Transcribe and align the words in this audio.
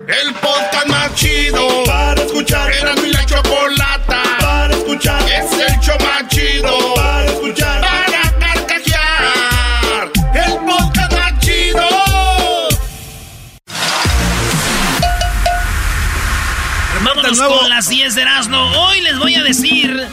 El 0.00 0.34
podcast 0.34 0.88
más 0.88 1.14
chido 1.14 1.84
para 1.86 2.20
escuchar. 2.20 2.70
Era 2.70 2.94
mi 2.96 3.08
la 3.08 3.24
chocolata 3.24 4.22
para 4.38 4.74
escuchar. 4.74 5.22
Es 5.22 5.50
el 5.52 5.80
show 5.80 5.96
más 6.00 6.28
chido 6.28 6.94
para 6.94 7.24
escuchar. 7.24 7.80
Para 7.80 8.38
carcajear. 8.38 10.12
El 10.34 10.58
podcast 10.66 11.12
más 11.12 11.38
chido. 11.40 11.88
Vámonos 17.02 17.40
con 17.40 17.68
las 17.70 17.88
10 17.88 18.14
de 18.14 18.20
Erasmo. 18.20 18.58
Hoy 18.78 19.00
les 19.00 19.18
voy 19.18 19.34
a 19.34 19.42
decir 19.42 20.06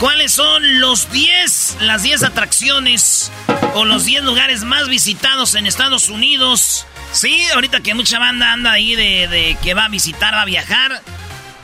cuáles 0.00 0.32
son 0.32 0.80
los 0.80 1.10
10, 1.10 1.78
las 1.80 2.02
10 2.02 2.24
atracciones 2.24 3.32
o 3.72 3.86
los 3.86 4.04
10 4.04 4.22
lugares 4.22 4.64
más 4.64 4.86
visitados 4.88 5.54
en 5.54 5.66
Estados 5.66 6.10
Unidos. 6.10 6.84
Sí, 7.12 7.44
ahorita 7.54 7.80
que 7.80 7.94
mucha 7.94 8.18
banda 8.18 8.52
anda 8.52 8.72
ahí 8.72 8.94
de, 8.94 9.28
de 9.28 9.56
que 9.62 9.74
va 9.74 9.86
a 9.86 9.88
visitar, 9.88 10.32
va 10.34 10.42
a 10.42 10.46
viajar. 10.46 11.02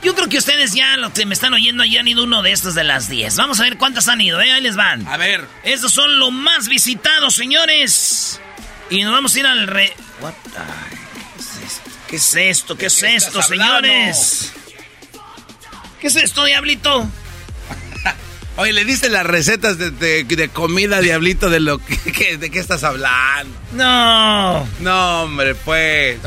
Yo 0.03 0.13
creo 0.13 0.29
que 0.29 0.37
ustedes 0.37 0.73
ya, 0.73 0.95
los 0.97 1.11
que 1.11 1.25
me 1.25 1.33
están 1.33 1.53
oyendo, 1.53 1.83
ya 1.83 2.01
han 2.01 2.07
ido 2.07 2.23
uno 2.23 2.41
de 2.43 2.51
estos 2.51 2.75
de 2.75 2.83
las 2.83 3.09
10. 3.09 3.35
Vamos 3.37 3.59
a 3.59 3.63
ver 3.63 3.77
cuántas 3.77 4.07
han 4.07 4.21
ido, 4.21 4.39
¿eh? 4.41 4.51
Ahí 4.51 4.61
les 4.61 4.75
van. 4.75 5.07
A 5.07 5.17
ver. 5.17 5.47
Estos 5.63 5.91
son 5.91 6.19
los 6.19 6.31
más 6.31 6.67
visitados, 6.67 7.35
señores. 7.35 8.39
Y 8.89 9.03
nos 9.03 9.11
vamos 9.11 9.35
a 9.35 9.39
ir 9.39 9.47
al 9.47 9.67
re... 9.67 9.93
What 10.21 10.33
the... 10.43 10.97
¿Qué 12.07 12.15
es 12.15 12.35
esto? 12.35 12.77
¿Qué 12.77 12.85
es 12.85 13.03
esto? 13.03 13.03
¿Qué 13.03 13.07
es 13.07 13.23
esto, 13.25 13.41
señores? 13.43 14.53
¿Qué 15.99 16.07
es 16.07 16.15
esto, 16.15 16.45
diablito? 16.45 17.09
Oye, 18.57 18.73
le 18.73 18.85
diste 18.85 19.09
las 19.09 19.25
recetas 19.25 19.77
de, 19.77 19.91
de- 19.91 20.23
de 20.23 20.49
comida, 20.49 20.99
diablito, 20.99 21.49
de 21.49 21.59
lo 21.59 21.77
que, 21.79 21.97
que- 22.11 22.37
de 22.37 22.49
qué 22.49 22.59
estás 22.59 22.83
hablando. 22.83 23.55
No. 23.73 24.67
No, 24.79 25.21
hombre, 25.23 25.53
pues. 25.55 26.17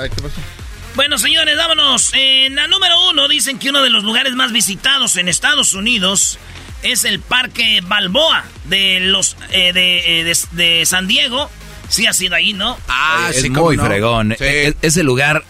Bueno, 0.95 1.19
señores, 1.19 1.56
vámonos. 1.56 2.11
En 2.14 2.55
la 2.55 2.67
número 2.69 2.95
uno 3.11 3.28
dicen 3.28 3.58
que 3.58 3.70
uno 3.70 3.83
de 3.83 3.91
los 3.91 4.05
lugares 4.05 4.34
más 4.34 4.53
visitados 4.53 5.17
en 5.17 5.28
Estados 5.28 5.75
Unidos 5.75 6.39
es 6.83 7.05
el 7.05 7.20
Parque 7.20 7.81
Balboa 7.83 8.45
de 8.64 9.01
los 9.01 9.36
eh, 9.51 9.73
de, 9.73 10.20
eh, 10.20 10.25
de- 10.25 10.36
de 10.78 10.86
San 10.86 11.07
Diego. 11.07 11.51
Sí 11.89 12.07
ha 12.07 12.13
sido 12.13 12.36
ahí, 12.36 12.52
¿no? 12.52 12.79
Ah, 12.89 13.29
es 13.35 13.42
sí, 13.42 13.51
muy 13.51 13.77
no. 13.77 13.85
fregón. 13.85 14.35
Sí. 14.39 14.45
E- 14.45 14.69
e- 14.69 14.77
ese 14.83 15.02
lugar 15.02 15.45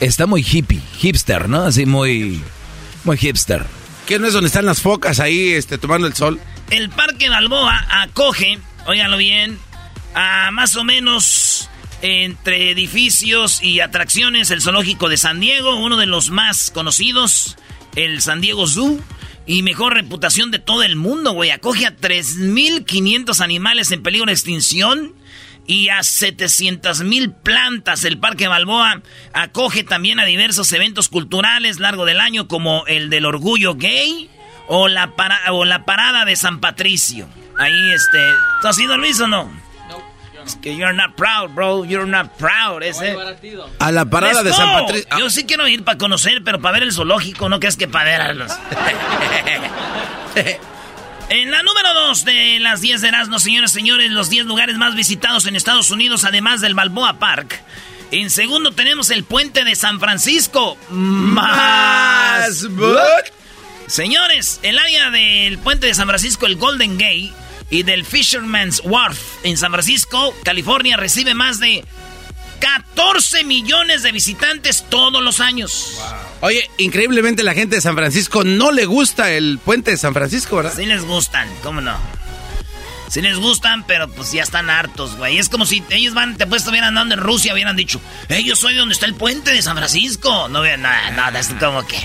está 0.00 0.26
muy 0.26 0.42
hippie, 0.46 0.80
hipster, 0.98 1.48
¿no? 1.48 1.64
Así 1.64 1.86
muy, 1.86 2.42
muy 3.04 3.16
hipster. 3.16 3.64
¿Qué 4.06 4.20
no 4.20 4.28
es 4.28 4.32
donde 4.34 4.46
están 4.46 4.66
las 4.66 4.80
focas 4.80 5.18
ahí 5.18 5.52
este, 5.52 5.78
tomando 5.78 6.06
el 6.06 6.14
sol? 6.14 6.40
El 6.70 6.90
Parque 6.90 7.28
Balboa 7.28 7.86
acoge, 7.90 8.60
óiganlo 8.86 9.16
bien, 9.16 9.58
a 10.14 10.50
más 10.52 10.76
o 10.76 10.84
menos 10.84 11.68
entre 12.02 12.70
edificios 12.70 13.60
y 13.62 13.80
atracciones 13.80 14.52
el 14.52 14.62
zoológico 14.62 15.08
de 15.08 15.16
San 15.16 15.40
Diego, 15.40 15.74
uno 15.74 15.96
de 15.96 16.06
los 16.06 16.30
más 16.30 16.70
conocidos, 16.70 17.56
el 17.96 18.22
San 18.22 18.40
Diego 18.40 18.68
Zoo. 18.68 19.00
Y 19.44 19.62
mejor 19.62 19.94
reputación 19.94 20.50
de 20.50 20.58
todo 20.58 20.82
el 20.82 20.96
mundo, 20.96 21.32
güey. 21.32 21.50
Acoge 21.50 21.86
a 21.86 21.96
3.500 21.96 23.40
animales 23.40 23.92
en 23.92 24.02
peligro 24.02 24.26
de 24.26 24.32
extinción 24.32 25.14
y 25.66 25.88
a 25.88 25.98
700.000 25.98 27.34
plantas. 27.42 28.04
El 28.04 28.18
Parque 28.18 28.48
Balboa 28.48 29.00
acoge 29.32 29.84
también 29.84 30.20
a 30.20 30.24
diversos 30.24 30.72
eventos 30.72 31.08
culturales 31.08 31.78
largo 31.80 32.04
del 32.04 32.20
año 32.20 32.48
como 32.48 32.84
el 32.86 33.10
del 33.10 33.26
orgullo 33.26 33.74
gay 33.74 34.30
o 34.68 34.88
la, 34.88 35.14
para- 35.16 35.52
o 35.52 35.64
la 35.64 35.84
parada 35.84 36.24
de 36.24 36.36
San 36.36 36.60
Patricio. 36.60 37.28
Ahí, 37.58 37.92
este... 37.92 38.18
¿Tú 38.62 38.68
has 38.68 38.78
ido, 38.78 38.96
Luis, 38.98 39.18
o 39.20 39.26
no? 39.26 39.50
Es 40.44 40.54
que 40.56 40.76
you're 40.76 40.94
not 40.94 41.16
proud, 41.16 41.50
bro. 41.54 41.84
You're 41.84 42.06
not 42.08 42.30
proud, 42.36 42.80
ese. 42.84 43.16
A 43.80 43.90
la 43.90 44.04
parada 44.04 44.44
de 44.44 44.52
San. 44.52 44.72
Patricio. 44.80 45.06
Ah, 45.10 45.18
Yo 45.18 45.28
sí 45.28 45.44
quiero 45.44 45.66
ir 45.66 45.82
para 45.82 45.98
conocer, 45.98 46.42
pero 46.44 46.60
para 46.60 46.74
ver 46.74 46.82
el 46.84 46.92
zoológico, 46.92 47.48
no 47.48 47.58
que 47.58 47.66
es 47.66 47.76
que 47.76 47.88
para 47.88 48.04
ver 48.10 48.20
a 48.20 48.32
los... 48.32 48.52
En 51.28 51.50
la 51.50 51.62
número 51.64 51.92
2 51.92 52.24
de 52.24 52.60
las 52.60 52.80
10 52.80 53.00
de 53.00 53.08
Erasmus, 53.08 53.42
señores 53.42 53.72
y 53.72 53.74
señores, 53.74 54.12
los 54.12 54.30
10 54.30 54.46
lugares 54.46 54.76
más 54.76 54.94
visitados 54.94 55.46
en 55.46 55.56
Estados 55.56 55.90
Unidos, 55.90 56.24
además 56.24 56.60
del 56.60 56.74
Balboa 56.74 57.18
Park. 57.18 57.60
En 58.12 58.30
segundo 58.30 58.70
tenemos 58.70 59.10
el 59.10 59.24
puente 59.24 59.64
de 59.64 59.74
San 59.74 59.98
Francisco. 59.98 60.78
Más. 60.88 62.68
Señores, 63.88 64.60
el 64.62 64.78
área 64.78 65.10
del 65.10 65.58
puente 65.58 65.88
de 65.88 65.94
San 65.94 66.06
Francisco, 66.06 66.46
el 66.46 66.56
Golden 66.56 66.96
Gate, 66.96 67.32
y 67.70 67.82
del 67.82 68.04
Fisherman's 68.04 68.80
Wharf 68.84 69.18
en 69.42 69.56
San 69.56 69.72
Francisco, 69.72 70.32
California, 70.44 70.96
recibe 70.96 71.34
más 71.34 71.58
de 71.58 71.84
14 72.60 73.44
millones 73.44 74.02
de 74.02 74.12
visitantes 74.12 74.84
todos 74.88 75.22
los 75.22 75.40
años. 75.40 75.98
Oye, 76.40 76.68
increíblemente 76.78 77.42
la 77.42 77.54
gente 77.54 77.76
de 77.76 77.82
San 77.82 77.94
Francisco 77.96 78.44
no 78.44 78.72
le 78.72 78.84
gusta 78.84 79.30
el 79.32 79.58
puente 79.58 79.90
de 79.90 79.96
San 79.96 80.14
Francisco, 80.14 80.56
¿verdad? 80.56 80.72
Sí 80.76 80.86
les 80.86 81.04
gustan, 81.04 81.48
¿cómo 81.62 81.80
no? 81.80 81.96
Sí 83.08 83.22
les 83.22 83.36
gustan, 83.38 83.86
pero 83.86 84.08
pues 84.10 84.32
ya 84.32 84.42
están 84.42 84.68
hartos, 84.68 85.16
güey. 85.16 85.38
Es 85.38 85.48
como 85.48 85.64
si 85.64 85.82
ellos 85.90 86.12
van, 86.12 86.36
te 86.36 86.46
pues 86.46 86.62
estuvieran 86.62 86.88
andando 86.88 87.14
en 87.14 87.20
Rusia, 87.20 87.52
hubieran 87.54 87.76
dicho, 87.76 88.00
hey, 88.28 88.44
yo 88.44 88.56
soy 88.56 88.74
donde 88.74 88.94
está 88.94 89.06
el 89.06 89.14
puente 89.14 89.52
de 89.52 89.62
San 89.62 89.76
Francisco. 89.76 90.48
No 90.48 90.60
vean 90.62 90.82
nada, 90.82 91.10
nada, 91.12 91.38
es 91.38 91.48
como 91.60 91.86
que... 91.86 91.96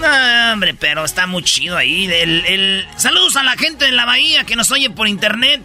No, 0.00 0.52
hombre, 0.54 0.72
pero 0.72 1.04
está 1.04 1.26
muy 1.26 1.42
chido 1.42 1.76
ahí. 1.76 2.06
El, 2.06 2.46
el- 2.46 2.88
Saludos 2.96 3.36
a 3.36 3.42
la 3.42 3.52
gente 3.58 3.84
de 3.84 3.92
la 3.92 4.06
bahía 4.06 4.44
que 4.44 4.56
nos 4.56 4.70
oye 4.70 4.88
por 4.88 5.06
internet. 5.08 5.60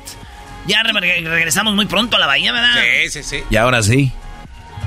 Ya 0.68 0.81
re- 0.84 0.92
regresamos 1.22 1.76
muy 1.76 1.86
pronto 1.86 2.16
a 2.18 2.20
la 2.20 2.28
bahía, 2.28 2.52
¿verdad? 2.52 2.72
Sí, 3.03 3.09
sí, 3.09 3.24
sí. 3.24 3.44
Y 3.50 3.56
ahora 3.58 3.84
sí, 3.84 4.12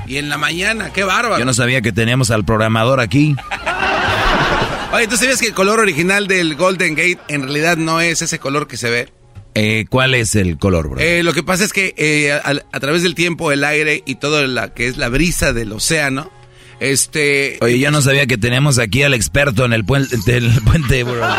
Y 0.07 0.17
en 0.17 0.27
la 0.29 0.37
mañana, 0.37 0.91
qué 0.91 1.03
bárbaro. 1.03 1.39
yo 1.39 1.45
no 1.45 1.53
sabía 1.53 1.81
que 1.81 1.91
teníamos 1.91 2.31
al 2.31 2.43
programador 2.45 2.99
aquí. 2.99 3.35
Oye, 4.91 5.07
¿tú 5.07 5.17
sabías 5.17 5.39
que 5.39 5.47
el 5.47 5.53
color 5.53 5.79
original 5.79 6.27
del 6.27 6.55
Golden 6.55 6.95
Gate 6.95 7.19
en 7.27 7.43
realidad 7.43 7.77
no 7.77 8.01
es 8.01 8.21
ese 8.23 8.39
color 8.39 8.67
que 8.67 8.75
se 8.75 8.89
ve? 8.89 9.09
Eh, 9.55 9.85
¿Cuál 9.89 10.15
es 10.15 10.35
el 10.35 10.57
color, 10.57 10.89
bro? 10.89 10.99
Eh, 10.99 11.21
lo 11.23 11.31
que 11.33 11.43
pasa 11.43 11.63
es 11.63 11.73
que 11.73 11.93
eh, 11.97 12.31
a, 12.31 12.53
a 12.71 12.79
través 12.79 13.03
del 13.03 13.13
tiempo, 13.15 13.51
el 13.51 13.63
aire 13.63 14.01
y 14.05 14.15
todo 14.15 14.45
la 14.47 14.73
que 14.73 14.87
es 14.87 14.97
la 14.97 15.09
brisa 15.09 15.53
del 15.53 15.71
océano, 15.73 16.31
este... 16.79 17.57
Oye, 17.61 17.77
yo 17.79 17.91
no 17.91 18.01
sabía 18.01 18.25
que 18.25 18.37
teníamos 18.37 18.79
aquí 18.79 19.03
al 19.03 19.13
experto 19.13 19.65
en 19.65 19.73
el 19.73 19.85
puente, 19.85 20.15
del 20.25 20.49
puente, 20.63 21.03
bro. 21.03 21.21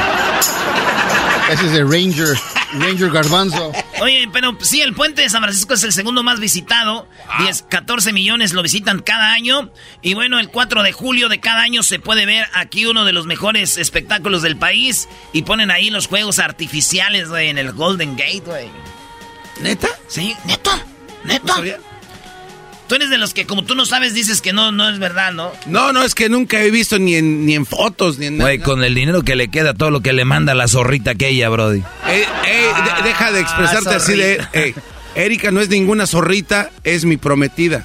Ese 1.50 1.66
es 1.66 1.72
el 1.72 1.90
Ranger, 1.90 2.38
Ranger 2.74 3.10
Garbanzo. 3.10 3.72
Oye, 4.00 4.28
pero 4.32 4.56
sí, 4.60 4.80
el 4.80 4.94
puente 4.94 5.22
de 5.22 5.30
San 5.30 5.42
Francisco 5.42 5.74
es 5.74 5.82
el 5.82 5.92
segundo 5.92 6.22
más 6.22 6.40
visitado. 6.40 7.08
10, 7.38 7.62
14 7.68 8.12
millones 8.12 8.52
lo 8.52 8.62
visitan 8.62 9.00
cada 9.00 9.32
año. 9.32 9.70
Y 10.02 10.14
bueno, 10.14 10.38
el 10.38 10.48
4 10.48 10.82
de 10.82 10.92
julio 10.92 11.28
de 11.28 11.40
cada 11.40 11.62
año 11.62 11.82
se 11.82 11.98
puede 11.98 12.26
ver 12.26 12.46
aquí 12.54 12.86
uno 12.86 13.04
de 13.04 13.12
los 13.12 13.26
mejores 13.26 13.76
espectáculos 13.78 14.42
del 14.42 14.56
país. 14.56 15.08
Y 15.32 15.42
ponen 15.42 15.70
ahí 15.70 15.90
los 15.90 16.06
juegos 16.06 16.38
artificiales, 16.38 17.28
güey, 17.28 17.48
en 17.48 17.58
el 17.58 17.72
Golden 17.72 18.16
Gate, 18.16 18.42
güey. 18.44 18.68
¿Neta? 19.60 19.88
Sí, 20.08 20.36
neta, 20.46 20.84
neta. 21.24 21.56
Tú 22.90 22.96
eres 22.96 23.08
de 23.08 23.18
los 23.18 23.32
que, 23.34 23.46
como 23.46 23.62
tú 23.64 23.76
no 23.76 23.86
sabes, 23.86 24.14
dices 24.14 24.40
que 24.42 24.52
no, 24.52 24.72
no 24.72 24.88
es 24.90 24.98
verdad, 24.98 25.32
¿no? 25.32 25.52
No, 25.66 25.92
no, 25.92 26.02
es 26.02 26.16
que 26.16 26.28
nunca 26.28 26.60
he 26.60 26.72
visto 26.72 26.98
ni 26.98 27.14
en, 27.14 27.46
ni 27.46 27.54
en 27.54 27.64
fotos, 27.64 28.18
ni 28.18 28.26
en 28.26 28.38
nada. 28.38 28.50
Güey, 28.50 28.58
con 28.58 28.82
el 28.82 28.96
dinero 28.96 29.22
que 29.22 29.36
le 29.36 29.46
queda, 29.48 29.74
todo 29.74 29.92
lo 29.92 30.00
que 30.00 30.12
le 30.12 30.24
manda 30.24 30.54
la 30.54 30.66
zorrita 30.66 31.12
aquella, 31.12 31.48
brody. 31.50 31.78
Eh, 32.08 32.26
eh, 32.48 32.68
de- 32.96 33.02
deja 33.08 33.30
de 33.30 33.40
expresarte 33.40 33.90
Ah, 33.90 33.96
así 33.96 34.16
de... 34.16 34.44
eh, 34.54 34.74
Erika 35.14 35.52
no 35.52 35.60
es 35.60 35.68
ninguna 35.68 36.08
zorrita, 36.08 36.70
es 36.82 37.04
mi 37.04 37.16
prometida. 37.16 37.84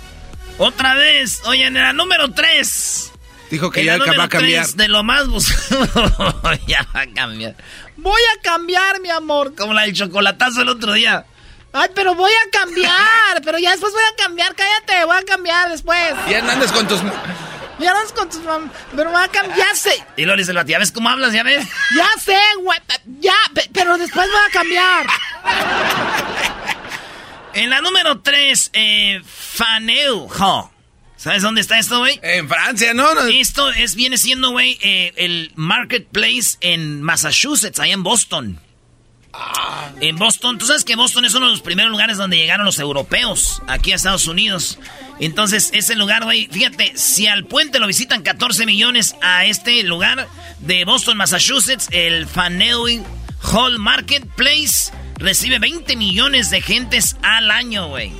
Otra 0.58 0.96
vez, 0.96 1.42
oye, 1.46 1.68
en 1.68 1.76
la 1.76 1.94
número 1.94 2.32
3. 2.32 3.12
Dijo 3.52 3.70
que 3.70 3.82
En 3.82 3.86
ya 3.86 3.92
la 3.94 3.98
número 4.00 4.18
va 4.18 4.24
a 4.24 4.30
cambiar. 4.30 4.64
tres 4.64 4.76
de 4.76 4.88
lo 4.88 5.04
más 5.04 5.28
buscado. 5.28 6.42
ya 6.68 6.84
va 6.96 7.02
a 7.02 7.08
cambiar. 7.08 7.56
Voy 7.98 8.22
a 8.36 8.42
cambiar, 8.42 9.00
mi 9.02 9.10
amor. 9.12 9.54
Como 9.56 9.76
la 9.76 9.84
del 9.84 9.94
chocolatazo 9.94 10.64
el 10.64 10.70
otro 10.70 10.94
día. 10.94 11.26
Ay, 11.78 11.90
pero 11.94 12.16
voy 12.16 12.32
a 12.32 12.50
cambiar. 12.52 13.42
pero 13.44 13.60
ya 13.60 13.72
después 13.72 13.92
voy 13.92 14.02
a 14.04 14.16
cambiar. 14.24 14.56
Cállate, 14.56 15.04
voy 15.06 15.18
a 15.18 15.24
cambiar 15.24 15.70
después. 15.70 16.14
Ya 16.30 16.42
no 16.42 16.52
andes 16.52 16.72
con 16.72 16.88
tus... 16.88 17.02
Ya 17.78 17.94
no 17.94 18.00
con 18.16 18.30
tus 18.30 18.42
mam- 18.44 18.72
Pero 18.96 19.12
voy 19.12 19.22
a 19.22 19.28
cambiar. 19.28 19.58
Ya 19.58 19.76
sé. 19.76 20.02
Y 20.16 20.26
le 20.26 20.38
dice 20.38 20.52
el 20.52 20.58
vato, 20.58 20.70
¿ya 20.72 20.80
ves 20.80 20.94
cómo 20.94 21.10
hablas? 21.10 21.34
¿Ya 21.34 21.44
ves? 21.44 21.68
Ya 21.98 22.08
sé, 22.22 22.38
güey. 22.62 22.80
Ya, 23.20 23.34
pe- 23.54 23.70
pero 23.74 23.98
después 23.98 24.26
voy 24.32 24.42
a 24.48 24.52
cambiar. 24.54 25.06
En 27.54 27.70
la 27.70 27.82
número 27.82 28.22
3, 28.22 28.70
eh, 28.74 29.22
Faneu. 29.26 30.30
¿Sabes 31.18 31.42
dónde 31.42 31.60
está 31.62 31.80
esto, 31.80 32.00
güey? 32.00 32.20
En 32.22 32.48
Francia, 32.48 32.94
¿no? 32.94 33.14
no. 33.14 33.22
Esto 33.28 33.70
es, 33.72 33.96
viene 33.96 34.18
siendo, 34.18 34.52
güey, 34.52 34.78
eh, 34.82 35.14
el 35.18 35.52
Marketplace 35.56 36.58
en 36.62 37.02
Massachusetts, 37.02 37.80
ahí 37.80 37.92
en 37.92 38.04
Boston. 38.04 38.62
En 40.02 40.18
Boston, 40.18 40.58
tú 40.58 40.66
sabes 40.66 40.84
que 40.84 40.96
Boston 40.96 41.26
es 41.26 41.34
uno 41.34 41.46
de 41.46 41.54
los 41.54 41.62
primeros 41.62 41.92
lugares 41.92 42.18
donde 42.18 42.38
llegaron 42.38 42.66
los 42.66 42.80
europeos 42.80 43.62
aquí 43.68 43.92
a 43.92 43.96
Estados 43.96 44.28
Unidos. 44.28 44.78
Entonces, 45.20 45.70
ese 45.74 45.96
lugar, 45.96 46.24
güey, 46.26 46.48
fíjate, 46.52 46.94
si 46.96 47.28
al 47.28 47.46
puente 47.46 47.80
lo 47.80 47.88
visitan 47.88 48.22
14 48.22 48.66
millones 48.66 49.16
a 49.22 49.46
este 49.46 49.84
lugar 49.84 50.28
de 50.60 50.84
Boston, 50.84 51.18
Massachusetts, 51.18 51.88
el 51.92 52.28
Faneuil 52.28 53.04
Hall 53.42 53.80
Marketplace 53.80 54.92
recibe 55.16 55.60
20 55.60 55.96
millones 55.96 56.50
de 56.50 56.62
gentes 56.62 57.16
al 57.22 57.52
año, 57.52 57.88
güey. 57.88 58.12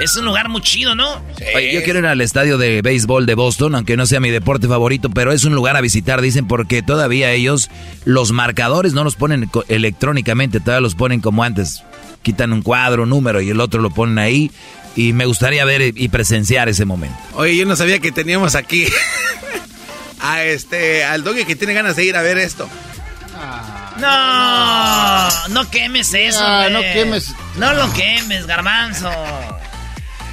Es 0.00 0.16
un 0.16 0.24
lugar 0.24 0.48
muy 0.48 0.62
chido, 0.62 0.94
¿no? 0.94 1.22
Oye, 1.54 1.74
yo 1.74 1.82
quiero 1.84 1.98
ir 1.98 2.06
al 2.06 2.20
estadio 2.22 2.56
de 2.58 2.80
béisbol 2.82 3.26
de 3.26 3.34
Boston, 3.34 3.74
aunque 3.74 3.96
no 3.96 4.06
sea 4.06 4.18
mi 4.18 4.30
deporte 4.30 4.66
favorito, 4.66 5.10
pero 5.10 5.30
es 5.32 5.44
un 5.44 5.54
lugar 5.54 5.76
a 5.76 5.80
visitar, 5.82 6.20
dicen, 6.22 6.48
porque 6.48 6.82
todavía 6.82 7.32
ellos, 7.32 7.68
los 8.04 8.32
marcadores 8.32 8.94
no 8.94 9.04
los 9.04 9.14
ponen 9.16 9.50
electrónicamente, 9.68 10.58
todavía 10.60 10.80
los 10.80 10.94
ponen 10.94 11.20
como 11.20 11.44
antes. 11.44 11.82
Quitan 12.22 12.52
un 12.52 12.62
cuadro, 12.62 13.02
un 13.04 13.10
número 13.10 13.40
y 13.40 13.50
el 13.50 13.60
otro 13.60 13.80
lo 13.82 13.90
ponen 13.90 14.18
ahí. 14.18 14.50
Y 14.96 15.12
me 15.12 15.24
gustaría 15.26 15.64
ver 15.64 15.82
y 15.96 16.08
presenciar 16.08 16.68
ese 16.68 16.84
momento. 16.84 17.16
Oye, 17.34 17.56
yo 17.56 17.64
no 17.66 17.76
sabía 17.76 17.98
que 18.00 18.10
teníamos 18.10 18.54
aquí 18.54 18.86
a 20.20 20.42
este, 20.44 21.04
al 21.04 21.22
doggy 21.22 21.44
que 21.44 21.56
tiene 21.56 21.74
ganas 21.74 21.94
de 21.96 22.04
ir 22.04 22.16
a 22.16 22.22
ver 22.22 22.38
esto. 22.38 22.68
No, 23.98 25.28
no 25.48 25.70
quemes 25.70 26.12
eso, 26.14 26.40
Ah, 26.42 26.68
no 26.70 26.80
quemes. 26.80 27.34
No 27.56 27.72
lo 27.74 27.92
quemes, 27.92 28.46
garbanzo. 28.46 29.10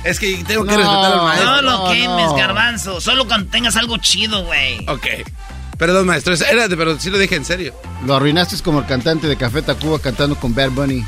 Es 0.04 0.20
que 0.20 0.44
tengo 0.48 0.64
que 0.66 0.72
No, 0.72 0.78
respetar 0.78 1.12
al 1.14 1.22
maestro. 1.24 1.52
No 1.56 1.62
lo 1.62 1.72
no, 1.72 1.92
quemes, 1.92 2.26
no. 2.28 2.36
garbanzo. 2.36 3.02
Solo 3.02 3.28
cuando 3.28 3.50
tengas 3.50 3.76
algo 3.76 3.98
chido, 3.98 4.44
güey. 4.46 4.80
Ok. 4.88 5.06
Perdón, 5.78 6.08
maestro, 6.08 6.34
es- 6.34 6.42
era 6.42 6.68
de- 6.68 6.76
pero 6.78 7.00
sí 7.00 7.10
lo 7.10 7.18
dije 7.20 7.36
en 7.36 7.46
serio. 7.46 7.74
Lo 8.06 8.16
arruinaste 8.16 8.56
como 8.64 8.80
el 8.80 8.86
cantante 8.86 9.28
de 9.28 9.36
Café 9.38 9.62
Tacuba 9.62 10.00
cantando 10.00 10.36
con 10.36 10.56
Bad 10.56 10.72
Bunny. 10.72 11.04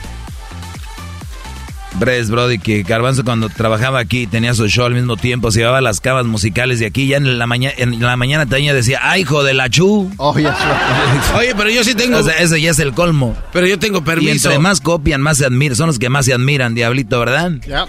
Bres, 1.96 2.30
Brody, 2.30 2.60
que 2.60 2.84
Garbanzo 2.84 3.26
cuando 3.26 3.50
trabajaba 3.50 4.00
aquí 4.00 4.28
tenía 4.28 4.54
su 4.54 4.68
show 4.70 4.86
al 4.86 4.94
mismo 4.94 5.18
tiempo, 5.18 5.52
se 5.52 5.60
llevaba 5.60 5.82
las 5.82 6.00
cavas 6.00 6.24
musicales 6.26 6.80
de 6.80 6.86
aquí, 6.86 7.08
ya 7.08 7.18
en 7.18 7.40
la, 7.40 7.48
mañana 7.48 7.74
en 7.78 8.00
la 8.00 8.16
mañana 8.16 8.46
también 8.46 8.76
decía, 8.76 9.00
¡ay, 9.02 9.22
hijo 9.22 9.44
de 9.44 9.54
la 9.56 9.70
chu! 9.70 10.10
Oh, 10.18 10.38
ya 10.38 10.56
Oye, 11.36 11.54
pero 11.58 11.70
yo 11.72 11.84
sí 11.84 11.96
tengo, 11.96 12.20
O 12.20 12.24
sea, 12.24 12.38
ese 12.38 12.62
ya 12.62 12.72
es 12.72 12.80
el 12.80 12.94
colmo. 12.94 13.36
pero 13.52 13.66
yo 13.66 13.80
tengo 13.80 13.98
Y 13.98 14.02
permiso. 14.02 14.50
entre 14.50 14.60
más 14.60 14.80
copian, 14.82 15.20
más 15.20 15.40
se 15.40 15.46
admiran. 15.46 15.76
Son 15.76 15.88
los 15.88 15.98
que 16.00 16.10
más 16.10 16.26
se 16.26 16.34
admiran, 16.34 16.76
Diablito, 16.76 17.20
¿verdad? 17.20 17.54
Ya. 17.68 17.88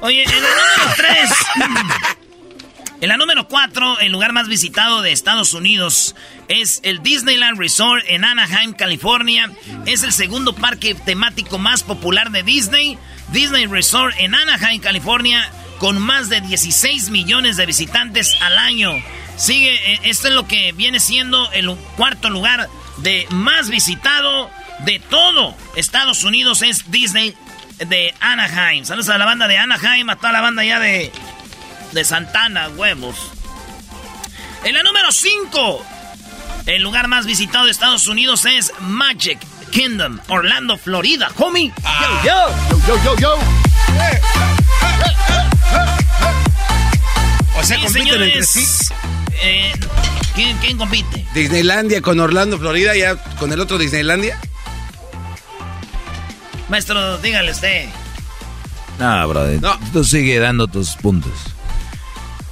Oye, 0.00 0.22
en 0.22 0.30
la 0.30 0.36
número 0.36 0.94
3. 0.96 1.30
En 3.00 3.08
la 3.08 3.16
número 3.16 3.46
4, 3.46 4.00
el 4.00 4.10
lugar 4.12 4.32
más 4.32 4.48
visitado 4.48 5.02
de 5.02 5.12
Estados 5.12 5.52
Unidos 5.54 6.16
es 6.48 6.80
el 6.82 7.00
Disneyland 7.02 7.58
Resort 7.58 8.04
en 8.08 8.24
Anaheim, 8.24 8.72
California. 8.72 9.52
Es 9.86 10.02
el 10.02 10.12
segundo 10.12 10.52
parque 10.54 10.94
temático 10.94 11.58
más 11.58 11.84
popular 11.84 12.30
de 12.30 12.42
Disney. 12.42 12.98
Disney 13.30 13.66
Resort 13.66 14.14
en 14.18 14.34
Anaheim, 14.34 14.80
California, 14.80 15.48
con 15.78 15.98
más 15.98 16.28
de 16.28 16.40
16 16.40 17.10
millones 17.10 17.56
de 17.56 17.66
visitantes 17.66 18.36
al 18.40 18.58
año. 18.58 18.92
Sigue, 19.36 19.74
eh, 19.92 20.00
esto 20.04 20.26
es 20.26 20.34
lo 20.34 20.48
que 20.48 20.72
viene 20.72 20.98
siendo 20.98 21.50
el 21.52 21.70
cuarto 21.96 22.30
lugar 22.30 22.68
de 22.96 23.28
más 23.30 23.70
visitado 23.70 24.50
de 24.80 24.98
todo 24.98 25.56
Estados 25.76 26.24
Unidos 26.24 26.62
es 26.62 26.90
Disney 26.90 27.34
de 27.78 28.14
Anaheim. 28.20 28.84
Saludos 28.84 29.08
a 29.08 29.18
la 29.18 29.24
banda 29.24 29.48
de 29.48 29.58
Anaheim, 29.58 30.08
a 30.10 30.16
toda 30.16 30.32
la 30.32 30.40
banda 30.40 30.64
ya 30.64 30.78
de, 30.80 31.12
de 31.92 32.04
Santana, 32.04 32.68
huevos. 32.70 33.16
En 34.64 34.74
la 34.74 34.82
número 34.82 35.12
5, 35.12 35.84
el 36.66 36.82
lugar 36.82 37.08
más 37.08 37.26
visitado 37.26 37.66
de 37.66 37.70
Estados 37.70 38.06
Unidos 38.08 38.44
es 38.44 38.72
Magic 38.80 39.38
Kingdom, 39.70 40.18
Orlando, 40.28 40.76
Florida. 40.76 41.30
Homie, 41.36 41.72
yo, 42.24 42.24
yo. 42.24 42.78
Yo, 42.86 43.04
yo, 43.04 43.04
yo, 43.04 43.16
yo. 43.18 43.38
o 47.58 47.64
sea, 47.64 47.76
Sí, 47.78 47.84
compiten 47.84 48.22
entre 48.22 48.42
sí. 48.44 48.66
Eh, 49.40 49.72
¿quién, 50.34 50.56
quién 50.58 50.78
compite? 50.78 51.26
Disneylandia 51.34 52.00
con 52.00 52.18
Orlando, 52.18 52.58
Florida, 52.58 52.96
ya 52.96 53.16
con 53.38 53.52
el 53.52 53.60
otro 53.60 53.78
Disneylandia. 53.78 54.38
Maestro, 56.68 57.18
dígale 57.18 57.50
usted. 57.52 57.88
No, 58.98 59.28
Brody. 59.28 59.58
No. 59.60 59.78
Tú 59.92 60.04
sigue 60.04 60.38
dando 60.38 60.66
tus 60.66 60.96
puntos. 60.96 61.32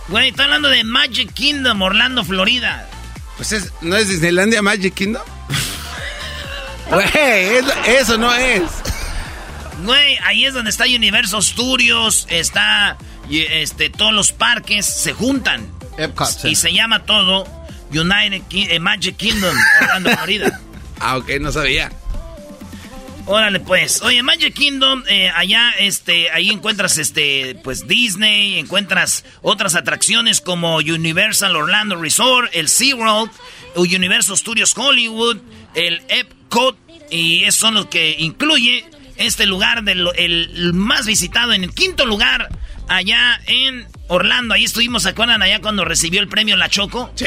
Güey, 0.09 0.29
está 0.31 0.45
hablando 0.45 0.69
de 0.69 0.85
Magic 0.85 1.33
Kingdom, 1.35 1.83
Orlando, 1.83 2.25
Florida. 2.25 2.89
Pues 3.37 3.53
es, 3.53 3.73
¿no 3.83 3.97
es 3.97 4.09
Disneylandia 4.09 4.63
Magic 4.63 4.95
Kingdom? 4.95 5.23
Güey, 6.91 7.05
es- 7.57 7.65
eso 8.01 8.17
no 8.17 8.33
es. 8.33 8.63
Güey, 9.85 10.17
ahí 10.25 10.45
es 10.47 10.55
donde 10.55 10.71
está 10.71 10.85
Universal 10.85 11.43
Studios, 11.43 12.27
está 12.31 12.97
este 13.29 13.91
todos 13.91 14.13
los 14.13 14.31
parques 14.33 14.87
se 14.87 15.13
juntan 15.13 15.69
Epcot 15.99 16.45
y 16.45 16.55
se 16.55 16.73
llama 16.73 17.03
todo 17.05 17.45
United 17.91 18.43
Ki- 18.49 18.69
eh, 18.71 18.79
Magic 18.79 19.17
Kingdom, 19.17 19.55
Orlando, 19.83 20.11
Florida. 20.17 20.61
Ah, 21.01 21.19
ok, 21.19 21.29
no 21.43 21.53
sabía. 21.53 21.93
Órale 23.27 23.59
pues. 23.59 24.03
Oye, 24.03 24.23
Magic 24.23 24.55
Kingdom, 24.55 25.03
eh, 25.09 25.31
allá, 25.35 25.73
este, 25.79 26.31
ahí 26.31 26.51
encuentras, 26.51 26.97
este, 26.97 27.59
pues 27.65 27.89
Disney, 27.89 28.59
encuentras 28.59 29.25
otras 29.43 29.75
atracciones 29.75 30.41
como 30.41 30.77
Universal 30.77 31.57
Orlando 31.57 31.97
Resort, 31.97 32.51
el 32.53 32.69
SeaWorld, 32.69 33.31
Universal 33.75 34.37
Studios 34.37 34.75
Hollywood, 34.77 35.39
el 35.75 36.03
Epcot, 36.09 36.79
y 37.11 37.43
esos 37.43 37.57
son 37.57 37.75
los 37.75 37.87
que 37.87 38.15
incluye 38.19 38.85
este 39.17 39.47
lugar 39.47 39.83
del 39.83 40.09
el 40.17 40.73
más 40.73 41.07
visitado 41.07 41.53
en 41.53 41.65
el 41.65 41.75
quinto 41.75 42.07
lugar 42.07 42.49
allá 42.89 43.41
en 43.47 43.87
Orlando. 44.09 44.55
Ahí 44.55 44.65
estuvimos, 44.65 45.03
¿se 45.03 45.11
acuerdan 45.11 45.43
allá 45.43 45.61
cuando 45.61 45.85
recibió 45.85 46.21
el 46.21 46.29
premio 46.29 46.57
La 46.57 46.69
Choco? 46.69 47.11
Sí. 47.17 47.27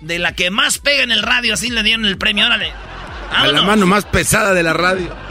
De 0.00 0.18
la 0.18 0.34
que 0.34 0.50
más 0.50 0.78
pega 0.78 1.02
en 1.02 1.12
el 1.12 1.22
radio, 1.22 1.54
así 1.54 1.68
le 1.68 1.82
dieron 1.82 2.06
el 2.06 2.16
premio, 2.16 2.46
órale. 2.46 2.72
A 3.30 3.46
la 3.48 3.62
mano 3.62 3.86
más 3.86 4.04
pesada 4.04 4.54
de 4.54 4.62
la 4.62 4.72
radio. 4.72 5.25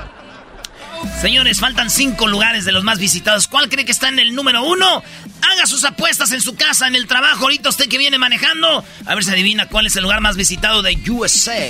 Señores, 1.21 1.59
faltan 1.59 1.89
cinco 1.89 2.27
lugares 2.27 2.65
de 2.65 2.71
los 2.71 2.83
más 2.83 2.99
visitados. 2.99 3.47
¿Cuál 3.47 3.69
cree 3.69 3.85
que 3.85 3.91
está 3.91 4.09
en 4.09 4.19
el 4.19 4.35
número 4.35 4.63
uno? 4.63 5.03
Haga 5.41 5.65
sus 5.65 5.83
apuestas 5.83 6.31
en 6.31 6.41
su 6.41 6.55
casa, 6.55 6.87
en 6.87 6.95
el 6.95 7.07
trabajo. 7.07 7.43
Ahorita 7.43 7.69
usted 7.69 7.87
que 7.87 7.97
viene 7.97 8.17
manejando. 8.17 8.83
A 9.05 9.15
ver 9.15 9.23
si 9.23 9.31
adivina 9.31 9.67
cuál 9.67 9.87
es 9.87 9.95
el 9.95 10.03
lugar 10.03 10.21
más 10.21 10.35
visitado 10.35 10.81
de 10.81 10.97
USA. 11.09 11.69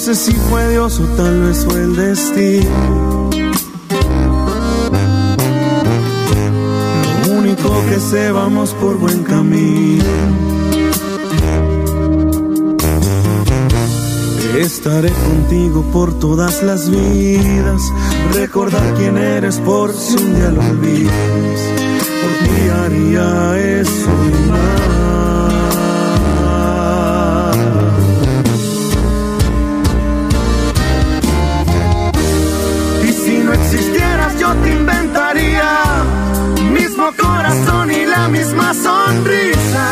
Sé 0.00 0.14
si 0.14 0.32
fue 0.32 0.66
Dios 0.70 0.98
o 0.98 1.04
tal 1.14 1.42
vez 1.42 1.62
fue 1.66 1.82
el 1.82 1.94
destino. 1.94 3.28
Lo 7.26 7.32
único 7.34 7.68
que 7.86 8.00
sé 8.00 8.32
vamos 8.32 8.72
por 8.80 8.96
buen 8.96 9.22
camino. 9.24 10.04
Estaré 14.56 15.10
contigo 15.10 15.82
por 15.92 16.18
todas 16.18 16.62
las 16.62 16.90
vidas. 16.90 17.82
Recordar 18.32 18.94
quién 18.94 19.18
eres 19.18 19.58
por 19.58 19.92
si 19.92 20.16
un 20.16 20.34
día 20.34 20.50
lo 20.50 20.62
olvidas. 20.62 21.60
Por 22.22 22.32
ti 22.48 22.68
haría 22.70 23.80
eso 23.80 24.10
y 24.28 24.50
más. 24.50 24.99
Corazón 37.16 37.90
y 37.90 38.06
la 38.06 38.28
misma 38.28 38.74
sonrisa. 38.74 39.84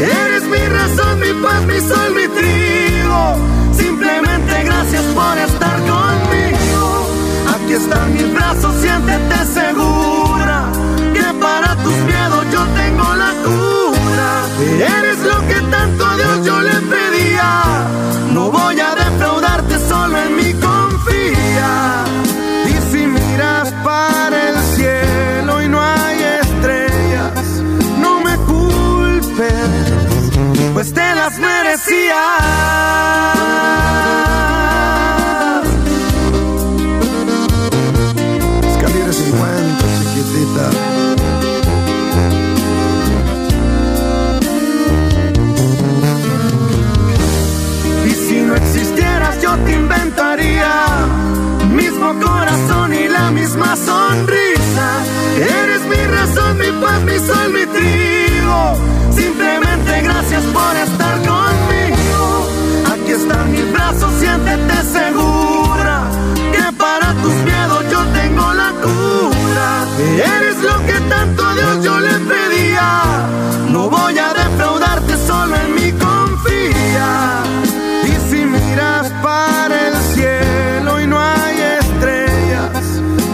Eres 0.00 0.44
mi 0.44 0.58
razón, 0.58 1.20
mi 1.20 1.32
paz, 1.42 1.62
mi 1.66 1.80
sol, 1.80 2.14
mi 2.14 2.26
trigo. 2.28 3.36
Simplemente 3.76 4.64
gracias 4.64 5.02
por 5.14 5.38
estar 5.38 5.76
conmigo. 5.92 7.08
Aquí 7.54 7.72
están 7.74 8.12
mis 8.14 8.34
brazos, 8.34 8.74
siéntete 8.80 9.38
segura. 9.52 10.70
Que 11.12 11.26
para 11.40 11.76
tus 11.76 11.96
miedos 12.10 12.44
yo 12.52 12.62
tengo 12.80 13.14
la 13.14 13.32
cura. 13.44 14.30
Eres 14.98 15.13
pues 30.84 30.92
te 30.92 31.14
las 31.14 31.38
merecías. 31.38 32.18
Calibre 38.80 39.12
50, 39.12 39.84
chiquitita. 39.98 40.70
Y 48.04 48.10
si 48.10 48.40
no 48.42 48.56
existieras, 48.56 49.40
yo 49.40 49.56
te 49.64 49.72
inventaría. 49.72 50.70
Mismo 51.70 52.14
corazón 52.20 52.92
y 52.92 53.08
la 53.08 53.30
misma 53.30 53.74
sonrisa. 53.76 54.88
Eres 55.36 55.82
mi 55.86 55.96
razón, 55.96 56.58
mi 56.58 56.70
paz, 56.82 57.00
mi 57.02 57.18
sol, 57.26 57.52
mi 57.52 57.66
trigo. 57.66 58.03
Brazos, 63.84 64.12
siéntete 64.18 64.76
segura. 64.98 65.96
Que 66.52 66.72
para 66.76 67.12
tus 67.22 67.34
miedos 67.48 67.84
yo 67.90 68.00
tengo 68.20 68.54
la 68.54 68.70
cura. 68.84 69.68
Eres 70.36 70.58
lo 70.62 70.76
que 70.86 70.98
tanto 71.14 71.54
Dios 71.54 71.84
yo 71.84 72.00
le 72.00 72.18
pedía. 72.32 72.88
No 73.70 73.90
voy 73.90 74.18
a 74.18 74.32
defraudarte, 74.32 75.14
solo 75.26 75.54
en 75.56 75.74
mí 75.74 75.92
confía. 75.92 77.42
Y 78.04 78.30
si 78.30 78.44
miras 78.46 79.10
para 79.22 79.88
el 79.88 79.96
cielo 80.14 81.00
y 81.00 81.06
no 81.06 81.18
hay 81.20 81.56
estrellas, 81.80 82.84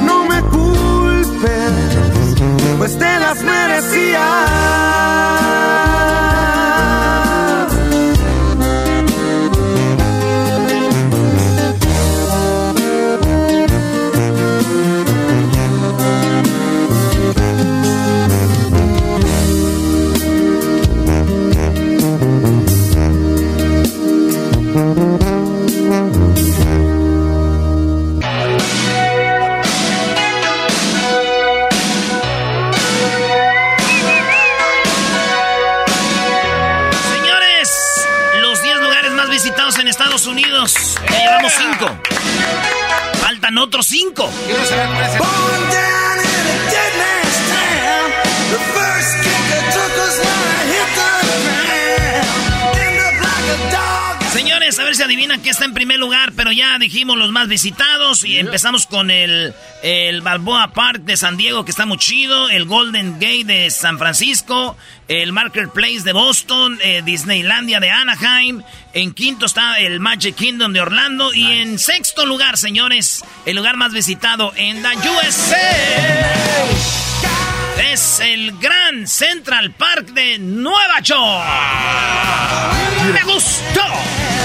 no 0.05 0.25
me 0.25 0.41
culpes, 0.43 1.73
pues 2.79 2.99
te 2.99 3.19
las 3.19 3.43
merecías. 3.43 4.90
Faltan 44.01 44.23
otros 44.23 44.31
5. 44.31 44.31
Señores, 44.47 44.73
a 44.73 46.00
ver 54.91 54.97
si 54.97 55.03
adivinan 55.05 55.41
qué 55.41 55.51
está 55.51 55.67
en 55.67 55.73
primer 55.73 56.01
lugar, 56.01 56.33
pero 56.35 56.51
ya 56.51 56.77
dijimos 56.77 57.17
los 57.17 57.31
más 57.31 57.47
visitados 57.47 58.25
y 58.25 58.39
empezamos 58.39 58.87
con 58.87 59.13
el, 59.13 59.55
el 59.85 60.21
Balboa 60.21 60.73
Park 60.73 61.03
de 61.03 61.17
San 61.17 61.37
Diego, 61.37 61.65
que 61.65 61.71
está 61.71 61.87
muy 61.87 61.97
chido, 61.97 62.49
el 62.49 62.65
Golden 62.65 63.13
Gate 63.21 63.45
de 63.45 63.71
San 63.71 63.99
Francisco, 63.99 64.77
el 65.07 65.31
Marketplace 65.33 66.01
de 66.01 66.13
Boston, 66.13 66.81
eh, 66.83 67.03
Disneylandia 67.05 67.79
de 67.79 67.89
Anaheim, 67.89 68.63
en 68.93 69.15
quinto 69.15 69.47
está 69.47 69.79
el 69.79 70.01
Magic 70.01 70.35
Kingdom 70.35 70.73
de 70.73 70.81
Orlando 70.81 71.33
y 71.33 71.47
en 71.47 71.79
sexto 71.79 72.27
lugar, 72.27 72.59
señores, 72.59 73.25
el 73.47 73.55
lugar 73.55 73.77
más 73.77 73.93
visitado 73.93 74.53
en 74.57 74.83
la 74.83 74.91
USA. 74.95 75.71
Es 77.93 78.19
el 78.19 78.59
Gran 78.59 79.07
Central 79.07 79.71
Park 79.71 80.09
de 80.09 80.39
Nueva 80.39 80.99
York. 81.01 81.45
Me 83.13 83.23
gustó. 83.23 84.40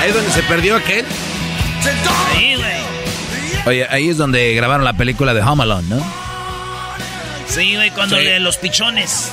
Ahí 0.00 0.08
es 0.10 0.14
donde 0.14 0.30
se 0.32 0.42
perdió 0.42 0.76
aquel. 0.76 1.04
Sí, 2.34 2.54
güey. 2.56 2.76
Oye, 3.66 3.86
ahí 3.90 4.08
es 4.08 4.16
donde 4.16 4.54
grabaron 4.54 4.84
la 4.84 4.92
película 4.92 5.34
de 5.34 5.42
Home 5.42 5.62
Alone, 5.64 5.88
¿no? 5.88 6.04
Sí, 7.48 7.74
güey, 7.74 7.90
cuando 7.90 8.16
Sí. 8.16 8.22
le 8.24 8.38
los 8.40 8.56
pichones. 8.58 9.30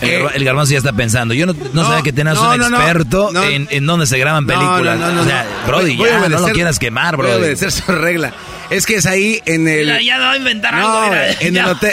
El, 0.00 0.08
Eh. 0.10 0.26
el 0.34 0.44
garbanzo 0.44 0.72
ya 0.72 0.78
está 0.78 0.92
pensando. 0.92 1.32
Yo 1.32 1.46
no, 1.46 1.52
no, 1.52 1.60
No, 1.72 1.84
sabía 1.86 2.02
que 2.02 2.12
tenías 2.12 2.34
no, 2.34 2.50
un 2.50 2.60
experto 2.60 3.30
no. 3.32 3.42
en, 3.44 3.68
en 3.70 3.86
dónde 3.86 4.06
se 4.06 4.18
graban 4.18 4.46
películas. 4.46 4.98
no, 4.98 5.06
no, 5.08 5.12
no, 5.12 5.22
o 5.22 5.24
sea, 5.24 5.44
no. 5.44 5.66
Brody, 5.68 5.96
Voy 5.96 6.08
a 6.08 6.20
ya, 6.20 6.28
no 6.28 6.38
lo 6.40 6.48
quieras 6.48 6.78
quemar, 6.78 7.16
Voy 7.16 7.26
a 7.26 7.28
Brody. 7.30 7.42
obedecer 7.44 7.70
su 7.70 7.92
regla. 7.92 8.32
Es 8.72 8.86
que 8.86 8.94
es 8.96 9.06
ahí 9.06 9.40
en 9.44 9.68
el. 9.68 9.84
Mira, 9.86 10.02
ya 10.02 10.18
va 10.18 10.32
a 10.32 10.36
inventar 10.38 10.74
no, 10.74 10.98
algo. 10.98 11.10
mira, 11.10 11.32
en 11.32 11.54
ya. 11.54 11.64
el 11.64 11.68
hotel. 11.70 11.92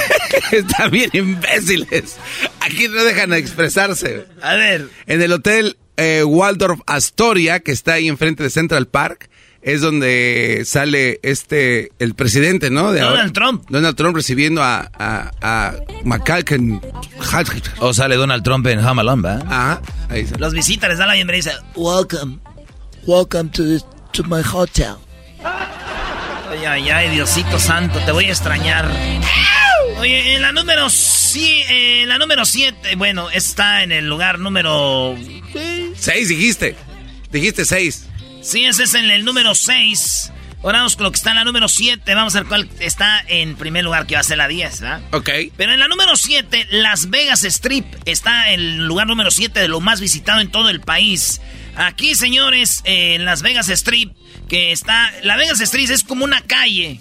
Están 0.52 0.90
bien 0.90 1.10
imbéciles. 1.12 2.16
Aquí 2.60 2.88
no 2.88 3.04
dejan 3.04 3.32
expresarse. 3.32 4.26
A 4.42 4.54
ver. 4.56 4.88
En 5.06 5.22
el 5.22 5.32
hotel 5.32 5.76
eh, 5.96 6.24
Waldorf 6.24 6.80
Astoria, 6.86 7.60
que 7.60 7.70
está 7.70 7.94
ahí 7.94 8.08
enfrente 8.08 8.42
de 8.42 8.50
Central 8.50 8.88
Park, 8.88 9.30
es 9.62 9.80
donde 9.80 10.62
sale 10.66 11.20
este, 11.22 11.92
el 12.00 12.14
presidente, 12.14 12.70
¿no? 12.70 12.90
De 12.92 13.00
Donald 13.00 13.18
ahora. 13.18 13.32
Trump. 13.32 13.64
Donald 13.68 13.96
Trump 13.96 14.16
recibiendo 14.16 14.62
a, 14.64 14.90
a, 14.98 15.30
a 15.40 15.74
McCalkin. 16.04 16.80
O 17.78 17.92
sale 17.94 18.16
Donald 18.16 18.42
Trump 18.42 18.66
en 18.66 18.78
Home 18.84 19.00
Alone, 19.00 19.22
¿va? 19.22 19.34
Ajá, 19.46 19.82
ahí 20.08 20.22
está. 20.22 20.38
Los 20.38 20.54
visita, 20.54 20.88
les 20.88 20.98
da 20.98 21.06
la 21.06 21.14
bienvenida 21.14 21.50
y 21.50 21.54
dice, 21.54 21.66
Welcome. 21.76 22.38
Welcome 23.06 23.50
to, 23.50 23.78
to 24.12 24.24
my 24.24 24.42
hotel. 24.42 24.96
Ay, 26.50 26.64
ay, 26.64 26.90
ay, 26.90 27.10
Diosito 27.10 27.58
santo, 27.58 27.98
te 28.00 28.12
voy 28.12 28.26
a 28.26 28.30
extrañar. 28.30 28.90
Oye, 29.98 30.34
en 30.34 30.42
la 30.42 30.52
número 30.52 30.88
sí, 30.90 31.62
en 31.68 32.08
la 32.08 32.18
número 32.18 32.44
7, 32.44 32.96
bueno, 32.96 33.30
está 33.30 33.82
en 33.82 33.92
el 33.92 34.08
lugar 34.08 34.38
número 34.38 35.16
Seis 35.96 36.28
dijiste. 36.28 36.76
Dijiste 37.30 37.64
seis. 37.64 38.06
Sí, 38.42 38.64
ese 38.64 38.84
es 38.84 38.94
en 38.94 39.10
el 39.10 39.24
número 39.24 39.54
6. 39.54 40.32
Ahora 40.62 40.78
vamos 40.78 40.96
con 40.96 41.04
lo 41.04 41.10
que 41.10 41.16
está 41.16 41.30
en 41.30 41.36
la 41.36 41.44
número 41.44 41.68
7. 41.68 42.14
Vamos 42.14 42.34
a 42.34 42.40
ver 42.40 42.48
cuál 42.48 42.68
está 42.80 43.24
en 43.26 43.56
primer 43.56 43.84
lugar, 43.84 44.06
que 44.06 44.14
va 44.14 44.20
a 44.20 44.24
ser 44.24 44.38
la 44.38 44.48
10, 44.48 44.80
¿verdad? 44.80 45.00
Ok. 45.12 45.30
Pero 45.56 45.72
en 45.72 45.80
la 45.80 45.88
número 45.88 46.16
7, 46.16 46.68
Las 46.70 47.10
Vegas 47.10 47.44
Strip 47.44 47.86
está 48.04 48.52
en 48.52 48.60
el 48.60 48.86
lugar 48.86 49.06
número 49.06 49.30
7 49.30 49.58
de 49.58 49.68
lo 49.68 49.80
más 49.80 50.00
visitado 50.00 50.40
en 50.40 50.50
todo 50.50 50.68
el 50.68 50.80
país. 50.80 51.40
Aquí, 51.76 52.14
señores, 52.14 52.80
en 52.84 53.24
Las 53.24 53.42
Vegas 53.42 53.68
Strip, 53.68 54.12
que 54.48 54.72
está... 54.72 55.12
La 55.22 55.36
Vegas 55.36 55.60
Strip 55.60 55.90
es 55.90 56.04
como 56.04 56.24
una 56.24 56.40
calle, 56.40 57.00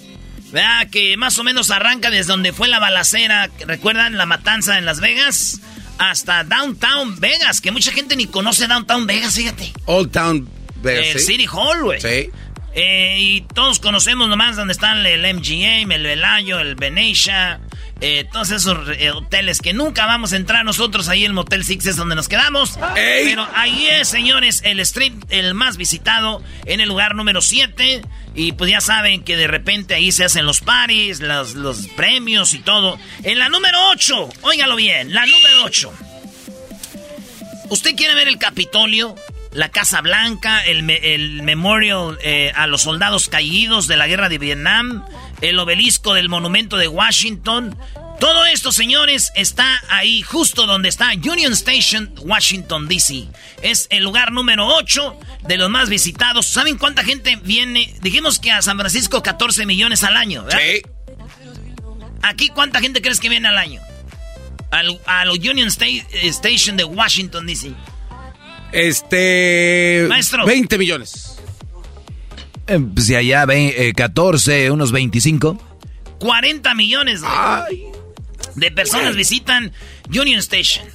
¿verdad? 0.51 0.89
Que 0.89 1.15
más 1.17 1.37
o 1.39 1.43
menos 1.43 1.71
arranca 1.71 2.09
desde 2.09 2.31
donde 2.31 2.51
fue 2.51 2.67
la 2.67 2.79
balacera, 2.79 3.49
¿recuerdan 3.65 4.17
la 4.17 4.25
matanza 4.25 4.77
en 4.77 4.85
Las 4.85 4.99
Vegas? 4.99 5.61
Hasta 5.97 6.43
Downtown 6.43 7.19
Vegas, 7.21 7.61
que 7.61 7.71
mucha 7.71 7.91
gente 7.93 8.17
ni 8.17 8.27
conoce 8.27 8.67
Downtown 8.67 9.07
Vegas, 9.07 9.35
fíjate. 9.35 9.71
Old 9.85 10.11
Town 10.11 10.49
Vegas. 10.81 11.15
El 11.15 11.19
¿sí? 11.19 11.25
City 11.25 11.47
Hall, 11.49 11.83
güey. 11.83 12.01
Sí. 12.01 12.29
Eh, 12.73 13.15
y 13.17 13.41
todos 13.41 13.79
conocemos 13.79 14.27
nomás 14.27 14.57
donde 14.57 14.73
están 14.73 15.05
el 15.05 15.21
MGM, 15.35 15.89
el 15.93 16.03
Velayo, 16.03 16.59
el 16.59 16.75
Venetia, 16.75 17.61
eh, 18.01 18.27
todos 18.31 18.51
esos 18.51 18.89
eh, 18.99 19.11
hoteles 19.11 19.59
que 19.61 19.73
nunca 19.73 20.05
vamos 20.05 20.33
a 20.33 20.35
entrar 20.35 20.65
nosotros. 20.65 21.07
Ahí 21.07 21.23
el 21.23 21.33
Motel 21.33 21.63
Six 21.63 21.85
es 21.85 21.95
donde 21.95 22.15
nos 22.15 22.27
quedamos. 22.27 22.77
Pero 22.93 23.47
ahí 23.55 23.87
es, 23.87 24.07
señores, 24.07 24.61
el 24.65 24.79
street, 24.81 25.13
el 25.29 25.53
más 25.53 25.77
visitado, 25.77 26.43
en 26.65 26.81
el 26.81 26.89
lugar 26.89 27.15
número 27.15 27.41
7. 27.41 28.01
Y 28.35 28.51
pues 28.51 28.69
ya 28.69 28.81
saben 28.81 29.23
que 29.23 29.37
de 29.37 29.47
repente 29.47 29.95
ahí 29.95 30.11
se 30.11 30.25
hacen 30.25 30.45
los 30.45 30.59
paris, 30.61 31.21
los, 31.21 31.55
los 31.55 31.87
premios 31.95 32.53
y 32.53 32.59
todo. 32.59 32.99
En 33.23 33.39
la 33.39 33.47
número 33.49 33.77
8, 33.91 34.29
óigalo 34.41 34.75
bien, 34.75 35.13
la 35.13 35.25
número 35.25 35.63
8. 35.63 35.93
¿Usted 37.69 37.95
quiere 37.95 38.13
ver 38.13 38.27
el 38.27 38.37
Capitolio? 38.37 39.15
La 39.51 39.69
Casa 39.69 40.01
Blanca, 40.01 40.65
el, 40.65 40.89
el 40.89 41.41
memorial 41.41 42.17
eh, 42.21 42.51
a 42.55 42.67
los 42.67 42.81
soldados 42.81 43.29
caídos 43.29 43.87
de 43.87 43.95
la 43.95 44.05
guerra 44.05 44.27
de 44.27 44.37
Vietnam, 44.37 45.05
el 45.41 45.59
obelisco 45.59 46.13
del 46.13 46.29
monumento 46.29 46.77
de 46.77 46.87
Washington. 46.87 47.77
Todo 48.19 48.45
esto, 48.45 48.71
señores, 48.71 49.31
está 49.35 49.81
ahí 49.89 50.21
justo 50.21 50.65
donde 50.65 50.87
está 50.89 51.11
Union 51.13 51.51
Station, 51.53 52.13
Washington, 52.21 52.87
D.C. 52.87 53.27
Es 53.61 53.87
el 53.89 54.03
lugar 54.03 54.31
número 54.31 54.67
8 54.67 55.19
de 55.47 55.57
los 55.57 55.69
más 55.69 55.89
visitados. 55.89 56.45
¿Saben 56.45 56.77
cuánta 56.77 57.03
gente 57.03 57.35
viene? 57.43 57.93
Dijimos 58.01 58.39
que 58.39 58.51
a 58.51 58.61
San 58.61 58.77
Francisco 58.77 59.21
14 59.21 59.65
millones 59.65 60.03
al 60.03 60.15
año, 60.15 60.43
¿verdad? 60.43 60.59
Sí. 60.59 60.81
Aquí, 62.21 62.49
¿cuánta 62.49 62.79
gente 62.79 63.01
crees 63.01 63.19
que 63.19 63.29
viene 63.29 63.47
al 63.49 63.57
año? 63.57 63.81
Al, 64.71 64.99
al 65.05 65.29
Union 65.29 65.67
Station 65.67 66.77
de 66.77 66.83
Washington, 66.85 67.45
D.C. 67.45 67.73
Este. 68.71 70.05
Maestro. 70.07 70.45
20 70.45 70.77
millones. 70.77 71.34
Eh, 72.67 72.79
pues 72.93 73.07
si 73.07 73.15
allá 73.15 73.45
ven, 73.45 73.71
14, 73.93 74.71
unos 74.71 74.91
25. 74.91 75.57
40 76.19 76.73
millones 76.75 77.21
de 78.55 78.71
personas 78.71 79.15
visitan 79.15 79.71
Union 80.09 80.39
Station. 80.39 80.85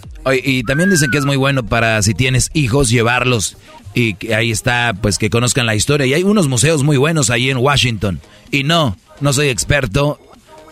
y 0.43 0.63
también 0.65 0.91
dicen 0.91 1.11
que 1.11 1.19
es 1.19 1.25
muy 1.25 1.37
bueno 1.37 1.65
para 1.65 2.03
si 2.03 2.15
tienes 2.15 2.51
hijos 2.55 2.91
llevarlos 2.91 3.57
y 3.95 4.15
que 4.15 4.35
ahí 4.35 4.51
está, 4.51 4.95
pues 5.01 5.19
que 5.19 5.31
conozcan 5.31 5.67
la 5.67 5.75
historia. 5.75 6.07
Y 6.07 6.15
hay 6.15 6.23
unos 6.23 6.49
museos 6.49 6.83
muy 6.83 6.97
buenos 6.97 7.31
ahí 7.31 7.51
en 7.51 7.59
Washington. 7.59 8.21
Y 8.51 8.63
no, 8.63 8.97
no 9.21 9.33
soy 9.33 9.49
experto 9.49 10.21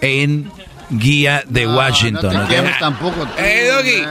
en 0.01 0.51
guía 0.91 1.43
de 1.49 1.67
Washington. 1.67 2.33
No 2.33 2.49
tampoco. 2.79 3.27
¡Eh, 3.39 3.69
Doggy! 3.71 4.03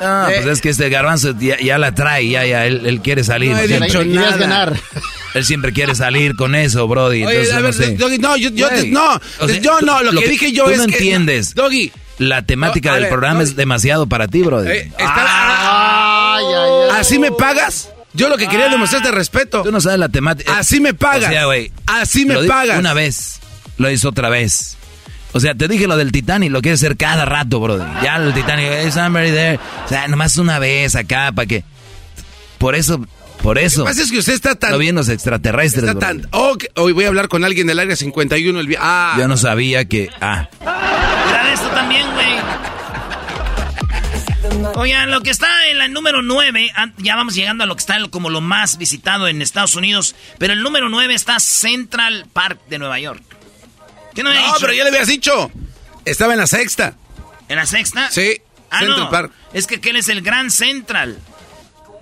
No, 0.00 0.26
pues 0.26 0.46
es 0.46 0.60
que 0.60 0.70
este 0.70 0.88
garbanzo 0.88 1.34
ya, 1.38 1.78
la 1.78 1.94
trae, 1.94 2.28
ya, 2.28 2.46
ya, 2.46 2.66
él, 2.66 3.00
quiere 3.02 3.24
salir. 3.24 3.52
No 3.52 3.58
he 3.58 3.68
dicho 3.68 4.04
nada. 4.04 4.36
ganar. 4.36 4.76
Él 5.34 5.44
siempre 5.44 5.72
quiere 5.72 5.94
salir 5.94 6.36
con 6.36 6.54
eso, 6.54 6.86
Brody. 6.86 7.24
Oye, 7.24 7.52
a 7.52 7.60
ver, 7.60 7.74
no, 7.74 7.96
Doggy, 7.96 8.18
no, 8.18 8.36
yo, 8.36 8.50
yo, 8.50 8.68
no, 8.88 9.20
yo 9.60 9.80
no, 9.80 10.02
lo, 10.02 10.20
que, 10.20 10.28
dije 10.28 10.52
yo 10.52 10.64
tú 10.64 10.70
es 10.70 10.78
no 10.78 10.84
entiendes. 10.84 11.54
Doggy. 11.54 11.92
La 12.18 12.42
temática 12.42 12.94
del 12.94 13.08
programa 13.08 13.42
es 13.42 13.56
demasiado 13.56 14.06
para 14.06 14.28
ti, 14.28 14.42
Brody. 14.42 14.70
Eh, 14.70 14.92
ay, 14.98 16.44
ay, 16.44 16.44
ay, 16.54 17.00
¿Así 17.00 17.18
me 17.18 17.32
pagas? 17.32 17.88
Yo 18.14 18.28
lo 18.28 18.36
que 18.36 18.46
quería 18.46 18.68
demostrarte 18.68 19.10
respeto. 19.10 19.62
Tú 19.62 19.72
no 19.72 19.80
sabes 19.80 19.98
la 19.98 20.08
temática. 20.08 20.58
Así 20.58 20.80
me 20.80 20.92
pagas. 20.92 21.30
O 21.30 21.32
sea, 21.32 21.46
güey. 21.46 21.72
Así 21.86 22.26
me 22.26 22.44
pagas. 22.44 22.78
Una 22.78 22.92
vez. 22.92 23.40
Lo 23.78 23.90
hizo 23.90 24.10
otra 24.10 24.28
vez. 24.28 24.76
O 25.32 25.40
sea, 25.40 25.54
te 25.54 25.66
dije 25.66 25.86
lo 25.86 25.96
del 25.96 26.12
Titanic, 26.12 26.50
lo 26.50 26.60
quieres 26.60 26.80
hacer 26.80 26.96
cada 26.98 27.24
rato, 27.24 27.58
brother. 27.58 27.88
Ya 28.02 28.16
el 28.16 28.34
Titanic, 28.34 28.66
hey, 28.70 28.90
somebody 28.92 29.30
there. 29.30 29.58
O 29.86 29.88
sea, 29.88 30.06
nomás 30.08 30.36
una 30.36 30.58
vez 30.58 30.94
acá, 30.94 31.32
para 31.32 31.46
que. 31.46 31.64
Por 32.58 32.74
eso, 32.74 33.04
por 33.42 33.58
eso. 33.58 33.80
Lo 33.80 33.86
que 33.86 33.90
pasa 33.90 34.02
es 34.02 34.10
que 34.10 34.18
usted 34.18 34.34
está 34.34 34.54
tan. 34.54 34.72
Lo 34.72 34.78
bien 34.78 34.94
los 34.94 35.08
extraterrestres. 35.08 35.84
Está 35.84 35.98
tan. 35.98 36.28
Oh, 36.30 36.56
hoy 36.76 36.92
voy 36.92 37.04
a 37.04 37.08
hablar 37.08 37.28
con 37.28 37.44
alguien 37.44 37.66
del 37.66 37.78
área 37.78 37.96
51. 37.96 38.60
El... 38.60 38.76
Ah. 38.78 39.16
Yo 39.18 39.28
no 39.28 39.36
sabía 39.36 39.84
que. 39.86 40.10
Ah. 40.20 40.48
Mira 40.60 41.52
esto 41.52 41.68
también, 41.68 42.06
güey. 42.12 42.32
Oigan, 44.74 45.10
lo 45.10 45.20
que 45.22 45.30
está 45.30 45.66
en 45.68 45.78
la 45.78 45.88
número 45.88 46.22
9, 46.22 46.72
ya 46.98 47.16
vamos 47.16 47.34
llegando 47.34 47.64
a 47.64 47.66
lo 47.66 47.74
que 47.74 47.80
está 47.80 47.98
como 48.10 48.30
lo 48.30 48.40
más 48.40 48.78
visitado 48.78 49.28
en 49.28 49.42
Estados 49.42 49.76
Unidos, 49.76 50.14
pero 50.38 50.52
el 50.52 50.62
número 50.62 50.88
9 50.88 51.14
está 51.14 51.40
Central 51.40 52.26
Park 52.32 52.60
de 52.68 52.78
Nueva 52.78 52.98
York. 53.00 53.22
¿Qué 54.14 54.22
no, 54.22 54.30
pero 54.60 54.72
ya 54.72 54.84
le 54.84 54.90
habías 54.90 55.08
dicho. 55.08 55.50
Estaba 56.04 56.32
en 56.34 56.38
la 56.38 56.46
sexta. 56.46 56.96
¿En 57.48 57.56
la 57.56 57.66
sexta? 57.66 58.10
Sí. 58.10 58.40
Ah, 58.70 58.80
Central 58.80 59.08
Park. 59.10 59.32
Es 59.52 59.66
que 59.66 59.90
él 59.90 59.96
es 59.96 60.08
el 60.08 60.22
Gran 60.22 60.50
Central 60.50 61.18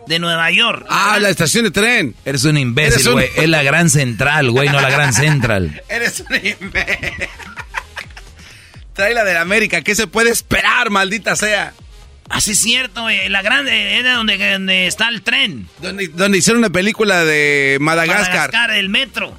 de 0.07 0.19
Nueva 0.19 0.51
York. 0.51 0.87
Ah, 0.89 1.19
la 1.21 1.29
estación 1.29 1.65
de 1.65 1.71
tren. 1.71 2.15
Eres 2.25 2.45
un 2.45 2.57
imbécil, 2.59 3.13
güey. 3.13 3.29
Es 3.37 3.49
la 3.49 3.63
Gran 3.63 3.91
Central, 3.91 4.51
güey, 4.51 4.69
no 4.69 4.81
la 4.81 4.91
Gran 4.91 5.13
Central. 5.13 5.83
Eres 5.89 6.25
un 6.29 6.37
imbécil. 6.37 7.29
Trae 8.95 9.15
la 9.15 9.25
de 9.25 9.37
América. 9.37 9.83
¿Qué 9.83 9.95
se 9.95 10.07
puede 10.07 10.31
esperar, 10.31 10.91
maldita 10.91 11.37
sea? 11.37 11.73
Así 12.29 12.53
es 12.53 12.61
cierto, 12.61 13.03
güey. 13.03 13.29
La 13.29 13.43
grande 13.43 13.99
era 13.99 14.15
donde, 14.15 14.87
está 14.87 15.09
el 15.09 15.23
tren. 15.23 15.69
Donde, 15.81 16.09
donde 16.09 16.39
hicieron 16.39 16.59
una 16.59 16.71
película 16.71 17.25
de 17.25 17.79
Madagascar. 17.81 18.27
Madagascar, 18.27 18.71
el 18.73 18.89
metro. 18.89 19.37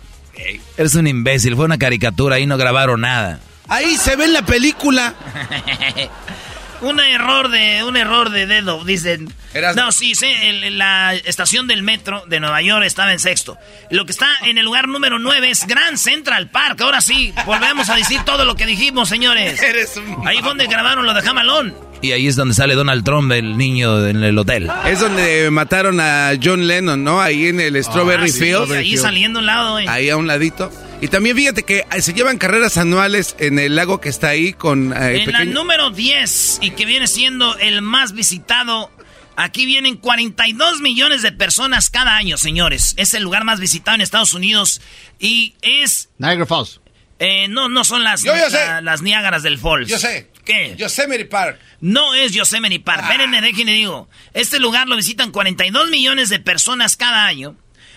Eres 0.77 0.95
un 0.95 1.07
imbécil, 1.07 1.55
fue 1.55 1.65
una 1.65 1.77
caricatura, 1.77 2.37
ahí 2.37 2.45
no 2.45 2.57
grabaron 2.57 3.01
nada. 3.01 3.39
Ahí 3.67 3.95
se 3.95 4.15
ve 4.15 4.25
en 4.25 4.33
la 4.33 4.45
película. 4.45 5.13
un 6.81 6.99
error 6.99 7.49
de 7.49 7.83
un 7.83 7.95
error 7.97 8.29
de 8.29 8.47
dedo, 8.47 8.83
dicen. 8.83 9.33
No, 9.75 9.91
sí, 9.91 10.15
sí, 10.15 10.31
la 10.71 11.13
estación 11.13 11.67
del 11.67 11.83
metro 11.83 12.23
de 12.27 12.39
Nueva 12.39 12.61
York 12.61 12.85
estaba 12.85 13.11
en 13.11 13.19
sexto. 13.19 13.57
Lo 13.89 14.05
que 14.05 14.11
está 14.11 14.27
en 14.43 14.57
el 14.57 14.65
lugar 14.65 14.87
número 14.87 15.19
nueve 15.19 15.49
es 15.49 15.67
Grand 15.67 15.97
Central 15.97 16.49
Park. 16.49 16.79
Ahora 16.81 17.01
sí, 17.01 17.33
volvemos 17.45 17.89
a 17.89 17.95
decir 17.95 18.21
todo 18.25 18.45
lo 18.45 18.55
que 18.55 18.65
dijimos, 18.65 19.09
señores. 19.09 19.61
Ahí 20.25 20.37
fue 20.39 20.49
donde 20.49 20.67
grabaron 20.67 21.05
lo 21.05 21.13
de 21.13 21.21
Jamalón. 21.21 21.75
Y 22.03 22.13
ahí 22.13 22.25
es 22.25 22.35
donde 22.35 22.55
sale 22.55 22.73
Donald 22.73 23.03
Trump, 23.03 23.31
el 23.31 23.57
niño 23.59 24.07
en 24.07 24.23
el 24.23 24.35
hotel. 24.35 24.71
Es 24.87 24.99
donde 24.99 25.51
mataron 25.51 25.99
a 25.99 26.31
John 26.41 26.67
Lennon, 26.67 27.03
¿no? 27.03 27.21
Ahí 27.21 27.45
en 27.45 27.59
el 27.59 27.81
Strawberry 27.83 28.31
ah, 28.31 28.33
Field. 28.33 28.71
Ahí 28.71 28.97
saliendo 28.97 29.37
a 29.37 29.41
un 29.41 29.45
lado, 29.45 29.71
güey. 29.73 29.87
Ahí 29.87 30.09
a 30.09 30.17
un 30.17 30.25
ladito. 30.25 30.71
Y 31.01 31.07
también 31.07 31.35
fíjate 31.35 31.63
que 31.63 31.85
eh, 31.91 32.01
se 32.01 32.13
llevan 32.13 32.37
carreras 32.37 32.77
anuales 32.77 33.35
en 33.39 33.57
el 33.57 33.75
lago 33.75 33.99
que 33.99 34.09
está 34.09 34.29
ahí 34.29 34.53
con... 34.53 34.93
Eh, 34.93 35.23
en 35.23 35.31
la 35.31 35.45
número 35.45 35.89
10 35.89 36.59
y 36.61 36.71
que 36.71 36.85
viene 36.85 37.07
siendo 37.07 37.57
el 37.57 37.81
más 37.81 38.13
visitado. 38.13 38.91
Aquí 39.35 39.65
vienen 39.65 39.97
42 39.97 40.79
millones 40.79 41.23
de 41.23 41.31
personas 41.31 41.89
cada 41.89 42.15
año, 42.15 42.37
señores. 42.37 42.93
Es 42.97 43.15
el 43.15 43.23
lugar 43.23 43.43
más 43.45 43.59
visitado 43.59 43.95
en 43.95 44.01
Estados 44.01 44.35
Unidos 44.35 44.79
y 45.19 45.55
es... 45.63 46.09
Niagara 46.19 46.45
Falls. 46.45 46.79
Eh, 47.17 47.47
no, 47.47 47.67
no 47.67 47.83
son 47.83 48.03
las, 48.03 48.23
las 48.23 49.01
Niágaras 49.01 49.41
del 49.41 49.57
Falls. 49.57 49.89
Yo 49.89 49.97
sé. 49.97 50.29
¿Qué? 50.45 50.75
Yosemite 50.77 51.25
Park. 51.25 51.59
No 51.79 52.13
es 52.13 52.31
Yosemite 52.31 52.79
Park. 52.79 53.01
Ah. 53.03 53.05
Espérenme, 53.07 53.41
déjenme 53.41 53.73
digo. 53.73 54.07
Este 54.33 54.59
lugar 54.59 54.87
lo 54.87 54.95
visitan 54.95 55.31
42 55.31 55.89
millones 55.89 56.29
de 56.29 56.39
personas 56.39 56.95
cada 56.95 57.25
año. 57.25 57.55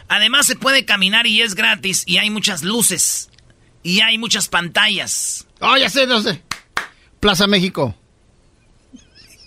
Además 0.08 0.46
se 0.46 0.56
puede 0.56 0.84
caminar 0.84 1.26
y 1.26 1.42
es 1.42 1.54
gratis 1.54 2.04
y 2.06 2.18
hay 2.18 2.30
muchas 2.30 2.62
luces. 2.62 3.30
Y 3.82 4.00
hay 4.00 4.16
muchas 4.16 4.48
pantallas. 4.48 5.46
Oh, 5.60 5.76
ya 5.76 5.90
sé, 5.90 6.06
no 6.06 6.22
sé. 6.22 6.42
Plaza 7.20 7.46
México. 7.46 7.94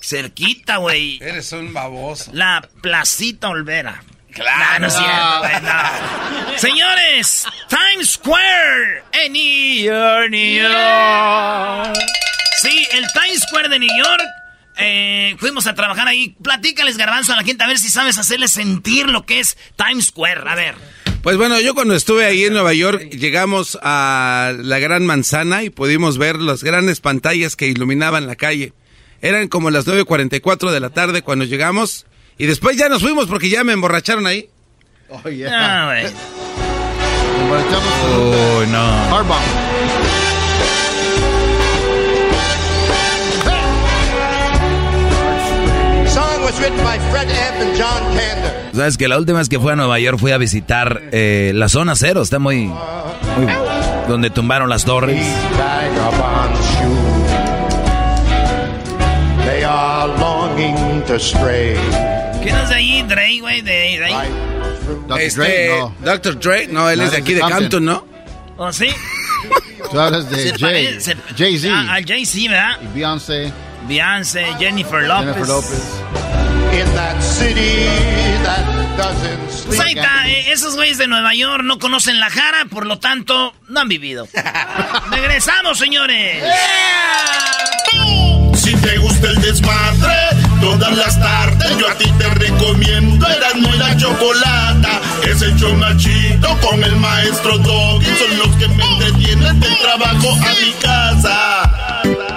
Cerquita, 0.01 0.77
güey. 0.77 1.17
Eres 1.21 1.51
un 1.51 1.73
baboso. 1.73 2.31
La 2.33 2.67
Placita 2.81 3.49
Olvera. 3.49 4.03
Claro. 4.31 4.81
No, 4.81 4.87
es 4.87 4.93
cierto, 4.93 6.57
Señores, 6.57 7.45
Times 7.67 8.11
Square 8.11 9.03
en 9.13 9.33
New 9.33 9.83
York. 9.83 10.31
Sí, 12.61 12.87
el 12.91 13.05
Times 13.13 13.41
Square 13.47 13.69
de 13.69 13.79
New 13.79 13.97
York. 13.97 14.21
Eh, 14.79 15.35
fuimos 15.39 15.67
a 15.67 15.75
trabajar 15.75 16.07
ahí. 16.07 16.35
Platícales, 16.41 16.97
garbanzo, 16.97 17.33
a 17.33 17.35
la 17.35 17.43
gente 17.43 17.63
a 17.63 17.67
ver 17.67 17.79
si 17.79 17.89
sabes 17.89 18.17
hacerle 18.17 18.47
sentir 18.47 19.09
lo 19.09 19.25
que 19.25 19.39
es 19.39 19.57
Times 19.75 20.07
Square. 20.07 20.41
A 20.47 20.55
ver. 20.55 20.75
Pues 21.23 21.35
bueno, 21.37 21.59
yo 21.59 21.73
cuando 21.73 21.95
estuve 21.95 22.25
ahí 22.25 22.45
en 22.45 22.53
Nueva 22.53 22.73
York 22.73 23.09
llegamos 23.09 23.77
a 23.81 24.53
la 24.57 24.79
Gran 24.79 25.05
Manzana 25.05 25.63
y 25.63 25.69
pudimos 25.69 26.17
ver 26.17 26.37
las 26.37 26.63
grandes 26.63 27.01
pantallas 27.01 27.55
que 27.55 27.67
iluminaban 27.67 28.27
la 28.27 28.35
calle. 28.35 28.73
Eran 29.21 29.47
como 29.47 29.69
las 29.71 29.87
9.44 29.87 30.71
de 30.71 30.79
la 30.79 30.91
tarde 30.91 31.23
cuando 31.23 31.45
llegamos 31.45 32.05
y 32.37 32.45
después 32.45 32.77
ya 32.77 32.87
nos 32.87 33.01
fuimos 33.01 33.27
porque 33.27 33.49
ya 33.49 33.63
me 33.63 33.73
emborracharon 33.73 34.27
ahí. 34.27 34.49
Oh, 35.09 35.27
yeah. 35.29 35.49
Ah, 35.51 35.85
güey. 35.85 36.13
Oh, 37.49 38.65
no. 38.69 39.66
Sabes 48.73 48.97
que 48.97 49.07
la 49.07 49.17
última 49.17 49.39
vez 49.39 49.49
que 49.49 49.59
fui 49.59 49.71
a 49.71 49.75
Nueva 49.75 49.99
York 49.99 50.17
fui 50.19 50.31
a 50.31 50.37
visitar 50.37 51.01
eh, 51.11 51.51
la 51.55 51.69
zona 51.69 51.95
cero, 51.95 52.21
está 52.21 52.39
muy, 52.39 52.65
muy 52.65 53.47
donde 54.07 54.29
tumbaron 54.29 54.69
las 54.69 54.85
torres. 54.85 55.25
¿Quién 62.41 62.55
es 62.55 62.69
de 62.69 62.75
ahí? 62.75 63.03
Dre, 63.03 63.39
güey, 63.39 63.61
de, 63.61 63.71
de 63.71 64.05
ahí. 64.05 64.29
Dr. 65.07 65.21
Este, 65.21 65.41
Dre, 65.41 65.79
no. 65.79 65.95
Dr. 65.99 66.39
Dre, 66.39 66.67
no, 66.67 66.89
él 66.89 66.99
No, 66.99 67.05
es 67.05 67.11
de 67.11 67.17
aquí 67.17 67.33
de. 67.33 67.41
Campton, 67.41 67.85
¿no? 67.85 68.05
¿O 68.57 68.71
sí? 68.71 68.87
Tú 69.91 69.99
hablas 69.99 70.29
de 70.29 70.53
Jay. 70.57 70.97
Jay-Z. 71.37 71.73
Ah, 71.73 71.93
al 71.95 72.05
Jay-Z, 72.05 72.49
¿verdad? 72.49 72.77
Y 72.81 72.87
Beyoncé. 72.95 73.51
Beyoncé, 73.87 74.45
Jennifer 74.59 75.03
Lopez. 75.03 75.25
Jennifer 75.33 75.47
Lopez. 75.47 76.26
Pues 79.65 79.79
ahí 79.79 79.93
está, 79.93 80.27
eh, 80.27 80.51
esos 80.51 80.75
güeyes 80.75 80.97
de 80.97 81.07
Nueva 81.07 81.33
York 81.33 81.63
no 81.63 81.79
conocen 81.79 82.19
la 82.19 82.29
jara, 82.29 82.65
por 82.65 82.85
lo 82.85 82.99
tanto, 82.99 83.53
no 83.67 83.79
han 83.79 83.87
vivido. 83.87 84.27
Regresamos, 85.11 85.77
señores. 85.77 86.43
Si 88.55 88.75
te 88.75 88.97
gusta 88.97 89.29
el 89.29 89.41
desmadre, 89.41 90.15
todas 90.61 90.95
las 90.95 91.19
tardes 91.19 91.77
yo 91.77 91.89
a 91.89 91.95
ti 91.95 92.11
te 92.17 92.29
recomiendo 92.29 93.27
Erasmo 93.27 93.73
y 93.73 93.77
la 93.77 93.95
Chocolata. 93.97 95.01
Es 95.27 95.41
el 95.41 95.55
chido 95.97 96.57
con 96.61 96.83
el 96.83 96.95
maestro 96.97 97.57
Doggy. 97.57 98.05
Son 98.05 98.37
los 98.37 98.55
que 98.57 98.67
me 98.67 98.83
entretienen 98.83 99.59
del 99.59 99.77
trabajo 99.77 100.33
a 100.33 100.53
mi 100.61 100.71
casa. 100.81 102.36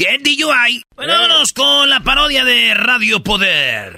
get 0.01 0.21
DUI. 0.23 0.83
Bueno, 0.95 1.13
vámonos 1.13 1.53
con 1.53 1.89
la 1.89 1.99
parodia 1.99 2.43
de 2.43 2.73
Radio 2.73 3.21
Poder. 3.21 3.93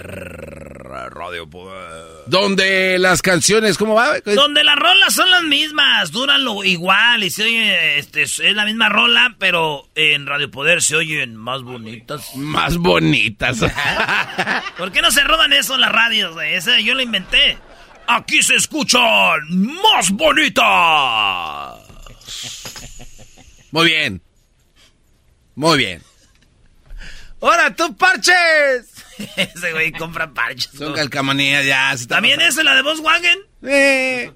Radio 1.10 1.48
Poder. 1.48 2.24
Donde 2.26 2.98
las 2.98 3.22
canciones, 3.22 3.78
¿cómo 3.78 3.94
va? 3.94 4.20
Donde 4.20 4.64
las 4.64 4.76
rolas 4.76 5.14
son 5.14 5.30
las 5.30 5.42
mismas, 5.42 6.10
duran 6.12 6.44
lo 6.44 6.62
igual 6.62 7.24
y 7.24 7.30
se 7.30 7.44
oye, 7.44 7.98
este, 7.98 8.22
es 8.22 8.38
la 8.38 8.64
misma 8.64 8.88
rola, 8.88 9.34
pero 9.38 9.88
en 9.94 10.26
Radio 10.26 10.50
Poder 10.50 10.82
se 10.82 10.96
oyen 10.96 11.36
más 11.36 11.62
bonitas. 11.62 12.34
Más 12.36 12.76
bonitas. 12.76 13.58
¿Por 14.78 14.92
qué 14.92 15.00
no 15.00 15.10
se 15.10 15.24
roban 15.24 15.52
eso 15.52 15.74
en 15.74 15.80
las 15.80 15.92
radios? 15.92 16.36
Ese 16.42 16.84
yo 16.84 16.94
lo 16.94 17.02
inventé. 17.02 17.58
Aquí 18.06 18.42
se 18.42 18.56
escuchan 18.56 19.40
más 19.48 20.10
bonitas. 20.10 21.80
Muy 23.70 23.86
bien. 23.86 24.23
Muy 25.54 25.78
bien. 25.78 26.02
¡Ahora 27.40 27.74
tú, 27.74 27.96
parches! 27.96 29.04
Ese 29.36 29.72
güey 29.72 29.92
compra 29.92 30.32
parches. 30.32 30.70
Son 30.76 30.94
calcamonías 30.94 31.64
ya. 31.64 31.94
¿También 32.08 32.38
pasando. 32.38 32.60
es 32.60 32.64
la 32.64 32.74
de 32.74 32.82
Volkswagen? 32.82 33.38
Eh. 33.62 34.32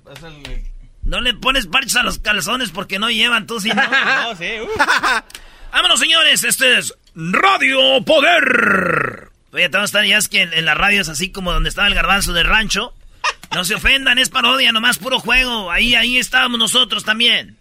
No 1.03 1.21
le 1.21 1.35
pones 1.35 1.67
parches 1.67 1.97
a 1.97 2.03
los 2.03 2.19
calzones 2.19 2.71
porque 2.71 2.99
no 2.99 3.11
llevan, 3.11 3.47
tú 3.47 3.61
sí, 3.61 3.71
¿no? 3.71 3.83
no, 4.23 4.37
sí. 4.37 4.51
Vámonos, 5.73 6.01
señores. 6.01 6.45
Este 6.45 6.79
es 6.79 6.95
Radio 7.15 8.05
Poder. 8.05 9.31
Oye, 9.53 9.69
te 9.69 9.77
vamos 9.77 9.95
a 9.95 9.99
estar 9.99 10.05
ya 10.05 10.19
es 10.19 10.29
que 10.29 10.43
en, 10.43 10.53
en 10.53 10.67
las 10.67 10.77
radios 10.77 11.09
así 11.09 11.33
como 11.33 11.53
donde 11.53 11.71
estaba 11.71 11.89
el 11.89 11.95
garbanzo 11.95 12.33
del 12.33 12.47
rancho. 12.47 12.95
No 13.55 13.65
se 13.65 13.75
ofendan, 13.75 14.19
es 14.19 14.29
parodia, 14.29 14.73
nomás 14.73 14.99
puro 14.99 15.19
juego. 15.19 15.71
Ahí, 15.71 15.95
ahí 15.95 16.19
estábamos 16.19 16.59
nosotros 16.59 17.05
también. 17.05 17.57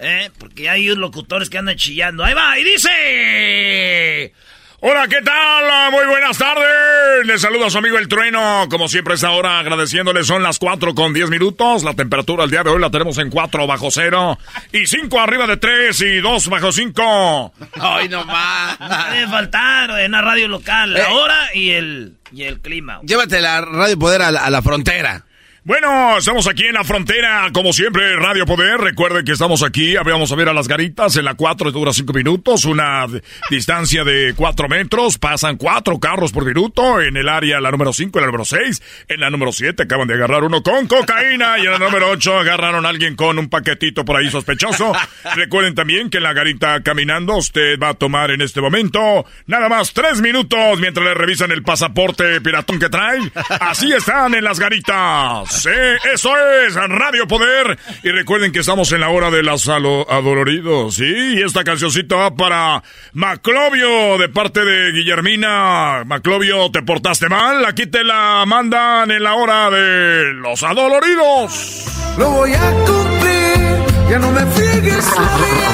¿Eh? 0.00 0.30
Porque 0.38 0.68
hay 0.70 0.86
locutores 0.94 1.50
que 1.50 1.58
andan 1.58 1.76
chillando. 1.76 2.24
Ahí 2.24 2.34
va, 2.34 2.58
y 2.58 2.64
dice... 2.64 4.32
Hola, 4.80 5.08
¿qué 5.08 5.20
tal? 5.22 5.90
Muy 5.90 6.06
buenas 6.06 6.38
tardes. 6.38 7.26
Les 7.26 7.40
saluda 7.40 7.66
a 7.66 7.70
su 7.70 7.78
amigo 7.78 7.98
El 7.98 8.06
Trueno. 8.06 8.68
Como 8.70 8.86
siempre, 8.86 9.14
esta 9.14 9.32
hora 9.32 9.58
agradeciéndole. 9.58 10.22
Son 10.22 10.40
las 10.44 10.60
4 10.60 10.94
con 10.94 11.12
10 11.12 11.30
minutos. 11.30 11.82
La 11.82 11.94
temperatura 11.94 12.44
el 12.44 12.50
día 12.52 12.62
de 12.62 12.70
hoy 12.70 12.80
la 12.80 12.88
tenemos 12.88 13.18
en 13.18 13.28
4 13.28 13.66
bajo 13.66 13.90
cero. 13.90 14.38
Y 14.72 14.86
5 14.86 15.18
arriba 15.18 15.48
de 15.48 15.56
3 15.56 16.00
y 16.02 16.16
2 16.20 16.48
bajo 16.48 16.70
5. 16.70 17.52
Ay, 17.80 18.08
no 18.08 18.24
más. 18.24 18.78
No 18.78 18.86
puede 19.08 19.26
faltar 19.26 19.90
en 19.98 20.06
una 20.12 20.22
radio 20.22 20.46
local. 20.46 20.92
La 20.94 21.00
Eh. 21.00 21.12
hora 21.12 21.48
y 21.54 21.70
el, 21.70 22.12
y 22.30 22.44
el 22.44 22.60
clima. 22.60 23.00
Llévate 23.02 23.40
la 23.40 23.60
Radio 23.62 23.98
Poder 23.98 24.22
a 24.22 24.30
la, 24.30 24.44
a 24.44 24.50
la 24.50 24.62
frontera. 24.62 25.24
Bueno, 25.68 26.16
estamos 26.16 26.48
aquí 26.48 26.64
en 26.64 26.72
la 26.72 26.82
frontera, 26.82 27.50
como 27.52 27.74
siempre, 27.74 28.16
Radio 28.16 28.46
Poder. 28.46 28.80
Recuerden 28.80 29.22
que 29.22 29.32
estamos 29.32 29.62
aquí, 29.62 29.96
vamos 29.96 30.32
a 30.32 30.34
ver 30.34 30.48
a 30.48 30.54
las 30.54 30.66
garitas. 30.66 31.14
En 31.16 31.26
la 31.26 31.34
4 31.34 31.72
dura 31.72 31.92
5 31.92 32.10
minutos, 32.14 32.64
una 32.64 33.04
distancia 33.50 34.02
de 34.02 34.32
4 34.34 34.66
metros. 34.66 35.18
Pasan 35.18 35.58
4 35.58 36.00
carros 36.00 36.32
por 36.32 36.46
minuto. 36.46 37.02
En 37.02 37.18
el 37.18 37.28
área, 37.28 37.60
la 37.60 37.70
número 37.70 37.92
5, 37.92 38.18
la 38.18 38.24
número 38.24 38.46
6. 38.46 38.82
En 39.08 39.20
la 39.20 39.28
número 39.28 39.52
7 39.52 39.82
acaban 39.82 40.08
de 40.08 40.14
agarrar 40.14 40.42
uno 40.42 40.62
con 40.62 40.86
cocaína. 40.86 41.58
Y 41.58 41.66
en 41.66 41.72
la 41.72 41.78
número 41.78 42.12
8 42.12 42.38
agarraron 42.38 42.86
a 42.86 42.88
alguien 42.88 43.14
con 43.14 43.38
un 43.38 43.50
paquetito 43.50 44.06
por 44.06 44.16
ahí 44.16 44.30
sospechoso. 44.30 44.94
Recuerden 45.34 45.74
también 45.74 46.08
que 46.08 46.16
en 46.16 46.22
la 46.22 46.32
garita 46.32 46.82
caminando 46.82 47.36
usted 47.36 47.78
va 47.78 47.90
a 47.90 47.94
tomar 47.94 48.30
en 48.30 48.40
este 48.40 48.62
momento 48.62 49.26
nada 49.44 49.68
más 49.68 49.92
3 49.92 50.22
minutos 50.22 50.80
mientras 50.80 51.04
le 51.04 51.12
revisan 51.12 51.50
el 51.52 51.62
pasaporte 51.62 52.40
piratón 52.40 52.78
que 52.78 52.88
trae. 52.88 53.20
Así 53.60 53.92
están 53.92 54.32
en 54.32 54.44
las 54.44 54.58
garitas. 54.58 55.57
Sí, 55.58 55.70
eso 56.14 56.30
es 56.66 56.74
Radio 56.74 57.26
Poder. 57.26 57.78
Y 58.02 58.10
recuerden 58.10 58.52
que 58.52 58.60
estamos 58.60 58.90
en 58.92 59.00
la 59.00 59.08
hora 59.10 59.30
de 59.30 59.42
los 59.42 59.68
alo- 59.68 60.06
adoloridos. 60.10 60.94
Sí, 60.96 61.34
y 61.36 61.42
esta 61.42 61.64
cancioncita 61.64 62.16
va 62.16 62.34
para 62.34 62.82
Maclovio 63.12 64.18
de 64.18 64.28
parte 64.28 64.64
de 64.64 64.92
Guillermina. 64.92 66.04
Maclovio, 66.06 66.70
¿te 66.70 66.82
portaste 66.82 67.28
mal? 67.28 67.64
Aquí 67.66 67.86
te 67.86 68.04
la 68.04 68.44
mandan 68.46 69.10
en 69.10 69.22
la 69.22 69.34
hora 69.34 69.70
de 69.70 70.32
los 70.34 70.62
adoloridos. 70.62 71.84
Lo 72.18 72.30
voy 72.30 72.52
a 72.52 72.70
cumplir, 72.86 74.10
ya 74.10 74.18
no 74.18 74.30
me 74.32 74.44
vida, 74.44 74.98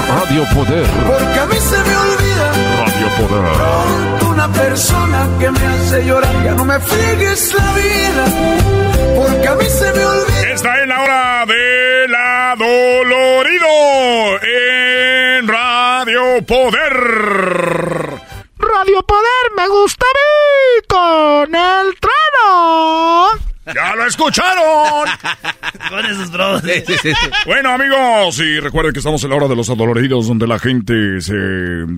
Radio 0.08 0.44
Poder. 0.54 0.86
porque 1.06 1.38
a 1.40 1.46
mí 1.46 1.56
se 1.56 1.76
me 1.78 1.96
olvida 1.96 2.52
Radio 2.78 3.08
Poder. 3.28 4.28
una 4.30 4.52
persona 4.52 5.28
que 5.40 5.50
me 5.50 5.66
hace 5.66 6.04
llorar, 6.04 6.44
ya 6.44 6.52
no 6.54 6.64
me 6.64 6.78
friegues 6.80 7.54
la 7.54 7.72
vida, 7.74 8.24
porque 9.14 9.48
a 9.48 9.54
mí 9.54 9.64
se 9.66 9.92
me 9.92 10.04
olvida. 10.04 10.52
Esta 10.52 10.80
es 10.80 10.88
la 10.88 11.02
hora 11.02 11.46
del 11.46 12.14
adolorido 12.14 13.66
en 14.42 15.48
Radio 15.48 16.44
Poder. 16.46 16.94
Radio 18.58 19.02
Poder 19.02 19.44
me 19.56 19.68
gusta 19.68 20.06
a 20.06 20.14
mí 20.14 20.86
con 20.88 21.54
el 21.54 21.94
trueno. 22.00 23.53
¡Ya 23.74 23.94
lo 23.94 24.06
escucharon! 24.06 25.08
Con 25.88 26.06
esos 26.06 26.30
bros. 26.30 26.62
Bueno, 27.46 27.70
amigos, 27.70 28.38
y 28.40 28.60
recuerden 28.60 28.92
que 28.92 28.98
estamos 28.98 29.22
en 29.24 29.30
la 29.30 29.36
hora 29.36 29.48
de 29.48 29.56
los 29.56 29.70
adoloridos, 29.70 30.28
donde 30.28 30.46
la 30.46 30.58
gente 30.58 31.20
se, 31.20 31.34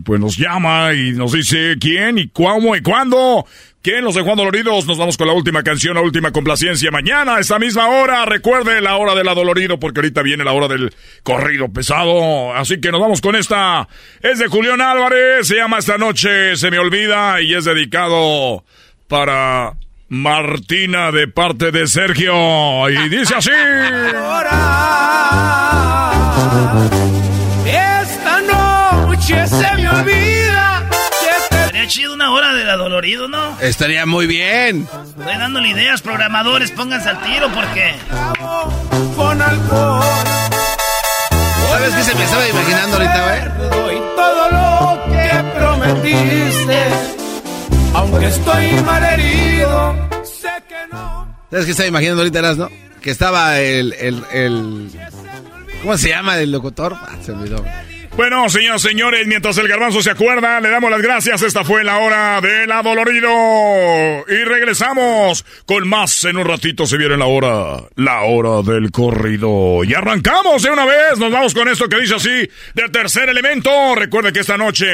pues, 0.05 0.20
nos 0.20 0.37
llama 0.37 0.92
y 0.92 1.12
nos 1.12 1.33
dice 1.33 1.76
quién 1.81 2.18
y 2.18 2.29
cómo 2.29 2.76
y 2.76 2.83
cuándo. 2.83 3.46
¿Quién 3.83 4.05
los 4.05 4.16
dejó 4.16 4.33
adoloridos? 4.33 4.85
Nos 4.87 4.98
vamos 4.98 5.16
con 5.16 5.29
la 5.29 5.33
última 5.33 5.62
canción, 5.62 5.94
la 5.94 6.00
última 6.00 6.33
complacencia. 6.33 6.90
Mañana, 6.90 7.37
a 7.37 7.40
esta 7.40 7.61
misma 7.61 7.87
hora, 7.87 8.24
recuerde 8.24 8.81
la 8.81 8.96
hora 8.96 9.14
del 9.14 9.29
adolorido, 9.29 9.79
porque 9.79 10.00
ahorita 10.00 10.22
viene 10.22 10.42
la 10.42 10.52
hora 10.52 10.66
del 10.66 10.92
corrido 11.22 11.72
pesado. 11.72 12.52
Así 12.52 12.81
que 12.81 12.90
nos 12.90 13.00
vamos 13.00 13.20
con 13.20 13.37
esta. 13.37 13.87
Es 14.22 14.40
de 14.40 14.48
Julián 14.48 14.81
Álvarez, 14.81 15.46
se 15.46 15.55
llama 15.55 15.79
Esta 15.79 15.98
Noche 15.98 16.57
Se 16.57 16.68
Me 16.72 16.81
Olvida 16.81 17.40
y 17.40 17.55
es 17.55 17.64
dedicado 17.64 18.64
para 19.07 19.74
Martina 20.09 21.11
de 21.11 21.29
parte 21.29 21.71
de 21.73 21.87
Sergio. 21.87 22.88
Y 22.88 23.09
dice 23.09 23.35
así. 23.35 23.51
Esta 27.66 28.40
noche 28.42 29.47
se 29.47 29.77
me 29.77 29.88
olvida 29.88 30.87
Sería 31.66 31.87
chido 31.88 32.14
una 32.14 32.31
hora 32.31 32.55
de 32.55 32.71
adolorido, 32.71 33.29
¿no? 33.29 33.59
Estaría 33.61 34.07
muy 34.07 34.27
bien. 34.27 34.87
Estoy 35.19 35.37
dándole 35.37 35.69
ideas, 35.69 36.01
programadores, 36.01 36.71
pónganse 36.71 37.09
al 37.09 37.21
tiro 37.23 37.49
porque... 37.53 37.95
con 39.16 39.42
alcohol. 39.42 40.05
¿Sabes 41.71 41.95
qué 41.95 42.03
se 42.03 42.14
me 42.14 42.25
estaba 42.25 42.49
imaginando 42.49 42.97
ahorita, 42.97 43.25
güey? 43.25 43.71
Doy 43.71 44.03
todo 44.16 44.51
lo 44.51 45.05
que 45.12 45.59
prometiste, 45.59 46.87
aunque 47.94 48.27
estoy 48.27 48.72
malherido, 48.85 49.94
sé 50.25 50.49
que 50.68 50.92
no. 50.92 51.27
¿Sabes 51.51 51.64
qué 51.64 51.70
estaba 51.70 51.88
imaginando 51.88 52.22
ahorita, 52.22 52.38
Eras, 52.38 52.57
no? 52.57 52.70
Que 53.01 53.11
estaba 53.11 53.61
el, 53.61 53.92
el, 53.94 54.25
el... 54.33 54.90
¿Cómo 55.83 55.96
se 55.96 56.09
llama 56.09 56.38
el 56.38 56.51
locutor? 56.51 56.96
Ah, 57.01 57.16
se 57.22 57.33
olvidó. 57.33 57.64
Bueno, 58.16 58.48
señoras 58.48 58.81
señores, 58.81 59.26
mientras 59.26 59.59
el 59.59 59.68
garbanzo 59.68 60.00
se 60.00 60.11
acuerda, 60.11 60.59
le 60.62 60.70
damos 60.70 60.90
las 60.90 61.02
gracias. 61.02 61.42
Esta 61.42 61.64
fue 61.64 61.85
la 61.85 61.98
hora 61.98 62.40
del 62.40 62.72
adolorido. 62.72 63.29
Y 64.26 64.42
regresamos 64.42 65.44
con 65.66 65.87
más. 65.87 66.24
En 66.24 66.38
un 66.38 66.46
ratito 66.46 66.87
se 66.87 66.96
viene 66.96 67.18
la 67.18 67.26
hora, 67.26 67.83
la 67.94 68.22
hora 68.22 68.62
del 68.62 68.90
corrido. 68.90 69.85
Y 69.85 69.92
arrancamos 69.92 70.62
de 70.62 70.70
una 70.70 70.87
vez. 70.87 71.18
Nos 71.18 71.31
vamos 71.31 71.52
con 71.52 71.68
esto 71.68 71.90
que 71.90 72.00
dice 72.00 72.14
así, 72.14 72.50
de 72.72 72.88
tercer 72.90 73.29
elemento. 73.29 73.70
Recuerde 73.94 74.33
que 74.33 74.40
esta 74.40 74.57
noche, 74.57 74.87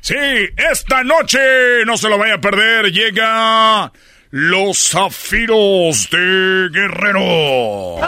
sí, 0.00 0.14
esta 0.56 1.04
noche, 1.04 1.84
no 1.84 1.98
se 1.98 2.08
lo 2.08 2.16
vaya 2.16 2.36
a 2.36 2.40
perder, 2.40 2.90
llega 2.90 3.92
los 4.32 4.88
zafiros 4.88 6.08
de 6.10 6.70
Guerrero. 6.72 8.00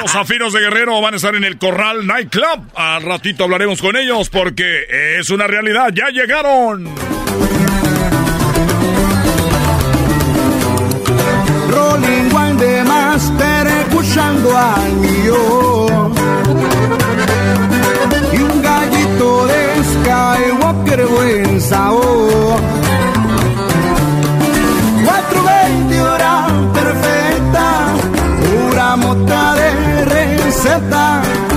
Los 0.00 0.12
zafiros 0.12 0.52
de 0.52 0.60
Guerrero 0.60 1.00
van 1.00 1.14
a 1.14 1.16
estar 1.16 1.34
en 1.34 1.42
el 1.42 1.58
Corral 1.58 2.06
Nightclub. 2.06 2.70
Al 2.76 3.02
ratito 3.02 3.42
hablaremos 3.42 3.82
con 3.82 3.96
ellos 3.96 4.30
porque 4.30 5.18
es 5.18 5.30
una 5.30 5.48
realidad. 5.48 5.88
Ya 5.92 6.08
llegaron. 6.10 6.84
Rolling 11.68 12.32
One 12.32 12.84
Master 12.84 13.66
escuchando 13.66 14.56
al 14.56 14.92
millón. 14.94 16.14
Y 18.32 18.36
un 18.36 18.62
gallito 18.62 19.46
de 19.46 19.82
Skywalker 19.82 21.06
buen 21.06 21.60
sabor. 21.60 22.83
sentar. 30.64 31.53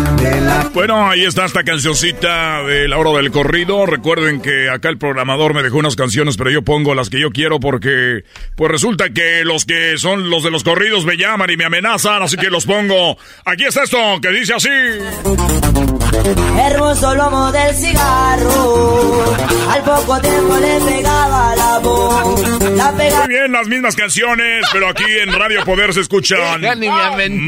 Bueno, 0.73 1.10
ahí 1.10 1.25
está 1.25 1.45
esta 1.45 1.63
cancioncita 1.63 2.62
de 2.63 2.88
la 2.88 2.97
hora 2.97 3.12
del 3.19 3.32
corrido. 3.32 3.86
Recuerden 3.88 4.41
que 4.41 4.69
acá 4.69 4.89
el 4.89 4.97
programador 4.99 5.56
me 5.56 5.63
dejó 5.63 5.77
unas 5.77 5.95
canciones, 5.95 6.38
pero 6.38 6.51
yo 6.51 6.62
pongo 6.62 6.93
las 6.93 7.10
que 7.10 7.19
yo 7.19 7.32
quiero 7.32 7.60
porque, 7.60 8.23
pues 8.56 8.71
resulta 8.71 9.10
que 9.10 9.43
los 9.43 9.65
que 9.65 9.97
son 9.97 10.30
los 10.30 10.43
de 10.43 10.51
los 10.51 10.63
corridos 10.63 11.03
me 11.06 11.17
llaman 11.17 11.49
y 11.49 11.58
me 11.58 11.65
amenazan, 11.65 12.21
así 12.21 12.38
que 12.38 12.49
los 12.51 12.65
pongo. 12.65 13.17
Aquí 13.45 13.63
está 13.65 13.84
esto 13.84 13.97
que 14.21 14.30
dice 14.30 14.53
así. 14.53 14.69
Hermoso 16.60 17.15
lomo 17.15 17.51
del 17.51 17.73
cigarro, 17.75 19.36
al 19.71 19.84
poco 19.84 20.19
tiempo 20.21 20.58
le 20.58 20.80
pegaba 20.82 21.56
la 21.56 21.80
voz. 21.80 22.41
La 22.75 22.91
pega 22.95 23.19
Muy 23.19 23.27
bien, 23.30 23.51
las 23.51 23.67
mismas 23.67 23.95
canciones, 23.95 24.65
pero 24.71 24.89
aquí 24.89 25.06
en 25.23 25.34
Radio 25.34 25.63
Poder 25.65 25.93
se 25.93 26.01
escuchan 26.01 26.62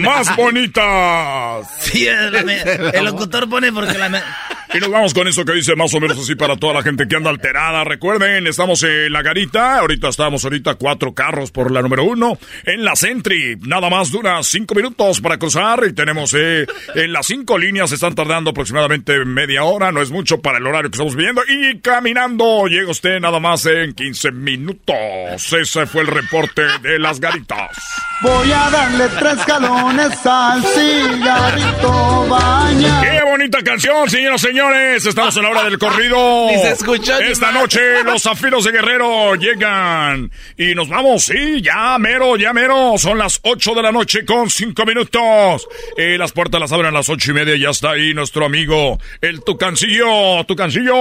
más 0.02 0.36
bonitas. 0.36 1.68
Sí, 1.80 2.08
el, 2.08 2.46
me- 2.46 2.62
el 2.62 3.09
locutor 3.12 3.50
pone 3.50 3.72
porque 3.72 3.98
la... 3.98 4.24
Y 4.72 4.80
nos 4.80 4.92
vamos 4.92 5.16
con 5.16 5.28
eso 5.28 5.44
que 5.44 5.54
dice 5.54 5.76
más 5.76 5.92
o 5.96 6.00
menos 6.00 6.20
así 6.20 6.36
para 6.36 6.56
toda 6.56 6.76
la 6.76 6.84
gente 6.84 7.08
que 7.08 7.16
anda 7.16 7.32
alterada. 7.32 7.84
Recuerden, 7.84 8.46
estamos 8.46 8.84
en 8.84 9.12
la 9.12 9.24
garita. 9.24 9.80
Ahorita 9.80 10.10
estamos 10.10 10.44
ahorita 10.44 10.76
cuatro 10.76 11.12
carros 11.16 11.50
por 11.50 11.72
la 11.72 11.82
número 11.82 12.04
uno. 12.04 12.38
En 12.66 12.86
la 12.86 12.96
Sentry, 12.96 13.58
nada 13.62 13.90
más 13.90 14.12
dura 14.12 14.44
cinco 14.44 14.76
minutos 14.76 15.22
para 15.22 15.40
cruzar. 15.40 15.84
Y 15.90 15.94
tenemos 15.94 16.36
eh, 16.36 16.68
en 16.94 17.12
las 17.12 17.26
cinco 17.26 17.58
líneas, 17.58 17.92
están 17.92 18.14
tardando 18.14 18.52
aproximadamente 18.52 19.26
media 19.26 19.64
hora. 19.64 19.92
No 19.92 20.04
es 20.04 20.12
mucho 20.12 20.40
para 20.40 20.60
el 20.60 20.68
horario 20.68 20.92
que 20.92 20.98
estamos 20.98 21.16
viendo. 21.16 21.42
Y 21.48 21.80
caminando 21.80 22.68
llega 22.68 22.92
usted 22.92 23.20
nada 23.20 23.40
más 23.40 23.66
en 23.66 23.94
15 23.94 24.32
minutos. 24.34 25.52
Ese 25.52 25.88
fue 25.88 26.02
el 26.02 26.08
reporte 26.08 26.62
de 26.84 27.00
las 27.00 27.20
garitas. 27.20 27.76
Voy 28.22 28.52
a 28.52 28.70
darle 28.70 29.08
tres 29.18 29.46
galones 29.48 30.26
al 30.28 30.62
cigarrito 30.64 32.28
baña. 32.30 33.02
¡Qué 33.02 33.22
bonita 33.26 33.64
canción, 33.64 34.08
señoras 34.08 34.44
y 34.44 34.48
señores! 34.48 34.59
Estamos 34.64 35.38
en 35.38 35.44
la 35.44 35.50
hora 35.50 35.64
del 35.64 35.78
corrido. 35.80 36.48
Ni 36.52 36.58
se 36.58 36.72
escuchó 36.72 37.18
ni 37.20 37.28
Esta 37.28 37.46
madre. 37.48 37.62
noche 37.62 38.04
los 38.04 38.22
zafiros 38.24 38.66
de 38.66 38.72
Guerrero 38.72 39.36
llegan. 39.36 40.30
Y 40.58 40.76
nos 40.76 40.90
vamos, 40.90 41.24
sí, 41.24 41.62
ya 41.62 41.98
mero, 41.98 42.36
ya 42.36 42.52
mero. 42.52 42.96
Son 42.98 43.18
las 43.18 43.40
8 43.44 43.74
de 43.76 43.82
la 43.82 43.92
noche 43.94 44.26
con 44.26 44.50
5 44.50 44.86
minutos. 44.86 45.66
Eh, 45.98 46.18
las 46.18 46.34
puertas 46.34 46.60
las 46.60 46.72
abren 46.74 46.88
a 46.90 46.92
las 46.92 47.08
ocho 47.08 47.32
y 47.32 47.36
media 47.36 47.56
y 47.56 47.62
ya 47.62 47.70
está 47.70 47.92
ahí 47.92 48.14
nuestro 48.14 48.46
amigo, 48.46 49.00
el 49.22 49.42
Tucancillo. 49.44 50.44
Tucancillo. 50.46 50.94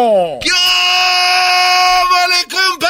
¡Vale, 2.11 2.37
compatrueno! 2.51 2.88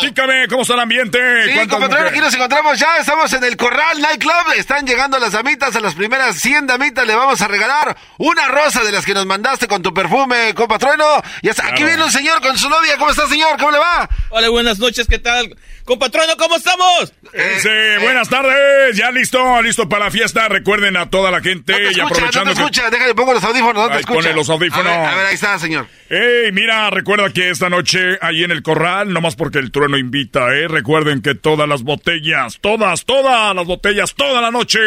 Platícame, 0.00 0.46
¿cómo 0.48 0.62
está 0.62 0.74
el 0.74 0.80
ambiente? 0.80 1.18
Sí, 1.44 1.54
¿Cuántas 1.54 1.78
compatrón, 1.78 2.06
aquí 2.08 2.20
nos 2.20 2.34
encontramos 2.34 2.78
ya, 2.78 2.96
estamos 2.98 3.32
en 3.32 3.44
el 3.44 3.56
Corral 3.56 4.00
Nightclub, 4.00 4.52
están 4.56 4.86
llegando 4.86 5.18
las 5.18 5.32
damitas, 5.32 5.74
a 5.74 5.80
las 5.80 5.94
primeras 5.94 6.36
100 6.36 6.66
damitas 6.66 7.06
le 7.06 7.14
vamos 7.14 7.40
a 7.40 7.48
regalar 7.48 7.96
una 8.18 8.48
rosa 8.48 8.84
de 8.84 8.92
las 8.92 9.04
que 9.04 9.14
nos 9.14 9.26
mandaste 9.26 9.66
con 9.66 9.82
tu 9.82 9.94
perfume, 9.94 10.54
compatrueno. 10.54 11.04
Y 11.42 11.48
hasta 11.48 11.68
aquí 11.68 11.84
viene 11.84 12.02
un 12.02 12.12
señor 12.12 12.40
con 12.40 12.58
su 12.58 12.68
novia, 12.68 12.96
¿cómo 12.98 13.10
está 13.10 13.26
señor? 13.26 13.56
¿Cómo 13.58 13.70
le 13.70 13.78
va? 13.78 14.08
Hola, 14.30 14.48
buenas 14.50 14.78
noches, 14.78 15.06
¿qué 15.08 15.18
tal? 15.18 15.56
Compatrono, 15.86 16.36
¿cómo 16.36 16.56
estamos? 16.56 17.12
Dice, 17.32 17.98
buenas 18.02 18.28
tardes, 18.28 18.96
ya 18.96 19.12
listo, 19.12 19.62
listo 19.62 19.88
para 19.88 20.06
la 20.06 20.10
fiesta. 20.10 20.48
Recuerden 20.48 20.96
a 20.96 21.08
toda 21.08 21.30
la 21.30 21.40
gente 21.40 21.72
No 21.72 21.78
te 21.78 21.84
y 21.84 21.86
escucha, 21.86 22.04
aprovechando 22.06 22.44
no 22.44 22.50
te 22.50 22.56
que- 22.56 22.62
escucha, 22.64 22.90
déjale, 22.90 23.14
pongo 23.14 23.32
los 23.34 23.44
audífonos, 23.44 23.74
no 23.84 23.86
te 23.86 23.94
Ahí 23.94 24.00
escucha. 24.00 24.18
pone 24.20 24.32
los 24.34 24.50
audífonos. 24.50 24.86
A 24.92 24.98
ver, 24.98 25.06
a 25.08 25.14
ver, 25.14 25.26
ahí 25.26 25.34
está, 25.34 25.58
señor. 25.60 25.86
Ey, 26.10 26.50
mira, 26.50 26.90
recuerda 26.90 27.32
que 27.32 27.50
esta 27.50 27.68
noche 27.68 28.18
ahí 28.20 28.42
en 28.42 28.50
el 28.50 28.62
corral, 28.64 29.12
nomás 29.12 29.36
porque 29.36 29.58
el 29.60 29.70
trueno 29.70 29.96
invita, 29.96 30.48
¿eh? 30.56 30.66
Recuerden 30.66 31.22
que 31.22 31.36
todas 31.36 31.68
las 31.68 31.82
botellas, 31.84 32.58
todas, 32.60 33.04
todas 33.04 33.54
las 33.54 33.64
botellas, 33.66 34.14
toda 34.16 34.40
la 34.40 34.50
noche, 34.50 34.78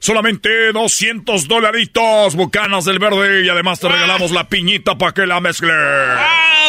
solamente 0.00 0.72
200 0.72 1.48
dolaritos, 1.48 2.34
bucanas 2.36 2.84
del 2.84 2.98
verde, 2.98 3.42
y 3.44 3.48
además 3.48 3.80
te 3.80 3.88
regalamos 3.88 4.30
la 4.32 4.48
piñita 4.48 4.98
para 4.98 5.12
que 5.12 5.26
la 5.26 5.40
mezcle. 5.40 5.72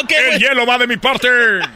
el 0.10 0.40
hielo 0.40 0.66
va 0.66 0.78
de 0.78 0.88
mi 0.88 0.96
parte. 0.98 1.28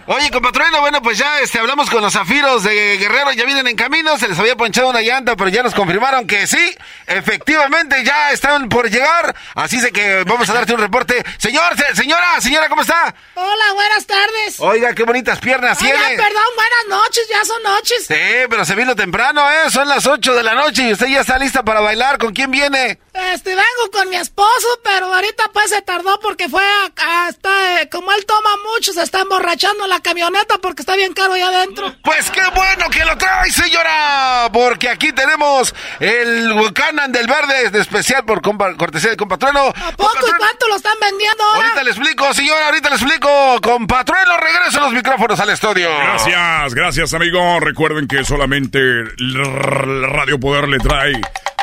Oye, 0.07 0.29
compatrueno, 0.31 0.79
bueno, 0.81 1.01
pues 1.01 1.17
ya 1.17 1.39
este, 1.41 1.59
hablamos 1.59 1.89
con 1.89 1.96
los 2.01 2.13
zafiros 2.13 2.63
de 2.63 2.97
Guerrero, 2.97 3.31
ya 3.33 3.45
vienen 3.45 3.67
en 3.67 3.75
camino, 3.75 4.17
se 4.17 4.27
les 4.27 4.37
había 4.39 4.55
ponchado 4.55 4.89
una 4.89 5.01
llanta, 5.01 5.35
pero 5.35 5.49
ya 5.49 5.63
nos 5.63 5.73
confirmaron 5.73 6.25
que 6.27 6.47
sí, 6.47 6.75
efectivamente 7.05 8.03
ya 8.03 8.31
están 8.31 8.69
por 8.69 8.89
llegar, 8.89 9.35
así 9.55 9.79
de 9.81 9.91
que 9.91 10.23
vamos 10.25 10.49
a 10.49 10.53
darte 10.53 10.73
un 10.73 10.79
reporte. 10.79 11.23
Señor, 11.37 11.75
se- 11.77 11.95
señora, 11.95 12.39
señora, 12.41 12.69
¿cómo 12.69 12.81
está? 12.81 13.13
Hola, 13.35 13.73
buenas 13.73 14.05
tardes. 14.05 14.59
Oiga, 14.59 14.93
qué 14.93 15.03
bonitas 15.03 15.39
piernas 15.39 15.81
Oiga, 15.81 15.93
tiene. 15.97 16.15
perdón, 16.23 16.43
buenas 16.55 17.01
noches, 17.01 17.27
ya 17.29 17.43
son 17.45 17.61
noches. 17.63 18.05
Sí, 18.07 18.47
pero 18.49 18.65
se 18.65 18.75
vino 18.75 18.95
temprano, 18.95 19.49
¿eh? 19.51 19.69
Son 19.71 19.87
las 19.87 20.05
8 20.05 20.33
de 20.35 20.43
la 20.43 20.53
noche 20.53 20.83
y 20.89 20.93
usted 20.93 21.07
ya 21.07 21.21
está 21.21 21.37
lista 21.37 21.63
para 21.63 21.79
bailar. 21.81 22.17
¿Con 22.17 22.33
quién 22.33 22.51
viene? 22.51 22.99
Este, 23.33 23.49
vengo 23.49 23.91
con 23.91 24.09
mi 24.09 24.15
esposo, 24.15 24.67
pero 24.83 25.13
ahorita 25.13 25.45
pues 25.51 25.69
se 25.71 25.81
tardó 25.81 26.19
porque 26.19 26.47
fue 26.49 26.61
a, 26.63 27.25
a- 27.25 27.29
está, 27.29 27.81
eh, 27.81 27.89
como 27.89 28.11
él 28.11 28.25
toma 28.25 28.49
mucho, 28.73 28.93
se 28.93 29.01
está 29.01 29.21
emborrachando 29.21 29.83
en 29.85 29.89
la 29.89 29.99
camioneta 30.01 30.57
porque 30.59 30.83
está 30.83 30.95
bien 30.95 31.13
caro 31.13 31.33
ahí 31.33 31.41
adentro. 31.41 31.95
Pues 32.03 32.29
qué 32.29 32.41
bueno 32.53 32.89
que 32.91 33.03
lo 33.05 33.17
trae, 33.17 33.49
señora, 33.51 34.49
porque 34.53 34.89
aquí 34.89 35.11
tenemos 35.13 35.73
el 35.99 36.53
Buchanan 36.53 37.11
del 37.11 37.25
Verde 37.27 37.71
de 37.71 37.79
especial 37.81 38.23
por 38.25 38.41
compa- 38.41 38.75
cortesía 38.77 39.09
de 39.11 39.17
compatrueno. 39.17 39.67
¿A 39.69 39.91
poco 39.93 40.27
y 40.27 40.31
cuánto 40.37 40.67
lo 40.67 40.75
están 40.75 40.97
vendiendo 41.01 41.43
ahora? 41.43 41.57
Ahorita 41.69 41.83
le 41.83 41.91
explico, 41.91 42.33
señora, 42.33 42.65
ahorita 42.67 42.89
le 42.89 42.95
explico. 42.95 43.59
Compatrueno, 43.61 44.37
regreso 44.37 44.79
los 44.79 44.91
micrófonos 44.93 45.39
al 45.39 45.49
estudio. 45.49 45.89
Gracias, 45.97 46.73
gracias, 46.75 47.13
amigo. 47.13 47.59
Recuerden 47.59 48.07
que 48.07 48.23
solamente 48.23 48.79
Radio 49.17 50.39
Poder 50.39 50.67
le 50.67 50.77
trae 50.77 51.13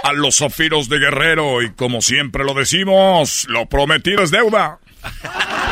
a 0.05 0.13
los 0.13 0.37
zafiros 0.37 0.91
de 0.91 0.99
Guerrero 0.99 1.63
y 1.63 1.73
como 1.73 2.03
siempre 2.03 2.45
lo 2.45 2.53
decimos, 2.53 3.47
lo 3.49 3.67
prometido 3.67 4.23
es 4.23 4.31
deuda. 4.31 4.79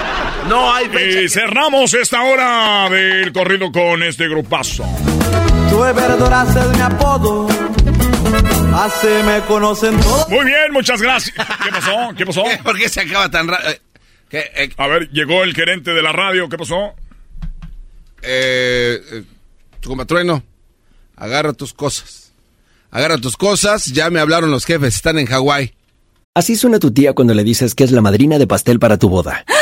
No 0.48 0.74
hay 0.74 0.86
Y 1.22 1.28
cerramos 1.28 1.94
esta 1.94 2.20
hora 2.22 2.90
del 2.90 3.32
corrido 3.32 3.70
con 3.70 4.02
este 4.02 4.28
grupazo. 4.28 4.84
Tú 5.70 5.84
es 5.84 5.94
verdoraste 5.94 6.58
de 6.58 6.76
mi 6.76 6.80
apodo. 6.80 7.46
Así 8.74 9.06
me 9.24 9.40
conocen 9.42 10.00
todos. 10.00 10.28
Muy 10.28 10.44
bien, 10.44 10.72
muchas 10.72 11.00
gracias. 11.00 11.36
¿Qué 11.36 11.70
pasó? 11.70 12.14
¿Qué 12.16 12.26
pasó? 12.26 12.42
¿Por 12.64 12.76
qué 12.76 12.88
se 12.88 13.02
acaba 13.02 13.30
tan 13.30 13.46
rápido? 13.46 13.72
A 14.78 14.86
ver, 14.88 15.10
llegó 15.10 15.44
el 15.44 15.54
gerente 15.54 15.92
de 15.92 16.02
la 16.02 16.10
radio. 16.10 16.48
¿Qué 16.48 16.58
pasó? 16.58 16.94
Eh, 18.22 19.00
eh, 19.12 19.22
tu 19.78 19.90
compatrueno, 19.90 20.42
agarra 21.14 21.52
tus 21.52 21.72
cosas. 21.72 22.21
Agarra 22.92 23.16
tus 23.16 23.38
cosas, 23.38 23.86
ya 23.86 24.10
me 24.10 24.20
hablaron 24.20 24.50
los 24.50 24.66
jefes, 24.66 24.96
están 24.96 25.18
en 25.18 25.24
Hawái. 25.24 25.72
Así 26.34 26.56
suena 26.56 26.78
tu 26.78 26.92
tía 26.92 27.14
cuando 27.14 27.32
le 27.32 27.42
dices 27.42 27.74
que 27.74 27.84
es 27.84 27.90
la 27.90 28.02
madrina 28.02 28.38
de 28.38 28.46
pastel 28.46 28.78
para 28.78 28.98
tu 28.98 29.08
boda. 29.08 29.46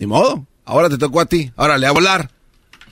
Ni 0.00 0.06
modo. 0.06 0.46
Ahora 0.64 0.88
te 0.88 0.98
tocó 0.98 1.20
a 1.20 1.26
ti. 1.26 1.52
Órale, 1.56 1.86
a 1.86 1.92
volar. 1.92 2.30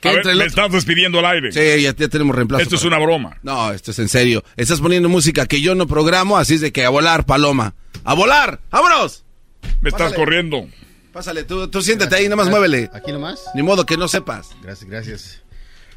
A 0.01 0.11
ver, 0.11 0.35
me 0.35 0.45
estás 0.45 0.71
despidiendo 0.71 1.19
al 1.19 1.25
aire. 1.25 1.51
Sí, 1.51 1.81
ya, 1.83 1.93
ya 1.93 2.07
tenemos 2.07 2.33
reemplazo. 2.35 2.63
Esto 2.63 2.75
es 2.75 2.85
una 2.85 2.97
broma. 2.99 3.37
No, 3.43 3.73
esto 3.73 3.91
es 3.91 3.99
en 3.99 4.07
serio. 4.07 4.43
Estás 4.55 4.79
poniendo 4.79 5.09
música 5.09 5.45
que 5.45 5.59
yo 5.59 5.75
no 5.75 5.87
programo, 5.87 6.37
así 6.37 6.53
es 6.55 6.61
de 6.61 6.71
que 6.71 6.85
a 6.85 6.89
volar, 6.89 7.25
paloma. 7.25 7.75
¡A 8.05 8.13
volar! 8.13 8.61
¡Vámonos! 8.71 9.25
Me 9.81 9.89
estás 9.89 10.03
Pásale. 10.03 10.15
corriendo. 10.15 10.67
Pásale, 11.11 11.43
tú, 11.43 11.67
tú 11.67 11.81
siéntate 11.81 12.15
ahí, 12.15 12.29
nomás 12.29 12.49
muévele. 12.49 12.89
¿Aquí 12.93 13.11
nomás? 13.11 13.41
Ni 13.55 13.61
modo 13.63 13.85
que 13.85 13.97
no 13.97 14.07
sepas. 14.07 14.51
Gracias, 14.61 14.89
gracias. 14.89 15.41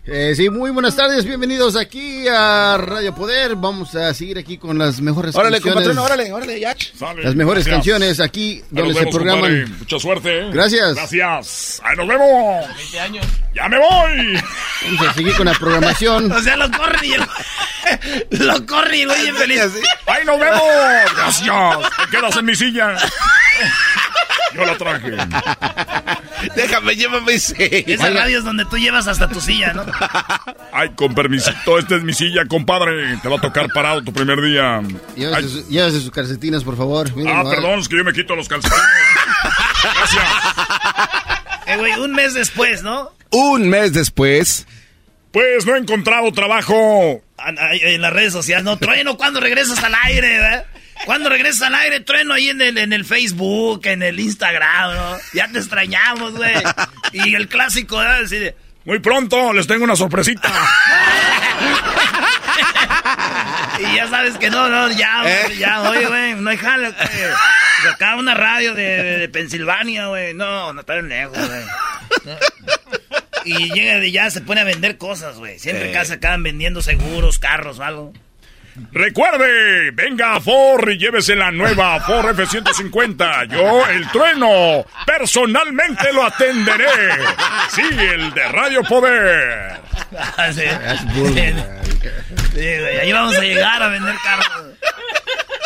Eh, 0.05 0.35
sí, 0.35 0.51
muy 0.51 0.73
buenas 0.73 0.97
tardes, 0.97 1.25
bienvenidos 1.25 1.77
aquí 1.77 2.27
a 2.27 2.77
Radio 2.77 3.15
Poder. 3.15 3.55
Vamos 3.55 3.95
a 3.95 4.13
seguir 4.13 4.37
aquí 4.37 4.59
con 4.59 4.77
las 4.77 5.01
mejores 5.01 5.33
Órale, 5.37 5.61
canciones. 5.61 5.87
compatrón, 5.87 6.05
órale, 6.05 6.33
órale, 6.33 6.59
ya. 6.59 6.75
Gracias. 6.75 7.25
Las 7.25 7.37
mejores 7.37 7.69
canciones 7.69 8.19
aquí 8.19 8.65
donde 8.71 8.95
se 8.95 9.07
programan. 9.07 9.43
compadre. 9.45 9.67
Mucha 9.79 9.99
suerte. 10.01 10.41
¿eh? 10.41 10.51
Gracias. 10.53 10.97
Gracias. 10.97 11.81
Ahí 11.85 11.97
nos 11.97 12.09
vemos. 12.09 12.67
20 12.77 13.01
años. 13.01 13.27
Ya 13.55 13.69
me 13.69 13.79
voy. 13.79 14.43
Vamos 14.87 15.07
a 15.07 15.15
seguir 15.15 15.37
con 15.37 15.47
la 15.47 15.55
programación. 15.55 16.33
O 16.33 16.43
sea, 16.43 16.57
lo 16.57 16.69
corren 16.73 17.05
y 17.05 17.13
el... 17.13 17.21
lo 18.45 18.67
corren 18.67 18.95
y 18.95 19.05
güey 19.05 19.23
bien 19.23 19.37
feliz. 19.37 19.63
Ahí 20.07 20.25
nos 20.25 20.41
vemos. 20.41 20.63
Gracias. 21.15 21.79
Te 22.11 22.17
quedas 22.17 22.37
en 22.37 22.45
mi 22.45 22.57
silla. 22.57 22.97
Yo 24.55 24.65
la 24.65 24.77
traje. 24.77 25.11
Déjame, 26.57 26.97
llévame 26.97 27.35
ese. 27.35 27.85
Esa 27.93 28.11
radio 28.11 28.39
es 28.39 28.45
donde 28.45 28.65
tú 28.65 28.77
llevas 28.77 29.07
hasta 29.07 29.29
tu 29.29 29.41
silla, 29.41 29.73
¿no? 29.73 29.85
Ay, 30.73 30.91
con 30.97 31.15
permisito, 31.15 31.79
esta 31.79 31.97
es 31.97 32.03
mi 32.03 32.13
silla, 32.13 32.43
compadre. 32.49 33.17
Te 33.19 33.29
va 33.29 33.37
a 33.37 33.41
tocar 33.41 33.69
parado 33.73 34.03
tu 34.03 34.13
primer 34.13 34.41
día. 34.43 34.81
Llévese, 35.17 35.49
su- 35.49 35.69
llévese 35.69 36.01
sus 36.01 36.11
calcetines, 36.11 36.65
por 36.65 36.77
favor. 36.77 37.09
Ah, 37.29 37.45
perdón, 37.49 37.79
es 37.81 37.89
que 37.89 37.97
yo 37.97 38.05
me 38.05 38.13
quito 38.13 38.35
los 38.35 38.49
calcetines. 38.49 38.83
Gracias. 39.83 40.25
Eh, 41.67 41.77
güey, 41.77 41.93
un 42.01 42.13
mes 42.13 42.35
después, 42.35 42.83
¿no? 42.83 43.13
Un 43.31 43.69
mes 43.69 43.93
después. 43.93 44.67
Pues 45.31 45.65
no 45.65 45.77
he 45.77 45.79
encontrado 45.79 46.33
trabajo. 46.33 47.23
En 47.47 48.03
las 48.03 48.13
redes 48.13 48.33
sociales, 48.33 48.65
¿no? 48.65 48.77
Trueno, 48.79 49.17
¿cuándo 49.17 49.41
regresas 49.41 49.83
al 49.83 49.95
aire, 50.05 50.39
verdad? 50.39 50.67
¿Cuándo 51.05 51.29
regresas 51.29 51.63
al 51.63 51.75
aire? 51.75 52.01
Trueno 52.01 52.35
ahí 52.35 52.49
en 52.51 52.61
el, 52.61 52.79
en 52.79 52.93
el 52.93 53.05
Facebook, 53.05 53.83
en 53.87 54.03
el 54.03 54.21
Instagram, 54.21 54.95
¿no? 54.95 55.17
Ya 55.35 55.49
te 55.49 55.59
extrañamos, 55.59 56.33
güey. 56.35 56.55
Y 57.13 57.35
el 57.35 57.49
clásico, 57.49 57.97
¿verdad? 57.99 58.23
Así 58.25 58.39
de, 58.39 58.55
Muy 58.85 58.99
pronto 59.01 59.53
les 59.53 59.67
tengo 59.67 59.85
una 59.85 59.97
sorpresita. 59.97 60.51
Y 63.79 63.97
ya 63.97 64.07
sabes 64.09 64.37
que 64.39 64.51
no, 64.51 64.69
no, 64.69 64.91
ya, 64.93 65.23
¿Eh? 65.27 65.57
ya, 65.59 65.83
oye, 65.83 66.07
güey, 66.07 66.35
no 66.35 66.51
hay 66.51 66.57
jale, 66.57 66.91
güey. 66.91 67.05
Acá 67.93 68.15
una 68.17 68.35
radio 68.35 68.75
de, 68.75 69.19
de 69.19 69.29
Pensilvania, 69.29 70.07
güey. 70.07 70.35
No, 70.35 70.73
no 70.73 70.81
está 70.81 70.95
bien 70.95 71.09
lejos, 71.09 71.37
güey. 71.37 71.65
No. 72.25 72.37
Y 73.45 73.73
llega 73.73 73.99
de 73.99 74.13
ya, 74.13 74.31
se 74.31 74.41
pone 74.41 74.61
a 74.61 74.65
vender 74.65 74.99
cosas, 74.99 75.37
güey. 75.39 75.59
Siempre 75.59 75.87
Sí. 75.87 75.91
acá 75.91 76.05
se 76.05 76.13
acaban 76.15 76.43
vendiendo 76.45 76.81
seguros, 76.83 77.39
carros 77.41 77.79
o 77.81 77.83
algo. 77.83 78.13
Recuerde, 78.93 79.91
venga 79.91 80.37
a 80.37 80.41
Ford 80.41 80.89
y 80.89 80.97
llévese 80.97 81.37
la 81.37 81.51
nueva 81.51 82.01
Ford 82.01 82.31
F-150. 82.31 83.49
Yo, 83.49 83.87
el 83.87 84.09
trueno, 84.11 84.87
personalmente 85.07 86.13
lo 86.13 86.25
atenderé. 86.25 86.87
Sí, 87.69 87.83
el 87.83 88.33
de 88.33 88.49
Radio 88.49 88.83
Poder. 88.83 89.81
Sí. 90.53 90.63
Sí, 92.55 92.61
ahí 92.61 93.13
vamos 93.13 93.37
a 93.37 93.41
llegar 93.41 93.83
a 93.83 93.89
vender 93.89 94.15
carros. 94.25 94.69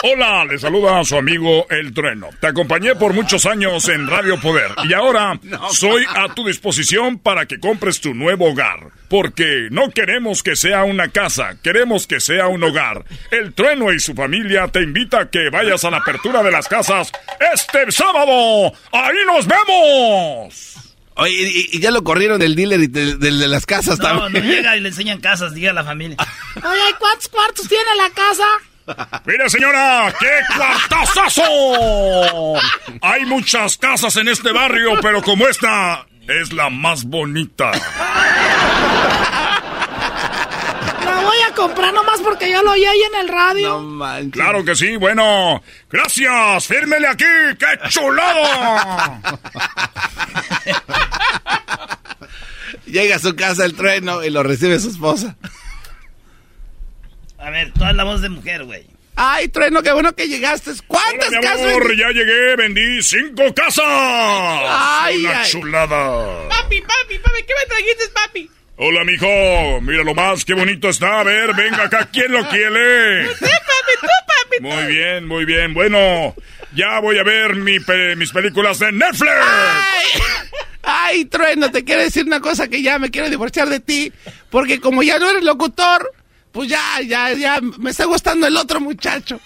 Hola, 0.02 0.44
le 0.44 0.58
saluda 0.58 1.00
a 1.00 1.04
su 1.04 1.16
amigo 1.16 1.66
El 1.70 1.92
Trueno. 1.92 2.28
Te 2.40 2.46
acompañé 2.48 2.94
por 2.94 3.12
muchos 3.14 3.44
años 3.46 3.88
en 3.88 4.06
Radio 4.06 4.38
Poder 4.40 4.70
y 4.88 4.92
ahora 4.92 5.38
soy 5.72 6.04
a 6.14 6.32
tu 6.34 6.46
disposición 6.46 7.18
para 7.18 7.46
que 7.46 7.58
compres 7.58 8.00
tu 8.00 8.14
nuevo 8.14 8.50
hogar. 8.50 8.90
Porque 9.08 9.68
no 9.70 9.90
queremos 9.90 10.42
que 10.42 10.54
sea 10.54 10.84
una 10.84 11.08
casa, 11.08 11.56
queremos 11.62 12.06
que 12.06 12.20
sea 12.20 12.46
un 12.46 12.62
hogar. 12.62 13.04
El 13.30 13.54
Trueno 13.54 13.92
y 13.92 13.98
su 13.98 14.14
familia 14.14 14.68
te 14.68 14.82
invita 14.82 15.20
a 15.22 15.30
que 15.30 15.48
vayas 15.50 15.84
a 15.84 15.90
la 15.90 15.98
apertura 15.98 16.42
de 16.42 16.50
las 16.52 16.68
casas 16.68 17.10
este 17.54 17.90
sábado. 17.90 18.72
¡Ahí 18.92 19.16
nos 19.26 19.46
vemos! 19.46 20.72
Oye, 21.18 21.32
y, 21.32 21.68
y 21.72 21.80
ya 21.80 21.90
lo 21.90 22.04
corrieron 22.04 22.38
del 22.38 22.54
dealer 22.54 22.80
y 22.80 22.86
del, 22.88 23.18
del 23.18 23.38
de 23.40 23.48
las 23.48 23.64
casas 23.64 23.98
No, 23.98 24.12
no 24.14 24.20
también. 24.24 24.44
llega 24.46 24.76
y 24.76 24.80
le 24.80 24.88
enseñan 24.90 25.18
casas, 25.20 25.54
diga 25.54 25.70
a 25.70 25.74
la 25.74 25.82
familia. 25.84 26.16
Oye, 26.56 26.94
¿cuántos 26.98 27.28
cuartos 27.28 27.66
tiene 27.66 27.84
la 27.96 28.10
casa? 28.10 28.44
Mire, 29.24 29.50
señora, 29.50 30.14
qué 30.18 30.30
cuartazazo. 30.56 31.42
Hay 33.00 33.24
muchas 33.26 33.76
casas 33.78 34.16
en 34.16 34.28
este 34.28 34.52
barrio, 34.52 34.92
pero 35.02 35.22
como 35.22 35.48
esta 35.48 36.06
es 36.28 36.52
la 36.52 36.70
más 36.70 37.04
bonita. 37.04 37.72
La 41.04 41.20
voy 41.20 41.38
a 41.48 41.54
comprar 41.54 41.92
nomás 41.92 42.20
porque 42.20 42.50
yo 42.50 42.62
lo 42.62 42.72
oí 42.72 42.84
ahí 42.84 43.02
en 43.02 43.20
el 43.20 43.28
radio. 43.28 44.30
Claro 44.30 44.64
que 44.64 44.76
sí, 44.76 44.96
bueno. 44.96 45.62
Gracias, 45.90 46.66
fírmele 46.66 47.08
aquí, 47.08 47.24
qué 47.58 47.88
chulado. 47.88 49.20
Llega 52.86 53.16
a 53.16 53.18
su 53.18 53.34
casa 53.34 53.64
el 53.64 53.74
trueno 53.74 54.22
y 54.22 54.30
lo 54.30 54.44
recibe 54.44 54.78
su 54.78 54.90
esposa. 54.90 55.36
A 57.38 57.50
ver, 57.50 57.72
toda 57.72 57.92
la 57.92 58.04
voz 58.04 58.20
de 58.22 58.28
mujer, 58.28 58.64
güey. 58.64 58.86
Ay, 59.18 59.48
trueno, 59.48 59.82
qué 59.82 59.92
bueno 59.92 60.14
que 60.14 60.28
llegaste. 60.28 60.72
¿Cuántas 60.86 61.30
Mi 61.30 61.40
casas? 61.40 61.60
amor, 61.66 61.96
ya 61.96 62.08
llegué, 62.10 62.56
vendí 62.56 63.02
cinco 63.02 63.52
casas. 63.54 63.84
Ay, 63.86 65.24
Una 65.24 65.40
ay. 65.40 65.50
chulada. 65.50 66.48
Papi, 66.48 66.80
papi, 66.82 67.18
papi, 67.18 67.42
¿qué 67.46 67.54
me 67.58 67.66
trajiste, 67.66 68.04
papi? 68.12 68.50
Hola, 68.76 69.04
mijo. 69.04 69.80
Mira 69.80 70.02
lo 70.04 70.14
más, 70.14 70.44
qué 70.44 70.52
bonito 70.52 70.90
está. 70.90 71.20
A 71.20 71.24
ver, 71.24 71.54
venga 71.54 71.84
acá, 71.84 72.08
¿quién 72.12 72.30
lo 72.30 72.46
quiere? 72.48 73.26
Sí, 73.28 73.40
papi, 73.44 73.92
tú, 74.02 74.06
papi. 74.06 74.60
Muy 74.60 74.86
bien, 74.94 75.26
muy 75.26 75.44
bien. 75.46 75.72
Bueno, 75.72 76.34
ya 76.74 76.98
voy 77.00 77.16
a 77.18 77.22
ver 77.22 77.56
mi 77.56 77.80
pe- 77.80 78.16
mis 78.16 78.32
películas 78.32 78.78
de 78.80 78.92
Netflix. 78.92 79.32
Ay, 79.32 80.20
ay, 80.82 81.24
trueno, 81.24 81.70
te 81.70 81.84
quiero 81.84 82.02
decir 82.02 82.24
una 82.26 82.40
cosa 82.40 82.68
que 82.68 82.82
ya 82.82 82.98
me 82.98 83.10
quiero 83.10 83.30
divorciar 83.30 83.68
de 83.70 83.80
ti. 83.80 84.12
Porque 84.50 84.78
como 84.78 85.02
ya 85.02 85.18
no 85.18 85.30
eres 85.30 85.42
locutor, 85.42 86.12
pues 86.56 86.68
ya, 86.70 87.00
ya, 87.06 87.32
ya 87.34 87.60
me 87.78 87.90
está 87.90 88.06
gustando 88.06 88.46
el 88.46 88.56
otro 88.56 88.80
muchacho. 88.80 89.38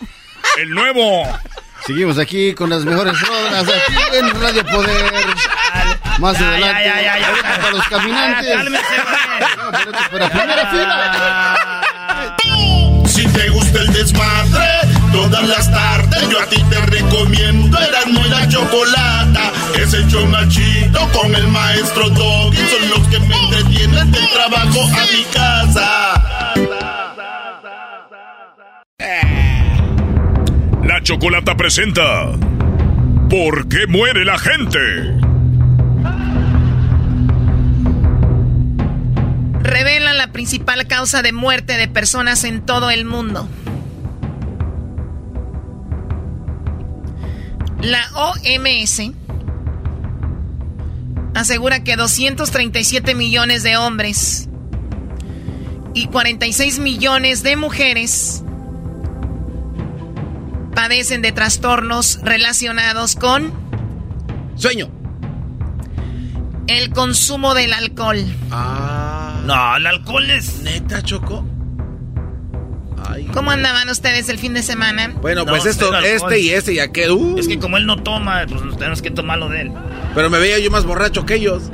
El 0.59 0.71
nuevo. 0.71 1.27
Seguimos 1.85 2.19
aquí 2.19 2.55
con 2.55 2.71
las 2.71 2.85
mejores 2.85 3.19
rodas 3.21 3.65
aquí 3.69 4.17
en 4.17 4.41
Radio 4.41 4.65
Poder. 4.67 5.13
Más 6.19 6.39
Ya, 6.39 6.49
adelante, 6.51 6.85
ya, 6.85 7.03
ya, 7.03 7.19
ya, 7.19 7.33
ya. 7.33 7.61
para 7.61 7.71
los 7.73 7.89
caminantes. 7.89 8.59
Para 10.13 10.29
primera 10.31 10.71
fila. 10.71 11.83
Si 13.07 13.27
te 13.27 13.49
gusta 13.49 13.81
el 13.81 13.93
desmadre, 13.93 14.69
todas 15.13 15.49
las 15.49 15.71
tardes 15.71 16.29
yo 16.29 16.41
a 16.41 16.47
ti 16.47 16.63
te 16.71 16.81
recomiendo 16.87 17.77
Erasmo 17.79 18.25
y 18.25 18.29
la 18.29 18.49
Chocolata. 18.49 19.53
Es 19.75 19.93
el 19.95 20.07
chido 20.49 21.09
con 21.13 21.35
el 21.35 21.49
maestro 21.49 22.09
Doggy. 22.11 22.57
Son 22.69 22.89
los 22.91 23.09
que 23.09 23.19
me 23.21 23.35
entretienen 23.37 24.13
del 24.13 24.29
trabajo 24.31 24.83
a 24.85 25.07
mi 25.13 25.25
casa. 25.33 26.40
La 30.85 31.03
Chocolata 31.03 31.57
presenta 31.57 32.33
¿Por 33.31 33.69
qué 33.69 33.87
muere 33.87 34.27
la 34.27 34.39
gente? 34.39 34.79
Revelan 39.63 40.19
la 40.19 40.33
principal 40.33 40.87
causa 40.87 41.23
de 41.23 41.33
muerte 41.33 41.79
de 41.79 41.89
personas 41.89 42.45
en 42.45 42.61
todo 42.61 42.91
el 42.91 43.07
mundo. 43.07 43.49
La 47.81 48.03
OMS 48.15 49.13
asegura 51.35 51.83
que 51.83 51.97
237 51.97 53.15
millones 53.15 53.63
de 53.63 53.79
hombres 53.79 54.51
y 55.95 56.07
46 56.09 56.81
millones 56.81 57.43
de 57.43 57.57
mujeres 57.57 58.45
padecen 60.81 61.21
de 61.21 61.31
trastornos 61.31 62.21
relacionados 62.23 63.15
con 63.15 63.53
Sueño. 64.57 64.91
El 66.69 66.89
consumo 66.89 67.53
del 67.53 67.75
alcohol. 67.75 68.25
Ah. 68.51 69.43
No, 69.45 69.77
el 69.77 69.87
alcohol 69.87 70.31
es. 70.31 70.61
Neta, 70.61 71.03
Choco. 71.03 71.45
¿Cómo 73.35 73.51
andaban 73.51 73.91
ustedes 73.91 74.31
el 74.31 74.39
fin 74.39 74.55
de 74.55 74.63
semana? 74.63 75.13
Bueno, 75.21 75.45
pues 75.45 75.67
esto, 75.67 75.95
este 75.99 76.41
y 76.41 76.49
este 76.49 76.73
y 76.73 76.79
aquel. 76.79 77.11
uh. 77.11 77.39
Es 77.39 77.47
que 77.47 77.59
como 77.59 77.77
él 77.77 77.85
no 77.85 78.03
toma, 78.03 78.47
pues 78.49 78.63
nos 78.63 78.79
tenemos 78.79 79.03
que 79.03 79.11
tomarlo 79.11 79.51
de 79.51 79.61
él. 79.63 79.73
Pero 80.15 80.31
me 80.31 80.39
veía 80.39 80.59
yo 80.61 80.71
más 80.71 80.87
borracho 80.87 81.27
que 81.27 81.35
ellos. 81.35 81.65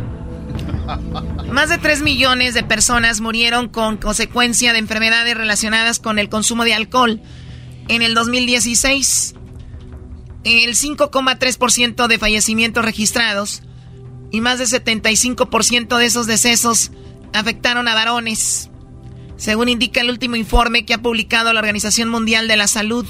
Más 1.53 1.69
de 1.69 1.79
3 1.79 2.03
millones 2.03 2.55
de 2.55 2.65
personas 2.65 3.21
murieron 3.21 3.69
con 3.69 3.99
consecuencia 3.99 4.73
de 4.73 4.81
enfermedades 4.81 5.37
relacionadas 5.37 6.01
con 6.01 6.19
el 6.19 6.29
consumo 6.29 6.65
de 6.65 6.75
alcohol. 6.75 7.21
En 7.89 8.03
el 8.03 8.15
2016, 8.15 9.35
el 10.45 10.75
5,3% 10.75 12.07
de 12.07 12.19
fallecimientos 12.19 12.85
registrados 12.85 13.63
y 14.31 14.41
más 14.41 14.59
de 14.59 14.65
75% 14.65 15.97
de 15.97 16.05
esos 16.05 16.27
decesos 16.27 16.91
afectaron 17.33 17.89
a 17.89 17.95
varones, 17.95 18.71
según 19.37 19.69
indica 19.69 20.01
el 20.01 20.11
último 20.11 20.37
informe 20.37 20.85
que 20.85 20.95
ha 20.95 21.03
publicado 21.03 21.53
la 21.53 21.61
Organización 21.61 22.09
Mundial 22.09 22.49
de 22.49 22.57
la 22.57 22.67
Salud. 22.67 23.07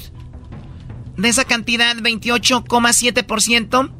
De 1.15 1.29
esa 1.29 1.45
cantidad, 1.45 1.95
28,7% 1.95 3.91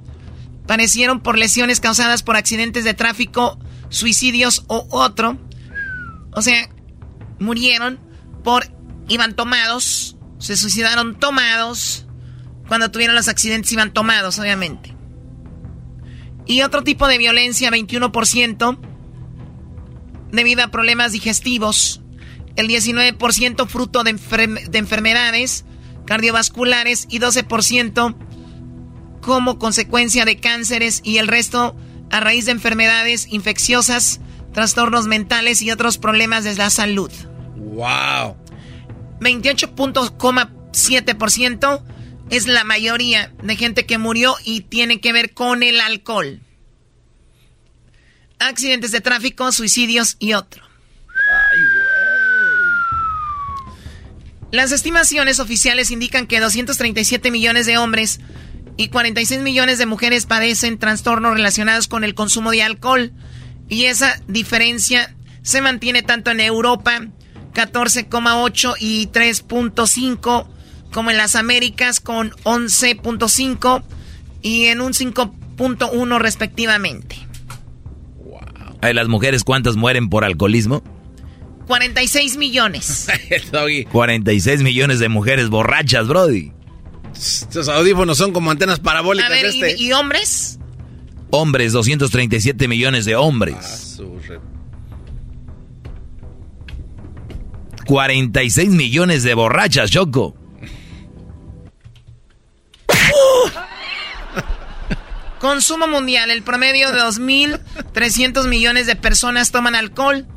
parecieron 0.68 1.22
por 1.22 1.38
lesiones 1.38 1.80
causadas 1.80 2.22
por 2.24 2.36
accidentes 2.36 2.84
de 2.84 2.94
tráfico, 2.94 3.58
suicidios 3.90 4.64
o 4.68 4.88
otro. 4.92 5.38
O 6.34 6.42
sea, 6.42 6.70
murieron 7.40 8.00
por 8.44 8.68
iban 9.08 9.36
tomados, 9.36 10.17
se 10.40 10.56
suicidaron 10.58 11.20
tomados. 11.20 12.06
Cuando 12.68 12.92
tuvieron 12.92 13.16
los 13.16 13.28
accidentes 13.28 13.72
iban 13.72 13.94
tomados, 13.94 14.40
obviamente. 14.40 14.94
Y 16.46 16.62
otro 16.62 16.84
tipo 16.84 17.08
de 17.08 17.18
violencia, 17.18 17.70
21%, 17.72 18.78
debido 20.32 20.64
a 20.64 20.68
problemas 20.70 21.12
digestivos. 21.12 22.02
El 22.56 22.68
19% 22.68 23.68
fruto 23.68 24.04
de, 24.04 24.16
enfer- 24.16 24.68
de 24.70 24.78
enfermedades 24.80 25.66
cardiovasculares 26.06 27.06
y 27.10 27.20
12% 27.20 28.16
como 29.22 29.60
consecuencia 29.60 30.26
de 30.26 30.40
cánceres 30.40 31.02
y 31.04 31.18
el 31.18 31.28
resto 31.28 31.76
a 32.10 32.20
raíz 32.22 32.46
de 32.46 32.52
enfermedades 32.54 33.28
infecciosas, 33.30 34.22
trastornos 34.54 35.06
mentales 35.08 35.62
y 35.62 35.70
otros 35.72 35.98
problemas 35.98 36.46
de 36.46 36.56
la 36.56 36.70
salud. 36.70 37.12
Wow. 37.58 38.38
28.7% 39.20 41.84
es 42.30 42.48
la 42.48 42.64
mayoría 42.64 43.34
de 43.42 43.56
gente 43.56 43.86
que 43.86 43.98
murió 43.98 44.36
y 44.44 44.62
tiene 44.62 45.00
que 45.00 45.14
ver 45.14 45.34
con 45.34 45.64
el 45.64 45.80
alcohol. 45.80 46.42
Accidentes 48.40 48.92
de 48.92 49.02
tráfico, 49.02 49.52
suicidios 49.52 50.18
y 50.20 50.34
otro. 50.34 50.64
Las 54.52 54.72
estimaciones 54.72 55.40
oficiales 55.40 55.92
indican 55.92 56.28
que 56.28 56.40
237 56.40 57.32
millones 57.32 57.66
de 57.66 57.78
hombres 57.78 58.20
y 58.78 58.90
46 58.90 59.42
millones 59.42 59.78
de 59.78 59.86
mujeres 59.86 60.26
padecen 60.26 60.78
trastornos 60.78 61.34
relacionados 61.34 61.88
con 61.88 62.04
el 62.04 62.16
consumo 62.16 62.52
de 62.52 62.64
alcohol. 62.64 63.12
Y 63.68 63.86
esa 63.86 64.22
diferencia 64.28 65.16
se 65.42 65.62
mantiene 65.62 66.04
tanto 66.04 66.32
en 66.32 66.40
Europa, 66.40 67.08
14,8 67.58 68.76
y 68.80 69.08
3.5, 69.08 70.48
como 70.94 71.10
en 71.12 71.18
las 71.18 71.36
Américas 71.36 72.00
con 72.00 72.32
11.5 72.44 73.84
y 74.44 74.66
en 74.66 74.82
un 74.82 74.94
5.1 74.94 76.20
respectivamente. 76.20 77.18
Ay, 78.82 78.94
las 78.94 79.08
mujeres, 79.08 79.44
¿cuántas 79.44 79.76
mueren 79.76 80.08
por 80.10 80.24
alcoholismo? 80.24 80.84
46 81.66 82.38
millones. 82.38 83.08
46 83.92 84.62
millones 84.62 85.00
de 85.00 85.10
mujeres 85.10 85.50
borrachas, 85.50 86.08
Brody. 86.08 86.52
Estos 87.16 87.68
audífonos 87.70 88.20
son 88.20 88.32
como 88.32 88.52
antenas 88.52 88.80
parabólicas 88.80 89.30
A 89.32 89.34
ver, 89.34 89.46
¿y- 89.54 89.64
este. 89.64 89.82
¿y, 89.82 89.92
hombres? 89.94 90.60
Hombres, 91.32 91.74
237 91.74 92.68
millones 92.68 93.06
de 93.06 93.16
Ah, 93.16 93.20
hombres. 93.20 94.00
46 97.88 98.70
millones 98.70 99.24
de 99.24 99.34
borrachas, 99.34 99.90
Choco. 99.90 100.36
Consumo 105.40 105.88
mundial, 105.88 106.30
el 106.30 106.44
promedio 106.44 106.92
de 106.92 107.00
2.300 107.00 108.48
millones 108.50 108.88
de 108.88 108.98
personas 108.98 109.52
toman 109.52 109.76
alcohol 109.76 110.28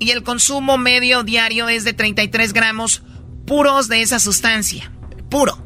y 0.00 0.10
el 0.10 0.24
consumo 0.24 0.76
medio 0.76 1.22
diario 1.22 1.68
es 1.68 1.84
de 1.84 1.92
33 1.92 2.52
gramos 2.52 3.02
puros 3.46 3.88
de 3.88 4.02
esa 4.02 4.18
sustancia. 4.18 4.90
Puro. 5.30 5.56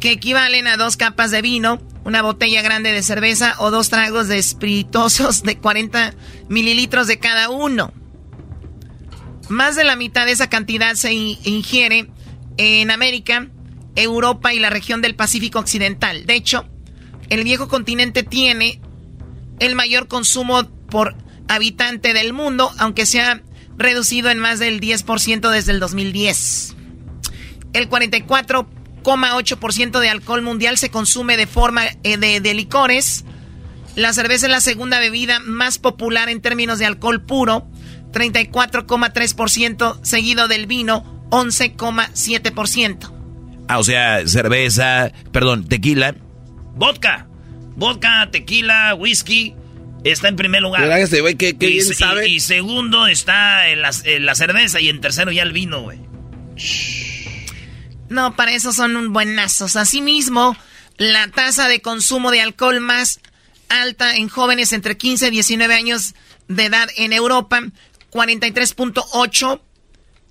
Que 0.00 0.10
equivalen 0.10 0.66
a 0.66 0.76
dos 0.76 0.96
capas 0.96 1.30
de 1.30 1.42
vino, 1.42 1.80
una 2.04 2.22
botella 2.22 2.60
grande 2.62 2.90
de 2.90 3.04
cerveza 3.04 3.54
o 3.58 3.70
dos 3.70 3.88
tragos 3.88 4.26
de 4.26 4.38
espirituosos 4.38 5.44
de 5.44 5.58
40 5.58 6.14
mililitros 6.48 7.06
de 7.06 7.20
cada 7.20 7.50
uno. 7.50 7.92
Más 9.48 9.76
de 9.76 9.84
la 9.84 9.96
mitad 9.96 10.26
de 10.26 10.32
esa 10.32 10.48
cantidad 10.48 10.94
se 10.94 11.12
in- 11.12 11.38
ingiere 11.44 12.08
en 12.56 12.90
América, 12.90 13.48
Europa 13.96 14.54
y 14.54 14.58
la 14.58 14.70
región 14.70 15.02
del 15.02 15.14
Pacífico 15.14 15.58
Occidental. 15.58 16.26
De 16.26 16.34
hecho, 16.34 16.66
el 17.28 17.44
viejo 17.44 17.68
continente 17.68 18.22
tiene 18.22 18.80
el 19.58 19.74
mayor 19.74 20.08
consumo 20.08 20.64
por 20.88 21.16
habitante 21.48 22.12
del 22.14 22.32
mundo, 22.32 22.70
aunque 22.78 23.06
se 23.06 23.20
ha 23.20 23.42
reducido 23.76 24.30
en 24.30 24.38
más 24.38 24.58
del 24.58 24.80
10% 24.80 25.50
desde 25.50 25.72
el 25.72 25.80
2010. 25.80 26.74
El 27.72 27.88
44,8% 27.88 29.98
de 30.00 30.08
alcohol 30.10 30.42
mundial 30.42 30.78
se 30.78 30.90
consume 30.90 31.36
de 31.36 31.46
forma 31.46 31.84
eh, 32.02 32.16
de 32.18 32.54
licores. 32.54 33.24
La 33.96 34.12
cerveza 34.12 34.46
es 34.46 34.52
la 34.52 34.60
segunda 34.60 34.98
bebida 34.98 35.38
más 35.40 35.78
popular 35.78 36.28
en 36.28 36.40
términos 36.40 36.78
de 36.78 36.86
alcohol 36.86 37.22
puro, 37.22 37.66
34,3%, 38.12 40.00
seguido 40.02 40.48
del 40.48 40.66
vino, 40.66 41.26
11,7%. 41.30 43.12
Ah, 43.68 43.78
o 43.78 43.84
sea, 43.84 44.26
cerveza, 44.26 45.12
perdón, 45.32 45.66
tequila. 45.68 46.14
Vodka. 46.74 47.26
Vodka, 47.76 48.28
tequila, 48.30 48.94
whisky. 48.94 49.54
Está 50.04 50.28
en 50.28 50.36
primer 50.36 50.62
lugar. 50.62 50.84
Güey, 50.84 51.36
y, 51.42 51.56
bien 51.56 51.84
sabe. 51.94 52.28
y- 52.28 52.34
y 52.36 52.40
segundo 52.40 53.06
está 53.06 53.68
en 53.68 53.82
la, 53.82 53.90
en 54.04 54.26
la 54.26 54.34
cerveza 54.34 54.80
y 54.80 54.88
en 54.88 55.00
tercero 55.00 55.30
ya 55.30 55.42
el 55.44 55.52
vino, 55.52 55.80
güey. 55.82 56.00
No, 58.08 58.34
para 58.36 58.52
eso 58.52 58.72
son 58.72 58.96
un 58.96 59.12
buenazos. 59.12 59.76
Asimismo, 59.76 60.56
la 60.98 61.28
tasa 61.28 61.68
de 61.68 61.80
consumo 61.80 62.30
de 62.30 62.40
alcohol 62.40 62.80
más 62.80 63.20
alta 63.68 64.16
en 64.16 64.28
jóvenes 64.28 64.72
entre 64.72 64.96
15 64.98 65.28
y 65.28 65.30
19 65.30 65.74
años 65.74 66.14
de 66.48 66.64
edad 66.66 66.88
en 66.96 67.12
Europa, 67.14 67.62
43.8, 68.12 69.60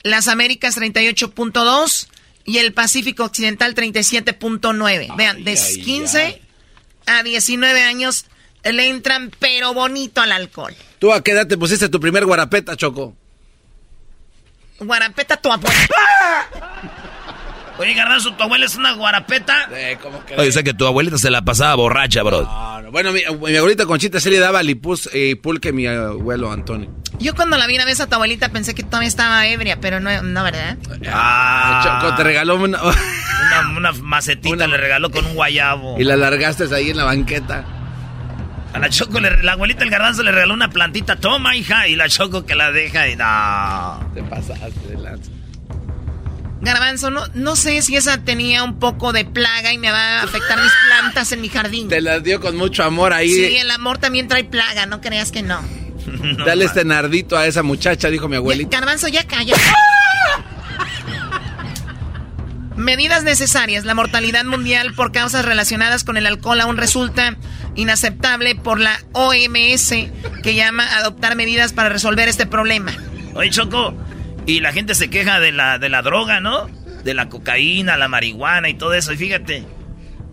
las 0.03 0.27
Américas 0.27 0.77
38.2 0.77 2.07
y 2.45 2.57
el 2.57 2.73
Pacífico 2.73 3.25
Occidental 3.25 3.75
37.9. 3.75 5.15
Vean, 5.15 5.43
de 5.43 5.51
ay, 5.51 5.81
15 5.81 6.41
a 7.07 7.23
19 7.23 7.81
años 7.81 8.25
le 8.63 8.89
entran 8.89 9.31
pero 9.39 9.73
bonito 9.73 10.21
al 10.21 10.31
alcohol. 10.31 10.75
¿Tú 10.99 11.11
a 11.11 11.23
qué 11.23 11.31
edad 11.31 11.47
te 11.47 11.57
pusiste 11.57 11.89
tu 11.89 11.99
primer 11.99 12.25
guarapeta, 12.25 12.77
Choco? 12.77 13.15
Guarapeta 14.79 15.37
tu 15.37 15.51
abuela. 15.51 15.87
Oye, 17.81 17.93
Garbanzo, 17.95 18.33
¿tu 18.33 18.43
abuela 18.43 18.65
es 18.65 18.75
una 18.75 18.93
guarapeta? 18.93 19.67
Eh, 19.73 19.97
¿cómo 20.01 20.23
que? 20.25 20.35
Oye, 20.35 20.49
o 20.49 20.51
sea 20.51 20.63
que 20.63 20.73
tu 20.73 20.85
abuelita 20.85 21.17
se 21.17 21.29
la 21.31 21.41
pasaba 21.43 21.75
borracha, 21.75 22.21
bro. 22.23 22.43
No, 22.43 22.81
no. 22.83 22.91
Bueno, 22.91 23.11
mi, 23.11 23.21
mi 23.49 23.57
abuelita 23.57 23.85
Conchita 23.85 24.19
se 24.19 24.29
le 24.29 24.39
daba 24.39 24.61
lipus 24.63 25.09
y 25.13 25.35
pulque 25.35 25.69
a 25.69 25.73
mi 25.73 25.87
abuelo 25.87 26.51
Antonio. 26.51 26.89
Yo 27.19 27.33
cuando 27.35 27.57
la 27.57 27.65
vi 27.67 27.75
una 27.75 27.85
vez 27.85 27.99
a 28.01 28.07
tu 28.07 28.15
abuelita 28.15 28.49
pensé 28.49 28.73
que 28.75 28.83
todavía 28.83 29.07
estaba 29.07 29.45
ebria, 29.47 29.79
pero 29.81 29.99
no, 29.99 30.21
no 30.21 30.43
¿verdad? 30.43 30.77
Ah, 31.11 31.99
Choco, 32.01 32.15
te 32.15 32.23
regaló 32.23 32.55
una... 32.55 32.79
Una, 33.51 33.77
una 33.77 33.91
macetita 33.91 34.65
le 34.67 34.77
regaló 34.77 35.09
con 35.11 35.25
un 35.25 35.33
guayabo. 35.33 35.99
y 35.99 36.05
la 36.05 36.15
largaste 36.15 36.73
ahí 36.73 36.91
en 36.91 36.97
la 36.97 37.03
banqueta. 37.03 37.65
A 38.73 38.79
la 38.79 38.87
Choco, 38.89 39.19
le- 39.19 39.43
la 39.43 39.53
abuelita 39.53 39.81
del 39.81 39.89
garbanzo 39.89 40.23
le 40.23 40.31
regaló 40.31 40.53
una 40.53 40.69
plantita. 40.69 41.17
Toma, 41.17 41.53
hija. 41.57 41.85
Y 41.89 41.97
la 41.97 42.07
Choco 42.07 42.45
que 42.45 42.55
la 42.55 42.71
deja 42.71 43.09
y 43.09 43.17
no. 43.17 44.09
Te 44.13 44.23
pasaste 44.23 44.87
de 44.87 44.97
lanza. 44.97 45.31
Garbanzo, 46.61 47.09
no, 47.09 47.25
no 47.33 47.55
sé 47.55 47.81
si 47.81 47.95
esa 47.95 48.19
tenía 48.19 48.63
un 48.63 48.77
poco 48.77 49.13
de 49.13 49.25
plaga 49.25 49.73
y 49.73 49.79
me 49.79 49.91
va 49.91 50.19
a 50.19 50.23
afectar 50.23 50.61
mis 50.61 50.71
plantas 50.87 51.31
en 51.31 51.41
mi 51.41 51.49
jardín. 51.49 51.89
Te 51.89 52.01
las 52.01 52.23
dio 52.23 52.39
con 52.39 52.55
mucho 52.55 52.83
amor 52.83 53.13
ahí. 53.13 53.33
Sí, 53.33 53.57
el 53.57 53.71
amor 53.71 53.97
también 53.97 54.27
trae 54.27 54.43
plaga, 54.43 54.85
no 54.85 55.01
creas 55.01 55.31
que 55.31 55.41
no. 55.41 55.59
Dale 56.45 56.65
este 56.65 56.85
nardito 56.85 57.35
a 57.35 57.47
esa 57.47 57.63
muchacha, 57.63 58.09
dijo 58.09 58.27
mi 58.27 58.35
abuelita. 58.35 58.77
Garbanzo, 58.77 59.07
ya 59.07 59.25
calla. 59.25 59.55
Medidas 62.75 63.23
necesarias. 63.23 63.85
La 63.85 63.93
mortalidad 63.93 64.43
mundial 64.45 64.93
por 64.93 65.11
causas 65.11 65.45
relacionadas 65.45 66.03
con 66.03 66.17
el 66.17 66.25
alcohol 66.25 66.61
aún 66.61 66.77
resulta 66.77 67.37
inaceptable 67.75 68.55
por 68.55 68.79
la 68.79 68.99
OMS, 69.13 69.89
que 70.43 70.55
llama 70.55 70.85
a 70.85 70.97
adoptar 70.97 71.35
medidas 71.35 71.73
para 71.73 71.89
resolver 71.89 72.27
este 72.27 72.45
problema. 72.45 72.93
Oye, 73.33 73.49
Choco, 73.49 73.95
y 74.45 74.59
la 74.59 74.73
gente 74.73 74.95
se 74.95 75.09
queja 75.09 75.39
de 75.39 75.51
la, 75.51 75.79
de 75.79 75.89
la 75.89 76.01
droga, 76.01 76.39
¿no? 76.39 76.67
De 77.03 77.13
la 77.13 77.29
cocaína, 77.29 77.97
la 77.97 78.07
marihuana 78.07 78.69
y 78.69 78.73
todo 78.73 78.93
eso. 78.93 79.13
Y 79.13 79.17
fíjate, 79.17 79.63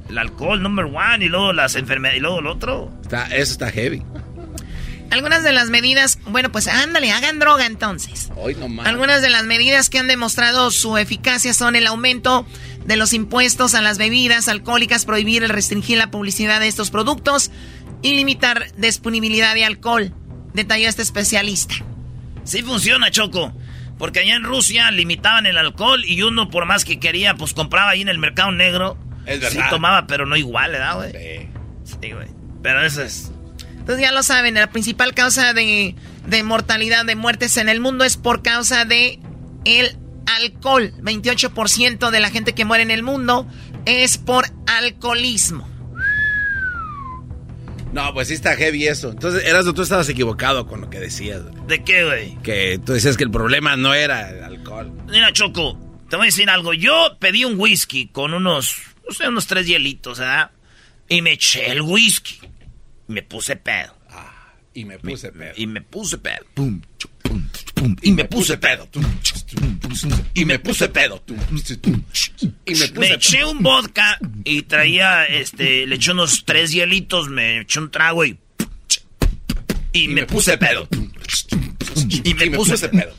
el 0.09 0.19
alcohol, 0.19 0.63
number 0.63 0.87
one, 0.87 1.25
y 1.25 1.29
luego 1.29 1.53
las 1.53 1.75
enfermedades, 1.75 2.19
y 2.19 2.23
luego 2.23 2.41
el 2.41 2.47
otro. 2.47 2.93
Está, 3.03 3.27
eso 3.27 3.53
está 3.53 3.71
heavy. 3.71 4.03
Algunas 5.11 5.43
de 5.43 5.53
las 5.53 5.71
medidas, 5.71 6.19
bueno, 6.27 6.53
pues 6.53 6.69
ándale, 6.69 7.11
hagan 7.13 7.39
droga 7.39 7.65
entonces. 7.65 8.29
Hoy 8.37 8.55
no 8.55 8.83
Algunas 8.83 9.23
de 9.23 9.31
las 9.31 9.45
medidas 9.45 9.89
que 9.89 9.99
han 9.99 10.07
demostrado 10.07 10.71
su 10.71 10.99
eficacia 10.99 11.55
son 11.55 11.77
el 11.77 11.87
aumento 11.87 12.47
de 12.85 12.97
los 12.97 13.15
impuestos 13.15 13.75
a 13.75 13.81
las 13.81 13.97
bebidas 13.97 14.49
alcohólicas, 14.49 15.07
prohibir 15.07 15.45
el 15.45 15.49
restringir 15.49 15.97
la 15.97 16.11
publicidad 16.11 16.61
de 16.61 16.69
estos 16.69 16.91
productos 16.91 17.51
y 18.03 18.15
limitar 18.15 18.71
disponibilidad 18.77 19.55
de 19.55 19.65
alcohol, 19.65 20.13
detalló 20.53 20.89
este 20.89 21.03
especialista. 21.03 21.75
Sí 22.45 22.63
funciona, 22.63 23.11
Choco. 23.11 23.53
Porque 23.99 24.21
allá 24.21 24.37
en 24.37 24.45
Rusia 24.45 24.91
limitaban 24.91 25.47
el 25.47 25.59
alcohol 25.59 26.05
y 26.05 26.23
uno 26.23 26.51
por 26.51 26.67
más 26.67 26.85
que 26.85 27.01
quería, 27.01 27.35
pues 27.35 27.53
compraba 27.53 27.91
ahí 27.91 28.01
en 28.01 28.09
el 28.09 28.19
mercado 28.19 28.53
negro. 28.53 28.97
Es 29.27 29.41
verdad. 29.41 29.65
Sí 29.65 29.71
tomaba, 29.71 30.07
pero 30.07 30.25
no 30.25 30.37
igual, 30.37 30.73
¿verdad, 30.73 30.95
güey? 30.97 31.13
Sí. 31.13 31.49
Sí, 32.01 32.13
güey. 32.13 32.29
Pero 32.63 32.85
eso 32.85 33.03
es... 33.03 33.33
Entonces 33.79 34.03
ya 34.03 34.13
lo 34.13 34.23
saben, 34.23 34.55
la 34.55 34.71
principal 34.71 35.15
causa 35.15 35.55
de, 35.55 35.95
de 36.27 36.43
mortalidad, 36.43 37.07
de 37.07 37.17
muertes 37.17 37.57
en 37.57 37.69
el 37.69 37.81
mundo 37.81 38.05
es 38.05 38.17
por 38.19 38.43
causa 38.43 38.85
de 38.85 39.19
el 39.65 39.97
alcohol. 40.37 40.93
28% 41.01 42.11
de 42.11 42.21
la 42.21 42.31
gente 42.31 42.55
que 42.55 42.65
muere 42.67 42.83
en 42.83 42.91
el 42.91 43.03
mundo 43.03 43.47
es 43.87 44.19
por 44.19 44.47
alcoholismo. 44.67 45.67
No, 47.93 48.13
pues 48.13 48.29
sí 48.29 48.35
está 48.35 48.55
heavy 48.57 48.87
eso. 48.87 49.11
Entonces, 49.11 49.45
Erasmo, 49.47 49.75
tú 49.75 49.83
estabas 49.83 50.09
equivocado 50.09 50.67
con 50.67 50.81
lo 50.81 50.91
que 50.91 51.01
decías. 51.01 51.43
¿De 51.67 51.83
qué, 51.83 52.05
güey? 52.05 52.37
Que 52.43 52.79
tú 52.85 52.93
decías 52.93 53.17
que 53.17 53.25
el 53.25 53.31
problema 53.31 53.77
no 53.77 53.95
era 53.95 54.31
el 54.31 54.43
alcohol. 54.43 54.93
Mira, 55.07 55.33
Choco, 55.33 55.79
te 56.09 56.17
voy 56.17 56.25
a 56.25 56.27
decir 56.27 56.51
algo. 56.51 56.75
Yo 56.75 57.17
pedí 57.19 57.45
un 57.45 57.59
whisky 57.59 58.09
con 58.09 58.35
unos, 58.35 58.77
no 59.07 59.15
sé, 59.15 59.29
unos 59.29 59.47
tres 59.47 59.67
hielitos, 59.67 60.19
¿verdad? 60.19 60.51
Y 61.09 61.23
me 61.23 61.33
eché 61.33 61.71
el 61.71 61.83
whisky. 61.83 62.41
Me 63.07 63.23
puse 63.23 63.57
pedo. 63.57 63.95
Y 64.75 64.85
me 64.85 64.99
puse 64.99 65.33
pedo. 65.33 65.55
Y 65.57 65.67
me 65.67 65.81
puse 65.81 66.19
pedo. 66.19 66.45
Pum, 66.55 66.81
chu, 66.99 67.09
pum, 67.09 67.09
pum, 67.09 67.18
y 68.03 68.13
me 68.13 68.25
puse 68.25 68.57
pedo. 68.59 68.89
Y 70.35 70.45
me 70.45 70.59
puse 70.59 70.89
pedo. 70.89 71.23
Y 72.65 72.75
me 72.75 72.89
puse 72.89 72.99
Me 72.99 73.13
eché 73.15 73.45
un 73.45 73.63
vodka 73.63 74.19
y 74.45 74.63
traía, 74.63 75.25
este, 75.25 75.87
le 75.87 75.97
eché 75.97 76.13
unos 76.13 76.45
tres 76.45 76.73
hielitos, 76.73 77.29
me 77.29 77.61
eché 77.61 77.79
un 77.79 77.91
trago 77.91 78.25
y... 78.25 78.39
Y, 79.93 80.09
me, 80.09 80.27
puse 80.27 80.59
pedo. 80.59 80.87
Y 82.25 82.35
me, 82.35 82.51
puse, 82.51 82.89
pedo. 82.89 83.15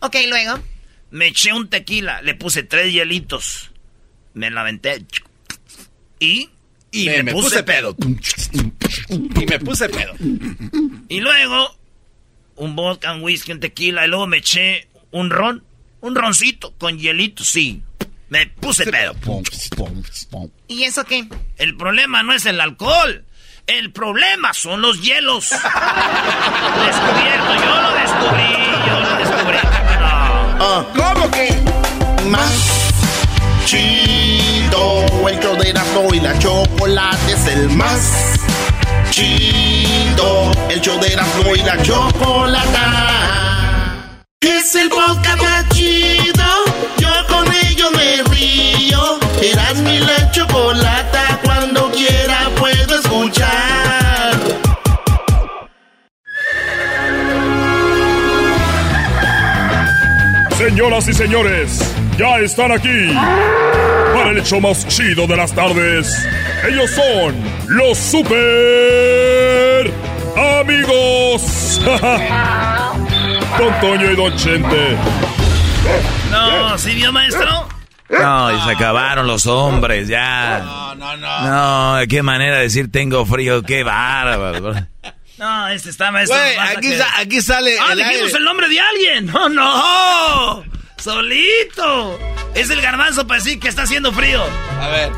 Ok, 0.00 0.16
luego. 0.28 0.58
Me 1.10 1.26
eché 1.28 1.52
un 1.52 1.68
tequila, 1.68 2.22
le 2.22 2.34
puse 2.34 2.62
tres 2.62 2.92
hielitos. 2.92 3.70
Me 4.34 4.50
la 4.50 4.62
aventé. 4.62 5.04
Y... 6.18 6.48
Y 6.94 7.08
me, 7.08 7.32
puse, 7.32 7.62
pedo. 7.62 7.96
Y 9.08 9.46
me 9.46 9.58
puse 9.58 9.88
pedo. 9.88 10.14
Y 11.08 11.20
luego, 11.20 11.74
un 12.56 12.74
vodka, 12.76 13.12
un 13.12 13.22
whisky, 13.22 13.52
un 13.52 13.60
tequila. 13.60 14.04
Y 14.04 14.08
luego 14.08 14.26
me 14.26 14.38
eché 14.38 14.88
un 15.10 15.30
ron. 15.30 15.62
Un 16.00 16.14
roncito 16.16 16.74
con 16.78 16.98
hielito, 16.98 17.44
sí. 17.44 17.82
Me 18.28 18.46
puse 18.46 18.84
pedo. 18.90 19.14
¿Y 20.66 20.84
eso 20.84 21.04
qué? 21.04 21.28
El 21.58 21.76
problema 21.76 22.22
no 22.22 22.32
es 22.32 22.46
el 22.46 22.58
alcohol. 22.60 23.24
El 23.66 23.92
problema 23.92 24.52
son 24.54 24.80
los 24.82 25.00
hielos. 25.02 25.50
Descubierto, 26.86 27.54
yo 27.54 27.82
lo 27.82 27.92
descubrí, 27.94 28.52
yo 28.86 29.00
lo 29.00 29.16
descubrí. 29.16 29.58
Ah, 30.64 30.84
¿Cómo 30.96 31.28
que? 31.30 31.48
Más 32.28 32.52
chido. 33.66 35.28
El 35.28 35.40
show 35.40 35.56
de 35.56 35.70
Erasmo 35.70 36.08
y 36.12 36.20
la 36.20 36.38
chocolate 36.38 37.32
es 37.32 37.46
el 37.46 37.68
más 37.70 38.36
chido. 39.12 40.50
El 40.70 40.80
show 40.80 40.98
de 40.98 41.12
Erasmo 41.12 41.54
y 41.54 41.62
la 41.62 41.80
chocolata. 41.82 42.86
Es 44.40 44.74
el 44.74 44.88
podcast 44.88 45.40
más 45.40 45.68
chido. 45.68 46.44
Yo 46.96 47.10
con 47.28 47.46
ello 47.66 47.90
me 47.92 48.22
río. 48.34 49.20
Erasmo 49.40 49.90
y 49.90 49.98
la 49.98 50.30
chocolata. 50.30 51.11
Señoras 60.72 61.06
y 61.06 61.12
señores, 61.12 61.94
ya 62.16 62.38
están 62.38 62.72
aquí 62.72 63.12
para 64.14 64.30
el 64.30 64.38
hecho 64.38 64.58
más 64.58 64.88
chido 64.88 65.26
de 65.26 65.36
las 65.36 65.52
tardes. 65.52 66.26
Ellos 66.66 66.90
son 66.92 67.34
los 67.68 67.98
super 67.98 69.92
amigos. 70.34 71.78
Don 73.58 73.80
Toño 73.82 74.12
y 74.12 74.16
Don 74.16 74.34
Chente. 74.38 74.96
No, 76.30 76.78
¿sí 76.78 76.94
vio, 76.94 77.12
maestro? 77.12 77.68
No, 78.08 78.56
y 78.56 78.60
se 78.62 78.70
acabaron 78.70 79.26
los 79.26 79.46
hombres, 79.46 80.08
ya. 80.08 80.60
No, 80.60 80.94
no, 80.94 81.16
no. 81.18 81.98
No, 82.00 82.06
qué 82.08 82.22
manera 82.22 82.56
de 82.56 82.62
decir 82.62 82.90
tengo 82.90 83.26
frío, 83.26 83.62
qué 83.62 83.84
bárbaro. 83.84 84.72
No, 85.42 85.68
este 85.70 85.90
está 85.90 86.12
maestro. 86.12 86.38
Güey, 86.38 86.56
aquí, 86.56 86.90
que- 86.90 86.98
sa- 86.98 87.18
aquí 87.18 87.42
sale 87.42 87.76
¡Ah, 87.80 87.88
el 87.94 87.98
dijimos 87.98 88.26
aire. 88.26 88.38
el 88.38 88.44
nombre 88.44 88.68
de 88.68 88.78
alguien! 88.78 89.26
¡No, 89.26 89.48
no! 89.48 90.62
¡Solito! 90.98 92.16
Es 92.54 92.70
el 92.70 92.80
garbanzo 92.80 93.26
para 93.26 93.42
decir 93.42 93.58
que 93.58 93.66
está 93.66 93.82
haciendo 93.82 94.12
frío. 94.12 94.40
A 94.80 94.86
ver. 94.88 95.10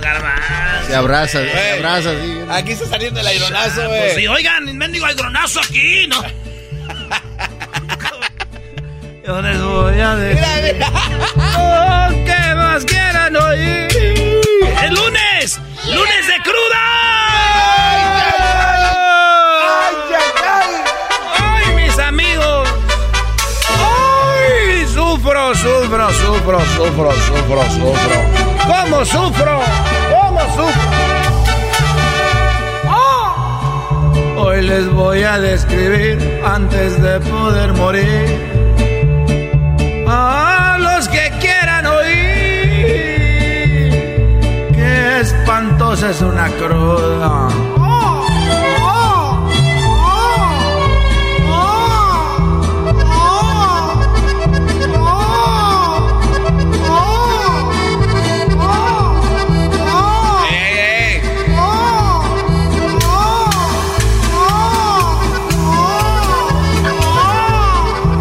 Garbanzo. 0.00 0.86
Se 0.86 0.94
abraza, 0.96 1.40
se 1.42 1.72
abraza, 1.72 2.10
sí. 2.12 2.38
Aquí 2.50 2.72
está 2.72 2.86
saliendo 2.86 3.20
el 3.20 3.26
aironazo, 3.26 3.82
Ah, 3.82 3.86
güey. 3.86 4.00
pues 4.00 4.14
sí, 4.14 4.26
oigan, 4.26 4.76
mendigo 4.76 5.04
aigronazo 5.06 5.60
aquí, 5.60 6.06
¿no? 6.08 6.22
Yo 9.26 9.42
les 9.42 9.60
voy 9.60 10.00
a 10.00 10.16
decir 10.16 10.76
lo 10.78 12.24
que 12.24 12.54
más 12.54 12.84
quieran 12.86 13.36
oír. 13.36 14.27
¡El 14.62 14.94
lunes! 14.94 15.60
¡Lunes 15.86 16.26
de 16.26 16.42
cruda! 16.42 16.82
¡Ay, 21.38 21.74
mis 21.76 21.98
amigos! 21.98 22.68
¡Ay! 23.68 24.86
Sufro, 24.86 25.54
sufro, 25.54 26.10
sufro, 26.10 26.60
sufro, 26.76 27.12
sufro, 27.12 27.62
sufro. 27.70 28.16
¿Cómo 28.66 29.04
sufro? 29.04 29.60
¿Cómo 30.10 30.40
sufro? 30.56 30.88
Hoy 34.40 34.62
les 34.62 34.90
voy 34.92 35.22
a 35.22 35.38
describir 35.38 36.40
antes 36.44 37.00
de 37.02 37.20
poder 37.20 37.72
morir. 37.74 38.58
A 40.08 40.57
espantosa 45.78 46.10
es 46.10 46.20
una 46.22 46.48
cruda. 46.56 47.48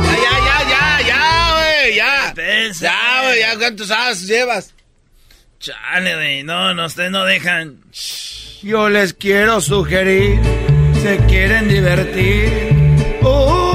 Ya, 0.04 0.16
ya, 0.22 0.36
ya, 0.46 0.70
ya, 0.70 1.02
ya, 1.08 1.54
güey, 1.54 1.96
ya. 1.96 2.34
Ya, 2.80 3.22
güey, 3.24 3.40
ya, 3.40 3.58
¿cuántos 3.58 3.90
as 3.92 4.22
llevas? 4.28 4.74
Chale, 5.60 6.16
güey, 6.16 6.44
no, 6.44 6.74
no, 6.74 6.86
ustedes 6.86 7.12
no 7.12 7.26
dejan. 7.26 7.80
Yo 8.62 8.90
les 8.90 9.14
quiero 9.14 9.60
sugerir, 9.62 10.40
se 11.02 11.18
quieren 11.28 11.68
divertir, 11.68 12.50
una 13.22 13.67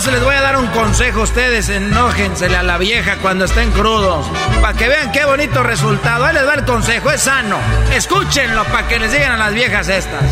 se 0.00 0.10
les 0.10 0.24
voy 0.24 0.34
a 0.34 0.40
dar 0.40 0.56
un 0.56 0.66
consejo 0.68 1.20
a 1.20 1.24
ustedes. 1.24 1.68
Enójensele 1.68 2.56
a 2.56 2.62
la 2.62 2.78
vieja 2.78 3.16
cuando 3.20 3.44
estén 3.44 3.70
crudos. 3.72 4.26
Para 4.60 4.72
que 4.72 4.88
vean 4.88 5.12
qué 5.12 5.24
bonito 5.26 5.62
resultado. 5.62 6.24
Ahí 6.24 6.34
les 6.34 6.46
va 6.46 6.54
el 6.54 6.64
consejo, 6.64 7.10
es 7.10 7.20
sano. 7.20 7.58
Escúchenlo 7.92 8.64
para 8.64 8.88
que 8.88 8.98
les 8.98 9.12
digan 9.12 9.32
a 9.32 9.36
las 9.36 9.52
viejas 9.52 9.88
estas. 9.88 10.24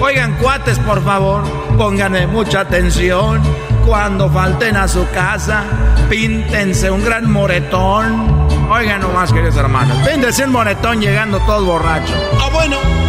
Oigan, 0.00 0.36
cuates, 0.36 0.78
por 0.78 1.02
favor, 1.04 1.42
pónganme 1.76 2.26
mucha 2.26 2.60
atención. 2.60 3.42
Cuando 3.84 4.30
falten 4.30 4.76
a 4.76 4.86
su 4.86 5.08
casa, 5.10 5.64
píntense 6.08 6.90
un 6.90 7.04
gran 7.04 7.30
moretón. 7.30 8.48
Oigan 8.70 9.00
nomás, 9.00 9.32
queridos 9.32 9.56
hermanos, 9.56 9.96
píntense 10.06 10.44
un 10.44 10.52
moretón 10.52 11.00
llegando 11.00 11.38
todos 11.40 11.64
borrachos. 11.64 12.16
Ah, 12.40 12.48
bueno. 12.52 13.03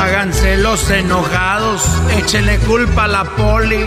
Háganse 0.00 0.56
los 0.56 0.90
enojados, 0.90 1.88
échenle 2.10 2.58
culpa 2.58 3.04
a 3.04 3.08
la 3.08 3.24
poli, 3.24 3.86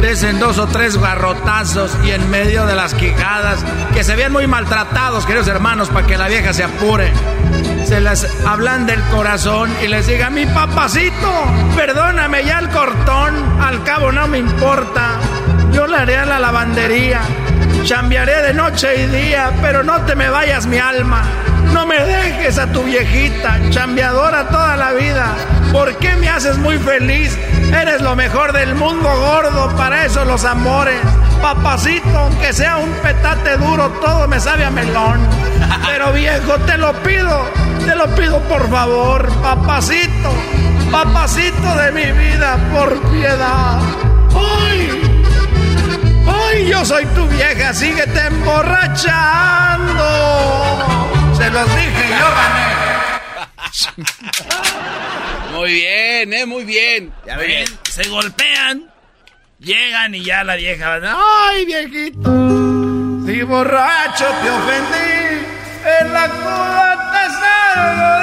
desen 0.00 0.38
dos 0.38 0.58
o 0.58 0.66
tres 0.66 0.96
garrotazos 0.96 1.96
y 2.04 2.10
en 2.10 2.30
medio 2.30 2.64
de 2.66 2.74
las 2.74 2.94
quijadas, 2.94 3.64
que 3.92 4.04
se 4.04 4.14
vean 4.14 4.32
muy 4.32 4.46
maltratados, 4.46 5.26
queridos 5.26 5.48
hermanos, 5.48 5.88
para 5.88 6.06
que 6.06 6.16
la 6.16 6.28
vieja 6.28 6.52
se 6.52 6.64
apure. 6.64 7.12
Se 7.84 8.00
les 8.00 8.26
hablan 8.46 8.86
del 8.86 9.02
corazón 9.04 9.70
y 9.82 9.88
les 9.88 10.06
diga, 10.06 10.30
mi 10.30 10.46
papacito, 10.46 11.32
perdóname 11.74 12.44
ya 12.44 12.58
el 12.58 12.68
cortón, 12.68 13.34
al 13.60 13.82
cabo 13.82 14.12
no 14.12 14.28
me 14.28 14.38
importa, 14.38 15.18
yo 15.72 15.86
le 15.86 15.96
haré 15.96 16.18
a 16.18 16.26
la 16.26 16.38
lavandería, 16.38 17.20
chambearé 17.84 18.42
de 18.42 18.54
noche 18.54 19.02
y 19.02 19.06
día, 19.06 19.52
pero 19.62 19.82
no 19.82 20.00
te 20.02 20.14
me 20.14 20.28
vayas 20.28 20.66
mi 20.66 20.78
alma. 20.78 21.22
No 21.72 21.86
me 21.86 21.98
dejes 22.00 22.58
a 22.58 22.66
tu 22.72 22.82
viejita, 22.82 23.58
chambeadora 23.70 24.48
toda 24.48 24.76
la 24.76 24.92
vida. 24.92 25.34
¿Por 25.72 25.96
qué 25.96 26.14
me 26.16 26.28
haces 26.28 26.58
muy 26.58 26.78
feliz? 26.78 27.38
Eres 27.72 28.00
lo 28.00 28.16
mejor 28.16 28.52
del 28.52 28.74
mundo 28.74 29.08
gordo, 29.08 29.74
para 29.76 30.04
eso 30.04 30.24
los 30.24 30.44
amores. 30.44 31.00
Papacito, 31.42 32.18
aunque 32.18 32.52
sea 32.52 32.78
un 32.78 32.90
petate 33.02 33.56
duro, 33.58 33.88
todo 34.00 34.26
me 34.26 34.40
sabe 34.40 34.64
a 34.64 34.70
melón. 34.70 35.20
Pero 35.86 36.12
viejo, 36.12 36.54
te 36.66 36.78
lo 36.78 36.92
pido, 37.02 37.44
te 37.84 37.94
lo 37.94 38.06
pido 38.14 38.40
por 38.48 38.68
favor, 38.70 39.28
papacito, 39.42 40.32
papacito 40.90 41.74
de 41.76 41.92
mi 41.92 42.10
vida, 42.12 42.56
por 42.72 42.98
piedad. 43.10 43.78
¡Ay! 44.34 45.24
¡Ay, 46.26 46.66
yo 46.68 46.84
soy 46.84 47.06
tu 47.06 47.26
vieja! 47.28 47.72
¡Síguete 47.74 48.26
emborrachando! 48.26 50.97
Se 51.38 51.50
los 51.50 51.68
dije, 51.76 52.08
yo 52.10 52.28
gané. 52.36 52.68
Muy 55.54 55.72
bien, 55.72 56.32
eh, 56.32 56.46
muy 56.46 56.64
bien. 56.64 57.12
Ya 57.26 57.36
ven, 57.36 57.66
se 57.88 58.08
golpean, 58.08 58.90
llegan 59.60 60.14
y 60.16 60.24
ya 60.24 60.42
la 60.42 60.56
vieja 60.56 60.98
va, 60.98 61.16
¡Ay, 61.48 61.64
viejito! 61.64 62.30
Si 63.26 63.42
borracho 63.42 64.26
te 64.42 64.50
ofendí, 64.50 65.46
en 66.00 66.12
la 66.12 66.28
cura 66.28 67.12
te 67.12 67.24
salgo 67.40 68.18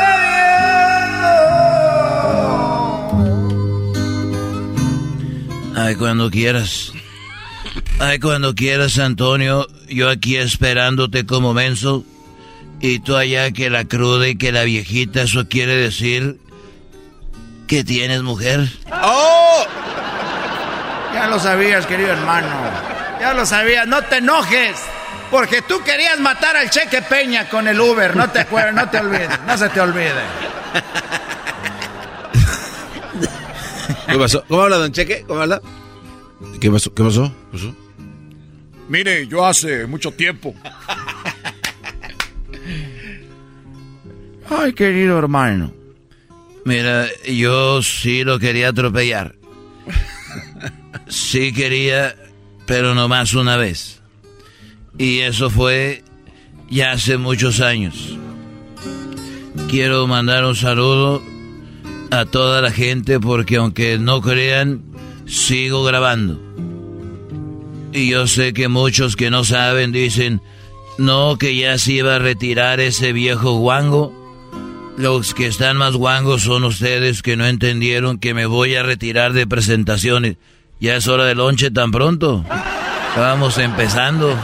Ay, 5.77 5.95
cuando 5.95 6.29
quieras. 6.31 6.91
Ay, 7.99 8.19
cuando 8.19 8.55
quieras, 8.55 8.97
Antonio. 8.99 9.67
Yo 9.87 10.09
aquí 10.09 10.35
esperándote 10.37 11.25
como 11.25 11.53
menso. 11.53 12.03
Y 12.87 12.99
tú 12.99 13.15
allá 13.15 13.49
que 13.49 13.71
la 13.71 13.85
cruda 13.85 14.27
y 14.27 14.37
que 14.37 14.51
la 14.51 14.63
viejita, 14.63 15.23
eso 15.23 15.47
quiere 15.49 15.75
decir 15.75 16.37
que 17.67 17.83
tienes 17.83 18.21
mujer. 18.21 18.69
¡Oh! 18.91 19.65
Ya 21.11 21.25
lo 21.25 21.39
sabías, 21.39 21.87
querido 21.87 22.11
hermano. 22.11 22.47
Ya 23.19 23.33
lo 23.33 23.43
sabías. 23.47 23.87
No 23.87 24.03
te 24.03 24.17
enojes. 24.17 24.77
Porque 25.31 25.63
tú 25.63 25.81
querías 25.83 26.19
matar 26.19 26.55
al 26.57 26.69
Cheque 26.69 27.01
Peña 27.01 27.49
con 27.49 27.67
el 27.67 27.79
Uber. 27.79 28.15
No 28.15 28.29
te 28.29 28.41
acuerdas, 28.41 28.75
no 28.75 28.87
te 28.87 28.99
olvides. 28.99 29.29
No 29.47 29.57
se 29.57 29.69
te 29.69 29.81
olvide. 29.81 30.21
¿Qué 34.07 34.15
pasó? 34.15 34.43
¿Cómo 34.47 34.61
habla, 34.61 34.77
don 34.77 34.91
Cheque? 34.91 35.23
¿Cómo 35.27 35.41
habla? 35.41 35.59
¿Qué 36.61 36.69
pasó? 36.69 36.93
¿Qué 36.93 37.03
pasó? 37.03 37.33
¿Qué 37.51 37.57
pasó? 37.57 37.75
Mire, 38.87 39.25
yo 39.25 39.43
hace 39.43 39.87
mucho 39.87 40.11
tiempo. 40.11 40.53
Ay, 44.49 44.73
querido 44.73 45.17
hermano. 45.17 45.71
Mira, 46.65 47.07
yo 47.27 47.81
sí 47.81 48.23
lo 48.23 48.39
quería 48.39 48.69
atropellar. 48.69 49.35
Sí 51.07 51.53
quería, 51.53 52.15
pero 52.65 52.95
nomás 52.95 53.35
una 53.35 53.57
vez. 53.57 54.01
Y 54.97 55.19
eso 55.19 55.49
fue 55.49 56.03
ya 56.69 56.93
hace 56.93 57.17
muchos 57.17 57.61
años. 57.61 58.17
Quiero 59.69 60.07
mandar 60.07 60.45
un 60.45 60.55
saludo 60.55 61.21
a 62.11 62.25
toda 62.25 62.61
la 62.61 62.71
gente 62.71 63.19
porque 63.19 63.57
aunque 63.57 63.97
no 63.99 64.21
crean, 64.21 64.83
sigo 65.25 65.83
grabando. 65.83 66.41
Y 67.93 68.09
yo 68.09 68.27
sé 68.27 68.53
que 68.53 68.67
muchos 68.67 69.15
que 69.15 69.29
no 69.29 69.43
saben 69.43 69.91
dicen, 69.91 70.41
no, 70.97 71.37
que 71.37 71.55
ya 71.55 71.77
se 71.77 71.93
iba 71.93 72.15
a 72.15 72.19
retirar 72.19 72.79
ese 72.79 73.13
viejo 73.13 73.53
guango. 73.53 74.24
Los 74.97 75.33
que 75.33 75.47
están 75.47 75.77
más 75.77 75.93
guangos 75.93 76.43
son 76.43 76.63
ustedes 76.63 77.21
que 77.21 77.35
no 77.35 77.45
entendieron 77.45 78.17
que 78.17 78.33
me 78.33 78.45
voy 78.45 78.75
a 78.75 78.83
retirar 78.83 79.33
de 79.33 79.45
presentaciones. 79.45 80.37
Ya 80.79 80.95
es 80.95 81.07
hora 81.07 81.25
de 81.25 81.35
lonche 81.35 81.69
tan 81.71 81.91
pronto. 81.91 82.45
Vamos 83.17 83.57
empezando. 83.57 84.37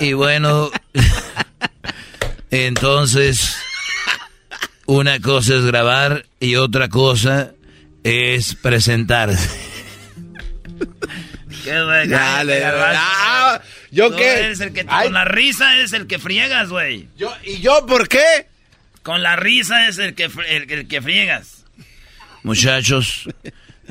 Y 0.00 0.12
bueno, 0.14 0.70
entonces, 2.50 3.56
una 4.86 5.20
cosa 5.20 5.54
es 5.56 5.64
grabar 5.64 6.26
y 6.40 6.56
otra 6.56 6.88
cosa 6.88 7.52
es 8.02 8.56
presentarse. 8.56 9.48
Qué 11.64 11.78
¿Yo 13.90 14.08
¿Yo 14.10 14.16
qué? 14.16 14.22
qué? 14.22 14.40
Eres 14.44 14.60
el 14.60 14.72
que, 14.72 14.84
Ay. 14.88 15.04
con 15.06 15.14
la 15.14 15.24
risa 15.24 15.74
eres 15.76 15.92
el 15.92 16.06
que 16.06 16.18
friegas, 16.18 16.68
güey. 16.68 17.08
Yo, 17.16 17.34
¿Y 17.44 17.60
yo 17.60 17.84
por 17.86 18.08
qué? 18.08 18.46
Con 19.02 19.22
la 19.22 19.36
risa 19.36 19.88
es 19.88 19.98
el 19.98 20.14
que, 20.14 20.24
el, 20.48 20.70
el 20.70 20.88
que 20.88 21.00
friegas. 21.02 21.64
Muchachos, 22.42 23.28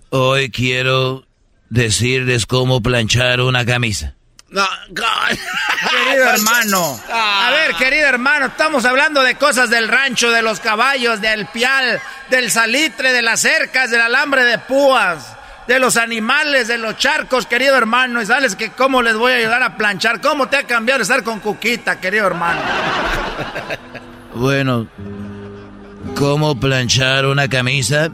hoy 0.09 0.49
quiero 0.51 1.25
decirles 1.69 2.45
cómo 2.45 2.81
planchar 2.81 3.41
una 3.41 3.65
camisa. 3.65 4.15
No, 4.49 4.67
Querido 4.87 6.29
hermano. 6.33 6.99
A 7.11 7.51
ver, 7.51 7.75
querido 7.75 8.07
hermano, 8.07 8.47
estamos 8.47 8.83
hablando 8.85 9.21
de 9.21 9.35
cosas 9.35 9.69
del 9.69 9.87
rancho, 9.87 10.31
de 10.31 10.41
los 10.41 10.59
caballos, 10.59 11.21
del 11.21 11.45
pial, 11.47 12.01
del 12.31 12.49
salitre, 12.49 13.13
de 13.13 13.21
las 13.21 13.41
cercas, 13.41 13.91
del 13.91 14.01
alambre 14.01 14.43
de 14.45 14.57
púas, 14.57 15.37
de 15.69 15.79
los 15.79 15.97
animales, 15.97 16.67
de 16.67 16.79
los 16.79 16.97
charcos, 16.97 17.45
querido 17.45 17.77
hermano. 17.77 18.23
Y 18.23 18.25
sabes 18.25 18.55
que 18.55 18.71
cómo 18.71 19.03
les 19.03 19.15
voy 19.15 19.33
a 19.33 19.35
ayudar 19.35 19.61
a 19.61 19.77
planchar. 19.77 20.19
¿Cómo 20.19 20.47
te 20.49 20.57
ha 20.57 20.63
cambiado 20.63 21.03
estar 21.03 21.23
con 21.23 21.39
Cuquita, 21.39 22.01
querido 22.01 22.27
hermano? 22.27 22.59
Bueno, 24.31 24.87
¿cómo 26.15 26.57
planchar 26.57 27.25
una 27.25 27.49
camisa? 27.49 28.09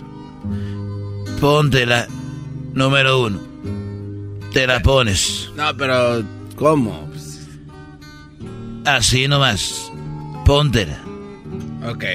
Póntela, 1.40 2.08
número 2.74 3.22
uno. 3.22 3.40
Te 4.52 4.66
la 4.66 4.80
pones. 4.80 5.52
No, 5.56 5.76
pero 5.78 6.24
¿cómo? 6.56 7.12
Así 8.86 9.28
nomás. 9.28 9.92
Póntela. 10.46 10.98
Ok. 11.86 12.06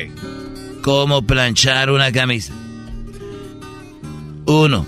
¿Cómo 0.82 1.22
planchar 1.22 1.91
una 1.91 2.11
camisa? 2.11 2.53
Uno, 4.47 4.86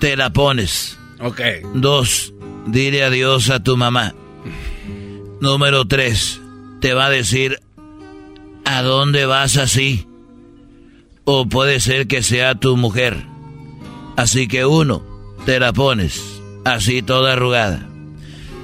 te 0.00 0.16
la 0.16 0.30
pones. 0.30 0.98
Ok. 1.20 1.40
Dos, 1.74 2.32
dile 2.66 3.04
adiós 3.04 3.50
a 3.50 3.62
tu 3.62 3.76
mamá. 3.76 4.14
Número 5.40 5.86
tres, 5.86 6.40
te 6.80 6.94
va 6.94 7.06
a 7.06 7.10
decir 7.10 7.60
a 8.64 8.82
dónde 8.82 9.26
vas 9.26 9.56
así. 9.56 10.06
O 11.24 11.46
puede 11.46 11.80
ser 11.80 12.06
que 12.06 12.22
sea 12.22 12.54
tu 12.54 12.76
mujer. 12.76 13.16
Así 14.16 14.48
que 14.48 14.64
uno, 14.64 15.04
te 15.44 15.60
la 15.60 15.72
pones 15.72 16.38
así 16.64 17.02
toda 17.02 17.34
arrugada. 17.34 17.86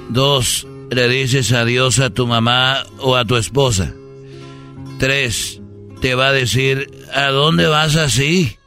Dos, 0.09 0.67
le 0.91 1.07
dices 1.09 1.51
adiós 1.51 1.99
a 1.99 2.09
tu 2.09 2.27
mamá 2.27 2.85
o 2.99 3.15
a 3.15 3.25
tu 3.25 3.35
esposa. 3.37 3.93
Tres, 4.99 5.61
te 6.01 6.15
va 6.15 6.27
a 6.27 6.33
decir 6.33 6.89
a 7.13 7.29
dónde 7.29 7.67
vas 7.67 7.95
así. 7.95 8.57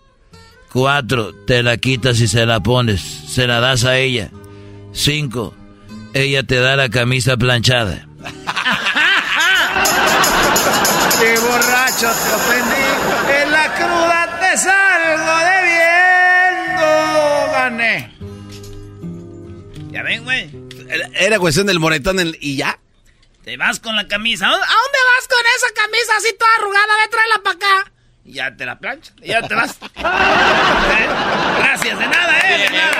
Cuatro, 0.72 1.32
te 1.46 1.62
la 1.62 1.76
quitas 1.78 2.20
y 2.20 2.28
se 2.28 2.44
la 2.46 2.60
pones, 2.60 3.00
se 3.00 3.46
la 3.46 3.60
das 3.60 3.84
a 3.84 3.96
ella. 3.98 4.30
Cinco, 4.92 5.54
ella 6.14 6.42
te 6.42 6.56
da 6.60 6.76
la 6.76 6.88
camisa 6.90 7.36
planchada. 7.36 8.06
¡Qué 11.20 11.38
borracho 11.38 12.06
te 12.06 12.34
ofendí! 12.34 12.86
En 13.42 13.50
la 13.50 13.74
cruda 13.74 14.38
te 14.40 14.56
salgo 14.58 15.38
debiendo. 15.50 16.86
Gané. 17.52 18.14
Ya 19.90 20.02
ven, 20.02 20.24
güey. 20.24 20.50
Era 21.18 21.38
cuestión 21.38 21.66
del 21.66 21.80
moretón 21.80 22.20
en- 22.20 22.36
y 22.40 22.56
ya. 22.56 22.78
Te 23.44 23.56
vas 23.56 23.80
con 23.80 23.96
la 23.96 24.06
camisa. 24.06 24.46
¿A 24.46 24.50
¿A 24.50 24.52
dónde 24.52 24.66
vas 24.68 25.28
con 25.28 25.40
esa 25.56 25.74
camisa 25.74 26.12
así 26.18 26.28
toda 26.38 26.50
arrugada? 26.58 26.86
Ve, 27.02 27.08
tráela 27.10 27.42
para 27.42 27.56
acá. 27.56 27.92
Y 28.24 28.34
ya 28.34 28.54
te 28.54 28.66
la 28.66 28.78
plancha. 28.78 29.12
Y 29.22 29.28
ya 29.28 29.42
te 29.42 29.54
vas. 29.54 29.72
¿Eh? 29.72 29.88
Gracias, 31.58 31.98
de 31.98 32.06
nada, 32.06 32.40
¿eh? 32.40 32.58
De 32.58 32.70
nada. 32.70 32.98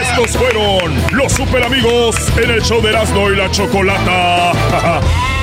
Estos 0.00 0.30
fueron 0.36 1.02
los 1.12 1.32
super 1.32 1.62
amigos 1.62 2.16
en 2.38 2.50
el 2.50 2.62
show 2.62 2.80
de 2.82 2.90
Erasmo 2.90 3.30
y 3.30 3.36
la 3.36 3.50
Chocolata. 3.50 4.52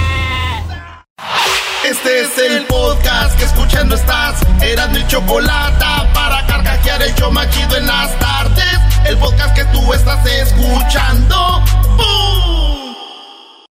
Este 1.84 2.21
es 2.21 2.38
el 2.38 2.65
podcast 2.65 3.38
que 3.38 3.43
escuchando 3.43 3.95
estás. 3.95 4.41
Eran 4.61 4.93
mi 4.93 5.05
chocolate 5.07 5.86
para 6.13 6.45
carcajear 6.47 7.01
el 7.01 7.13
show 7.15 7.30
machido 7.30 7.76
en 7.76 7.86
las 7.86 8.17
tardes. 8.19 8.80
El 9.05 9.17
podcast 9.17 9.53
que 9.53 9.65
tú 9.65 9.93
estás 9.93 10.26
escuchando. 10.26 11.61
¡Bum! 11.97 12.95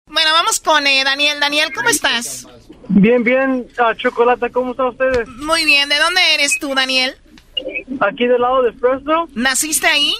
Bueno, 0.08 0.32
vamos 0.32 0.60
con 0.62 0.88
eh, 0.88 1.04
Daniel. 1.04 1.40
Daniel, 1.42 1.74
¿cómo 1.76 1.90
estás? 1.90 2.48
Bien, 2.90 3.24
bien, 3.24 3.68
ah, 3.80 3.94
Chocolata, 3.96 4.50
¿cómo 4.50 4.72
están 4.72 4.88
ustedes? 4.88 5.28
Muy 5.30 5.66
bien. 5.66 5.90
¿De 5.90 5.98
dónde 5.98 6.22
eres 6.34 6.58
tú, 6.60 6.74
Daniel? 6.74 7.16
Aquí 8.00 8.28
del 8.28 8.42
lado 8.42 8.64
de 8.64 8.72
Fresno. 8.74 9.28
¿Naciste 9.36 9.88
ahí? 9.88 10.14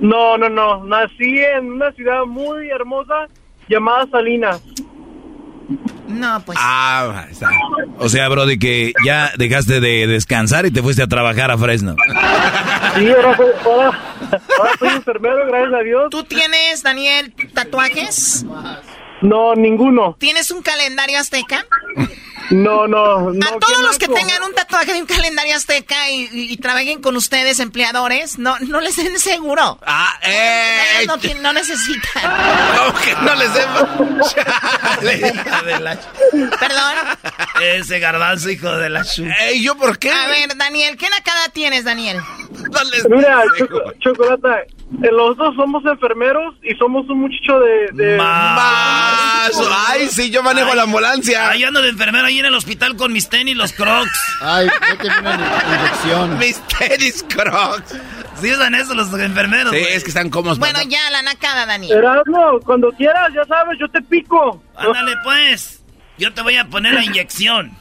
No, 0.00 0.38
no, 0.38 0.48
no, 0.48 0.84
nací 0.84 1.38
en 1.38 1.72
una 1.72 1.92
ciudad 1.92 2.24
muy 2.24 2.68
hermosa 2.70 3.26
llamada 3.68 4.06
Salinas. 4.10 4.62
No, 6.06 6.40
pues. 6.46 6.56
Ah, 6.60 7.26
está. 7.30 7.50
O 7.98 8.08
sea, 8.08 8.28
Brody, 8.28 8.58
que 8.58 8.92
ya 9.04 9.32
dejaste 9.36 9.80
de 9.80 10.06
descansar 10.06 10.64
y 10.66 10.70
te 10.70 10.82
fuiste 10.82 11.02
a 11.02 11.08
trabajar 11.08 11.50
a 11.50 11.58
Fresno. 11.58 11.96
Sí, 12.96 13.10
ahora 13.10 13.36
soy, 13.36 13.46
ahora, 13.64 14.00
ahora 14.58 14.72
soy 14.78 14.88
enfermero, 14.88 15.46
gracias 15.46 15.74
a 15.74 15.82
Dios. 15.82 16.10
¿Tú 16.10 16.22
tienes, 16.24 16.82
Daniel, 16.82 17.34
tatuajes? 17.52 18.46
No, 19.26 19.54
ninguno. 19.54 20.16
¿Tienes 20.18 20.50
un 20.50 20.62
calendario 20.62 21.18
azteca? 21.18 21.66
No, 22.50 22.86
no, 22.86 23.32
no. 23.32 23.46
a 23.46 23.58
todos 23.58 23.80
los 23.82 23.98
que 23.98 24.06
tengan 24.06 24.40
un 24.44 24.54
tatuaje 24.54 24.92
de 24.92 25.00
un 25.00 25.06
calendario 25.06 25.56
azteca 25.56 26.08
y, 26.10 26.28
y- 26.32 26.52
y 26.52 26.56
trabajen 26.58 27.02
con 27.02 27.16
ustedes, 27.16 27.58
empleadores, 27.58 28.38
no, 28.38 28.56
no 28.60 28.80
les 28.80 28.94
den 28.94 29.18
seguro. 29.18 29.80
Ah, 29.84 30.16
eh. 30.22 31.04
No, 31.08 31.18
tienen- 31.18 31.42
no 31.42 31.52
necesitan. 31.52 32.22
¿Cómo 32.78 33.00
que 33.00 33.14
no 33.16 33.34
les 33.34 33.52
den? 33.52 33.66
Perdón. 36.60 36.94
Ese 37.62 37.98
garbanzo, 37.98 38.48
hijo 38.50 38.70
de 38.76 38.90
la 38.90 39.04
chu. 39.04 39.24
Ey, 39.40 39.60
¿yo 39.62 39.76
por 39.76 39.98
qué? 39.98 40.10
A 40.12 40.28
ver, 40.28 40.56
Daniel, 40.56 40.96
¿qué 40.96 41.08
nacada 41.10 41.48
tienes, 41.52 41.82
Daniel? 41.84 42.20
Mira, 43.10 43.42
Choco- 43.58 43.92
Chocolata, 43.98 44.60
eh, 44.60 44.66
los 44.90 45.36
dos 45.36 45.54
somos 45.56 45.84
enfermeros 45.84 46.54
y 46.62 46.74
somos 46.76 47.08
un 47.08 47.20
muchacho 47.22 47.58
de... 47.60 47.88
de 47.92 48.16
Más. 48.16 49.50
Ay, 49.88 50.08
sí, 50.08 50.30
yo 50.30 50.42
manejo 50.42 50.74
la 50.74 50.82
ambulancia. 50.82 51.48
Ahí 51.50 51.64
ando 51.64 51.82
de 51.82 51.88
enfermero 51.88 52.26
ahí 52.26 52.38
en 52.38 52.46
el 52.46 52.54
hospital 52.54 52.96
con 52.96 53.12
mis 53.12 53.28
tenis, 53.28 53.56
los 53.56 53.72
crocs. 53.72 54.10
Ay, 54.40 54.66
no 54.66 54.96
te 54.98 55.08
una 55.08 55.34
inyección. 55.78 56.38
Mis 56.38 56.60
tenis 56.68 57.24
crocs. 57.28 57.96
Sí 58.40 58.52
usan 58.52 58.74
eso 58.74 58.94
los 58.94 59.12
enfermeros, 59.14 59.72
Sí, 59.72 59.78
es 59.78 60.02
que 60.04 60.10
están 60.10 60.30
cómodos. 60.30 60.58
Bueno, 60.58 60.78
para- 60.78 60.88
ya, 60.88 61.10
la 61.10 61.22
nacada, 61.22 61.66
Daniel. 61.66 61.96
Erasmo, 61.98 62.60
cuando 62.64 62.90
quieras, 62.92 63.32
ya 63.34 63.44
sabes, 63.44 63.78
yo 63.80 63.88
te 63.88 64.00
pico. 64.02 64.62
Ándale, 64.76 65.14
pues. 65.24 65.82
Yo 66.18 66.32
te 66.32 66.42
voy 66.42 66.56
a 66.56 66.66
poner 66.66 66.94
la 66.94 67.04
inyección. 67.04 67.72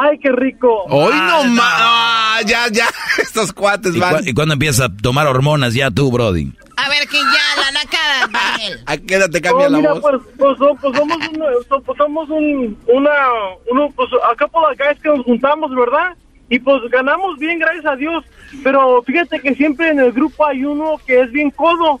Ay, 0.00 0.18
qué 0.18 0.30
rico. 0.32 0.84
Hoy 0.88 1.12
Ah, 1.14 1.26
no 1.42 1.44
no. 1.48 1.54
más. 1.54 1.74
Ah, 1.78 2.40
ya, 2.46 2.68
ya. 2.70 2.86
Estos 3.18 3.52
cuates 3.52 3.94
¿Y, 3.94 3.98
van. 4.00 4.16
cu- 4.18 4.22
y 4.30 4.32
cuándo 4.34 4.54
empiezas 4.54 4.86
a 4.90 4.96
tomar 5.02 5.26
hormonas 5.26 5.74
ya 5.74 5.90
tú, 5.90 6.10
Brody? 6.10 6.52
A 6.76 6.88
ver, 6.88 7.06
que 7.08 7.18
ya, 7.18 7.60
la 7.62 7.70
nacada, 7.72 8.26
Daniel. 8.52 8.80
¿A 8.86 8.96
qué 8.96 9.14
edad 9.16 9.28
te 9.30 9.40
cambia 9.42 9.66
Oh, 9.66 9.70
la 9.70 9.78
mira, 9.78 9.92
voz? 9.92 10.00
Pues, 10.02 10.22
pues, 10.38 10.78
pues 10.80 10.96
somos, 10.96 11.16
un, 11.28 11.82
pues 11.84 11.98
somos 11.98 12.28
un, 12.30 12.78
una, 12.86 13.10
uno, 13.70 13.88
pues 13.94 14.08
acá 14.32 14.46
por 14.48 14.66
las 14.68 14.78
guys 14.78 15.02
que 15.02 15.08
nos 15.10 15.24
juntamos, 15.24 15.70
¿verdad? 15.74 16.14
Y 16.48 16.58
pues 16.58 16.80
ganamos 16.90 17.38
bien, 17.38 17.58
gracias 17.58 17.86
a 17.86 17.96
Dios. 17.96 18.24
Pero 18.64 19.02
fíjate 19.02 19.40
que 19.40 19.54
siempre 19.54 19.90
en 19.90 20.00
el 20.00 20.10
grupo 20.12 20.44
hay 20.46 20.64
uno 20.64 20.96
que 21.06 21.20
es 21.20 21.30
bien 21.30 21.50
codo. 21.50 22.00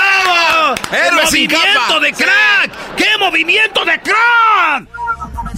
¡Héroe 0.91 1.27
sin 1.27 1.49
¡Movimiento 1.51 1.59
capa! 1.87 1.99
de 1.99 2.13
crack! 2.13 2.95
¡Qué 2.95 3.05
movimiento 3.19 3.85
de 3.85 3.99
crack! 4.01 4.87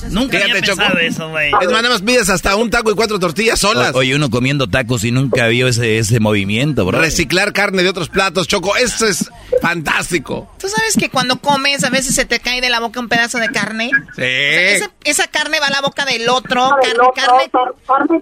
Nunca 0.09 0.37
había 0.37 0.53
pensado 0.53 0.89
Choco. 0.89 0.97
eso, 0.99 1.29
güey. 1.29 1.47
Es 1.61 1.67
más, 1.71 1.81
nada 1.81 1.89
más 1.89 2.01
pides 2.01 2.29
hasta 2.29 2.55
un 2.55 2.69
taco 2.69 2.91
y 2.91 2.95
cuatro 2.95 3.19
tortillas 3.19 3.59
solas. 3.59 3.93
O- 3.95 3.99
oye, 3.99 4.15
uno 4.15 4.29
comiendo 4.29 4.67
tacos 4.67 5.03
y 5.03 5.11
nunca 5.11 5.47
vio 5.47 5.67
ese, 5.67 5.97
ese 5.97 6.19
movimiento, 6.19 6.85
bro. 6.85 6.99
Reciclar 6.99 7.53
carne 7.53 7.83
de 7.83 7.89
otros 7.89 8.09
platos, 8.09 8.47
Choco. 8.47 8.75
Eso 8.75 9.07
es 9.07 9.29
fantástico. 9.61 10.53
¿Tú 10.59 10.67
sabes 10.67 10.95
que 10.97 11.09
cuando 11.09 11.37
comes 11.39 11.83
a 11.83 11.89
veces 11.89 12.15
se 12.15 12.25
te 12.25 12.39
cae 12.39 12.61
de 12.61 12.69
la 12.69 12.79
boca 12.79 12.99
un 12.99 13.07
pedazo 13.09 13.37
de 13.39 13.49
carne? 13.49 13.91
Sí. 14.15 14.21
Esa, 14.23 14.91
esa 15.03 15.27
carne 15.27 15.59
va 15.59 15.67
a 15.67 15.71
la 15.71 15.81
boca 15.81 16.05
del 16.05 16.27
otro. 16.29 16.69
Carne, 17.15 17.49
carne, 17.87 18.21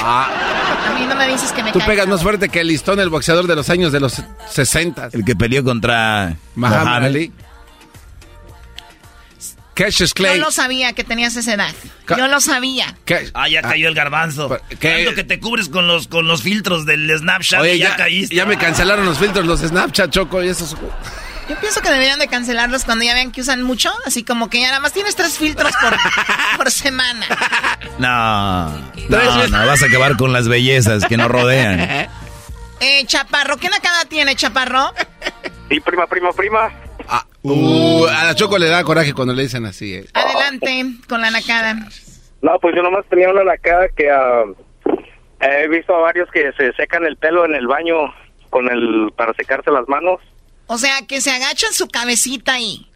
Ah, 0.00 0.88
A 0.94 0.98
mí 0.98 1.06
no 1.06 1.14
me 1.16 1.26
dices 1.28 1.50
que 1.52 1.62
me 1.62 1.72
tú 1.72 1.78
caiga. 1.78 1.92
pegas 1.92 2.08
más 2.08 2.22
fuerte 2.22 2.48
que 2.48 2.60
el 2.60 2.68
listón, 2.68 3.00
el 3.00 3.08
boxeador 3.08 3.46
de 3.46 3.56
los 3.56 3.70
años 3.70 3.90
de 3.92 4.00
los 4.00 4.22
60. 4.50 5.10
El 5.12 5.24
que 5.24 5.34
peleó 5.34 5.64
contra 5.64 6.36
Muhammad. 6.54 7.04
Ali. 7.04 7.32
Cassius 9.74 10.10
Yo 10.10 10.14
Clay. 10.14 10.40
lo 10.40 10.50
sabía 10.50 10.92
que 10.92 11.04
tenías 11.04 11.36
esa 11.36 11.54
edad. 11.54 11.72
Ca- 12.04 12.16
Yo 12.18 12.26
lo 12.26 12.40
sabía. 12.40 12.96
¿Qué? 13.04 13.30
Ah, 13.32 13.48
ya 13.48 13.62
cayó 13.62 13.86
el 13.88 13.94
garbanzo. 13.94 14.58
¿qué? 14.80 15.04
Tanto 15.04 15.14
que 15.14 15.22
te 15.24 15.38
cubres 15.38 15.68
con 15.68 15.86
los, 15.86 16.08
con 16.08 16.26
los 16.26 16.42
filtros 16.42 16.84
del 16.84 17.16
Snapchat 17.16 17.60
Oye, 17.60 17.76
y 17.76 17.78
ya, 17.78 17.90
ya, 17.90 17.96
caíste. 17.96 18.34
ya 18.34 18.44
me 18.44 18.58
cancelaron 18.58 19.06
los 19.06 19.18
filtros, 19.18 19.46
los 19.46 19.60
Snapchat, 19.60 20.10
Choco, 20.10 20.42
y 20.42 20.48
esos. 20.48 20.76
Yo 21.48 21.56
pienso 21.60 21.80
que 21.80 21.90
deberían 21.90 22.18
de 22.18 22.28
cancelarlos 22.28 22.84
cuando 22.84 23.04
ya 23.04 23.14
vean 23.14 23.32
que 23.32 23.40
usan 23.40 23.62
mucho. 23.62 23.90
Así 24.06 24.22
como 24.24 24.50
que 24.50 24.60
ya 24.60 24.68
nada 24.68 24.80
más 24.80 24.92
tienes 24.92 25.16
tres 25.16 25.38
filtros 25.38 25.72
por, 25.80 25.94
por 26.58 26.70
semana. 26.70 27.24
No, 27.98 28.68
no, 29.08 29.48
no, 29.48 29.66
vas 29.66 29.82
a 29.82 29.86
acabar 29.86 30.16
con 30.16 30.32
las 30.32 30.48
bellezas 30.48 31.04
que 31.06 31.16
nos 31.16 31.28
rodean. 31.28 32.08
Eh, 32.80 33.04
Chaparro, 33.06 33.56
¿qué 33.56 33.68
nacada 33.68 34.04
tiene, 34.04 34.36
Chaparro? 34.36 34.92
Sí, 35.68 35.80
prima, 35.80 36.06
prima, 36.06 36.32
prima. 36.32 36.70
Uh, 37.42 38.06
a 38.06 38.22
la 38.22 38.34
Choco 38.36 38.56
le 38.56 38.68
da 38.68 38.84
coraje 38.84 39.14
cuando 39.14 39.34
le 39.34 39.42
dicen 39.42 39.66
así. 39.66 39.94
eh. 39.94 40.06
Adelante 40.14 40.84
con 41.08 41.20
la 41.20 41.32
nacada. 41.32 41.74
No, 42.40 42.56
pues 42.60 42.76
yo 42.76 42.82
nomás 42.84 43.04
tenía 43.10 43.30
una 43.30 43.42
lacada 43.42 43.88
que 43.96 44.08
ah, 44.08 44.44
he 45.40 45.66
visto 45.66 45.92
a 45.92 45.98
varios 46.02 46.30
que 46.30 46.52
se 46.52 46.72
secan 46.74 47.04
el 47.04 47.16
pelo 47.16 47.44
en 47.44 47.56
el 47.56 47.66
baño 47.66 48.14
con 48.48 48.68
el 48.70 49.10
para 49.16 49.34
secarse 49.34 49.72
las 49.72 49.88
manos. 49.88 50.20
O 50.68 50.78
sea, 50.78 51.02
que 51.08 51.20
se 51.20 51.30
agachan 51.32 51.72
su 51.72 51.88
cabecita 51.88 52.52
ahí. 52.54 52.86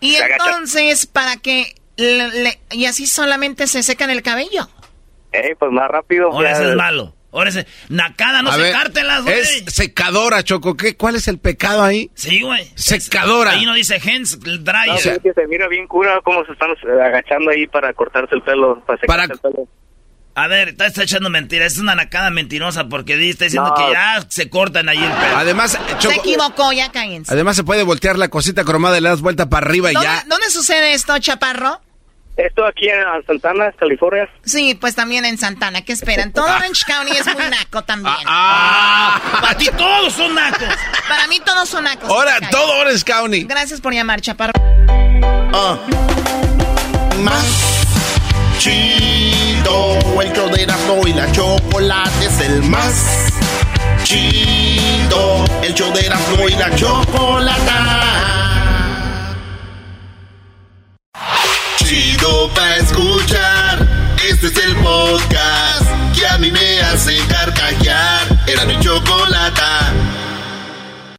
Y 0.00 0.12
Se 0.12 0.24
entonces, 0.24 1.06
para 1.06 1.36
que... 1.38 1.74
le- 1.96 2.28
le- 2.42 2.60
y 2.70 2.84
así 2.86 3.06
solamente 3.06 3.66
se 3.66 3.82
secan 3.82 4.10
el 4.10 4.22
cabello. 4.22 4.68
Eh, 5.32 5.56
pues 5.58 5.72
más 5.72 5.88
rápido. 5.90 6.30
Ahora 6.30 6.52
ese 6.52 6.70
es 6.70 6.76
malo. 6.76 7.14
Ahora 7.32 7.50
ese... 7.50 7.66
Nacada, 7.88 8.40
no 8.42 8.52
secártelas, 8.52 9.24
güey. 9.24 9.38
Es 9.40 9.64
secadora, 9.68 10.42
Choco. 10.42 10.76
¿Qué? 10.76 10.96
¿Cuál 10.96 11.16
es 11.16 11.28
el 11.28 11.38
pecado 11.38 11.82
ahí? 11.82 12.10
Sí, 12.14 12.40
güey. 12.42 12.70
Secadora. 12.76 13.50
Ahí 13.50 13.66
no 13.66 13.74
dice 13.74 13.96
hands 13.96 14.38
dryer. 14.40 14.86
No, 14.86 14.94
es 14.94 15.18
que 15.22 15.32
se 15.34 15.46
mira 15.46 15.68
bien 15.68 15.86
cura 15.86 16.20
cómo 16.24 16.44
se 16.46 16.52
están 16.52 16.70
eh, 16.70 17.02
agachando 17.02 17.50
ahí 17.50 17.66
para 17.66 17.92
cortarse 17.92 18.34
el 18.34 18.42
pelo, 18.42 18.80
para 18.86 18.98
secarse 19.00 19.32
el 19.32 19.38
pelo. 19.38 19.68
A 20.36 20.46
ver, 20.48 20.68
está, 20.68 20.86
está 20.86 21.02
echando 21.02 21.30
mentiras. 21.30 21.72
Es 21.72 21.78
una 21.78 21.94
nacada 21.94 22.28
mentirosa 22.30 22.84
porque 22.88 23.14
está 23.30 23.46
diciendo 23.46 23.70
No. 23.70 23.74
que 23.74 23.92
ya 23.92 24.24
se 24.28 24.50
cortan 24.50 24.88
ahí 24.88 24.98
el 24.98 25.10
pelo. 25.10 25.36
Además, 25.38 25.72
Se 25.72 25.98
Choco, 25.98 26.14
equivocó, 26.20 26.72
ya 26.72 26.92
cállense. 26.92 27.32
además 27.32 27.56
se 27.56 27.64
puede 27.64 27.82
voltear 27.82 28.18
la 28.18 28.28
cosita 28.28 28.62
cromada 28.62 28.98
y 28.98 29.00
le 29.00 29.08
das 29.08 29.22
vuelta 29.22 29.48
para 29.48 29.66
arriba 29.66 29.90
y 29.90 29.94
¿Dónde, 29.94 30.06
ya. 30.08 30.24
dónde 30.28 30.50
sucede 30.50 30.92
esto, 30.92 31.18
Chaparro? 31.18 31.80
Esto 32.36 32.66
aquí 32.66 32.86
en 32.86 33.02
Santana, 33.26 33.72
California. 33.80 34.28
Sí, 34.44 34.74
pues 34.78 34.94
también 34.94 35.24
en 35.24 35.38
Santana. 35.38 35.80
¿Qué 35.86 35.94
esperan? 35.94 36.34
Todo 36.34 36.44
Orange 36.44 36.82
County 36.86 37.12
es 37.16 37.24
muy 37.24 37.48
naco 37.48 37.82
también. 37.84 38.14
Ah, 38.26 39.18
para 39.40 39.56
ti 39.56 39.70
todos 39.78 40.12
son 40.12 40.34
nacos. 40.34 40.68
Para 41.08 41.26
mí 41.28 41.40
todos 41.42 41.66
son 41.66 41.84
nacos. 41.84 42.10
Ahora, 42.10 42.38
todo 42.50 42.80
Orange 42.80 43.04
County. 43.04 43.44
Gracias 43.44 43.80
por 43.80 43.94
llamar, 43.94 44.20
Chaparro. 44.20 44.52
Ah. 45.54 45.78
Más 47.20 47.42
chido. 48.58 49.35
El 49.66 50.32
show 50.32 50.48
de 50.48 50.62
Erasmo 50.62 51.00
y 51.08 51.12
la 51.12 51.30
chocolate 51.32 52.24
es 52.24 52.40
el 52.40 52.62
más 52.62 53.32
chido. 54.04 55.44
El 55.60 55.74
show 55.74 55.92
de 55.92 56.06
Erasmo 56.06 56.48
y 56.48 56.52
la 56.52 56.72
chocolata. 56.76 58.12
Chido 61.78 62.48
pa' 62.54 62.76
escuchar. 62.76 63.88
Este 64.28 64.46
es 64.46 64.56
el 64.56 64.76
podcast 64.76 65.90
que 66.16 66.26
a 66.28 66.38
mí 66.38 66.52
me 66.52 66.80
hace 66.82 67.18
carcajear. 67.26 68.22
Era 68.46 68.66
mi 68.66 68.78
chocolata. 68.78 69.92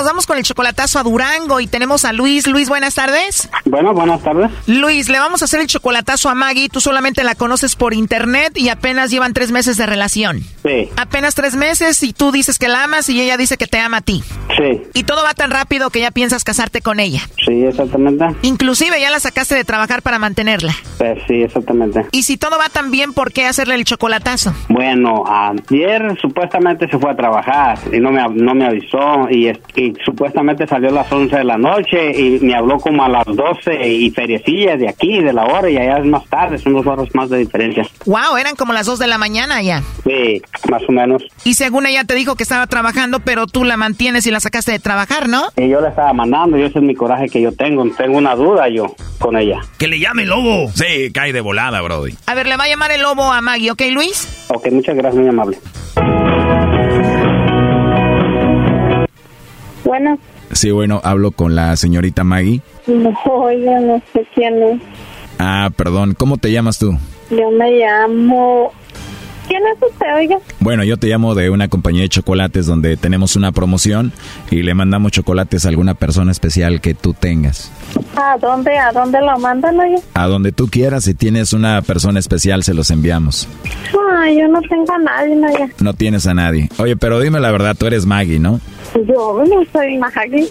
nos 0.00 0.06
vamos 0.06 0.24
con 0.26 0.38
el 0.38 0.44
chocolatazo 0.44 0.98
a 0.98 1.02
Durango 1.02 1.60
y 1.60 1.66
tenemos 1.66 2.06
a 2.06 2.14
Luis. 2.14 2.46
Luis, 2.46 2.70
buenas 2.70 2.94
tardes. 2.94 3.50
Bueno, 3.66 3.92
buenas 3.92 4.22
tardes. 4.22 4.50
Luis, 4.66 5.10
le 5.10 5.18
vamos 5.18 5.42
a 5.42 5.44
hacer 5.44 5.60
el 5.60 5.66
chocolatazo 5.66 6.30
a 6.30 6.34
Maggie. 6.34 6.70
Tú 6.70 6.80
solamente 6.80 7.22
la 7.22 7.34
conoces 7.34 7.76
por 7.76 7.92
internet 7.92 8.56
y 8.56 8.70
apenas 8.70 9.10
llevan 9.10 9.34
tres 9.34 9.50
meses 9.50 9.76
de 9.76 9.84
relación. 9.84 10.40
Sí. 10.64 10.88
Apenas 10.96 11.34
tres 11.34 11.54
meses 11.54 12.02
y 12.02 12.14
tú 12.14 12.32
dices 12.32 12.58
que 12.58 12.68
la 12.68 12.84
amas 12.84 13.10
y 13.10 13.20
ella 13.20 13.36
dice 13.36 13.58
que 13.58 13.66
te 13.66 13.78
ama 13.78 13.98
a 13.98 14.00
ti. 14.00 14.24
Sí. 14.56 14.82
Y 14.94 15.02
todo 15.04 15.22
va 15.22 15.34
tan 15.34 15.50
rápido 15.50 15.90
que 15.90 16.00
ya 16.00 16.10
piensas 16.12 16.44
casarte 16.44 16.80
con 16.80 16.98
ella. 16.98 17.20
Sí, 17.46 17.62
exactamente. 17.66 18.24
Inclusive 18.40 18.98
ya 19.02 19.10
la 19.10 19.20
sacaste 19.20 19.54
de 19.54 19.64
trabajar 19.64 20.00
para 20.00 20.18
mantenerla. 20.18 20.74
Pues 20.96 21.18
sí, 21.28 21.42
exactamente. 21.42 22.06
Y 22.12 22.22
si 22.22 22.38
todo 22.38 22.56
va 22.58 22.70
tan 22.70 22.90
bien, 22.90 23.12
¿por 23.12 23.34
qué 23.34 23.44
hacerle 23.44 23.74
el 23.74 23.84
chocolatazo? 23.84 24.54
Bueno, 24.70 25.24
ayer 25.26 26.16
supuestamente 26.22 26.88
se 26.88 26.98
fue 26.98 27.10
a 27.10 27.16
trabajar 27.16 27.78
y 27.92 28.00
no 28.00 28.10
me, 28.10 28.22
no 28.32 28.54
me 28.54 28.64
avisó 28.64 29.28
y, 29.30 29.48
es- 29.48 29.58
y 29.76 29.89
supuestamente 30.04 30.66
salió 30.66 30.90
a 30.90 30.92
las 30.92 31.12
11 31.12 31.36
de 31.36 31.44
la 31.44 31.58
noche 31.58 32.18
y 32.18 32.40
me 32.40 32.54
habló 32.54 32.78
como 32.78 33.04
a 33.04 33.08
las 33.08 33.24
12 33.26 33.88
y 33.88 34.10
feriecillas 34.10 34.78
de 34.78 34.88
aquí, 34.88 35.22
de 35.22 35.32
la 35.32 35.44
hora 35.44 35.68
y 35.70 35.76
allá 35.76 35.98
es 35.98 36.06
más 36.06 36.24
tarde, 36.26 36.58
son 36.58 36.74
dos 36.74 36.86
horas 36.86 37.08
más 37.14 37.30
de 37.30 37.38
diferencia. 37.38 37.86
Wow, 38.06 38.36
eran 38.38 38.56
como 38.56 38.72
las 38.72 38.86
dos 38.86 38.98
de 38.98 39.06
la 39.06 39.18
mañana 39.18 39.62
ya. 39.62 39.82
Sí, 40.04 40.42
más 40.70 40.82
o 40.88 40.92
menos. 40.92 41.22
Y 41.44 41.54
según 41.54 41.86
ella 41.86 42.04
te 42.04 42.14
dijo 42.14 42.36
que 42.36 42.42
estaba 42.42 42.66
trabajando, 42.66 43.20
pero 43.20 43.46
tú 43.46 43.64
la 43.64 43.76
mantienes 43.76 44.26
y 44.26 44.30
la 44.30 44.40
sacaste 44.40 44.72
de 44.72 44.78
trabajar, 44.78 45.28
¿no? 45.28 45.44
Y 45.56 45.68
yo 45.68 45.80
le 45.80 45.88
estaba 45.88 46.12
mandando 46.12 46.58
y 46.58 46.62
ese 46.62 46.78
es 46.78 46.84
mi 46.84 46.94
coraje 46.94 47.28
que 47.28 47.40
yo 47.40 47.52
tengo. 47.52 47.84
Tengo 47.96 48.18
una 48.18 48.34
duda 48.34 48.68
yo 48.68 48.94
con 49.18 49.36
ella. 49.36 49.60
Que 49.78 49.88
le 49.88 49.98
llame 49.98 50.22
el 50.22 50.28
lobo. 50.28 50.70
Sí, 50.74 51.10
cae 51.12 51.32
de 51.32 51.40
volada, 51.40 51.80
Brody. 51.80 52.14
A 52.26 52.34
ver, 52.34 52.46
le 52.46 52.56
va 52.56 52.64
a 52.64 52.68
llamar 52.68 52.92
el 52.92 53.02
lobo 53.02 53.32
a 53.32 53.40
Maggie, 53.40 53.70
¿ok, 53.70 53.82
Luis? 53.92 54.46
Ok, 54.48 54.70
muchas 54.70 54.96
gracias, 54.96 55.20
muy 55.20 55.28
amable. 55.28 55.58
Bueno, 59.90 60.20
Sí, 60.52 60.70
bueno, 60.70 61.00
hablo 61.02 61.32
con 61.32 61.56
la 61.56 61.74
señorita 61.74 62.22
Maggie. 62.22 62.60
no, 62.86 63.12
oiga, 63.24 63.80
no 63.80 64.00
sé 64.12 64.24
quién 64.36 64.62
es. 64.62 64.80
Ah, 65.40 65.68
perdón, 65.74 66.14
¿cómo 66.16 66.36
te 66.36 66.52
llamas 66.52 66.78
tú? 66.78 66.96
Yo 67.28 67.50
me 67.50 67.72
llamo... 67.72 68.70
¿Quién 69.48 69.62
es 69.66 69.82
usted, 69.82 70.06
oiga? 70.14 70.38
Bueno, 70.60 70.84
yo 70.84 70.96
te 70.96 71.08
llamo 71.08 71.34
de 71.34 71.50
una 71.50 71.66
compañía 71.66 72.02
de 72.02 72.08
chocolates 72.08 72.66
donde 72.66 72.96
tenemos 72.96 73.34
una 73.34 73.50
promoción 73.50 74.12
y 74.48 74.62
le 74.62 74.74
mandamos 74.74 75.10
chocolates 75.10 75.66
a 75.66 75.70
alguna 75.70 75.94
persona 75.94 76.30
especial 76.30 76.80
que 76.80 76.94
tú 76.94 77.12
tengas. 77.14 77.72
¿A 78.14 78.38
dónde, 78.38 78.78
a 78.78 78.92
dónde 78.92 79.20
lo 79.20 79.36
mandan, 79.40 79.76
oiga? 79.80 79.98
A 80.14 80.28
donde 80.28 80.52
tú 80.52 80.68
quieras, 80.68 81.02
si 81.02 81.14
tienes 81.14 81.52
una 81.52 81.82
persona 81.82 82.20
especial, 82.20 82.62
se 82.62 82.74
los 82.74 82.92
enviamos. 82.92 83.48
Ay, 84.20 84.38
yo 84.38 84.46
no 84.46 84.60
tengo 84.62 84.92
a 84.92 84.98
nadie, 84.98 85.34
oiga. 85.34 85.68
No 85.80 85.94
tienes 85.94 86.28
a 86.28 86.34
nadie. 86.34 86.68
Oye, 86.78 86.94
pero 86.96 87.18
dime 87.18 87.40
la 87.40 87.50
verdad, 87.50 87.74
tú 87.76 87.86
eres 87.88 88.06
Maggie, 88.06 88.38
¿no? 88.38 88.60
Yo 88.94 89.42
no 89.48 89.64
soy 89.72 89.98
Maggie. 89.98 90.48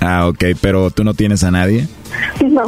Ah, 0.00 0.26
ok, 0.26 0.44
pero 0.60 0.90
tú 0.90 1.04
no 1.04 1.14
tienes 1.14 1.44
a 1.44 1.50
nadie. 1.50 1.86
No. 2.44 2.64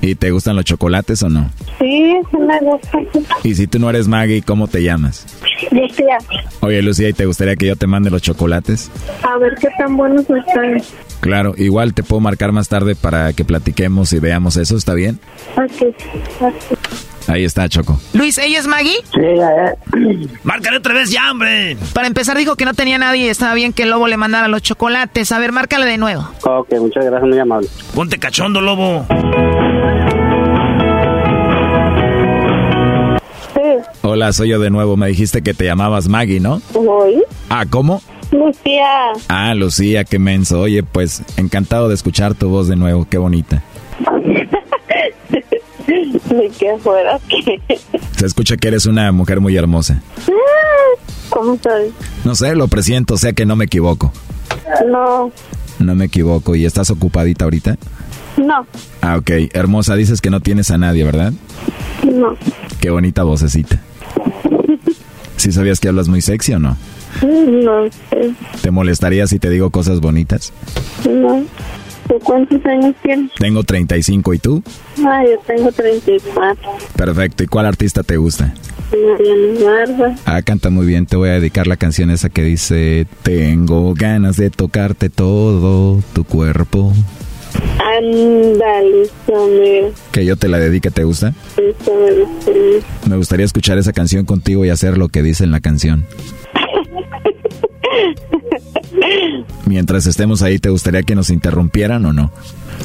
¿Y 0.00 0.14
te 0.16 0.30
gustan 0.30 0.56
los 0.56 0.64
chocolates 0.64 1.22
o 1.22 1.28
no? 1.28 1.48
Sí, 1.78 2.14
me 2.32 2.58
gusta. 2.60 2.98
Y 3.44 3.54
si 3.54 3.66
tú 3.66 3.78
no 3.78 3.88
eres 3.88 4.08
Maggie, 4.08 4.42
¿cómo 4.42 4.66
te 4.68 4.82
llamas? 4.82 5.26
Lucía, 5.70 6.18
Oye, 6.60 6.82
Lucía, 6.82 7.08
¿y 7.08 7.12
te 7.12 7.24
gustaría 7.24 7.56
que 7.56 7.66
yo 7.66 7.76
te 7.76 7.86
mande 7.86 8.10
los 8.10 8.20
chocolates? 8.20 8.90
a 9.22 9.38
ver 9.38 9.54
qué 9.60 9.68
tan 9.78 9.96
buenos 9.96 10.22
están. 10.28 10.82
Claro, 11.20 11.54
igual 11.56 11.94
te 11.94 12.02
puedo 12.02 12.20
marcar 12.20 12.50
más 12.52 12.68
tarde 12.68 12.94
para 12.96 13.32
que 13.32 13.44
platiquemos 13.44 14.12
y 14.12 14.18
veamos 14.18 14.56
eso, 14.56 14.76
¿está 14.76 14.92
bien? 14.94 15.20
Ok, 15.56 15.94
ok. 16.40 17.08
Ahí 17.28 17.44
está, 17.44 17.68
Choco. 17.68 17.98
Luis, 18.14 18.36
¿ella 18.38 18.58
es 18.58 18.66
Maggie? 18.66 18.96
Sí, 19.12 20.28
Márcale 20.44 20.78
otra 20.78 20.92
vez 20.94 21.10
ya, 21.10 21.30
hombre. 21.30 21.76
Para 21.94 22.06
empezar 22.08 22.36
dijo 22.36 22.56
que 22.56 22.64
no 22.64 22.74
tenía 22.74 22.98
nadie 22.98 23.26
y 23.26 23.28
estaba 23.28 23.54
bien 23.54 23.72
que 23.72 23.84
el 23.84 23.90
lobo 23.90 24.08
le 24.08 24.16
mandara 24.16 24.48
los 24.48 24.62
chocolates. 24.62 25.30
A 25.32 25.38
ver, 25.38 25.52
márcale 25.52 25.86
de 25.86 25.98
nuevo. 25.98 26.28
Ok, 26.44 26.72
muchas 26.80 27.04
gracias, 27.04 27.28
muy 27.28 27.38
amable. 27.38 27.68
Ponte 27.94 28.18
cachondo, 28.18 28.60
lobo. 28.60 29.06
Sí, 33.54 33.60
Hola, 34.02 34.32
soy 34.32 34.48
yo 34.50 34.58
de 34.58 34.70
nuevo. 34.70 34.96
Me 34.96 35.08
dijiste 35.08 35.42
que 35.42 35.54
te 35.54 35.64
llamabas 35.64 36.08
Maggie, 36.08 36.40
¿no? 36.40 36.60
voy. 36.74 37.22
Ah, 37.48 37.64
¿cómo? 37.68 38.02
Lucía, 38.32 39.12
Ah, 39.28 39.54
Lucía, 39.54 40.04
qué 40.04 40.18
menso. 40.18 40.60
Oye, 40.60 40.82
pues 40.82 41.22
encantado 41.36 41.88
de 41.88 41.94
escuchar 41.94 42.34
tu 42.34 42.48
voz 42.48 42.66
de 42.66 42.76
nuevo. 42.76 43.06
Qué 43.08 43.18
bonita. 43.18 43.62
ni 46.36 46.48
que 46.50 46.76
fuera 46.78 47.18
que... 47.28 47.60
Se 48.16 48.26
escucha 48.26 48.56
que 48.56 48.68
eres 48.68 48.86
una 48.86 49.10
mujer 49.12 49.40
muy 49.40 49.56
hermosa. 49.56 50.02
¿Cómo 51.30 51.58
soy? 51.62 51.92
No 52.24 52.34
sé, 52.34 52.54
lo 52.54 52.68
presiento, 52.68 53.16
sé 53.16 53.34
que 53.34 53.46
no 53.46 53.56
me 53.56 53.64
equivoco. 53.64 54.12
No, 54.86 55.32
No 55.78 55.94
me 55.94 56.04
equivoco. 56.06 56.54
¿Y 56.54 56.64
estás 56.66 56.90
ocupadita 56.90 57.44
ahorita? 57.44 57.76
no, 58.36 58.66
Ah, 59.00 59.16
ok. 59.18 59.30
Hermosa, 59.52 59.94
dices 59.96 60.20
que 60.20 60.30
no 60.30 60.40
tienes 60.40 60.70
a 60.70 60.78
nadie, 60.78 61.04
¿verdad? 61.04 61.32
no. 62.04 62.36
Qué 62.80 62.90
bonita 62.90 63.22
vocecita. 63.22 63.80
¿Sí 65.36 65.52
sabías 65.52 65.80
que 65.80 65.88
hablas 65.88 66.08
muy 66.08 66.20
sexy 66.20 66.52
o 66.54 66.58
no? 66.58 66.76
No 67.22 67.84
sé, 68.10 68.34
¿Te 68.62 68.70
molestaría 68.70 69.26
si 69.26 69.38
te 69.38 69.50
digo 69.50 69.70
cosas 69.70 70.00
bonitas? 70.00 70.52
no. 71.08 71.44
¿Tú 72.08 72.18
cuántos 72.22 72.64
años 72.66 72.94
tienes? 73.02 73.30
Tengo 73.38 73.62
35 73.62 74.34
y 74.34 74.38
tú? 74.38 74.62
Ah, 75.06 75.22
yo 75.24 75.38
tengo 75.46 75.70
34. 75.72 76.70
Perfecto. 76.96 77.44
¿Y 77.44 77.46
cuál 77.46 77.66
artista 77.66 78.02
te 78.02 78.16
gusta? 78.16 78.52
Mariana 78.92 79.64
Barba. 79.64 80.16
Ah, 80.26 80.42
canta 80.42 80.70
muy 80.70 80.86
bien. 80.86 81.06
Te 81.06 81.16
voy 81.16 81.30
a 81.30 81.34
dedicar 81.34 81.66
la 81.66 81.76
canción 81.76 82.10
esa 82.10 82.28
que 82.28 82.42
dice 82.42 83.06
Tengo 83.22 83.94
ganas 83.94 84.36
de 84.36 84.50
tocarte 84.50 85.08
todo 85.08 86.02
tu 86.12 86.24
cuerpo. 86.24 86.92
Ándale, 87.78 89.10
Que 90.12 90.24
yo 90.24 90.36
te 90.36 90.48
la 90.48 90.58
dedique, 90.58 90.90
¿te 90.90 91.04
gusta? 91.04 91.34
Me 93.08 93.16
gustaría 93.16 93.44
escuchar 93.44 93.76
esa 93.78 93.92
canción 93.92 94.24
contigo 94.24 94.64
y 94.64 94.70
hacer 94.70 94.96
lo 94.96 95.08
que 95.08 95.22
dice 95.22 95.44
en 95.44 95.50
la 95.50 95.60
canción. 95.60 96.06
Mientras 99.72 100.04
estemos 100.06 100.42
ahí, 100.42 100.58
¿te 100.58 100.68
gustaría 100.68 101.02
que 101.02 101.14
nos 101.14 101.30
interrumpieran 101.30 102.04
o 102.04 102.12
no? 102.12 102.30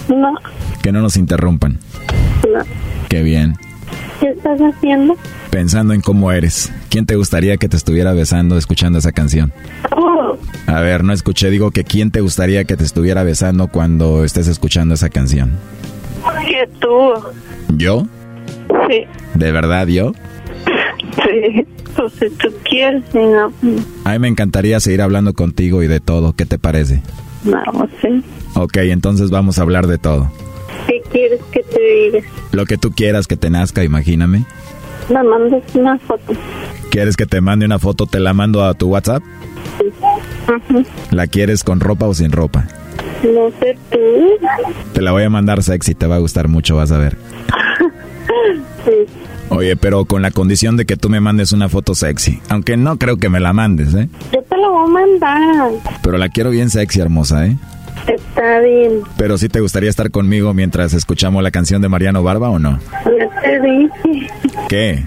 No, 0.08 0.36
Que 0.82 0.94
no 0.94 1.02
nos 1.02 1.18
interrumpan. 1.18 1.80
no. 2.44 2.60
Qué 3.10 3.24
bien. 3.24 3.56
¿Qué 4.22 4.30
estás 4.30 4.58
haciendo? 4.62 5.18
Pensando 5.50 5.94
en 5.94 6.00
cómo 6.00 6.32
eres. 6.32 6.72
¿Quién 6.90 7.06
te 7.06 7.18
gustaría 7.18 7.58
que 7.58 7.68
te 7.68 7.76
estuviera 7.76 8.14
besando 8.14 8.58
escuchando 8.58 9.00
esa 9.00 9.12
canción? 9.12 9.52
Oh, 9.98 10.38
A 10.66 10.80
ver, 10.80 11.04
no 11.04 11.12
escuché, 11.12 11.50
digo 11.50 11.72
que 11.72 11.84
quién 11.84 12.10
te 12.10 12.22
gustaría 12.22 12.64
que 12.64 12.78
te 12.78 12.86
estuviera 12.86 13.24
besando 13.24 13.68
cuando 13.68 14.24
estés 14.24 14.48
escuchando 14.48 14.94
esa 14.96 15.10
canción. 15.10 15.58
que 16.48 16.70
tú. 16.80 17.14
¿Yo? 17.76 18.08
Sí, 18.90 19.04
¿De 19.36 19.52
verdad 19.52 19.88
yo? 19.88 20.14
sí. 21.26 21.66
Pues 21.98 22.14
si 22.14 22.30
tú 22.30 22.50
quieres, 22.70 23.04
si 23.12 23.18
no, 23.18 23.52
A 24.06 24.12
mí 24.14 24.20
me 24.20 24.28
encantaría 24.28 24.80
seguir 24.80 25.02
hablando 25.02 25.34
contigo 25.34 25.82
y 25.84 25.88
de 25.88 26.00
todo. 26.00 26.34
¿Qué 26.34 26.46
te 26.46 26.58
parece? 26.60 27.02
no, 27.44 27.62
sí. 28.02 28.24
Ok, 28.56 28.78
entonces 28.78 29.30
vamos 29.32 29.58
a 29.60 29.64
hablar 29.64 29.88
de 29.88 29.98
todo. 29.98 30.32
¿Qué 30.88 31.02
quieres 31.12 31.42
que 31.52 31.64
te 31.64 31.80
digas. 31.80 32.24
Lo 32.52 32.66
que 32.66 32.78
tú 32.78 32.92
quieras 32.92 33.28
que 33.28 33.36
te 33.38 33.50
nazca, 33.50 33.84
imagíname. 33.84 34.46
Me 35.10 35.24
mandas 35.24 35.64
una 35.74 35.98
foto. 36.00 36.34
¿Quieres 36.92 37.16
que 37.18 37.26
te 37.26 37.42
mande 37.42 37.66
una 37.66 37.80
foto? 37.80 38.06
¿Te 38.06 38.20
la 38.20 38.34
mando 38.34 38.64
a 38.64 38.74
tu 38.74 38.88
WhatsApp? 38.90 39.24
Ujú. 39.80 40.84
¿La 41.12 41.28
quieres 41.28 41.64
con 41.64 41.80
ropa 41.80 42.06
o 42.08 42.14
sin 42.14 42.32
ropa? 42.32 42.68
No 43.24 43.50
sé 43.60 43.78
tú. 43.92 43.98
Te 44.94 45.02
la 45.02 45.12
voy 45.12 45.24
a 45.24 45.30
mandar 45.30 45.64
sexy, 45.64 45.96
te 45.96 46.08
va 46.08 46.16
a 46.16 46.20
gustar 46.20 46.48
mucho, 46.48 46.76
vas 46.76 46.92
a 46.92 46.98
ver. 46.98 47.18
Sí. 48.86 48.92
Oye, 49.50 49.76
pero 49.78 50.06
con 50.06 50.22
la 50.22 50.32
condición 50.32 50.78
de 50.78 50.86
que 50.86 50.98
tú 50.98 51.10
me 51.10 51.20
mandes 51.20 51.52
una 51.52 51.70
foto 51.70 51.96
sexy. 51.96 52.42
Aunque 52.50 52.78
no 52.78 52.98
creo 52.98 53.18
que 53.18 53.30
me 53.30 53.40
la 53.40 53.54
mandes, 53.54 53.94
¿eh? 53.94 54.10
Yo 54.34 54.42
te 54.44 54.58
lo 54.58 54.72
voy 54.72 54.86
a 54.86 54.88
mandar. 54.88 55.72
Pero 56.02 56.18
la 56.18 56.30
quiero 56.30 56.50
bien 56.50 56.70
sexy, 56.70 57.00
hermosa, 57.00 57.46
¿eh? 57.48 57.58
Está 58.08 58.60
bien. 58.60 59.02
Pero 59.18 59.38
sí 59.38 59.50
te 59.50 59.60
gustaría 59.60 59.90
estar 59.90 60.12
conmigo 60.12 60.54
mientras 60.54 60.94
escuchamos 60.94 61.44
la 61.44 61.52
canción 61.52 61.82
de 61.82 61.90
Mariano 61.90 62.24
Barba 62.24 62.50
o 62.50 62.60
no? 62.60 62.80
Ya 63.06 63.42
te 63.42 63.60
dije. 63.62 64.28
¿Qué? 64.70 65.04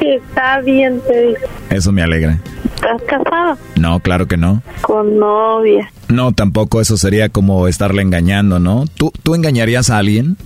Está 0.00 0.60
bien, 0.60 1.00
te 1.06 1.26
dije. 1.28 1.40
Eso 1.70 1.92
me 1.92 2.02
alegra. 2.02 2.38
¿Estás 2.76 3.02
casado? 3.02 3.58
No, 3.76 4.00
claro 4.00 4.26
que 4.26 4.36
no. 4.36 4.62
Con 4.82 5.18
novia. 5.18 5.90
No, 6.08 6.32
tampoco 6.32 6.80
eso 6.80 6.96
sería 6.96 7.28
como 7.28 7.66
estarle 7.68 8.02
engañando, 8.02 8.58
¿no? 8.60 8.84
¿Tú, 8.96 9.12
¿Tú 9.22 9.34
engañarías 9.34 9.90
a 9.90 9.98
alguien? 9.98 10.36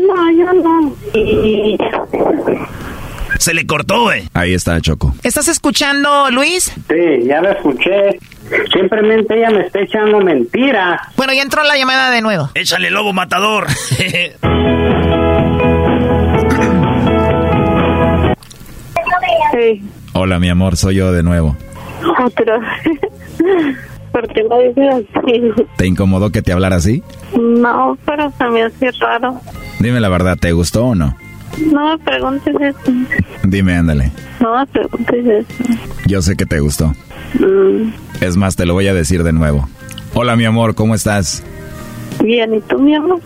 No, 0.00 0.30
yo 0.32 0.52
no. 0.52 0.96
Y... 1.14 1.76
Se 3.38 3.52
le 3.54 3.66
cortó, 3.66 4.02
güey. 4.04 4.28
Ahí 4.34 4.54
está, 4.54 4.80
Choco. 4.80 5.14
¿Estás 5.22 5.48
escuchando, 5.48 6.30
Luis? 6.30 6.72
Sí, 6.88 7.24
ya 7.26 7.40
la 7.42 7.52
escuché. 7.52 8.18
Simplemente 8.72 9.36
ella 9.36 9.50
me 9.50 9.66
está 9.66 9.80
echando 9.80 10.20
mentiras. 10.20 11.00
Bueno, 11.16 11.32
ya 11.32 11.42
entró 11.42 11.62
la 11.64 11.76
llamada 11.76 12.10
de 12.10 12.22
nuevo. 12.22 12.50
Échale 12.54 12.90
lobo 12.90 13.12
matador. 13.12 13.66
Sí, 19.52 19.82
Hola, 20.12 20.38
mi 20.38 20.48
amor, 20.50 20.76
soy 20.76 20.96
yo 20.96 21.12
de 21.12 21.22
nuevo. 21.22 21.56
otra. 22.24 22.58
¿Te 25.76 25.86
incomodó 25.86 26.30
que 26.30 26.42
te 26.42 26.52
hablara 26.52 26.76
así? 26.76 27.02
No, 27.38 27.96
pero 28.06 28.32
se 28.38 28.44
me 28.48 28.62
hace 28.62 28.90
raro. 29.00 29.40
Dime 29.80 30.00
la 30.00 30.08
verdad, 30.08 30.36
¿te 30.38 30.52
gustó 30.52 30.86
o 30.86 30.94
no? 30.94 31.16
No 31.72 31.90
me 31.90 31.98
preguntes 31.98 32.54
eso. 32.60 32.92
Dime, 33.44 33.74
ándale. 33.76 34.10
No 34.40 34.58
me 34.58 34.66
preguntes 34.66 35.26
eso. 35.26 35.74
Yo 36.06 36.22
sé 36.22 36.36
que 36.36 36.46
te 36.46 36.60
gustó. 36.60 36.94
Mm, 37.38 37.90
Es 38.20 38.36
más, 38.36 38.56
te 38.56 38.66
lo 38.66 38.74
voy 38.74 38.86
a 38.88 38.94
decir 38.94 39.22
de 39.22 39.32
nuevo. 39.32 39.68
Hola, 40.14 40.36
mi 40.36 40.44
amor, 40.44 40.74
¿cómo 40.74 40.94
estás? 40.94 41.42
bien, 42.22 42.54
¿y 42.54 42.60
tú, 42.62 42.78
mi 42.78 42.94
amor? 42.94 43.20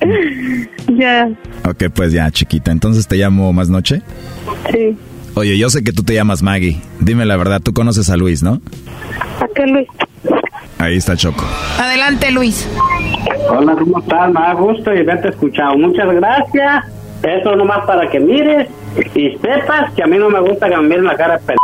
ya, 0.98 1.30
Ok, 1.64 1.84
pues 1.94 2.12
ya, 2.12 2.30
chiquita. 2.30 2.70
Entonces 2.72 3.06
te 3.06 3.16
llamo 3.16 3.52
más 3.52 3.68
noche. 3.68 4.02
sí. 4.72 4.96
Oye, 5.34 5.56
yo 5.56 5.70
sé 5.70 5.84
que 5.84 5.92
tú 5.92 6.02
te 6.02 6.14
llamas 6.14 6.42
Maggie. 6.42 6.80
Dime 6.98 7.24
la 7.24 7.36
verdad, 7.36 7.60
tú 7.62 7.72
conoces 7.72 8.10
a 8.10 8.16
Luis, 8.16 8.42
¿no? 8.42 8.60
¿A 9.40 9.46
qué, 9.54 9.66
Luis? 9.68 9.86
Ahí 10.78 10.96
está 10.96 11.16
Choco. 11.16 11.44
Adelante, 11.78 12.30
Luis. 12.30 12.68
Hola, 13.50 13.74
¿cómo 13.74 13.98
estás? 13.98 14.28
Me 14.32 14.40
da 14.40 14.52
gusto 14.54 14.94
y 14.94 14.98
haberte 15.00 15.28
escuchado. 15.30 15.76
Muchas 15.76 16.08
gracias. 16.14 16.84
Eso 17.22 17.56
nomás 17.56 17.84
para 17.84 18.08
que 18.08 18.20
mires 18.20 18.68
y 19.14 19.36
sepas 19.38 19.92
que 19.94 20.04
a 20.04 20.06
mí 20.06 20.18
no 20.18 20.30
me 20.30 20.40
gusta 20.40 20.68
que 20.68 20.76
me 20.76 20.82
miren 20.82 21.04
la 21.04 21.16
cara 21.16 21.38
de 21.38 21.44
p... 21.44 21.54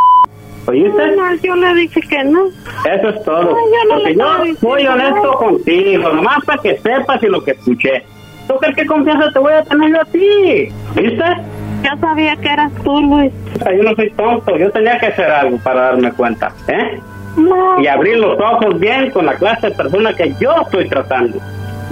¿Oíste? 0.66 1.16
No, 1.16 1.34
yo 1.36 1.54
le 1.54 1.74
dije 1.74 2.00
que 2.00 2.24
no. 2.24 2.46
Eso 2.46 3.08
es 3.10 3.22
todo. 3.24 3.42
No, 3.42 3.50
yo 3.50 3.88
no 3.88 3.94
Porque 3.94 4.10
le 4.10 4.16
yo 4.16 4.60
soy 4.60 4.86
honesto 4.86 5.32
contigo, 5.34 6.08
nomás 6.08 6.44
para 6.44 6.60
que 6.60 6.78
sepas 6.78 7.22
y 7.22 7.26
lo 7.26 7.44
que 7.44 7.52
escuché. 7.52 8.02
¿Tú 8.48 8.56
crees 8.56 8.74
que 8.74 8.86
confianza 8.86 9.30
te 9.32 9.38
voy 9.38 9.52
a 9.52 9.62
tener 9.62 9.90
yo 9.90 10.00
a 10.00 10.04
ti? 10.06 10.68
¿Viste? 10.96 11.24
Yo 11.84 11.90
sabía 12.00 12.34
que 12.36 12.48
eras 12.48 12.72
tú, 12.82 13.00
Luis. 13.00 13.32
O 13.54 13.58
sea, 13.62 13.76
yo 13.76 13.82
no 13.82 13.94
soy 13.94 14.10
tonto, 14.10 14.56
yo 14.56 14.70
tenía 14.70 14.98
que 14.98 15.06
hacer 15.06 15.30
algo 15.30 15.58
para 15.58 15.82
darme 15.82 16.10
cuenta, 16.12 16.52
¿eh? 16.66 16.98
Y 17.78 17.86
abrir 17.86 18.18
los 18.18 18.38
ojos 18.38 18.78
bien 18.78 19.10
con 19.10 19.26
la 19.26 19.34
clase 19.34 19.68
de 19.68 19.74
persona 19.74 20.12
que 20.14 20.34
yo 20.40 20.54
estoy 20.62 20.88
tratando. 20.88 21.38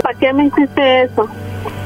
¿Para 0.02 0.18
qué 0.18 0.32
me 0.32 0.46
hiciste 0.46 1.02
eso? 1.02 1.28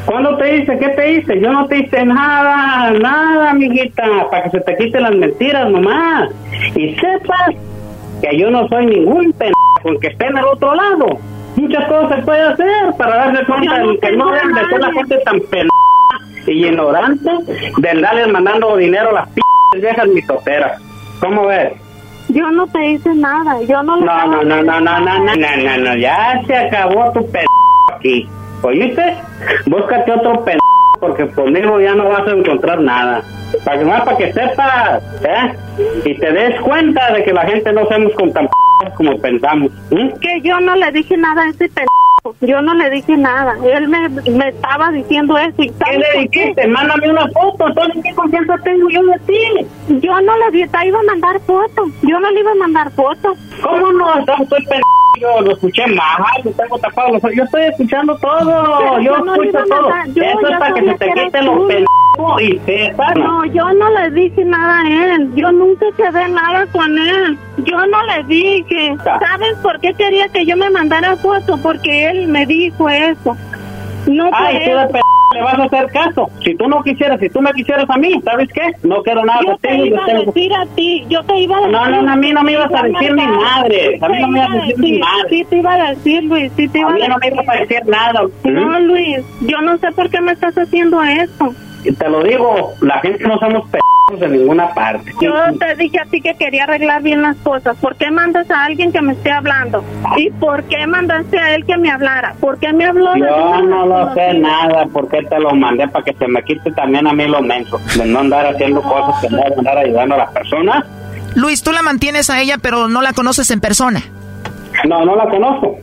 ¿Cuándo 0.06 0.36
te 0.36 0.58
hice? 0.58 0.78
¿Qué 0.78 0.88
te 0.90 1.12
hice? 1.12 1.40
Yo 1.40 1.52
no 1.52 1.66
te 1.66 1.78
hice 1.78 2.04
nada, 2.04 2.92
nada, 2.92 3.50
amiguita, 3.50 4.04
para 4.30 4.44
que 4.44 4.50
se 4.50 4.60
te 4.60 4.76
quiten 4.76 5.02
las 5.02 5.14
mentiras 5.16 5.68
nomás. 5.70 6.30
Y 6.74 6.94
sepas 6.94 7.54
que 8.22 8.38
yo 8.38 8.50
no 8.50 8.68
soy 8.68 8.86
ningún 8.86 9.32
pendejo 9.32 10.00
que 10.00 10.08
esté 10.08 10.26
en 10.26 10.38
el 10.38 10.44
otro 10.44 10.74
lado. 10.74 11.18
Muchas 11.56 11.88
cosas 11.88 12.18
se 12.18 12.22
puede 12.22 12.42
hacer 12.42 12.92
para 12.98 13.16
darse 13.16 13.44
cuenta 13.46 13.78
no 13.78 13.92
de 13.92 13.98
que 13.98 14.12
no 14.12 14.30
deben 14.30 14.54
de 14.54 14.66
ser 14.68 14.80
la 14.80 14.92
gente 14.92 15.18
tan 15.24 15.40
pendeja 15.40 15.70
y 16.46 16.66
ignorante 16.66 17.30
de 17.78 17.90
andarles 17.90 18.28
mandando 18.28 18.76
dinero 18.76 19.10
a 19.10 19.12
las 19.12 19.28
p 19.30 19.40
viejas 19.80 20.06
mitoteras. 20.08 20.80
¿Cómo 21.20 21.46
ves? 21.46 21.72
Yo 22.28 22.50
no 22.50 22.66
te 22.66 22.90
hice 22.90 23.14
nada. 23.14 23.60
Yo 23.62 23.82
no 23.82 23.96
le 23.96 24.06
No, 24.06 24.26
no, 24.26 24.42
no, 24.42 24.62
no, 24.62 24.80
no, 24.80 25.00
no, 25.00 25.00
no, 25.00 25.18
no, 25.18 25.34
no, 25.34 25.76
no, 25.78 25.96
ya 25.96 26.42
se 26.46 26.56
acabó 26.56 27.12
tu 27.12 27.26
p 27.30 27.44
aquí. 27.94 28.28
¿Oíste? 28.62 29.16
Búscate 29.66 30.12
otro 30.12 30.44
p 30.44 30.58
porque 31.00 31.28
conmigo 31.28 31.80
ya 31.80 31.94
no 31.94 32.08
vas 32.08 32.26
a 32.26 32.32
encontrar 32.32 32.80
nada. 32.80 33.22
Para 33.64 33.78
que 33.78 33.84
más 33.84 34.02
para 34.02 34.16
que 34.16 34.32
sepas, 34.32 35.02
¿eh? 35.22 35.54
Y 36.04 36.14
te 36.18 36.32
des 36.32 36.60
cuenta 36.60 37.12
de 37.12 37.22
que 37.22 37.32
la 37.32 37.42
gente 37.42 37.72
no 37.72 37.86
somos 37.86 38.12
con 38.14 38.32
tan 38.32 38.46
p 38.46 38.52
como 38.96 39.18
pensamos. 39.18 39.70
¿eh? 39.90 40.14
Que 40.20 40.40
yo 40.42 40.58
no 40.60 40.74
le 40.74 40.90
dije 40.92 41.16
nada 41.16 41.42
a 41.42 41.48
ese 41.48 41.68
Yo 42.40 42.62
no 42.62 42.74
le 42.74 42.90
dije 42.90 43.16
nada. 43.16 43.56
Él 43.64 43.88
me, 43.88 44.08
me 44.08 44.48
estaba 44.48 44.90
diciendo 44.90 45.36
eso. 45.38 45.62
¿Y 45.62 45.70
¿Qué 45.70 45.98
le 45.98 46.20
dijiste? 46.22 46.66
Mándame 46.68 47.10
una 47.10 47.28
foto, 47.28 47.68
entonces 47.68 48.02
¿qué 48.02 48.14
confianza 48.14 48.56
tengo 48.64 48.88
yo 48.90 49.02
de 49.04 49.18
ti? 49.26 50.00
Yo 50.06 50.20
no 50.20 50.32
le 50.50 50.58
iba 50.58 50.98
a 50.98 51.02
mandar 51.02 51.40
fotos. 51.40 51.88
Yo 52.02 52.20
no 52.20 52.30
le 52.30 52.40
iba 52.40 52.52
a 52.52 52.56
mandar 52.56 52.90
fotos. 52.92 53.38
¿Cómo 53.62 53.92
no? 53.92 54.18
Estoy 54.18 54.64
yo 55.20 55.40
lo 55.40 55.52
escuché 55.52 55.86
mal, 55.86 56.42
lo 56.44 56.50
tengo 56.52 56.78
tapado 56.78 57.12
los. 57.12 57.22
Yo 57.34 57.44
estoy 57.44 57.64
escuchando 57.64 58.16
todo, 58.16 59.00
yo 59.00 59.00
yo 59.00 59.18
no 59.18 59.34
escucho 59.34 59.64
todo. 59.68 59.90
yo 60.14 60.22
Eso 60.22 60.48
es 60.48 60.58
para 60.58 60.74
que 60.74 60.80
se 60.82 60.94
te 60.94 61.12
quiten 61.12 61.46
los 61.46 61.68
pendejos 61.68 62.42
y. 62.42 62.60
No, 63.16 63.44
yo 63.46 63.72
no 63.74 63.90
le 63.90 64.10
dije 64.10 64.44
nada 64.44 64.80
a 64.80 65.14
él. 65.14 65.34
Yo 65.34 65.52
nunca 65.52 65.86
quedé 65.96 66.28
nada 66.28 66.66
con 66.66 66.98
él. 66.98 67.38
Yo 67.58 67.86
no 67.86 68.02
le 68.04 68.24
dije. 68.24 68.96
¿Sabes 69.04 69.56
por 69.62 69.78
qué 69.80 69.94
quería 69.94 70.28
que 70.28 70.46
yo 70.46 70.56
me 70.56 70.70
mandara 70.70 71.16
fotos? 71.16 71.60
Porque 71.60 72.10
él 72.10 72.28
me 72.28 72.46
dijo 72.46 72.88
eso. 72.88 73.36
No 74.06 74.30
Ay, 74.32 74.60
tú 74.64 74.92
p 74.92 75.00
le 75.36 75.42
vas 75.42 75.58
a 75.58 75.64
hacer 75.64 75.86
caso. 75.92 76.30
Si 76.44 76.54
tú 76.54 76.68
no 76.68 76.82
quisieras, 76.82 77.20
si 77.20 77.28
tú 77.28 77.40
me 77.40 77.52
quisieras 77.52 77.86
a 77.88 77.96
mí, 77.96 78.20
¿sabes 78.24 78.48
qué? 78.52 78.72
No 78.82 79.02
quiero 79.02 79.24
nada 79.24 79.40
Yo 79.46 79.56
te 79.58 79.74
iba 79.76 79.96
yo 79.96 80.02
a 80.02 80.06
tengo- 80.06 80.24
decir 80.32 80.52
a 80.54 80.66
ti, 80.74 81.04
yo 81.08 81.22
te 81.24 81.38
iba 81.40 81.56
a 81.56 81.60
decir. 81.60 81.72
No, 81.72 81.86
no, 81.90 82.02
no, 82.02 82.12
a 82.12 82.16
mí 82.16 82.32
no 82.32 82.42
me 82.42 82.52
ibas 82.52 82.72
a 82.74 82.82
decir 82.82 83.14
mandar. 83.14 83.40
madre. 83.40 83.98
A 84.00 84.08
mí 84.08 84.18
no 84.20 84.28
me 84.28 84.38
ibas 84.38 84.50
a 84.50 84.54
decir 84.56 84.78
ni 84.78 84.98
madre. 84.98 85.28
Sí, 85.30 85.44
te 85.48 85.56
iba 85.58 85.72
a 85.74 85.90
decir, 85.90 86.24
Luis, 86.24 86.52
sí 86.56 86.68
te 86.68 86.78
iba 86.78 86.88
A 86.88 86.90
a 86.90 86.94
mí 86.94 87.00
decir. 87.00 87.12
no 87.14 87.18
me 87.18 87.26
ibas 87.28 87.48
a 87.48 87.60
decir 87.60 87.82
nada. 87.86 88.20
No, 88.44 88.80
Luis, 88.80 89.18
yo 89.42 89.60
no 89.62 89.78
sé 89.78 89.92
por 89.92 90.10
qué 90.10 90.20
me 90.20 90.32
estás 90.32 90.56
haciendo 90.56 91.02
eso. 91.02 91.54
Te 91.92 92.08
lo 92.08 92.22
digo, 92.22 92.74
la 92.80 93.00
gente 93.00 93.24
no 93.26 93.38
somos 93.38 93.68
p 93.68 93.78
de 94.14 94.28
ninguna 94.28 94.72
parte. 94.72 95.12
Yo 95.20 95.32
te 95.58 95.74
dije 95.74 95.98
a 95.98 96.04
ti 96.04 96.20
que 96.20 96.34
quería 96.36 96.62
arreglar 96.64 97.02
bien 97.02 97.22
las 97.22 97.36
cosas. 97.38 97.76
¿Por 97.78 97.96
qué 97.96 98.10
mandas 98.12 98.48
a 98.52 98.64
alguien 98.64 98.92
que 98.92 99.02
me 99.02 99.14
esté 99.14 99.32
hablando? 99.32 99.82
¿Y 100.16 100.30
por 100.30 100.62
qué 100.64 100.86
mandaste 100.86 101.38
a 101.38 101.56
él 101.56 101.66
que 101.66 101.76
me 101.76 101.90
hablara? 101.90 102.34
¿Por 102.38 102.58
qué 102.58 102.72
me 102.72 102.84
habló? 102.84 103.14
de 103.14 103.20
Yo 103.20 103.62
no 103.62 103.86
lo 103.86 104.14
sé 104.14 104.34
nada, 104.34 104.86
porque 104.92 105.22
te 105.24 105.40
lo 105.40 105.52
mandé 105.56 105.88
para 105.88 106.04
que 106.04 106.12
se 106.12 106.28
me 106.28 106.42
quite 106.44 106.70
también 106.72 107.06
a 107.08 107.12
mí 107.12 107.26
lo 107.26 107.42
menso, 107.42 107.80
de 107.96 108.06
no 108.06 108.20
andar 108.20 108.46
haciendo 108.46 108.80
cosas 108.80 109.20
que 109.20 109.28
no 109.28 109.42
andar 109.42 109.78
ayudando 109.78 110.14
a 110.14 110.18
las 110.18 110.30
personas. 110.30 110.84
Luis, 111.34 111.62
tú 111.62 111.72
la 111.72 111.82
mantienes 111.82 112.30
a 112.30 112.40
ella, 112.40 112.58
pero 112.62 112.86
no 112.86 113.02
la 113.02 113.12
conoces 113.12 113.50
en 113.50 113.60
persona. 113.60 114.02
No, 114.88 115.04
no 115.04 115.16
la 115.16 115.28
conozco. 115.28 115.78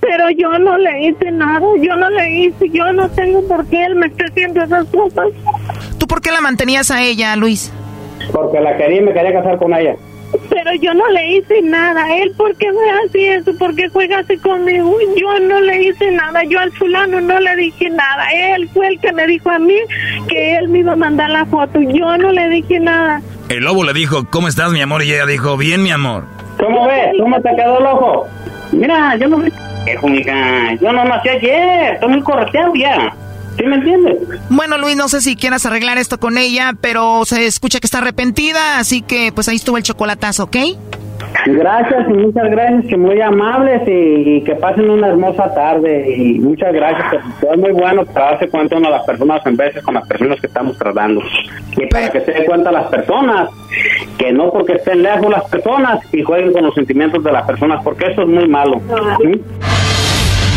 Pero 0.00 0.30
yo 0.30 0.58
no 0.58 0.78
le 0.78 1.08
hice 1.08 1.30
nada, 1.32 1.66
yo 1.80 1.96
no 1.96 2.10
le 2.10 2.30
hice, 2.30 2.68
yo 2.70 2.92
no 2.92 3.08
tengo 3.10 3.46
por 3.48 3.66
qué 3.66 3.84
él 3.84 3.96
me 3.96 4.06
esté 4.06 4.24
haciendo 4.24 4.62
esas 4.62 4.86
cosas. 4.86 5.26
¿Tú 5.98 6.06
por 6.06 6.20
qué 6.20 6.30
la 6.30 6.40
mantenías 6.40 6.90
a 6.90 7.02
ella, 7.02 7.34
Luis? 7.36 7.72
Porque 8.32 8.60
la 8.60 8.76
quería 8.76 8.98
y 8.98 9.04
me 9.04 9.12
quería 9.12 9.32
casar 9.32 9.58
con 9.58 9.74
ella. 9.74 9.96
Pero 10.50 10.72
yo 10.80 10.92
no 10.92 11.08
le 11.08 11.36
hice 11.36 11.62
nada. 11.62 12.14
Él, 12.16 12.32
¿por 12.36 12.54
qué 12.56 12.70
me 12.72 12.90
hace 12.90 13.36
eso? 13.36 13.56
¿Por 13.58 13.74
qué 13.74 13.88
juega 13.88 14.18
así 14.18 14.36
conmigo? 14.38 14.96
Yo 15.16 15.38
no 15.40 15.60
le 15.60 15.84
hice 15.84 16.10
nada. 16.10 16.42
Yo 16.44 16.58
al 16.58 16.72
fulano 16.72 17.20
no 17.20 17.38
le 17.40 17.56
dije 17.56 17.88
nada. 17.90 18.26
Él 18.32 18.68
fue 18.74 18.88
el 18.88 19.00
que 19.00 19.12
me 19.12 19.26
dijo 19.26 19.50
a 19.50 19.58
mí 19.58 19.76
que 20.28 20.56
él 20.56 20.68
me 20.68 20.80
iba 20.80 20.92
a 20.92 20.96
mandar 20.96 21.30
la 21.30 21.46
foto. 21.46 21.80
Yo 21.80 22.18
no 22.18 22.32
le 22.32 22.48
dije 22.48 22.80
nada. 22.80 23.22
El 23.48 23.64
lobo 23.64 23.84
le 23.84 23.92
dijo, 23.92 24.26
¿cómo 24.30 24.48
estás, 24.48 24.72
mi 24.72 24.82
amor? 24.82 25.04
Y 25.04 25.12
ella 25.12 25.26
dijo, 25.26 25.56
bien, 25.56 25.82
mi 25.82 25.90
amor. 25.90 26.24
¿Cómo 26.58 26.86
ves? 26.86 27.12
¿Cómo 27.20 27.40
te 27.40 27.50
quedó 27.54 27.78
el 27.78 27.86
ojo? 27.86 28.26
Mira, 28.72 29.16
yo 29.16 29.28
no 29.28 29.38
soy 29.86 29.92
viejo, 29.92 30.08
mija. 30.08 30.74
Yo 30.80 30.92
no 30.92 31.04
nací 31.04 31.28
ayer. 31.28 31.94
Estoy 31.94 32.08
muy 32.10 32.22
correteado 32.22 32.72
ya. 32.74 33.14
¿Sí 33.56 33.64
me 33.64 33.76
entiendes? 33.76 34.16
Bueno, 34.50 34.76
Luis, 34.76 34.96
no 34.96 35.08
sé 35.08 35.22
si 35.22 35.34
quieras 35.34 35.64
arreglar 35.64 35.96
esto 35.96 36.18
con 36.20 36.36
ella, 36.36 36.74
pero 36.80 37.24
se 37.24 37.46
escucha 37.46 37.80
que 37.80 37.86
está 37.86 37.98
arrepentida, 37.98 38.78
así 38.78 39.00
que 39.00 39.32
pues 39.32 39.48
ahí 39.48 39.56
estuvo 39.56 39.78
el 39.78 39.82
chocolatazo, 39.82 40.44
¿ok? 40.44 40.56
Gracias 41.44 42.08
y 42.08 42.12
muchas 42.12 42.50
gracias, 42.50 42.86
que 42.86 42.96
muy 42.96 43.20
amables 43.20 43.82
y, 43.86 44.36
y 44.36 44.40
que 44.42 44.54
pasen 44.56 44.90
una 44.90 45.08
hermosa 45.08 45.52
tarde 45.54 46.14
y 46.14 46.38
muchas 46.38 46.72
gracias. 46.72 47.10
que 47.10 47.46
Es 47.46 47.58
muy 47.58 47.72
bueno 47.72 48.04
para 48.06 48.32
darse 48.32 48.48
cuenta 48.48 48.76
uno 48.76 48.88
de 48.88 48.96
las 48.96 49.04
personas 49.04 49.46
en 49.46 49.56
veces 49.56 49.82
con 49.82 49.94
las 49.94 50.06
personas 50.06 50.40
que 50.40 50.46
estamos 50.46 50.76
tratando 50.78 51.22
y 51.76 51.86
para 51.86 52.10
que 52.10 52.20
se 52.20 52.32
den 52.32 52.44
cuenta 52.46 52.72
las 52.72 52.86
personas 52.86 53.50
que 54.18 54.32
no 54.32 54.50
porque 54.50 54.74
estén 54.74 55.02
lejos 55.02 55.28
las 55.30 55.44
personas 55.50 56.00
y 56.12 56.22
jueguen 56.22 56.52
con 56.52 56.64
los 56.64 56.74
sentimientos 56.74 57.22
de 57.22 57.32
las 57.32 57.46
personas 57.46 57.82
porque 57.84 58.06
eso 58.06 58.22
es 58.22 58.28
muy 58.28 58.48
malo. 58.48 58.80
¿sí? 59.20 59.42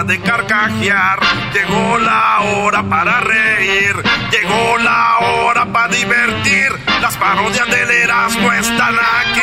hora 0.00 0.04
de 0.04 0.20
carcajear, 0.20 1.18
llegó 1.52 1.98
la 1.98 2.38
hora 2.40 2.82
para 2.82 3.20
reír, 3.20 3.94
llegó 4.30 4.78
la 4.78 5.18
hora 5.18 5.66
para 5.66 5.88
divertir. 5.88 6.70
Las 7.02 7.14
parodias 7.16 7.68
del 7.68 7.90
Erasmo 7.90 8.50
están 8.52 8.94
aquí. 8.94 9.40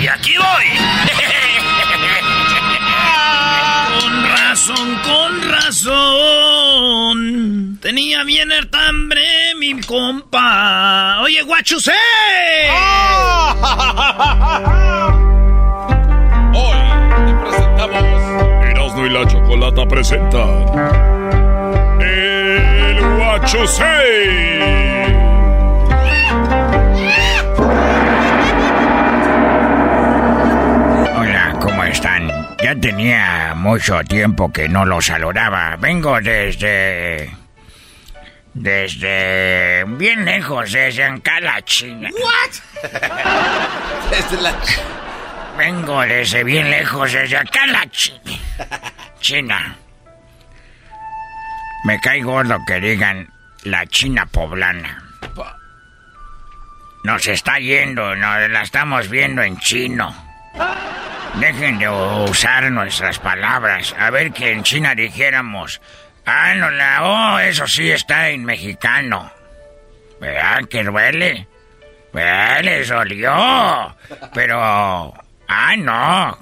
Y 0.00 0.06
aquí 0.06 0.34
voy. 0.36 0.64
Con 4.00 4.30
razón, 4.30 5.00
con 5.04 5.50
razón. 5.50 7.18
Tenía 7.80 8.22
bien 8.24 8.52
el 8.52 8.68
hambre 8.72 9.54
mi 9.56 9.80
compa. 9.80 11.20
Oye, 11.22 11.42
guachusé. 17.86 18.70
Erasno 18.70 19.06
y 19.06 19.10
la 19.10 19.26
chocolata 19.26 19.86
presentan. 19.86 20.48
El 22.00 23.16
Guacho 23.16 23.64
Hola, 31.16 31.56
¿cómo 31.60 31.84
están? 31.84 32.30
Ya 32.62 32.74
tenía 32.80 33.54
mucho 33.56 34.00
tiempo 34.04 34.52
que 34.52 34.68
no 34.68 34.84
los 34.84 35.06
saludaba. 35.06 35.76
Vengo 35.76 36.20
desde... 36.20 37.30
Desde... 38.52 39.84
Bien 39.86 40.24
lejos, 40.24 40.72
desde 40.72 41.04
Ancala, 41.04 41.62
China. 41.62 42.10
¿What? 42.12 42.90
Desde 44.10 44.42
la... 44.42 44.52
Vengo 45.60 46.00
desde 46.00 46.42
bien 46.42 46.70
lejos, 46.70 47.12
desde 47.12 47.36
acá 47.36 47.66
la 47.66 47.86
China. 47.90 48.38
China. 49.20 49.76
Me 51.84 52.00
cae 52.00 52.22
gordo 52.22 52.56
que 52.66 52.80
digan 52.80 53.28
la 53.64 53.84
China 53.84 54.24
poblana. 54.24 55.02
Nos 57.04 57.28
está 57.28 57.58
yendo, 57.58 58.16
nos 58.16 58.50
la 58.50 58.62
estamos 58.62 59.10
viendo 59.10 59.42
en 59.42 59.58
chino. 59.58 60.14
Dejen 61.34 61.78
de 61.78 61.90
usar 61.90 62.72
nuestras 62.72 63.18
palabras. 63.18 63.94
A 63.98 64.08
ver 64.08 64.32
que 64.32 64.52
en 64.52 64.62
China 64.62 64.94
dijéramos, 64.94 65.82
ah, 66.24 66.54
no 66.54 66.70
la, 66.70 67.04
oh, 67.04 67.38
eso 67.38 67.66
sí 67.66 67.90
está 67.90 68.30
en 68.30 68.46
mexicano. 68.46 69.30
¿Verdad 70.22 70.66
que 70.70 70.84
duele? 70.84 71.46
¿Verdad? 72.14 72.62
Les 72.62 72.88
dolió. 72.88 73.94
Pero, 74.32 75.14
ah, 75.50 75.76
no. 75.76 76.38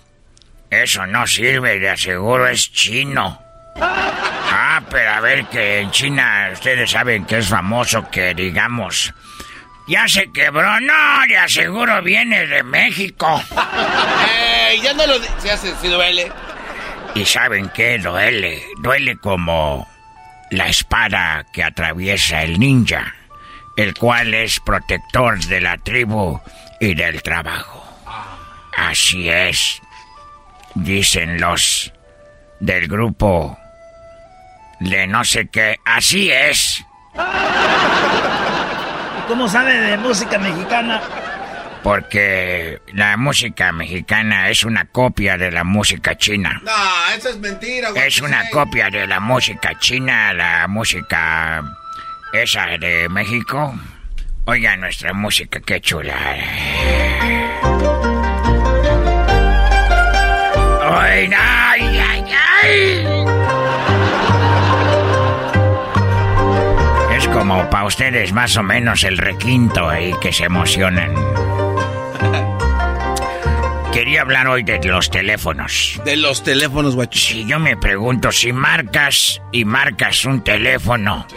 Eso 0.70 1.06
no 1.06 1.26
sirve, 1.26 1.78
de 1.78 1.90
aseguro 1.90 2.46
es 2.46 2.70
chino. 2.72 3.40
Ah, 3.80 4.82
pero 4.90 5.10
a 5.10 5.20
ver 5.20 5.46
que 5.46 5.80
en 5.80 5.90
China 5.90 6.50
ustedes 6.52 6.90
saben 6.90 7.24
que 7.24 7.38
es 7.38 7.48
famoso 7.48 8.08
que 8.10 8.34
digamos, 8.34 9.14
ya 9.86 10.06
se 10.06 10.30
quebró, 10.32 10.80
no, 10.80 11.26
de 11.26 11.38
aseguro 11.38 12.02
viene 12.02 12.46
de 12.46 12.62
México. 12.62 13.42
¡Ey! 14.70 14.80
Ya 14.82 14.92
no 14.92 15.06
lo... 15.06 15.14
Se 15.38 15.50
hace, 15.50 15.74
si 15.76 15.88
duele. 15.88 16.30
¿Y 17.14 17.24
saben 17.24 17.70
qué 17.74 17.98
duele? 17.98 18.62
Duele 18.82 19.16
como 19.16 19.88
la 20.50 20.68
espada 20.68 21.46
que 21.52 21.64
atraviesa 21.64 22.42
el 22.42 22.58
ninja, 22.58 23.14
el 23.76 23.94
cual 23.94 24.34
es 24.34 24.60
protector 24.60 25.38
de 25.44 25.60
la 25.60 25.78
tribu 25.78 26.40
y 26.80 26.94
del 26.94 27.22
trabajo. 27.22 27.87
Así 28.78 29.28
es, 29.28 29.82
dicen 30.74 31.40
los 31.40 31.92
del 32.60 32.86
grupo 32.86 33.58
de 34.80 35.06
no 35.06 35.24
sé 35.24 35.48
qué. 35.48 35.76
Así 35.84 36.30
es. 36.30 36.84
¿Cómo 39.26 39.48
sabe 39.48 39.74
de 39.74 39.98
música 39.98 40.38
mexicana? 40.38 41.02
Porque 41.82 42.80
la 42.92 43.16
música 43.16 43.72
mexicana 43.72 44.48
es 44.48 44.64
una 44.64 44.84
copia 44.86 45.36
de 45.36 45.50
la 45.50 45.64
música 45.64 46.16
china. 46.16 46.60
No, 46.64 47.14
eso 47.16 47.30
es 47.30 47.38
mentira, 47.38 47.90
güey. 47.90 48.06
Es 48.06 48.20
una 48.20 48.48
copia 48.50 48.90
de 48.90 49.06
la 49.06 49.20
música 49.20 49.78
china, 49.78 50.32
la 50.32 50.66
música 50.68 51.62
esa 52.32 52.66
de 52.78 53.08
México. 53.08 53.74
Oiga 54.46 54.76
nuestra 54.76 55.12
música, 55.12 55.60
qué 55.60 55.80
chula. 55.80 56.16
Ay, 61.00 61.30
ay, 61.32 61.98
ay, 61.98 62.24
ay. 62.64 63.06
Es 67.16 67.28
como 67.28 67.70
para 67.70 67.84
ustedes 67.84 68.32
más 68.32 68.56
o 68.56 68.64
menos 68.64 69.04
el 69.04 69.16
requinto 69.16 69.96
y 69.96 70.12
que 70.14 70.32
se 70.32 70.44
emocionan. 70.44 71.14
Quería 73.92 74.22
hablar 74.22 74.48
hoy 74.48 74.64
de 74.64 74.80
los 74.84 75.08
teléfonos. 75.08 76.00
De 76.04 76.16
los 76.16 76.42
teléfonos, 76.42 76.96
guacho. 76.96 77.18
Si 77.18 77.46
yo 77.46 77.60
me 77.60 77.76
pregunto 77.76 78.32
si 78.32 78.52
marcas 78.52 79.40
y 79.52 79.64
marcas 79.64 80.24
un 80.24 80.42
teléfono, 80.42 81.28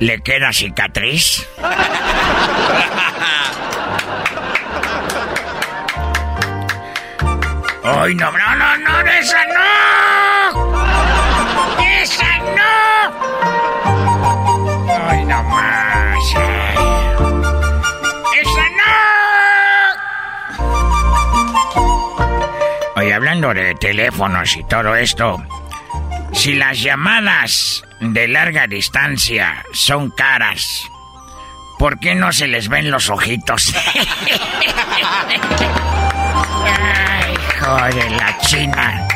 ¿le 0.00 0.20
queda 0.20 0.52
cicatriz? 0.52 1.46
¡Ay, 7.92 8.14
no, 8.14 8.30
no, 8.30 8.54
no, 8.56 8.76
no, 8.78 9.00
esa 9.10 9.44
no! 9.46 10.70
¡Esa 12.00 12.38
no! 12.38 13.12
¡Ay, 15.08 15.24
no 15.24 15.42
más! 15.42 16.34
ay. 16.36 16.76
¡Esa 18.40 18.68
no! 18.78 18.94
Oye, 22.96 23.12
hablando 23.12 23.52
de 23.54 23.74
teléfonos 23.74 24.56
y 24.56 24.62
todo 24.64 24.94
esto, 24.94 25.42
si 26.32 26.54
las 26.54 26.80
llamadas 26.80 27.82
de 27.98 28.28
larga 28.28 28.66
distancia 28.68 29.64
son 29.72 30.10
caras, 30.10 30.88
¿por 31.78 31.98
qué 31.98 32.14
no 32.14 32.32
se 32.32 32.46
les 32.46 32.68
ven 32.68 32.88
los 32.90 33.10
ojitos? 33.10 33.74
Ay, 36.66 37.29
joder, 37.70 38.10
la 38.12 38.38
china. 38.38 39.08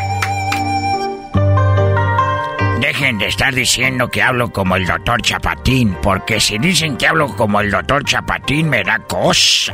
Dejen 2.81 3.19
de 3.19 3.27
estar 3.27 3.55
diciendo 3.55 4.09
que 4.09 4.23
hablo 4.23 4.53
como 4.53 4.77
el 4.77 4.87
doctor 4.87 5.21
Chapatín, 5.23 5.97
porque 6.03 6.39
si 6.39 6.59
dicen 6.59 6.97
que 6.97 7.07
hablo 7.07 7.35
como 7.35 7.61
el 7.61 7.71
doctor 7.71 8.05
Chapatín 8.05 8.69
me 8.69 8.85
da 8.85 8.99
cosa. 9.01 9.73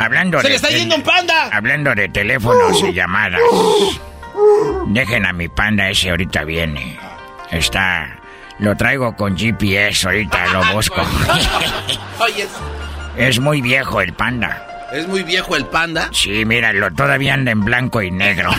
Hablando 0.00 0.38
¡Se 0.40 0.44
de 0.44 0.50
le 0.50 0.56
está 0.56 0.70
yendo 0.70 0.96
un 0.96 1.02
panda! 1.02 1.48
Hablando 1.52 1.94
de 1.94 2.08
teléfonos 2.08 2.82
y 2.82 2.92
llamadas. 2.92 3.40
Dejen 4.86 5.24
a 5.26 5.32
mi 5.32 5.48
panda 5.48 5.88
ese 5.88 6.10
ahorita 6.10 6.44
viene. 6.44 6.98
Está. 7.50 8.18
Lo 8.58 8.76
traigo 8.76 9.16
con 9.16 9.36
GPS, 9.36 10.06
ahorita 10.06 10.46
lo 10.48 10.74
busco. 10.74 11.00
Oye, 12.20 12.46
Es 13.16 13.38
muy 13.38 13.60
viejo 13.60 14.00
el 14.00 14.12
panda. 14.12 14.66
es 14.92 15.06
muy 15.08 15.22
viejo 15.22 15.56
el 15.56 15.66
panda. 15.66 16.08
Sí, 16.12 16.44
míralo, 16.44 16.90
todavía 16.92 17.34
anda 17.34 17.52
en 17.52 17.64
blanco 17.64 18.02
y 18.02 18.10
negro. 18.10 18.50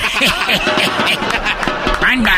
¡Panda! 2.00 2.34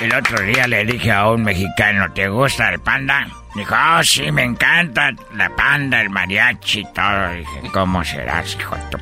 El 0.00 0.14
otro 0.14 0.40
día 0.42 0.66
le 0.66 0.84
dije 0.86 1.12
a 1.12 1.28
un 1.28 1.44
mexicano, 1.44 2.10
¿te 2.12 2.28
gusta 2.28 2.70
el 2.70 2.80
panda? 2.80 3.28
Dijo, 3.54 3.74
oh, 3.74 4.02
sí, 4.02 4.32
me 4.32 4.44
encanta 4.44 5.10
la 5.34 5.54
panda, 5.54 6.00
el 6.00 6.08
mariachi 6.08 6.80
y 6.80 6.92
todo. 6.92 7.30
Dije, 7.32 7.70
¿cómo 7.72 8.02
serás, 8.02 8.56
hijo 8.58 8.76
tu... 8.90 8.98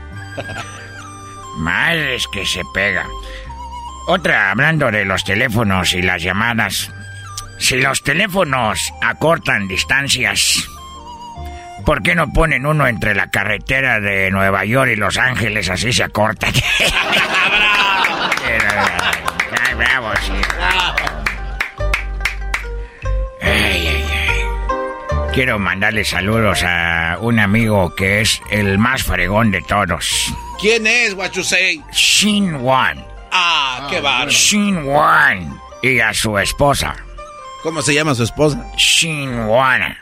Madres 1.59 2.27
que 2.33 2.45
se 2.45 2.63
pega. 2.75 3.05
Otra, 4.09 4.51
hablando 4.51 4.91
de 4.91 5.05
los 5.05 5.23
teléfonos 5.25 5.93
y 5.93 6.03
las 6.03 6.21
llamadas. 6.23 6.91
Si 7.59 7.81
los 7.81 8.03
teléfonos 8.03 8.93
acortan 9.03 9.69
distancias, 9.69 10.65
¿por 11.85 12.03
qué 12.03 12.15
no 12.15 12.33
ponen 12.33 12.67
uno 12.67 12.87
entre 12.87 13.15
la 13.15 13.31
carretera 13.31 14.01
de 14.01 14.31
Nueva 14.31 14.65
York 14.65 14.91
y 14.93 14.97
Los 14.97 15.19
Ángeles? 15.19 15.69
Así 15.69 15.93
se 15.93 16.05
acorta. 16.05 16.47
Ay, 19.61 19.75
bravo, 19.75 20.11
sí. 20.25 20.33
Ay, 23.43 23.87
ay, 23.87 24.05
ay. 24.13 25.29
Quiero 25.35 25.59
mandarle 25.59 26.05
saludos 26.05 26.63
a 26.65 27.19
un 27.21 27.39
amigo 27.39 27.95
que 27.95 28.21
es 28.21 28.41
el 28.51 28.79
más 28.79 29.03
fregón 29.03 29.51
de 29.51 29.63
todos. 29.63 30.33
¿Quién 30.61 30.87
es, 30.87 31.15
what 31.15 31.33
you 31.33 31.43
say? 31.45 31.83
Shin 31.93 32.57
Wan. 32.57 33.05
Ah, 33.31 33.87
qué 33.91 34.01
bárbaro. 34.01 34.31
Shin 34.31 34.85
Wan. 34.85 35.61
Y 35.83 36.01
a 36.01 36.13
su 36.13 36.37
esposa. 36.39 36.97
¿Cómo 37.63 37.83
se 37.83 37.95
llama 37.95 38.15
su 38.15 38.23
esposa? 38.23 38.65
Shin 38.77 39.41
Wan. 39.47 39.97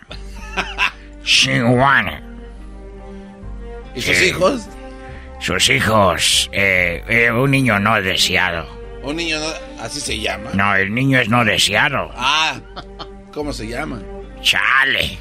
Shin 1.24 1.64
Wan. 1.78 2.22
¿Y 3.94 4.02
sus 4.02 4.20
hijos? 4.22 4.68
Sus 5.40 5.68
hijos. 5.70 6.50
eh, 6.52 7.02
eh, 7.08 7.30
un 7.30 7.50
niño 7.50 7.78
no 7.78 8.00
deseado. 8.02 8.66
Un 9.02 9.16
niño, 9.16 9.38
no- 9.38 9.82
así 9.82 10.00
se 10.00 10.18
llama. 10.18 10.50
No, 10.54 10.74
el 10.74 10.92
niño 10.92 11.18
es 11.20 11.28
no 11.28 11.44
deseado. 11.44 12.10
Ah, 12.16 12.56
¿cómo 13.32 13.52
se 13.52 13.66
llama? 13.68 14.00
Chale. 14.42 15.18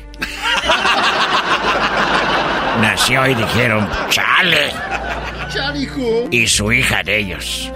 Nació 2.81 3.27
y 3.27 3.35
dijeron, 3.35 3.87
chale. 4.09 4.71
Chalijo. 5.53 6.27
Y 6.31 6.47
su 6.47 6.71
hija 6.71 7.01
de 7.03 7.17
ellos. 7.19 7.71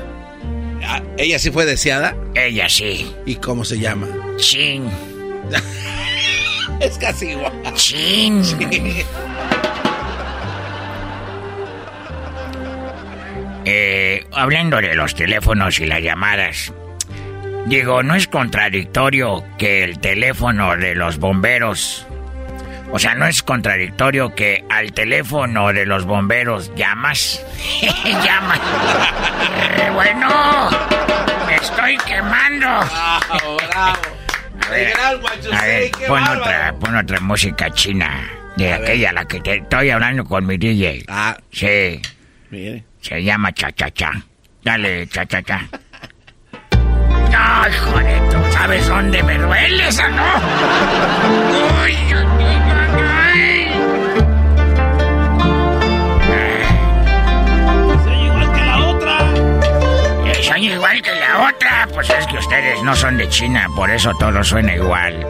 Ah, 0.91 1.03
¿Ella 1.19 1.37
sí 1.37 1.51
fue 1.51 1.67
deseada? 1.67 2.15
Ella 2.33 2.67
sí. 2.67 3.13
¿Y 3.27 3.35
cómo 3.35 3.63
se 3.63 3.77
llama? 3.77 4.07
Chin. 4.37 4.89
Es 6.79 6.97
casi 6.97 7.31
igual. 7.31 7.51
Chin. 7.75 8.41
Eh, 13.65 14.25
hablando 14.31 14.77
de 14.81 14.95
los 14.95 15.13
teléfonos 15.13 15.79
y 15.79 15.85
las 15.85 16.01
llamadas, 16.01 16.73
digo, 17.67 18.01
¿no 18.01 18.15
es 18.15 18.27
contradictorio 18.27 19.43
que 19.59 19.83
el 19.83 19.99
teléfono 19.99 20.75
de 20.75 20.95
los 20.95 21.19
bomberos, 21.19 22.07
o 22.91 22.99
sea, 22.99 23.15
no 23.15 23.25
es 23.25 23.43
contradictorio 23.43 24.33
que 24.35 24.63
al 24.69 24.91
teléfono 24.93 25.71
de 25.73 25.85
los 25.85 26.05
bomberos 26.05 26.71
llamas? 26.75 27.43
llamas. 28.05 28.59
Eh, 29.71 29.89
bueno, 29.93 30.69
me 31.45 31.55
estoy 31.55 31.97
quemando. 32.05 32.67
A 34.69 34.71
ver, 34.71 34.93
a 34.99 35.65
ver, 35.65 35.91
pon 36.07 36.21
otra, 36.27 36.73
pon 36.79 36.95
otra 36.95 37.19
música 37.21 37.71
china. 37.71 38.29
De 38.55 38.73
aquella, 38.73 39.11
la 39.13 39.25
que 39.25 39.39
te 39.39 39.55
estoy 39.55 39.89
hablando 39.89 40.23
con 40.25 40.45
mi 40.45 40.57
DJ. 40.57 41.05
Ah. 41.07 41.35
Sí. 41.51 41.99
Mire. 42.51 42.83
Se 43.01 43.23
llama 43.23 43.51
Cha 43.53 43.71
Cha 43.71 43.89
Cha. 43.91 44.11
Dale, 44.63 45.07
Cha 45.07 45.25
Cha 45.25 45.41
Cha. 45.41 45.67
Ay, 47.35 47.71
joder, 47.73 48.29
¿tú 48.29 48.37
sabes 48.51 48.87
dónde 48.87 49.23
me 49.23 49.37
duele 49.37 49.87
esa, 49.87 50.07
no? 50.09 50.23
Uy, 51.83 51.95
Igual 60.59 61.01
que 61.01 61.11
la 61.15 61.49
otra. 61.49 61.87
Pues 61.93 62.09
es 62.09 62.27
que 62.27 62.37
ustedes 62.37 62.83
no 62.83 62.95
son 62.95 63.17
de 63.17 63.29
China, 63.29 63.67
por 63.75 63.89
eso 63.89 64.11
todo 64.19 64.43
suena 64.43 64.75
igual. 64.75 65.25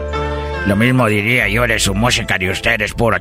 Lo 0.66 0.76
mismo 0.76 1.06
diría 1.06 1.48
yo 1.48 1.66
de 1.66 1.78
su 1.78 1.94
música 1.94 2.36
de 2.36 2.50
ustedes, 2.50 2.92
puro... 2.94 3.16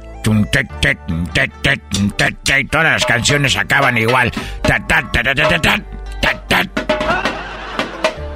Y 2.58 2.66
todas 2.66 2.92
las 2.94 3.06
canciones 3.06 3.56
acaban 3.56 3.98
igual. 3.98 4.32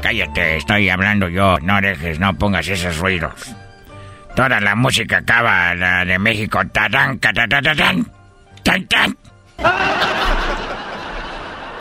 Cállate, 0.01 0.57
estoy 0.57 0.89
hablando 0.89 1.27
yo. 1.27 1.57
No 1.61 1.81
dejes, 1.81 2.19
no 2.19 2.33
pongas 2.35 2.67
esos 2.67 2.97
ruidos. 2.97 3.33
Toda 4.35 4.59
la 4.59 4.75
música 4.75 5.17
acaba, 5.17 5.75
la 5.75 6.05
de 6.05 6.19
México. 6.19 6.61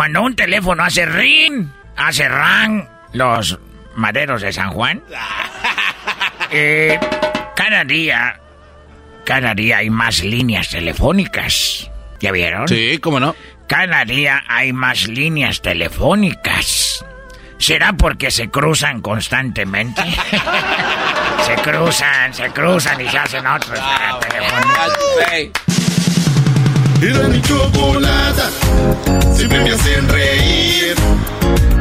cuando 0.00 0.22
un 0.22 0.34
teléfono 0.34 0.82
hace 0.82 1.04
ring, 1.04 1.66
hace 1.94 2.26
ran, 2.26 2.88
los 3.12 3.58
maderos 3.96 4.40
de 4.40 4.50
San 4.50 4.70
Juan, 4.70 5.02
eh, 6.50 6.98
cada 7.54 7.84
día, 7.84 8.40
cada 9.26 9.54
día 9.54 9.76
hay 9.76 9.90
más 9.90 10.24
líneas 10.24 10.70
telefónicas. 10.70 11.90
¿Ya 12.18 12.32
vieron? 12.32 12.66
Sí, 12.66 12.96
cómo 12.96 13.20
no. 13.20 13.36
Cada 13.66 14.06
día 14.06 14.42
hay 14.48 14.72
más 14.72 15.06
líneas 15.06 15.60
telefónicas. 15.60 17.04
¿Será 17.58 17.92
porque 17.92 18.30
se 18.30 18.48
cruzan 18.48 19.02
constantemente? 19.02 20.00
se 21.44 21.54
cruzan, 21.56 22.32
se 22.32 22.48
cruzan 22.48 23.02
y 23.02 23.08
se 23.10 23.18
hacen 23.18 23.46
otros 23.46 23.78
teléfonos. 24.18 24.78
Siempre 29.40 29.60
me 29.60 29.70
hacen 29.70 30.06
reír. 30.06 30.94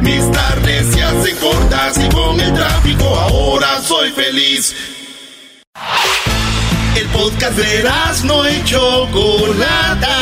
Mis 0.01 0.31
tardes 0.31 0.93
se 0.93 1.03
hacen 1.03 1.35
cortas 1.35 1.97
y 1.97 2.07
con 2.07 2.39
el 2.39 2.53
tráfico 2.53 3.03
ahora 3.03 3.81
soy 3.81 4.11
feliz. 4.11 4.73
El 6.95 7.05
podcast 7.07 7.57
de 7.57 7.83
no 8.23 8.49
y 8.49 8.63
Chocolata, 8.63 10.17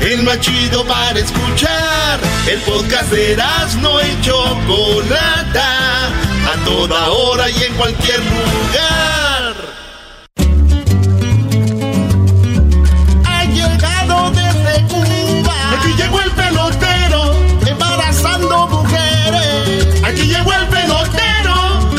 el 0.00 0.24
más 0.24 0.40
chido 0.40 0.84
para 0.86 1.20
escuchar. 1.20 2.18
El 2.48 2.58
podcast 2.62 3.12
de 3.12 3.36
no 3.80 4.00
y 4.02 4.20
Chocolata, 4.22 6.08
a 6.08 6.64
toda 6.64 7.10
hora 7.10 7.48
y 7.48 7.62
en 7.62 7.74
cualquier 7.74 8.18
lugar. 8.18 9.11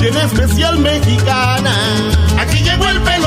Tiene 0.04 0.22
especial 0.26 0.80
mexicana. 0.80 1.74
Aquí 2.38 2.58
llegó 2.62 2.90
el 2.90 3.00
pelotero 3.04 3.23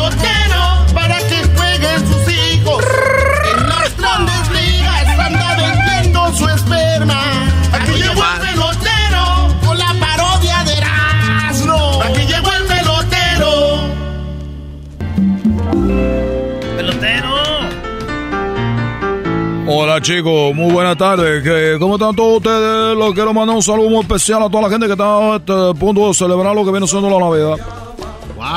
chicos, 20.07 20.55
muy 20.55 20.73
buenas 20.73 20.97
tardes. 20.97 21.43
¿Qué- 21.43 21.77
¿Cómo 21.81 21.97
están 21.97 22.15
todos 22.15 22.37
ustedes? 22.37 22.97
Les 22.97 23.13
quiero 23.15 23.35
mandar 23.35 23.57
un 23.57 23.63
saludo 23.63 23.91
muy 23.91 24.01
especial 24.03 24.41
a 24.43 24.49
toda 24.49 24.63
la 24.65 24.71
gente 24.71 24.87
que 24.87 24.93
está 24.93 25.05
a 25.35 25.37
este 25.37 25.75
punto 25.81 26.07
de 26.07 26.15
celebrar 26.15 26.55
lo 26.55 26.65
que 26.65 26.71
viene 26.71 26.87
siendo 26.87 27.11
la 27.11 27.19
Navidad. 27.19 27.57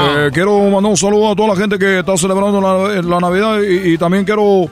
Eh, 0.01 0.29
quiero 0.31 0.59
mandar 0.69 0.91
un 0.91 0.97
saludo 0.97 1.31
a 1.31 1.35
toda 1.35 1.49
la 1.49 1.55
gente 1.55 1.79
que 1.79 1.99
está 1.99 2.15
celebrando 2.17 2.61
la, 2.61 3.01
la 3.01 3.19
Navidad 3.19 3.61
y, 3.63 3.93
y 3.93 3.97
también 3.97 4.25
quiero 4.25 4.67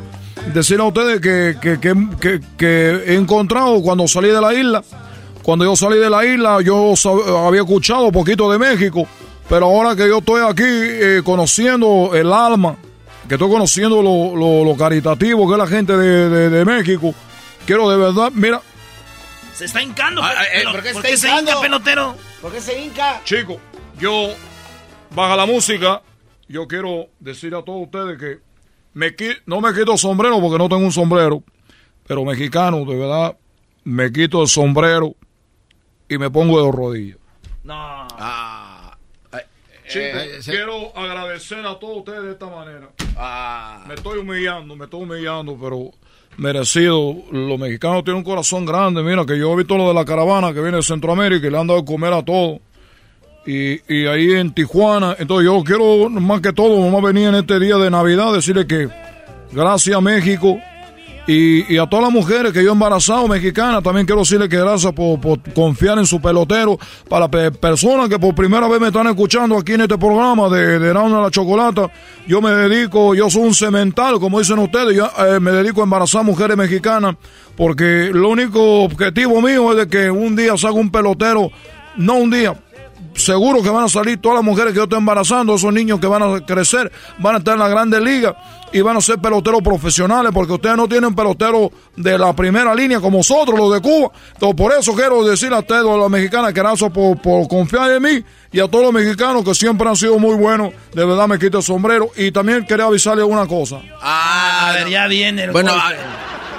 decir 0.54 0.80
a 0.80 0.84
ustedes 0.84 1.20
que, 1.20 1.56
que, 1.60 1.80
que- 1.80 2.40
que- 2.56 3.04
he 3.08 3.16
encontrado 3.16 3.82
cuando 3.82 4.08
salí 4.08 4.30
de 4.30 4.40
la 4.42 4.54
isla, 4.54 4.84
Cuando 5.42 5.66
yo 5.66 5.76
salí 5.76 5.98
de 5.98 6.10
la 6.12 6.24
isla, 6.26 6.60
yo 6.62 6.94
había 7.48 7.62
escuchado 7.62 8.12
poquito 8.12 8.52
de 8.52 8.60
México, 8.60 9.08
pero 9.50 9.66
ahora 9.66 9.96
que 9.96 10.08
yo 10.08 10.20
estoy 10.20 10.42
aquí 10.48 10.64
eh, 10.64 11.22
conociendo 11.24 12.12
el 12.14 12.32
alma, 12.32 12.76
que 13.28 13.36
estoy 13.36 13.50
conociendo 13.50 14.02
lo, 14.02 14.76
caritativo 14.78 15.48
que 15.48 15.54
es 15.54 15.58
la 15.58 15.68
gente 15.68 15.96
de, 15.98 16.66
México, 16.66 17.14
quiero 17.66 17.90
de 17.90 17.98
verdad, 17.98 18.32
mira. 18.34 18.62
Se 19.54 19.66
está 19.66 19.82
hincando. 19.82 20.22
Ah, 20.24 20.34
eh, 20.54 20.64
¿Por 20.64 20.84
qué, 20.84 21.18
se 21.18 21.30
hinca, 21.30 21.60
pelotero? 21.60 22.16
¿Por 22.42 22.52
qué 22.52 22.62
se 22.62 22.80
hinca? 22.80 23.22
Chico, 23.24 23.60
yo, 24.00 24.30
baja 25.14 25.36
la 25.36 25.46
música, 25.46 26.02
yo 26.48 26.68
quiero 26.68 27.08
decir 27.20 27.56
a 27.56 27.64
todos 27.64 27.84
ustedes 27.84 28.20
que 28.20 28.40
me, 28.94 29.14
no 29.46 29.62
me 29.62 29.74
quito 29.74 29.98
sombrero 29.98 30.40
porque 30.40 30.58
no 30.58 30.70
tengo 30.70 30.84
un 30.84 30.92
sombrero, 30.92 31.44
pero 32.08 32.24
mexicano, 32.24 32.86
de 32.86 32.96
verdad, 32.96 33.36
me 33.84 34.12
quito 34.12 34.42
el 34.42 34.48
sombrero 34.48 35.16
y 36.08 36.18
me 36.18 36.30
pongo 36.30 36.64
de 36.64 36.72
rodillas. 36.72 37.18
No. 37.64 37.74
Ah. 37.76 38.57
Chicos, 39.88 40.46
quiero 40.46 40.96
agradecer 40.96 41.66
a 41.66 41.80
todos 41.80 42.00
ustedes 42.00 42.24
de 42.24 42.32
esta 42.32 42.48
manera. 42.48 42.90
Ah. 43.16 43.86
Me 43.88 43.96
estoy 43.96 44.20
humillando, 44.20 44.76
me 44.76 44.86
estoy 44.86 45.04
humillando, 45.04 45.58
pero 45.62 45.92
merecido. 46.38 47.16
Los 47.32 47.58
mexicanos 47.58 48.04
tienen 48.04 48.18
un 48.18 48.24
corazón 48.24 48.66
grande. 48.66 49.02
Mira, 49.02 49.26
que 49.26 49.38
yo 49.38 49.54
he 49.54 49.56
visto 49.56 49.78
lo 49.78 49.88
de 49.88 49.94
la 49.94 50.06
caravana 50.06 50.54
que 50.54 50.62
viene 50.62 50.78
de 50.78 50.84
Centroamérica 50.84 51.48
y 51.48 51.50
le 51.50 51.58
han 51.58 51.68
dado 51.68 51.80
de 51.80 51.86
comer 51.86 52.14
a 52.14 52.24
todos. 52.24 52.60
Y, 53.46 53.80
y, 53.88 54.06
ahí 54.08 54.32
en 54.34 54.54
Tijuana, 54.54 55.16
entonces 55.18 55.46
yo 55.46 55.64
quiero 55.64 56.10
más 56.10 56.42
que 56.42 56.52
todo, 56.52 56.98
a 56.98 57.02
venir 57.02 57.30
en 57.30 57.36
este 57.36 57.58
día 57.62 57.78
de 57.78 57.90
Navidad, 57.90 58.34
decirle 58.34 58.68
que 58.68 58.90
gracias 59.54 59.96
a 59.96 60.02
México 60.02 60.60
y, 61.28 61.78
a 61.78 61.86
todas 61.88 62.06
las 62.06 62.14
mujeres 62.14 62.54
que 62.54 62.64
yo 62.64 62.70
he 62.70 62.72
embarazado 62.72 63.28
mexicanas, 63.28 63.84
también 63.84 64.06
quiero 64.06 64.22
decirle 64.22 64.48
que 64.48 64.58
gracias 64.58 64.94
por, 64.94 65.20
confiar 65.54 65.98
en 65.98 66.06
su 66.06 66.22
pelotero. 66.22 66.80
Para 67.10 67.30
personas 67.30 68.08
que 68.08 68.18
por 68.18 68.34
primera 68.34 68.68
vez 68.70 68.80
me 68.80 68.88
están 68.88 69.08
escuchando 69.08 69.58
aquí 69.58 69.74
en 69.74 69.82
este 69.82 69.98
programa 69.98 70.48
de, 70.48 70.80
de 70.80 70.90
a 70.90 70.94
la 70.94 71.30
Chocolata, 71.30 71.92
yo 72.28 72.42
me 72.42 72.52
dedico, 72.52 73.14
yo 73.14 73.30
soy 73.30 73.44
un 73.44 73.54
cemental, 73.54 74.20
como 74.20 74.40
dicen 74.40 74.60
ustedes, 74.60 74.96
yo 74.96 75.10
eh, 75.20 75.40
me 75.42 75.52
dedico 75.52 75.82
a 75.82 75.84
embarazar 75.84 76.24
mujeres 76.24 76.56
mexicanas, 76.56 77.18
porque 77.58 78.06
el 78.06 78.24
único 78.24 78.84
objetivo 78.84 79.42
mío 79.42 79.72
es 79.72 79.78
de 79.80 79.88
que 79.90 80.10
un 80.10 80.34
día 80.36 80.56
salga 80.56 80.80
un 80.80 80.92
pelotero, 80.92 81.52
no 81.98 82.16
un 82.16 82.32
día, 82.32 82.54
seguro 83.18 83.62
que 83.62 83.70
van 83.70 83.86
a 83.86 83.90
salir 83.90 84.22
todas 84.22 84.38
las 84.38 84.46
mujeres 84.46 84.72
que 84.72 84.78
yo 84.78 84.84
estoy 84.84 85.00
embarazando, 85.00 85.56
esos 85.56 85.74
niños 85.74 86.00
que 86.00 86.08
van 86.08 86.24
a 86.24 86.46
crecer, 86.46 86.92
van 87.20 87.36
a 87.36 87.38
estar 87.40 87.56
en 87.56 87.60
la 87.60 87.68
grande 87.68 88.00
liga 88.00 88.36
y 88.72 88.82
van 88.82 88.98
a 88.98 89.02
ser 89.02 89.20
peloteros 89.20 89.62
profesionales, 89.62 90.32
porque 90.34 90.54
ustedes 90.54 90.76
no 90.78 90.88
tienen 90.88 91.16
peloteros 91.16 91.70
de 91.96 92.18
la 92.18 92.34
primera 92.34 92.76
línea 92.76 93.00
como 93.00 93.18
nosotros, 93.18 93.58
los 93.58 93.74
de 93.74 93.82
Cuba. 93.82 94.12
Entonces, 94.34 94.56
por 94.56 94.72
eso 94.74 94.94
quiero 94.94 95.24
decir 95.24 95.54
a 95.54 95.60
ustedes, 95.60 95.86
a 95.86 95.98
las 95.98 96.10
mexicanas, 96.10 96.54
que 96.54 96.60
gracias 96.60 96.92
por, 96.92 97.20
por 97.22 97.48
confiar 97.48 97.92
en 97.92 98.04
mí 98.04 98.24
y 98.52 98.60
a 98.60 98.68
todos 98.68 98.86
los 98.86 98.94
mexicanos 98.94 99.44
que 99.44 99.56
siempre 99.56 99.88
han 99.88 99.96
sido 99.96 100.20
muy 100.20 100.36
buenos. 100.36 100.74
De 100.94 101.06
verdad 101.06 101.28
me 101.28 101.40
quito 101.40 101.58
el 101.58 101.64
sombrero. 101.64 102.10
Y 102.16 102.32
también 102.32 102.66
quería 102.66 102.86
avisarles 102.86 103.26
una 103.26 103.48
cosa. 103.48 103.82
Ah, 104.02 104.70
a 104.70 104.74
ver, 104.74 104.90
ya 104.90 105.08
viene 105.08 105.50
Bueno, 105.52 105.74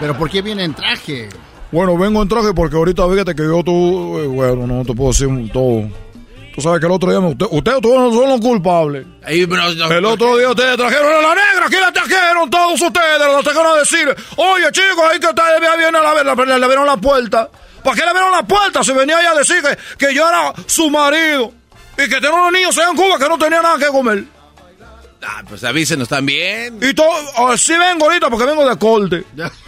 pero 0.00 0.16
¿por 0.16 0.30
qué 0.30 0.42
viene 0.42 0.64
en 0.64 0.74
traje? 0.74 1.28
Bueno, 1.70 1.98
vengo 1.98 2.22
en 2.22 2.28
traje 2.28 2.54
porque 2.54 2.76
ahorita 2.76 3.08
fíjate 3.08 3.34
que 3.34 3.42
yo 3.42 3.62
tú, 3.62 4.18
eh, 4.18 4.26
bueno, 4.26 4.66
no 4.66 4.84
te 4.84 4.94
puedo 4.94 5.10
decir 5.10 5.28
todo 5.52 5.84
Tú 6.58 6.62
sabes 6.62 6.80
que 6.80 6.86
el 6.86 6.92
otro 6.92 7.08
día 7.08 7.20
ustedes 7.20 7.52
usted, 7.52 7.72
todos 7.80 8.12
son 8.12 8.28
los 8.30 8.40
culpables. 8.40 9.06
el 9.28 10.04
otro 10.04 10.36
día 10.36 10.50
ustedes 10.50 10.76
trajeron 10.76 11.06
a 11.06 11.28
la 11.28 11.34
negra, 11.36 11.66
aquí 11.66 11.76
la 11.76 11.92
trajeron 11.92 12.50
todos 12.50 12.82
ustedes, 12.82 13.20
la 13.20 13.40
trajeron 13.44 13.66
a 13.68 13.78
decir, 13.78 14.16
oye 14.34 14.72
chicos, 14.72 15.04
ahí 15.08 15.20
que 15.20 15.28
está, 15.28 15.56
viene 15.60 15.98
a 15.98 16.02
la, 16.02 16.34
le, 16.34 16.58
le 16.58 16.66
vieron 16.66 16.84
la 16.84 16.96
puerta. 16.96 17.48
¿Para 17.84 17.94
qué 17.94 18.04
le 18.04 18.12
vieron 18.12 18.32
la 18.32 18.42
puerta? 18.42 18.82
Se 18.82 18.92
venía 18.92 19.20
ella 19.20 19.30
a 19.30 19.34
decir 19.36 19.62
que, 19.62 20.06
que 20.06 20.12
yo 20.12 20.28
era 20.28 20.52
su 20.66 20.90
marido 20.90 21.52
y 21.96 22.08
que 22.08 22.16
tenía 22.16 22.32
unos 22.32 22.50
niños 22.50 22.76
en 22.76 22.96
Cuba 22.96 23.20
que 23.20 23.28
no 23.28 23.38
tenía 23.38 23.62
nada 23.62 23.78
que 23.78 23.86
comer. 23.86 24.24
Ah, 25.22 25.44
pues 25.48 25.62
avísenos 25.62 26.08
también. 26.08 26.76
Y 26.82 26.92
todo, 26.92 27.08
oh, 27.36 27.56
sí 27.56 27.74
vengo 27.78 28.06
ahorita 28.06 28.30
porque 28.30 28.46
vengo 28.46 28.68
de 28.68 28.76
corte. 28.76 29.24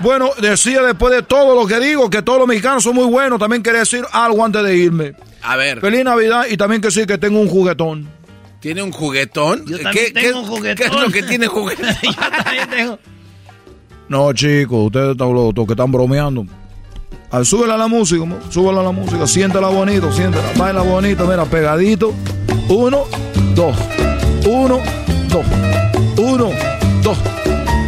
Bueno, 0.00 0.30
decía 0.40 0.82
después 0.82 1.14
de 1.14 1.22
todo 1.22 1.54
lo 1.54 1.66
que 1.66 1.80
digo, 1.80 2.10
que 2.10 2.22
todos 2.22 2.38
los 2.38 2.48
mexicanos 2.48 2.82
son 2.82 2.94
muy 2.94 3.06
buenos. 3.06 3.38
También 3.38 3.62
quería 3.62 3.80
decir 3.80 4.04
algo 4.12 4.44
antes 4.44 4.62
de 4.62 4.76
irme. 4.76 5.14
A 5.42 5.56
ver. 5.56 5.80
Feliz 5.80 6.04
Navidad 6.04 6.46
y 6.50 6.56
también 6.56 6.80
que 6.80 6.90
sí 6.90 7.06
que 7.06 7.18
tengo 7.18 7.40
un 7.40 7.48
juguetón. 7.48 8.08
¿Tiene 8.60 8.82
un 8.82 8.92
juguetón? 8.92 9.64
Yo 9.66 9.78
también 9.78 10.06
¿Qué, 10.06 10.20
tengo 10.20 10.40
un 10.40 10.46
juguetón. 10.46 10.76
¿Qué 10.76 10.84
es 10.84 11.02
lo 11.02 11.10
que 11.10 11.22
tiene 11.22 11.46
juguetón? 11.46 11.86
Yo 12.02 12.12
también 12.12 12.70
tengo. 12.70 12.98
No, 14.08 14.32
chicos, 14.32 14.86
ustedes 14.86 15.12
están 15.12 15.32
los 15.32 15.52
que 15.54 15.72
están 15.72 15.92
bromeando. 15.92 16.46
A 17.30 17.38
ver, 17.38 17.46
súbela 17.46 17.74
a 17.74 17.78
la 17.78 17.88
música, 17.88 18.24
súbela 18.50 18.80
a 18.80 18.84
la 18.84 18.92
música, 18.92 19.26
siéntela 19.26 19.68
bonito, 19.68 20.12
siéntela, 20.12 20.44
baila 20.56 20.82
bonito, 20.82 21.26
mira, 21.26 21.44
pegadito. 21.44 22.14
Uno, 22.68 23.04
dos, 23.54 23.76
uno, 24.46 24.78
dos, 25.28 25.44
uno, 26.16 26.50
dos, 27.02 27.18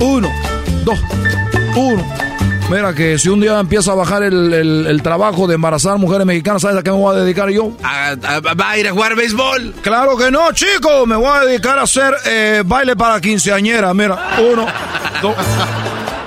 uno, 0.01 0.29
dos, 0.85 0.99
uno. 1.77 2.05
Mira 2.69 2.93
que 2.95 3.17
si 3.17 3.29
un 3.29 3.41
día 3.41 3.61
empieza 3.61 3.93
a 3.93 3.95
bajar 3.95 4.25
el, 4.25 5.01
trabajo 5.03 5.47
de 5.47 5.55
embarazar 5.55 5.99
mujeres 5.99 6.27
mexicanas, 6.27 6.63
¿sabes 6.63 6.77
a 6.77 6.83
qué 6.83 6.91
me 6.91 6.97
voy 6.97 7.15
a 7.15 7.21
dedicar 7.21 7.49
yo? 7.51 7.71
¿Va 7.81 8.71
a 8.71 8.79
ir 8.79 8.89
a 8.89 8.93
jugar 8.93 9.15
béisbol? 9.15 9.73
Claro 9.83 10.17
que 10.17 10.33
no, 10.33 10.51
chicos. 10.53 11.07
Me 11.07 11.15
voy 11.15 11.29
a 11.29 11.45
dedicar 11.45 11.79
a 11.79 11.83
hacer 11.83 12.13
eh, 12.27 12.65
baile 12.67 12.97
para 12.97 13.21
quinceañera. 13.21 13.95
Mira, 13.95 14.19
uno, 14.41 14.67
dos. 15.23 15.37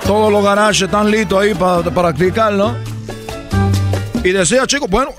Todos 0.06 0.32
los 0.32 0.44
garajes 0.44 0.84
están 0.84 1.12
listos 1.12 1.42
ahí 1.42 1.54
para 1.54 1.84
practicar, 1.84 2.54
¿no? 2.54 2.76
Y 4.24 4.32
decía, 4.32 4.66
chicos, 4.66 4.90
bueno, 4.90 5.12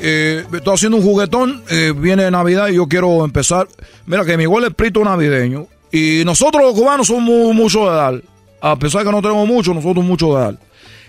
eh, 0.00 0.44
estoy 0.52 0.74
haciendo 0.74 0.98
un 0.98 1.02
juguetón, 1.02 1.62
eh, 1.70 1.92
viene 1.96 2.30
Navidad 2.30 2.68
y 2.68 2.74
yo 2.74 2.86
quiero 2.86 3.24
empezar. 3.24 3.68
Mira 4.06 4.24
que 4.24 4.36
mi 4.36 4.42
igual 4.42 4.64
es 4.64 4.74
prito 4.74 5.02
navideño. 5.02 5.66
Y 5.90 6.22
nosotros 6.26 6.62
los 6.62 6.74
cubanos 6.74 7.06
somos 7.06 7.54
mucho 7.54 7.88
de 7.90 7.96
dar. 7.96 8.22
A 8.60 8.76
pesar 8.76 9.02
de 9.02 9.06
que 9.06 9.12
no 9.12 9.22
tenemos 9.22 9.46
mucho, 9.46 9.72
nosotros 9.72 10.04
mucho 10.04 10.34
de 10.34 10.40
dar. 10.40 10.58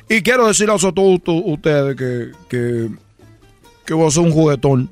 Y 0.07 0.21
quiero 0.21 0.47
decirles 0.47 0.83
a 0.83 0.91
todos 0.91 1.19
ustedes 1.25 1.95
que, 1.95 2.31
que, 2.47 2.89
que 3.85 3.93
voy 3.93 4.05
a 4.05 4.07
hacer 4.07 4.23
un 4.23 4.31
juguetón. 4.31 4.89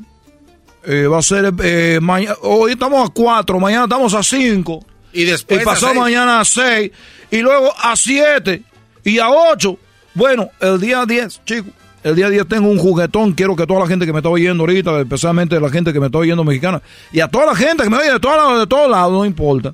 Eh, 0.86 1.08
va 1.08 1.20
a 1.20 1.22
ser 1.22 1.54
eh, 1.64 2.00
mañana. 2.02 2.36
Hoy 2.42 2.72
estamos 2.72 3.10
a 3.10 3.12
cuatro, 3.12 3.60
mañana 3.60 3.84
estamos 3.84 4.14
a 4.14 4.24
cinco. 4.24 4.86
Y 5.12 5.24
después. 5.24 5.62
Y 5.62 5.66
pasado 5.66 5.96
mañana 5.96 6.40
a 6.40 6.46
seis. 6.46 6.92
Y 7.32 7.40
luego 7.40 7.74
a 7.78 7.96
siete. 7.96 8.62
Y 9.04 9.20
a 9.20 9.30
ocho. 9.30 9.78
Bueno, 10.14 10.50
el 10.60 10.80
día 10.80 11.06
10, 11.06 11.46
chicos. 11.46 11.72
El 12.04 12.16
día 12.16 12.30
10 12.30 12.48
tengo 12.48 12.70
un 12.70 12.78
juguetón. 12.78 13.34
Quiero 13.34 13.56
que 13.56 13.68
toda 13.68 13.82
la 13.82 13.88
gente 13.88 14.06
que 14.06 14.14
me 14.14 14.20
está 14.20 14.30
oyendo 14.30 14.64
ahorita, 14.64 15.02
especialmente 15.02 15.60
la 15.60 15.70
gente 15.70 15.92
que 15.92 16.00
me 16.00 16.06
está 16.06 16.20
oyendo 16.20 16.44
mexicana, 16.44 16.82
y 17.12 17.20
a 17.20 17.28
toda 17.28 17.48
la 17.48 17.56
gente 17.56 17.84
que 17.84 17.90
me 17.90 17.98
oye 17.98 18.14
de, 18.14 18.20
todos 18.20 18.60
de 18.60 18.68
todos 18.68 18.90
lados, 18.90 19.12
no 19.12 19.26
importa 19.26 19.74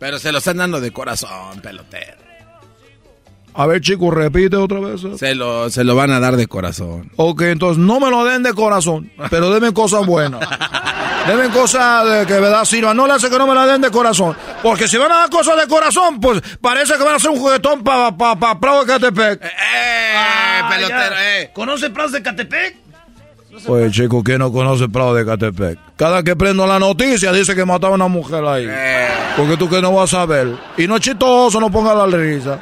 Pero 0.00 0.18
se 0.18 0.32
lo 0.32 0.38
están 0.38 0.56
dando 0.56 0.80
de 0.80 0.90
corazón, 0.90 1.60
pelotero. 1.60 2.16
A 3.52 3.66
ver, 3.66 3.82
chicos, 3.82 4.14
repite 4.14 4.56
otra 4.56 4.80
vez. 4.80 5.02
Se 5.18 5.34
lo, 5.34 5.68
se 5.68 5.84
lo 5.84 5.94
van 5.94 6.10
a 6.10 6.20
dar 6.20 6.36
de 6.36 6.46
corazón. 6.46 7.12
Ok, 7.16 7.42
entonces 7.42 7.76
no 7.76 8.00
me 8.00 8.08
lo 8.08 8.24
den 8.24 8.42
de 8.42 8.54
corazón, 8.54 9.12
pero 9.28 9.50
denme 9.50 9.74
cosas 9.74 10.06
buenas. 10.06 10.40
denme 11.26 11.50
cosas 11.50 12.08
de 12.08 12.26
que 12.26 12.40
verdad 12.40 12.64
sirvan. 12.64 12.96
No 12.96 13.06
le 13.06 13.12
hace 13.12 13.28
que 13.28 13.36
no 13.36 13.46
me 13.46 13.54
la 13.54 13.66
den 13.66 13.82
de 13.82 13.90
corazón. 13.90 14.34
Porque 14.62 14.88
si 14.88 14.96
van 14.96 15.12
a 15.12 15.16
dar 15.16 15.30
cosas 15.30 15.60
de 15.60 15.68
corazón, 15.68 16.18
pues 16.18 16.40
parece 16.62 16.94
que 16.94 17.02
van 17.02 17.12
a 17.12 17.16
hacer 17.16 17.30
un 17.30 17.38
juguetón 17.38 17.84
para 17.84 18.16
pa, 18.16 18.38
pa, 18.38 18.58
Prado 18.58 18.84
de 18.84 18.86
Catepec. 18.86 19.44
¡Eh, 19.44 20.62
pelotero, 20.70 21.16
eh! 21.18 21.50
¿Conoce 21.52 21.90
Prado 21.90 22.08
de 22.08 22.22
Catepec? 22.22 22.89
Pues 23.66 23.92
chico, 23.92 24.22
¿quién 24.22 24.38
no 24.38 24.52
conoce 24.52 24.88
Prado 24.88 25.14
de 25.14 25.24
Catepec? 25.24 25.78
Cada 25.96 26.22
que 26.22 26.36
prendo 26.36 26.66
la 26.66 26.78
noticia 26.78 27.32
dice 27.32 27.54
que 27.54 27.64
mataba 27.64 27.92
a 27.92 27.96
una 27.96 28.08
mujer 28.08 28.44
ahí. 28.44 28.68
Porque 29.36 29.56
tú 29.56 29.68
que 29.68 29.82
no 29.82 29.92
vas 29.92 30.14
a 30.14 30.24
ver. 30.26 30.54
Y 30.76 30.86
no 30.86 30.96
es 30.96 31.02
chistoso, 31.02 31.60
no 31.60 31.70
ponga 31.70 31.94
la 31.94 32.06
risa. 32.06 32.60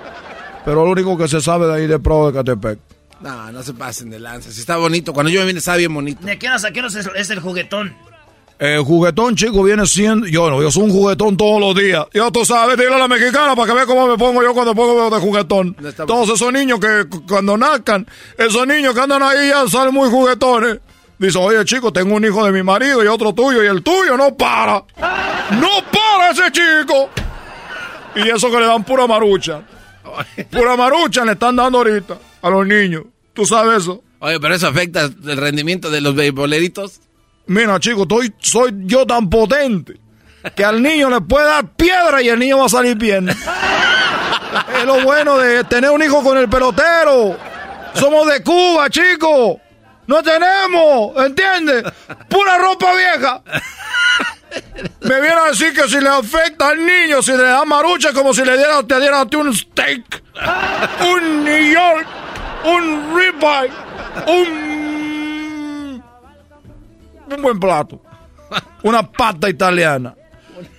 Pero 0.65 0.85
lo 0.85 0.91
único 0.91 1.17
que 1.17 1.29
se 1.29 1.41
sabe 1.41 1.67
de 1.67 1.75
ahí 1.75 1.87
de 1.87 1.99
Prado 1.99 2.31
de 2.31 2.39
Catepec. 2.39 2.79
No, 3.21 3.51
no 3.53 3.63
se 3.63 3.75
pasen 3.75 4.11
de 4.11 4.19
lanza. 4.19 4.51
Si 4.51 4.61
está 4.61 4.77
bonito. 4.77 5.13
Cuando 5.13 5.31
yo 5.31 5.41
me 5.41 5.47
vine, 5.47 5.59
está 5.59 5.77
bien 5.77 5.93
bonito. 5.93 6.25
¿De 6.25 6.39
qué 6.39 6.49
a 6.49 6.57
qué 6.73 6.81
es, 6.81 6.95
es 6.95 7.31
el 7.31 7.41
juguetón? 7.41 7.95
El 8.59 8.83
juguetón, 8.83 9.37
chico, 9.37 9.63
viene 9.63 9.87
siendo. 9.87 10.27
Yo 10.27 10.51
no, 10.51 10.61
yo 10.61 10.71
soy 10.71 10.85
un 10.85 10.91
juguetón 10.91 11.37
todos 11.37 11.61
los 11.61 11.77
días. 11.77 12.07
Ya 12.13 12.29
tú 12.31 12.45
sabes, 12.45 12.77
dile 12.77 12.95
a 12.95 12.99
la 12.99 13.07
mexicana 13.07 13.55
para 13.55 13.69
que 13.69 13.75
vea 13.75 13.87
cómo 13.87 14.09
me 14.09 14.19
pongo 14.19 14.43
yo 14.43 14.53
cuando 14.53 14.75
pongo 14.75 15.09
de 15.11 15.21
juguetón. 15.21 15.77
Todos 16.07 16.31
esos 16.31 16.53
niños 16.53 16.81
que 16.81 17.07
cuando 17.29 17.57
nazcan, 17.57 18.07
esos 18.37 18.67
niños 18.67 18.95
que 18.95 19.01
andan 19.01 19.23
ahí 19.23 19.49
ya 19.49 19.69
salen 19.69 19.95
muy 19.95 20.11
juguetones. 20.11 20.79
Dice, 21.19 21.39
oye, 21.39 21.65
chico, 21.65 21.93
tengo 21.93 22.15
un 22.17 22.25
hijo 22.25 22.45
de 22.45 22.53
mi 22.53 22.63
marido 22.63 23.03
y 23.03 23.07
otro 23.07 23.33
tuyo, 23.33 23.63
y 23.63 23.67
el 23.67 23.83
tuyo 23.83 24.17
no 24.17 24.37
para. 24.37 24.85
¡No 25.61 25.69
para 25.93 26.31
ese 26.31 26.51
chico! 26.53 27.11
Y 28.17 28.29
eso 28.29 28.51
que 28.51 28.59
le 28.59 28.67
dan 28.67 28.85
pura 28.85 29.07
marucha. 29.07 29.63
Pura 30.51 30.77
marucha 30.77 31.25
le 31.25 31.33
están 31.33 31.55
dando 31.55 31.79
ahorita 31.79 32.19
a 32.43 32.51
los 32.51 32.67
niños. 32.67 33.05
¿Tú 33.35 33.45
sabes 33.45 33.83
eso? 33.83 34.03
Oye, 34.21 34.41
pero 34.41 34.55
eso 34.55 34.67
afecta 34.67 35.03
el 35.03 35.37
rendimiento 35.37 35.91
de 35.91 36.01
los 36.01 36.15
beisboleritos. 36.15 37.01
Mira, 37.49 37.81
chico, 37.81 38.03
estoy, 38.03 38.35
soy 38.39 38.73
yo 38.85 39.07
tan 39.07 39.29
potente 39.31 39.99
que 40.55 40.65
al 40.65 40.83
niño 40.83 41.09
le 41.11 41.21
puede 41.23 41.47
dar 41.47 41.67
piedra 41.69 42.21
y 42.23 42.29
el 42.29 42.39
niño 42.39 42.59
va 42.59 42.67
a 42.67 42.69
salir 42.69 42.97
bien. 42.97 43.29
es 44.79 44.85
lo 44.85 45.01
bueno 45.01 45.39
de 45.39 45.65
tener 45.65 45.91
un 45.91 46.03
hijo 46.03 46.23
con 46.23 46.37
el 46.37 46.49
pelotero. 46.49 47.37
Somos 47.95 48.27
de 48.29 48.43
Cuba, 48.43 48.91
chico. 48.91 49.61
No 50.07 50.23
tenemos, 50.23 51.17
¿entiendes? 51.25 51.85
Pura 52.29 52.59
ropa 52.59 52.93
vieja. 52.95 53.43
Me 55.01 55.21
viene 55.21 55.37
a 55.37 55.45
decir 55.51 55.73
que 55.73 55.89
si 55.89 56.01
le 56.01 56.09
afecta 56.09 56.69
al 56.69 56.85
niño, 56.85 57.23
si 57.23 57.33
le 57.33 57.45
da 57.45 57.65
marucha, 57.65 58.13
como 58.13 58.33
si 58.33 58.45
le 58.45 58.57
diera, 58.57 58.83
te 58.83 59.01
dieran 59.01 59.21
a 59.21 59.27
ti 59.27 59.37
un 59.37 59.55
steak, 59.55 60.23
un 61.01 61.45
New 61.45 61.73
York, 61.73 62.07
un 62.65 63.17
ribeye, 63.17 63.73
un 64.27 64.78
un 67.37 67.43
buen 67.43 67.61
plato. 67.61 68.01
Una 68.83 69.03
pata 69.03 69.49
italiana. 69.49 70.15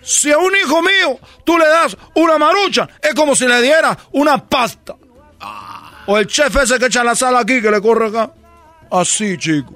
Si 0.02 0.32
a 0.32 0.38
un 0.38 0.52
hijo 0.56 0.82
mío 0.82 1.20
tú 1.44 1.58
le 1.58 1.68
das 1.68 1.96
una 2.16 2.38
marucha, 2.38 2.88
es 3.02 3.14
como 3.14 3.36
si 3.36 3.48
le 3.48 3.62
diera 3.62 3.98
una 4.12 4.44
pasta. 4.44 4.96
O 6.08 6.18
el 6.18 6.28
chef 6.28 6.56
ese 6.56 6.80
que 6.80 6.88
echa 6.88 7.04
la 7.04 7.16
sal 7.16 7.36
aquí, 7.36 7.62
que 7.62 7.70
le 7.70 7.82
corre 7.82 8.08
acá. 8.08 8.32
Así, 8.92 9.38
chico. 9.38 9.76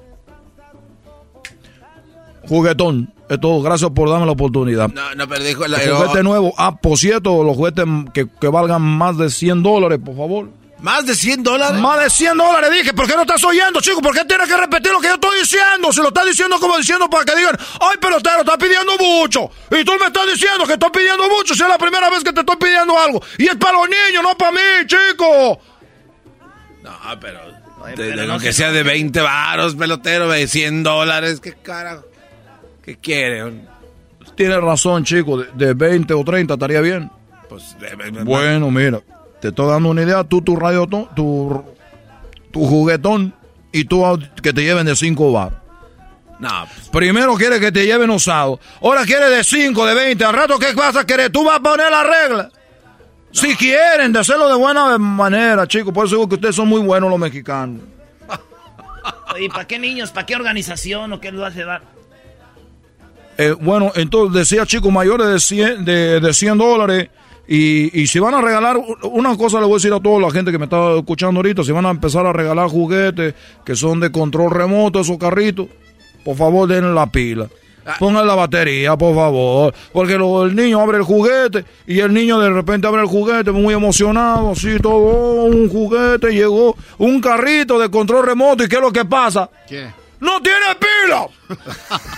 Juguetón. 2.48 3.12
Es 3.28 3.40
todo. 3.40 3.62
Gracias 3.62 3.90
por 3.90 4.10
darme 4.10 4.26
la 4.26 4.32
oportunidad. 4.32 4.90
No, 4.90 5.14
no, 5.14 5.28
pero 5.28 5.44
dijo... 5.44 5.64
El 5.64 5.74
juguete 5.74 6.22
nuevo. 6.22 6.52
Ah, 6.58 6.76
por 6.76 6.98
cierto, 6.98 7.42
los 7.42 7.56
juguetes 7.56 7.84
que, 8.12 8.28
que 8.28 8.48
valgan 8.48 8.82
más 8.82 9.16
de 9.16 9.30
100 9.30 9.62
dólares, 9.62 9.98
por 10.04 10.16
favor. 10.16 10.48
¿Más 10.84 11.06
de 11.06 11.14
100 11.14 11.42
dólares? 11.42 11.80
Más 11.80 11.98
de 11.98 12.10
100 12.10 12.36
dólares, 12.36 12.70
dije. 12.70 12.92
¿Por 12.92 13.06
qué 13.06 13.14
no 13.14 13.22
estás 13.22 13.42
oyendo, 13.42 13.80
chico? 13.80 14.02
¿Por 14.02 14.12
qué 14.14 14.22
tienes 14.26 14.46
que 14.46 14.54
repetir 14.54 14.92
lo 14.92 15.00
que 15.00 15.08
yo 15.08 15.14
estoy 15.14 15.40
diciendo? 15.40 15.90
Si 15.90 16.00
lo 16.02 16.08
estás 16.08 16.26
diciendo 16.26 16.60
como 16.60 16.76
diciendo 16.76 17.08
para 17.08 17.24
que 17.24 17.34
digan, 17.34 17.56
ay, 17.80 17.96
pelotero, 17.98 18.40
estás 18.40 18.58
pidiendo 18.58 18.92
mucho. 18.98 19.50
Y 19.70 19.82
tú 19.82 19.92
me 19.98 20.08
estás 20.08 20.26
diciendo 20.26 20.66
que 20.66 20.74
estoy 20.74 20.90
pidiendo 20.90 21.26
mucho 21.30 21.54
si 21.54 21.62
es 21.62 21.68
la 21.70 21.78
primera 21.78 22.10
vez 22.10 22.22
que 22.22 22.34
te 22.34 22.40
estoy 22.40 22.56
pidiendo 22.56 22.98
algo. 22.98 23.22
Y 23.38 23.44
es 23.44 23.56
para 23.56 23.78
los 23.78 23.88
niños, 23.88 24.22
no 24.22 24.36
para 24.36 24.52
mí, 24.52 24.58
chico. 24.86 25.58
No, 26.82 26.92
pero... 27.18 27.40
de, 27.96 28.16
de, 28.16 28.38
que 28.38 28.52
sea 28.52 28.70
de 28.70 28.82
20 28.82 29.18
varos, 29.22 29.76
pelotero, 29.76 30.28
de 30.28 30.46
100 30.46 30.82
dólares. 30.82 31.40
¿Qué 31.40 31.54
carajo? 31.54 32.04
¿Qué 32.84 32.96
quiere? 32.96 33.54
Tienes 34.36 34.60
razón, 34.60 35.02
chico. 35.02 35.38
De, 35.38 35.48
de 35.54 35.72
20 35.72 36.12
o 36.12 36.22
30 36.22 36.52
estaría 36.52 36.82
bien. 36.82 37.10
Pues... 37.48 37.74
De, 37.78 37.88
de, 38.10 38.22
bueno, 38.22 38.70
mira. 38.70 39.00
Te 39.44 39.48
estoy 39.48 39.68
dando 39.68 39.90
una 39.90 40.00
idea, 40.00 40.24
tú 40.24 40.40
tu 40.40 40.56
radio, 40.56 40.86
tu, 40.86 41.62
tu 42.50 42.64
juguetón 42.64 43.34
y 43.72 43.84
tú 43.84 44.02
que 44.42 44.54
te 44.54 44.62
lleven 44.62 44.86
de 44.86 44.96
5 44.96 45.32
bar. 45.32 45.62
No. 46.38 46.48
Primero 46.90 47.34
quiere 47.34 47.60
que 47.60 47.70
te 47.70 47.84
lleven 47.84 48.08
usado. 48.08 48.58
Ahora 48.80 49.04
quiere 49.04 49.28
de 49.28 49.44
5, 49.44 49.84
de 49.84 49.94
20. 49.94 50.24
Al 50.24 50.32
rato, 50.32 50.58
¿qué 50.58 50.72
vas 50.72 50.96
a 50.96 51.04
querer? 51.04 51.30
Tú 51.30 51.44
vas 51.44 51.58
a 51.58 51.60
poner 51.60 51.90
la 51.90 52.04
regla. 52.04 52.50
No. 52.54 53.32
Si 53.32 53.54
quieren, 53.54 54.14
de 54.14 54.20
hacerlo 54.20 54.48
de 54.48 54.54
buena 54.54 54.96
manera, 54.96 55.68
chicos. 55.68 55.92
Por 55.92 56.06
eso 56.06 56.14
digo 56.14 56.26
que 56.26 56.36
ustedes 56.36 56.56
son 56.56 56.66
muy 56.68 56.80
buenos 56.80 57.10
los 57.10 57.18
mexicanos. 57.18 57.82
¿Y 59.38 59.50
para 59.50 59.66
qué 59.66 59.78
niños? 59.78 60.10
¿Para 60.10 60.24
qué 60.24 60.36
organización 60.36 61.12
o 61.12 61.20
qué 61.20 61.30
lo 61.32 61.44
hace 61.44 61.64
dar? 61.64 61.82
Eh, 63.36 63.54
bueno, 63.60 63.92
entonces 63.94 64.32
decía 64.32 64.64
chicos 64.64 64.90
mayores 64.90 65.26
de 65.26 65.38
100, 65.38 65.84
de, 65.84 66.20
de 66.20 66.32
100 66.32 66.56
dólares. 66.56 67.10
Y, 67.46 68.00
y 68.00 68.06
si 68.06 68.18
van 68.18 68.34
a 68.34 68.40
regalar, 68.40 68.78
una 69.02 69.36
cosa 69.36 69.60
le 69.60 69.66
voy 69.66 69.74
a 69.74 69.76
decir 69.76 69.92
a 69.92 70.00
toda 70.00 70.20
la 70.20 70.30
gente 70.30 70.50
que 70.50 70.58
me 70.58 70.64
está 70.64 70.96
escuchando 70.96 71.38
ahorita, 71.38 71.62
si 71.62 71.72
van 71.72 71.86
a 71.86 71.90
empezar 71.90 72.24
a 72.26 72.32
regalar 72.32 72.68
juguetes 72.68 73.34
que 73.64 73.76
son 73.76 74.00
de 74.00 74.10
control 74.10 74.50
remoto, 74.50 75.00
esos 75.00 75.18
carritos, 75.18 75.66
por 76.24 76.36
favor 76.36 76.68
denle 76.68 76.92
la 76.94 77.06
pila. 77.06 77.48
Pongan 77.98 78.26
la 78.26 78.34
batería, 78.34 78.96
por 78.96 79.14
favor. 79.14 79.74
Porque 79.92 80.16
lo, 80.16 80.44
el 80.46 80.56
niño 80.56 80.80
abre 80.80 80.98
el 80.98 81.04
juguete 81.04 81.64
y 81.86 82.00
el 82.00 82.14
niño 82.14 82.38
de 82.38 82.50
repente 82.50 82.86
abre 82.86 83.02
el 83.02 83.08
juguete 83.08 83.50
muy 83.50 83.74
emocionado, 83.74 84.52
así 84.52 84.78
todo, 84.80 84.94
oh, 84.94 85.44
un 85.44 85.68
juguete, 85.68 86.32
llegó 86.32 86.76
un 86.98 87.20
carrito 87.20 87.78
de 87.78 87.90
control 87.90 88.24
remoto 88.26 88.64
y 88.64 88.68
¿qué 88.68 88.76
es 88.76 88.82
lo 88.82 88.92
que 88.92 89.04
pasa? 89.04 89.50
¿Qué? 89.68 90.03
¡No 90.24 90.40
tiene 90.40 90.74
pila! 90.80 91.26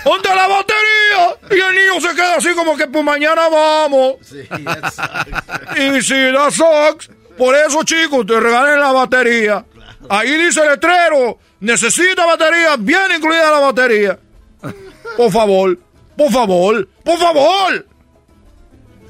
¿Dónde 0.04 0.28
la 0.28 0.46
batería? 0.46 1.36
Y 1.50 1.54
el 1.60 1.74
niño 1.74 2.00
se 2.00 2.14
queda 2.14 2.36
así 2.36 2.54
como 2.54 2.76
que 2.76 2.86
pues 2.86 3.04
mañana 3.04 3.48
vamos. 3.48 4.18
Sí, 4.22 4.42
y 5.76 6.02
si 6.02 6.14
da 6.30 6.48
sucks, 6.52 7.10
por 7.36 7.56
eso 7.56 7.82
chicos, 7.82 8.24
te 8.24 8.38
regalen 8.38 8.78
la 8.78 8.92
batería. 8.92 9.64
Ahí 10.08 10.36
dice 10.36 10.60
el 10.60 10.68
letrero, 10.68 11.40
necesita 11.58 12.24
batería, 12.26 12.76
bien 12.78 13.10
incluida 13.16 13.50
la 13.50 13.58
batería. 13.58 14.18
Por 15.16 15.32
favor, 15.32 15.76
por 16.16 16.30
favor, 16.30 16.88
por 17.02 17.18
favor. 17.18 17.86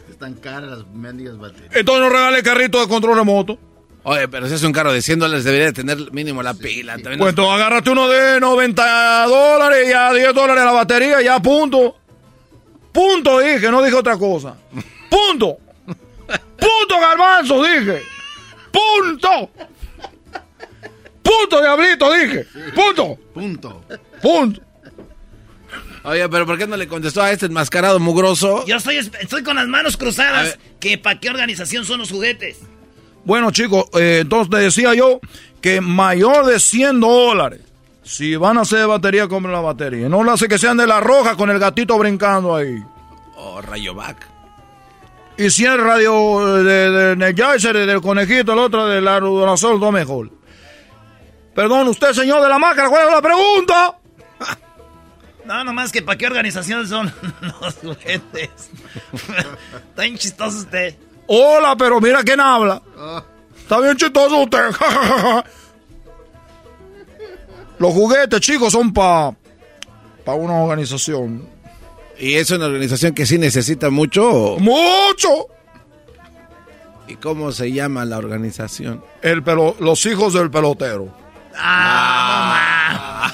Están 0.08 0.32
caras 0.36 0.70
las 0.70 0.86
mendigas 0.86 1.36
baterías. 1.36 1.76
Entonces 1.76 2.02
no 2.02 2.08
regale 2.08 2.42
carrito 2.42 2.80
de 2.80 2.88
control 2.88 3.18
remoto. 3.18 3.58
Oye, 4.08 4.28
pero 4.28 4.46
si 4.46 4.54
es 4.54 4.62
un 4.62 4.70
carro 4.70 4.92
de 4.92 5.02
100 5.02 5.18
dólares, 5.18 5.42
debería 5.42 5.72
tener 5.72 6.12
mínimo 6.12 6.40
la 6.40 6.54
pila. 6.54 6.94
Sí. 6.94 7.02
Pues 7.18 7.30
entonces 7.30 7.54
agárrate 7.54 7.90
uno 7.90 8.08
de 8.08 8.38
90 8.38 9.26
dólares 9.26 9.88
y 9.88 9.92
a 9.92 10.12
10 10.12 10.32
dólares 10.32 10.64
la 10.64 10.70
batería, 10.70 11.20
ya 11.22 11.40
punto. 11.40 11.96
Punto 12.92 13.40
dije, 13.40 13.68
no 13.68 13.82
dije 13.82 13.96
otra 13.96 14.16
cosa. 14.16 14.54
Punto. 15.10 15.56
Punto 16.24 17.00
garbanzo 17.00 17.64
dije. 17.64 18.00
Punto. 18.70 19.50
Punto 21.20 21.60
diablito 21.60 22.12
dije. 22.12 22.46
Punto. 22.76 23.18
Punto. 23.34 23.84
Punto. 24.22 24.60
Oye, 26.04 26.28
pero 26.28 26.46
¿por 26.46 26.56
qué 26.56 26.68
no 26.68 26.76
le 26.76 26.86
contestó 26.86 27.22
a 27.22 27.32
este 27.32 27.46
enmascarado 27.46 27.98
mugroso? 27.98 28.64
Yo 28.66 28.76
estoy, 28.76 28.98
estoy 28.98 29.42
con 29.42 29.56
las 29.56 29.66
manos 29.66 29.96
cruzadas. 29.96 30.60
que 30.78 30.96
¿Para 30.96 31.18
qué 31.18 31.28
organización 31.28 31.84
son 31.84 31.98
los 31.98 32.12
juguetes? 32.12 32.58
Bueno, 33.26 33.50
chicos, 33.50 33.86
eh, 33.94 34.20
entonces 34.22 34.48
te 34.50 34.56
decía 34.58 34.94
yo 34.94 35.20
que 35.60 35.80
mayor 35.80 36.46
de 36.46 36.60
100 36.60 37.00
dólares. 37.00 37.60
Si 38.04 38.36
van 38.36 38.56
a 38.56 38.60
hacer 38.60 38.86
batería, 38.86 39.26
compren 39.26 39.52
la 39.52 39.60
batería. 39.60 40.08
No 40.08 40.22
lo 40.22 40.30
hace 40.30 40.46
que 40.46 40.58
sean 40.58 40.76
de 40.76 40.86
la 40.86 41.00
roja 41.00 41.36
con 41.36 41.50
el 41.50 41.58
gatito 41.58 41.98
brincando 41.98 42.54
ahí. 42.54 42.80
Oh, 43.36 43.60
Rayovac. 43.60 44.28
Y 45.36 45.50
si 45.50 45.66
es 45.66 45.76
radio 45.76 46.54
de, 46.54 46.62
de, 46.62 46.90
de 46.90 47.12
Energizer, 47.12 47.74
del 47.84 48.00
conejito, 48.00 48.52
el 48.52 48.60
otro 48.60 48.86
de 48.86 49.00
la 49.00 49.18
Rudolazol, 49.18 49.80
dos 49.80 49.92
mejor. 49.92 50.30
Perdón, 51.52 51.88
usted, 51.88 52.12
señor 52.12 52.40
de 52.42 52.48
la 52.48 52.60
máscara, 52.60 52.88
¿cuál 52.88 53.08
es 53.08 53.12
la 53.12 53.22
pregunta? 53.22 53.98
No, 55.46 55.62
nomás 55.62 55.92
que 55.92 56.02
para 56.02 56.18
qué 56.18 56.26
organización 56.26 56.88
son 56.88 57.12
los 57.40 57.74
juguetes. 57.76 58.50
Está 59.12 60.02
bien 60.02 60.18
chistoso 60.18 60.58
usted. 60.58 60.96
Hola, 61.26 61.76
pero 61.76 62.00
mira 62.00 62.22
quién 62.22 62.40
habla. 62.40 62.80
Está 63.58 63.80
bien 63.80 63.96
chistoso 63.96 64.42
usted. 64.42 64.70
Los 67.78 67.92
juguetes, 67.92 68.40
chicos, 68.40 68.72
son 68.72 68.92
para 68.92 69.34
para 70.24 70.38
una 70.38 70.54
organización. 70.54 71.48
¿Y 72.18 72.34
es 72.34 72.50
una 72.50 72.66
organización 72.66 73.14
que 73.14 73.26
sí 73.26 73.38
necesita 73.38 73.90
mucho? 73.90 74.56
¡Mucho! 74.58 75.48
¿Y 77.06 77.14
cómo 77.16 77.52
se 77.52 77.70
llama 77.70 78.04
la 78.04 78.18
organización? 78.18 79.04
El 79.22 79.44
pelo, 79.44 79.76
los 79.78 80.04
hijos 80.06 80.32
del 80.32 80.50
pelotero. 80.50 81.14
Ah, 81.56 83.30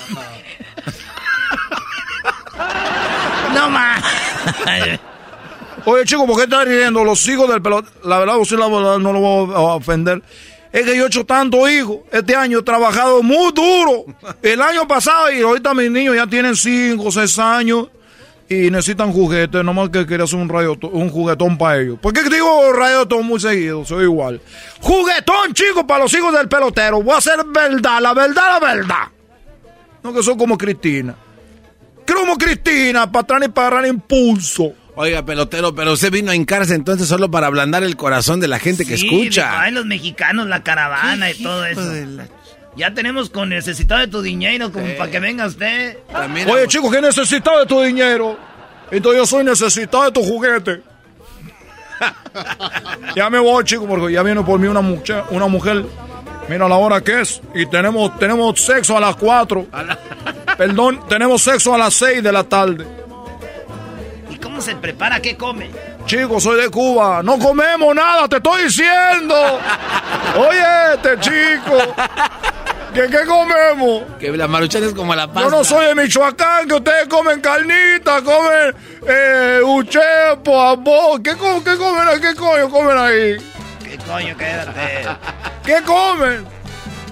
no 3.54 3.70
más. 3.70 4.04
Oye, 5.84 6.04
chico, 6.04 6.26
¿por 6.26 6.36
qué 6.36 6.44
estás 6.44 6.64
riendo? 6.66 7.04
Los 7.04 7.26
hijos 7.28 7.48
del 7.48 7.60
pelotero. 7.60 7.92
La 8.04 8.18
verdad, 8.18 8.38
usted 8.38 8.58
la 8.58 8.68
verdad, 8.68 8.98
no 8.98 9.12
lo 9.12 9.20
voy 9.20 9.54
a 9.54 9.58
ofender. 9.58 10.22
Es 10.72 10.86
que 10.86 10.96
yo 10.96 11.04
he 11.04 11.06
hecho 11.06 11.26
tanto 11.26 11.68
hijos. 11.68 11.98
Este 12.10 12.34
año 12.34 12.60
he 12.60 12.62
trabajado 12.62 13.22
muy 13.22 13.52
duro. 13.52 14.06
El 14.42 14.62
año 14.62 14.88
pasado 14.88 15.30
y 15.30 15.42
ahorita 15.42 15.74
mis 15.74 15.90
niños 15.90 16.14
ya 16.16 16.26
tienen 16.26 16.56
5 16.56 17.02
o 17.02 17.12
6 17.12 17.38
años 17.38 17.88
y 18.48 18.70
necesitan 18.70 19.12
juguetes. 19.12 19.62
Nomás 19.62 19.90
que 19.90 20.06
quería 20.06 20.24
hacer 20.24 20.38
un, 20.38 20.48
radio, 20.48 20.78
un 20.92 21.10
juguetón 21.10 21.58
para 21.58 21.80
ellos. 21.80 21.98
¿Por 22.00 22.12
qué 22.12 22.22
digo 22.22 22.72
radiotón 22.72 23.26
muy 23.26 23.38
seguido? 23.38 23.84
Soy 23.84 24.04
igual. 24.04 24.40
Juguetón, 24.80 25.52
chicos, 25.52 25.84
para 25.84 26.04
los 26.04 26.14
hijos 26.14 26.32
del 26.32 26.48
pelotero. 26.48 27.02
Voy 27.02 27.14
a 27.14 27.18
hacer 27.18 27.44
verdad, 27.44 28.00
la 28.00 28.14
verdad, 28.14 28.60
la 28.60 28.74
verdad. 28.74 29.08
No 30.02 30.12
que 30.12 30.22
son 30.22 30.38
como 30.38 30.56
Cristina. 30.56 31.14
Como 32.06 32.36
Cristina, 32.36 33.10
para 33.10 33.22
atrás 33.22 33.42
y 33.44 33.48
para 33.48 33.66
agarrar 33.68 33.86
impulso. 33.86 34.72
Oiga, 34.94 35.24
pelotero, 35.24 35.74
pero 35.74 35.92
usted 35.92 36.10
vino 36.10 36.30
a 36.30 36.34
hincarse 36.34 36.74
entonces 36.74 37.08
solo 37.08 37.30
para 37.30 37.46
ablandar 37.46 37.82
el 37.82 37.96
corazón 37.96 38.40
de 38.40 38.48
la 38.48 38.58
gente 38.58 38.84
que 38.84 38.94
escucha. 38.94 39.62
ay, 39.62 39.72
los 39.72 39.86
mexicanos, 39.86 40.46
la 40.48 40.62
caravana 40.62 41.30
y 41.30 41.42
todo 41.42 41.64
eso. 41.64 41.82
Ya 42.76 42.94
tenemos 42.94 43.30
con 43.30 43.50
necesitado 43.50 44.00
de 44.00 44.08
tu 44.08 44.22
dinero 44.22 44.72
como 44.72 44.86
para 44.96 45.10
que 45.10 45.20
venga 45.20 45.46
usted. 45.46 45.98
Oye, 46.48 46.66
chico, 46.68 46.90
¿qué 46.90 47.00
necesitas 47.00 47.58
de 47.60 47.66
tu 47.66 47.80
dinero? 47.80 48.38
Entonces 48.90 49.20
yo 49.20 49.26
soy 49.26 49.44
necesitado 49.44 50.04
de 50.04 50.12
tu 50.12 50.22
juguete. 50.22 50.82
ya 53.16 53.30
me 53.30 53.38
voy, 53.38 53.64
chico, 53.64 53.86
porque 53.86 54.12
ya 54.12 54.22
viene 54.22 54.42
por 54.42 54.58
mí 54.58 54.68
una 54.68 54.80
mujer, 54.80 55.24
una 55.30 55.46
mujer. 55.46 55.84
Mira 56.48 56.68
la 56.68 56.76
hora 56.76 57.00
que 57.00 57.20
es. 57.20 57.40
Y 57.54 57.66
tenemos, 57.66 58.18
tenemos 58.18 58.60
sexo 58.60 58.96
a 58.96 59.00
las 59.00 59.16
4. 59.16 59.66
Perdón, 60.58 61.00
tenemos 61.08 61.42
sexo 61.42 61.74
a 61.74 61.78
las 61.78 61.94
6 61.94 62.22
de 62.22 62.32
la 62.32 62.44
tarde. 62.44 63.01
¿Y 64.42 64.44
cómo 64.44 64.60
se 64.60 64.74
prepara? 64.74 65.20
¿Qué 65.20 65.36
come? 65.36 65.70
Chico, 66.04 66.40
soy 66.40 66.60
de 66.60 66.68
Cuba. 66.68 67.22
No 67.22 67.38
comemos 67.38 67.94
nada, 67.94 68.26
te 68.26 68.38
estoy 68.38 68.64
diciendo. 68.64 69.36
Oye, 70.36 70.94
este 70.94 71.20
chico. 71.20 71.76
¿Qué, 72.92 73.02
qué 73.08 73.24
comemos? 73.24 74.02
Que 74.18 74.32
la 74.36 74.48
maruchan 74.48 74.82
es 74.82 74.94
como 74.94 75.14
la 75.14 75.28
pasta. 75.28 75.42
Yo 75.42 75.50
no 75.50 75.62
soy 75.62 75.86
de 75.86 75.94
Michoacán, 75.94 76.66
que 76.66 76.74
ustedes 76.74 77.06
comen 77.06 77.40
carnita, 77.40 78.20
comen 78.22 78.74
eh, 79.06 79.60
uchepo. 79.64 81.22
¿Qué, 81.22 81.36
co- 81.36 81.62
¿Qué 81.62 81.76
comen 81.76 82.08
ahí? 82.08 82.20
¿Qué 82.20 82.34
coño 82.34 82.68
comen 82.68 82.98
ahí? 82.98 83.36
¿Qué 83.84 83.96
coño? 83.98 84.36
Quédate. 84.36 85.06
¿Qué 85.64 85.76
comen? 85.86 86.44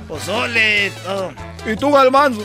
Pozole, 0.08 0.90
todo. 1.04 1.32
¿Y 1.64 1.76
tú, 1.76 1.92
Galmanzo? 1.92 2.44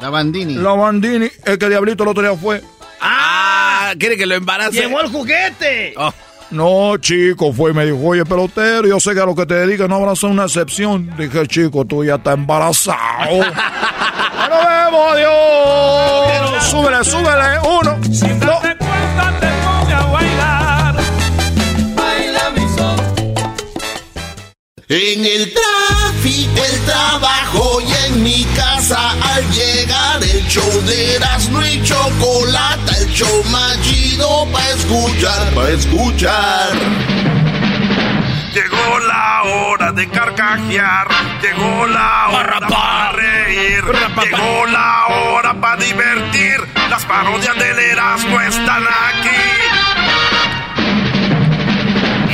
La 0.00 0.10
Bandini. 0.10 0.54
la 0.54 0.72
Bandini. 0.72 1.28
El 1.44 1.58
que 1.58 1.68
Diablito 1.68 2.02
el 2.02 2.10
otro 2.10 2.22
día 2.22 2.36
fue. 2.36 2.62
Ah, 3.00 3.92
quiere 3.98 4.16
que 4.16 4.26
lo 4.26 4.34
embarace. 4.34 4.72
Llegó 4.80 5.00
el 5.00 5.08
juguete. 5.08 5.94
No, 6.50 6.96
chico, 6.98 7.52
fue 7.52 7.72
y 7.72 7.74
me 7.74 7.84
dijo, 7.86 7.98
oye, 8.06 8.24
pelotero, 8.24 8.86
yo 8.86 9.00
sé 9.00 9.14
que 9.14 9.20
a 9.20 9.26
lo 9.26 9.34
que 9.34 9.46
te 9.46 9.54
dedicas 9.54 9.88
no 9.88 9.96
habrá 9.96 10.14
ser 10.14 10.30
una 10.30 10.44
excepción. 10.44 11.10
Dije, 11.18 11.46
chico, 11.48 11.84
tú 11.84 12.04
ya 12.04 12.14
estás 12.16 12.34
embarazado. 12.34 13.38
¡Ya 13.38 14.48
nos 14.48 14.64
vemos, 14.64 15.12
adiós! 15.12 16.64
Súbele, 16.70 17.04
súbele, 17.04 17.58
uno, 17.64 17.98
dos. 18.46 18.62
Baila 21.96 22.50
mi 22.50 22.68
son. 22.76 22.96
En 24.88 25.24
el 25.24 25.52
tráfico, 25.52 26.64
el 26.64 26.80
trabajo 26.84 27.80
y 27.80 27.92
en 28.16 28.22
mi 28.22 28.44
casa 28.54 29.12
al 29.34 29.50
llegar 29.50 30.22
el 30.22 30.46
show 30.46 30.82
de 30.82 31.16
Erasmo 31.16 31.64
y 31.64 31.82
Chocolata, 31.82 32.92
el 33.00 33.08
show 33.08 33.44
más 33.50 33.80
chido 33.82 34.46
para 34.52 34.68
escuchar, 34.70 35.54
para 35.54 35.70
escuchar. 35.70 36.72
Llegó 38.54 38.98
la 39.00 39.42
hora 39.44 39.92
de 39.92 40.08
carcajear, 40.08 41.08
llegó 41.42 41.86
la 41.86 42.28
hora 42.28 42.60
para 42.60 43.12
reír, 43.12 43.84
llegó 44.22 44.66
la 44.66 45.06
hora 45.08 45.54
para 45.60 45.76
divertir. 45.82 46.60
Las 46.88 47.04
parodias 47.04 47.58
del 47.58 47.78
Erasmo 47.78 48.40
están 48.40 48.84
aquí. 48.84 49.30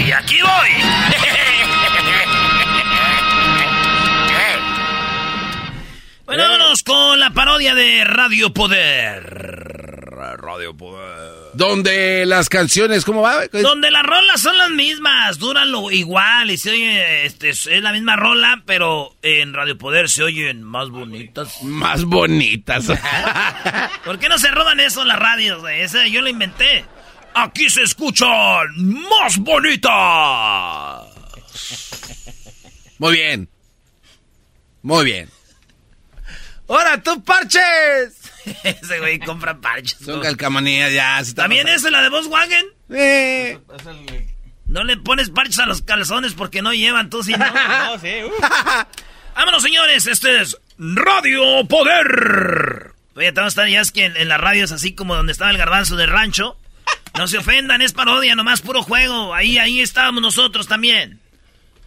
Y 0.06 0.12
aquí 0.12 0.38
voy. 0.42 1.11
Bueno, 6.34 6.48
vámonos 6.48 6.82
con 6.82 7.20
la 7.20 7.28
parodia 7.28 7.74
de 7.74 8.04
Radio 8.04 8.54
Poder. 8.54 9.22
Radio 10.38 10.74
Poder. 10.74 11.50
Donde 11.52 12.24
las 12.24 12.48
canciones, 12.48 13.04
¿cómo 13.04 13.20
va? 13.20 13.46
Donde 13.48 13.90
las 13.90 14.02
rolas 14.02 14.40
son 14.40 14.56
las 14.56 14.70
mismas, 14.70 15.38
duran 15.38 15.70
lo 15.70 15.90
igual 15.90 16.50
y 16.50 16.56
se 16.56 16.70
oye, 16.70 17.26
este, 17.26 17.50
es 17.50 17.66
la 17.66 17.92
misma 17.92 18.16
rola, 18.16 18.62
pero 18.64 19.14
en 19.20 19.52
Radio 19.52 19.76
Poder 19.76 20.08
se 20.08 20.22
oyen 20.22 20.62
más 20.62 20.88
bonitas. 20.88 21.62
Más 21.64 22.04
bonitas. 22.04 22.86
¿Por 24.06 24.18
qué 24.18 24.30
no 24.30 24.38
se 24.38 24.50
roban 24.50 24.80
eso 24.80 25.04
las 25.04 25.18
radios? 25.18 25.62
Ese 25.70 26.10
yo 26.10 26.22
lo 26.22 26.30
inventé. 26.30 26.86
Aquí 27.34 27.68
se 27.68 27.82
escuchan 27.82 28.68
más 28.74 29.36
bonitas. 29.36 29.92
Muy 32.98 33.12
bien. 33.12 33.50
Muy 34.80 35.04
bien. 35.04 35.28
¡Ahora 36.72 37.02
tú, 37.02 37.22
parches! 37.22 38.18
Ese 38.64 38.98
güey 38.98 39.18
compra 39.18 39.60
parches. 39.60 39.98
Son 40.02 40.22
calcamonías 40.22 40.90
ya. 40.90 41.16
se 41.22 41.30
está 41.30 41.42
¿También 41.42 41.64
pasando. 41.66 41.86
es 41.88 41.92
la 41.92 42.02
de 42.02 42.08
Volkswagen? 42.08 42.66
Eh. 42.88 43.58
No 44.66 44.82
le 44.82 44.96
pones 44.96 45.28
parches 45.28 45.58
a 45.58 45.66
los 45.66 45.82
calzones 45.82 46.32
porque 46.32 46.62
no 46.62 46.72
llevan, 46.72 47.10
tú 47.10 47.22
sí, 47.22 47.32
¿no? 47.32 47.44
No, 47.84 47.98
sí. 47.98 48.22
uh. 48.24 48.30
Vámonos, 49.34 49.62
señores. 49.62 50.06
Este 50.06 50.40
es 50.40 50.56
Radio 50.78 51.66
Poder. 51.68 52.92
Oye, 53.16 53.32
te 53.32 53.46
estar 53.46 53.68
ya 53.68 53.82
es 53.82 53.92
que 53.92 54.06
en, 54.06 54.16
en 54.16 54.28
las 54.30 54.40
radios 54.40 54.72
así 54.72 54.94
como 54.94 55.14
donde 55.14 55.32
estaba 55.32 55.50
el 55.50 55.58
garbanzo 55.58 55.96
del 55.96 56.08
rancho. 56.08 56.56
No 57.18 57.28
se 57.28 57.36
ofendan, 57.36 57.82
es 57.82 57.92
parodia, 57.92 58.34
nomás 58.34 58.62
puro 58.62 58.82
juego. 58.82 59.34
Ahí, 59.34 59.58
ahí 59.58 59.80
estábamos 59.80 60.22
nosotros 60.22 60.68
también. 60.68 61.20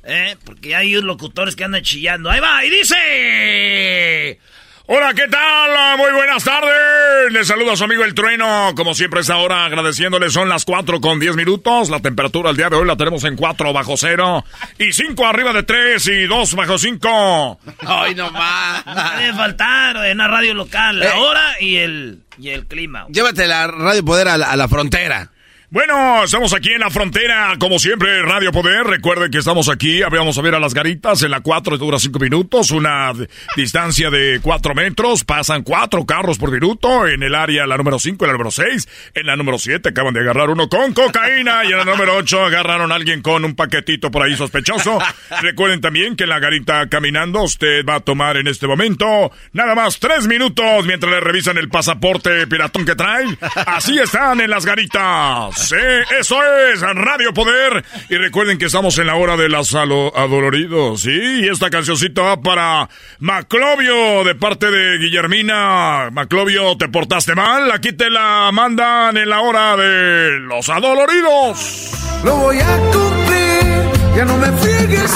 ¿Eh? 0.04 0.38
Porque 0.46 0.76
hay 0.76 0.94
locutores 1.02 1.56
que 1.56 1.64
andan 1.64 1.82
chillando. 1.82 2.30
Ahí 2.30 2.40
va, 2.40 2.64
y 2.64 2.70
dice... 2.70 4.40
Hola, 4.88 5.14
¿qué 5.16 5.28
tal? 5.28 5.98
Muy 5.98 6.12
buenas 6.12 6.44
tardes. 6.44 7.32
Les 7.32 7.48
saluda 7.48 7.74
a 7.74 7.76
su 7.76 7.86
amigo 7.86 8.04
El 8.04 8.14
Trueno. 8.14 8.72
Como 8.76 8.94
siempre, 8.94 9.22
esta 9.22 9.38
hora 9.38 9.66
agradeciéndole. 9.66 10.30
Son 10.30 10.48
las 10.48 10.64
4 10.64 11.02
con 11.02 11.20
10 11.20 11.36
minutos. 11.36 11.90
La 11.90 12.00
temperatura 12.02 12.52
al 12.52 12.58
día 12.58 12.70
de 12.70 12.76
hoy 12.76 12.86
la 12.86 12.96
tenemos 12.96 13.24
en 13.24 13.36
4 13.36 13.74
bajo 13.74 13.98
cero. 13.98 14.44
Y 14.78 14.94
5 14.94 15.26
arriba 15.26 15.54
de 15.54 15.64
3 15.64 16.06
y 16.08 16.24
2 16.28 16.54
bajo 16.56 16.78
5. 16.78 17.60
Ay, 17.88 18.14
no 18.14 18.30
más. 18.30 18.86
No 18.86 18.94
puede 19.16 19.34
faltar 19.34 20.06
en 20.06 20.18
una 20.18 20.28
radio 20.28 20.54
local. 20.54 21.00
La 21.00 21.08
Eh. 21.08 21.14
hora 21.18 21.56
y 21.60 21.78
el, 21.78 22.20
y 22.38 22.50
el 22.50 22.68
clima. 22.68 23.08
Llévate 23.10 23.48
la 23.48 23.66
Radio 23.66 24.06
Poder 24.06 24.28
a 24.28 24.38
la, 24.38 24.52
a 24.52 24.56
la 24.56 24.68
frontera. 24.68 25.32
Bueno, 25.72 26.24
estamos 26.24 26.54
aquí 26.54 26.70
en 26.70 26.82
la 26.82 26.92
frontera, 26.92 27.56
como 27.60 27.80
siempre, 27.80 28.22
Radio 28.22 28.52
Poder. 28.52 28.86
Recuerden 28.86 29.32
que 29.32 29.40
estamos 29.40 29.68
aquí, 29.68 30.02
vamos 30.04 30.38
a 30.38 30.42
ver 30.44 30.54
a 30.54 30.60
las 30.60 30.76
garitas. 30.76 31.24
En 31.24 31.32
la 31.32 31.40
4 31.40 31.80
dura 31.80 31.98
5 31.98 32.20
minutos, 32.20 32.70
una 32.70 33.12
distancia 33.58 34.12
de 34.12 34.40
4 34.44 34.76
metros. 34.76 35.24
Pasan 35.24 35.64
4 35.64 36.06
carros 36.06 36.38
por 36.38 36.52
minuto. 36.52 37.08
En 37.08 37.24
el 37.24 37.34
área, 37.34 37.66
la 37.66 37.78
número 37.78 37.98
5, 37.98 38.28
la 38.28 38.34
número 38.34 38.52
6. 38.52 38.88
En 39.16 39.26
la 39.26 39.36
número 39.36 39.58
7 39.58 39.90
acaban 39.90 40.14
de 40.14 40.20
agarrar 40.20 40.52
uno 40.52 40.70
con 40.70 40.94
cocaína. 40.94 41.66
Y 41.66 41.72
en 41.72 41.80
la 41.80 41.86
número 41.86 42.16
8 42.16 42.46
agarraron 42.46 42.92
a 42.92 42.96
alguien 42.96 43.24
con 43.24 43.44
un 43.44 43.56
paquetito 43.56 44.12
por 44.12 44.22
ahí 44.22 44.36
sospechoso. 44.36 45.00
Recuerden 45.42 45.82
también 45.82 46.16
que 46.16 46.26
en 46.26 46.30
la 46.30 46.40
garita 46.40 46.88
caminando, 46.90 47.42
usted 47.42 47.84
va 47.84 47.96
a 47.96 48.00
tomar 48.02 48.38
en 48.38 48.48
este 48.48 48.68
momento 48.68 49.32
nada 49.52 49.74
más 49.74 50.00
3 50.00 50.28
minutos 50.28 50.86
mientras 50.86 51.12
le 51.12 51.20
revisan 51.22 51.58
el 51.58 51.70
pasaporte 51.70 52.46
piratón 52.46 52.86
que 52.86 52.94
trae. 52.96 53.26
Así 53.66 53.98
están 53.98 54.42
en 54.42 54.52
las 54.52 54.64
garitas. 54.64 55.55
Sí, 55.56 55.76
eso 56.20 56.38
es 56.44 56.82
Radio 56.82 57.34
Poder. 57.34 57.84
Y 58.10 58.16
recuerden 58.18 58.58
que 58.58 58.66
estamos 58.66 58.98
en 58.98 59.08
la 59.08 59.16
hora 59.16 59.38
de 59.38 59.50
las 59.50 59.74
adoloridos. 59.74 61.02
Sí, 61.02 61.42
y 61.44 61.48
esta 61.48 61.70
cancioncita 61.70 62.22
va 62.22 62.42
para 62.42 62.90
Maclovio 63.20 64.24
de 64.24 64.36
parte 64.36 64.70
de 64.70 64.98
Guillermina. 64.98 66.10
Maclovio, 66.12 66.76
¿te 66.78 66.90
portaste 66.90 67.36
mal? 67.36 67.72
Aquí 67.72 67.94
te 67.94 68.10
la 68.10 68.50
mandan 68.52 69.16
en 69.18 69.30
la 69.30 69.42
hora 69.42 69.78
de 69.78 70.40
los 70.40 70.68
adoloridos. 70.70 71.92
Lo 72.24 72.36
voy 72.36 72.60
a 72.60 72.78
cumplir, 72.92 74.18
ya 74.18 74.26
no 74.26 74.38
me 74.38 74.52
fiegues 74.60 75.12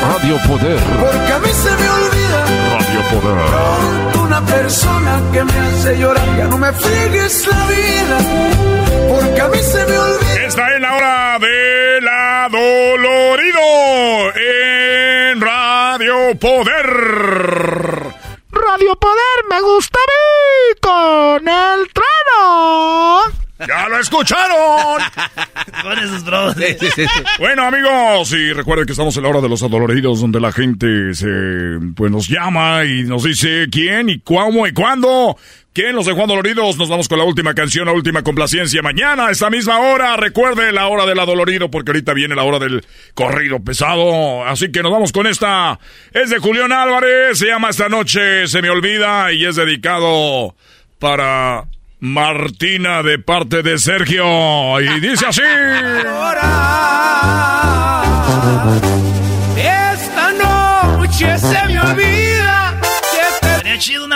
Radio 0.00 0.38
Poder. 0.46 0.78
Porque 0.78 1.32
a 1.32 1.38
mí 1.40 1.50
se 1.52 1.70
me 1.70 1.88
olvida. 1.90 2.46
Radio 2.72 3.20
Poder. 3.20 4.24
Una 4.24 4.46
persona 4.46 5.22
que 5.32 5.44
me 5.44 5.52
hace 5.52 5.98
llorar, 5.98 6.36
ya 6.38 6.44
no 6.46 6.58
me 6.58 6.72
fiegues 6.72 7.46
la 7.46 7.66
vida 7.66 8.77
porque 9.08 9.40
a 9.40 9.48
mí 9.48 9.58
se 9.58 9.86
me 9.86 9.98
olvida. 9.98 10.46
Esta 10.46 10.74
es 10.74 10.80
la 10.80 10.94
hora 10.94 11.38
de 11.38 12.00
la 12.02 12.48
Dolorido 12.50 13.60
en 14.34 15.40
Radio 15.40 16.38
Poder. 16.38 16.86
Radio 18.50 18.96
Poder 18.96 19.44
me 19.50 19.60
gusta 19.62 19.98
a 19.98 20.06
mí 20.10 20.78
con 20.80 21.48
el 21.48 21.88
trueno. 21.92 23.38
¡Ya 23.66 23.88
lo 23.88 23.98
escucharon! 23.98 25.02
Con 25.82 25.98
esos 25.98 26.24
bros. 26.24 26.54
Bueno, 27.38 27.64
amigos, 27.64 28.32
y 28.32 28.52
recuerden 28.52 28.86
que 28.86 28.92
estamos 28.92 29.16
en 29.16 29.22
la 29.24 29.28
hora 29.30 29.40
de 29.40 29.48
los 29.48 29.62
adoloridos, 29.62 30.20
donde 30.20 30.40
la 30.40 30.52
gente 30.52 31.14
se, 31.14 31.26
pues, 31.96 32.10
nos 32.10 32.28
llama 32.28 32.84
y 32.84 33.02
nos 33.02 33.24
dice 33.24 33.66
quién 33.70 34.08
y 34.08 34.20
cómo 34.20 34.66
y 34.66 34.72
cuándo. 34.72 35.36
¿Quién? 35.78 35.94
Los 35.94 36.06
de 36.06 36.12
Juan 36.12 36.26
Doloridos. 36.26 36.76
Nos 36.76 36.88
vamos 36.88 37.06
con 37.06 37.18
la 37.18 37.24
última 37.24 37.54
canción, 37.54 37.86
la 37.86 37.92
última 37.92 38.24
complacencia. 38.24 38.82
Mañana, 38.82 39.28
a 39.28 39.30
esta 39.30 39.48
misma 39.48 39.78
hora, 39.78 40.16
recuerde 40.16 40.72
la 40.72 40.88
hora 40.88 41.06
del 41.06 41.20
adolorido, 41.20 41.70
porque 41.70 41.92
ahorita 41.92 42.14
viene 42.14 42.34
la 42.34 42.42
hora 42.42 42.58
del 42.58 42.84
corrido 43.14 43.60
pesado. 43.60 44.44
Así 44.44 44.72
que 44.72 44.82
nos 44.82 44.90
vamos 44.90 45.12
con 45.12 45.28
esta. 45.28 45.78
Es 46.12 46.30
de 46.30 46.38
Julián 46.38 46.72
Álvarez, 46.72 47.38
se 47.38 47.46
llama 47.46 47.70
Esta 47.70 47.88
Noche 47.88 48.48
Se 48.48 48.60
Me 48.60 48.70
Olvida 48.70 49.30
y 49.30 49.44
es 49.44 49.54
dedicado 49.54 50.56
para 50.98 51.66
Martina 52.00 53.04
de 53.04 53.20
parte 53.20 53.62
de 53.62 53.78
Sergio. 53.78 54.80
Y 54.80 54.98
dice 54.98 55.26
así. 55.26 55.42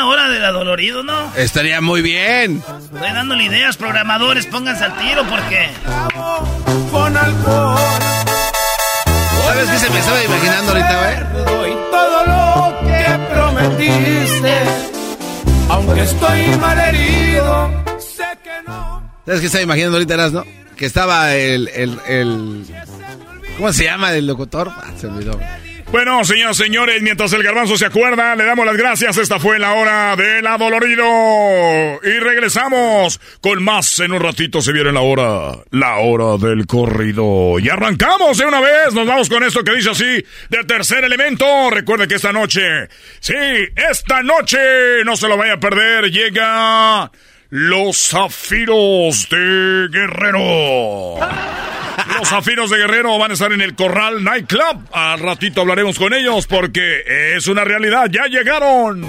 Una 0.05 0.11
hora 0.11 0.29
de 0.29 0.45
adolorido, 0.45 1.03
¿no? 1.03 1.33
Estaría 1.37 1.81
muy 1.81 2.03
bien. 2.03 2.63
Estoy 2.85 3.13
dándole 3.13 3.45
ideas, 3.45 3.77
programadores, 3.77 4.47
pónganse 4.47 4.85
al 4.85 4.97
tiro 4.99 5.25
porque. 5.29 5.71
Con 6.91 7.17
alcohol. 7.17 7.79
¿Sabes 9.45 9.71
qué 9.71 9.79
se 9.79 9.91
me 9.91 9.99
estaba 9.99 10.25
imaginando 10.25 10.73
ahorita, 10.73 11.01
güey? 11.01 11.75
Todo 11.91 12.27
lo 12.27 12.81
que 12.87 13.35
prometiste 13.35 14.93
aunque 15.69 16.03
estoy 16.03 16.47
mal 16.59 16.79
herido, 16.79 17.85
sé 17.99 18.25
que 18.43 18.63
no. 18.67 19.03
¿Sabes 19.25 19.41
qué 19.41 19.47
estaba 19.47 19.63
imaginando 19.63 19.97
ahorita, 19.97 20.31
no? 20.31 20.45
Que 20.77 20.87
estaba 20.87 21.35
el, 21.35 21.69
el, 21.69 21.99
el... 22.07 22.67
¿Cómo 23.57 23.73
se 23.73 23.85
llama 23.85 24.13
el 24.13 24.27
locutor? 24.27 24.71
Ah, 24.71 24.93
se 24.99 25.07
olvidó. 25.07 25.39
Bueno, 25.93 26.25
señoras 26.25 26.57
señores, 26.57 27.03
mientras 27.03 27.35
el 27.35 27.43
garbanzo 27.43 27.77
se 27.77 27.85
acuerda, 27.85 28.35
le 28.35 28.45
damos 28.45 28.65
las 28.65 28.79
gracias. 28.79 29.19
Esta 29.19 29.39
fue 29.39 29.59
la 29.59 29.75
hora 29.75 30.17
del 30.17 30.47
adolorido. 30.47 31.05
Y 32.03 32.19
regresamos 32.19 33.21
con 33.43 33.63
más. 33.63 34.01
En 34.01 34.13
un 34.13 34.21
ratito 34.21 34.63
se 34.63 34.73
viene 34.73 34.91
la 34.91 35.03
hora, 35.03 35.53
la 35.71 35.97
hora 35.99 36.39
del 36.39 36.67
corrido. 36.67 37.59
Y 37.59 37.69
arrancamos 37.69 38.39
de 38.39 38.47
una 38.47 38.63
vez. 38.63 38.95
Nos 38.95 39.07
vamos 39.07 39.29
con 39.29 39.45
esto 39.45 39.63
que 39.63 39.75
dice 39.75 39.91
así, 39.91 40.25
de 40.49 40.65
tercer 40.67 41.05
elemento. 41.05 41.45
Recuerde 41.71 42.09
que 42.09 42.15
esta 42.15 42.33
noche, 42.33 42.89
sí, 43.21 43.35
esta 43.91 44.23
noche, 44.23 45.05
no 45.05 45.15
se 45.15 45.29
lo 45.29 45.37
vaya 45.37 45.53
a 45.53 45.61
perder, 45.61 46.11
llega... 46.11 47.11
Los 47.55 48.09
Zafiros 48.09 49.29
de 49.29 49.89
Guerrero. 49.91 51.17
Los 52.19 52.27
Zafiros 52.27 52.71
de 52.71 52.79
Guerrero 52.79 53.19
van 53.19 53.33
a 53.33 53.35
estar 53.35 53.53
en 53.53 53.61
el 53.61 53.75
Corral 53.75 54.25
Nightclub. 54.25 54.89
Al 54.91 55.21
ratito 55.21 55.61
hablaremos 55.61 55.99
con 55.99 56.15
ellos 56.15 56.47
porque 56.47 57.03
es 57.37 57.47
una 57.49 57.63
realidad. 57.63 58.07
Ya 58.11 58.25
llegaron. 58.25 59.03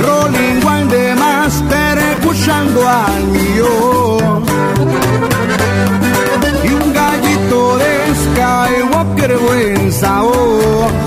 Rolling 0.00 0.88
de 0.88 1.14
Master 1.16 1.98
escuchando 1.98 2.88
al 2.88 3.24
mío. 3.24 4.44
Y 6.62 6.68
un 6.68 6.94
gallito 6.94 7.78
de 7.78 8.14
Skywalker 8.14 9.36
buen 9.38 9.92
sabor. 9.92 11.05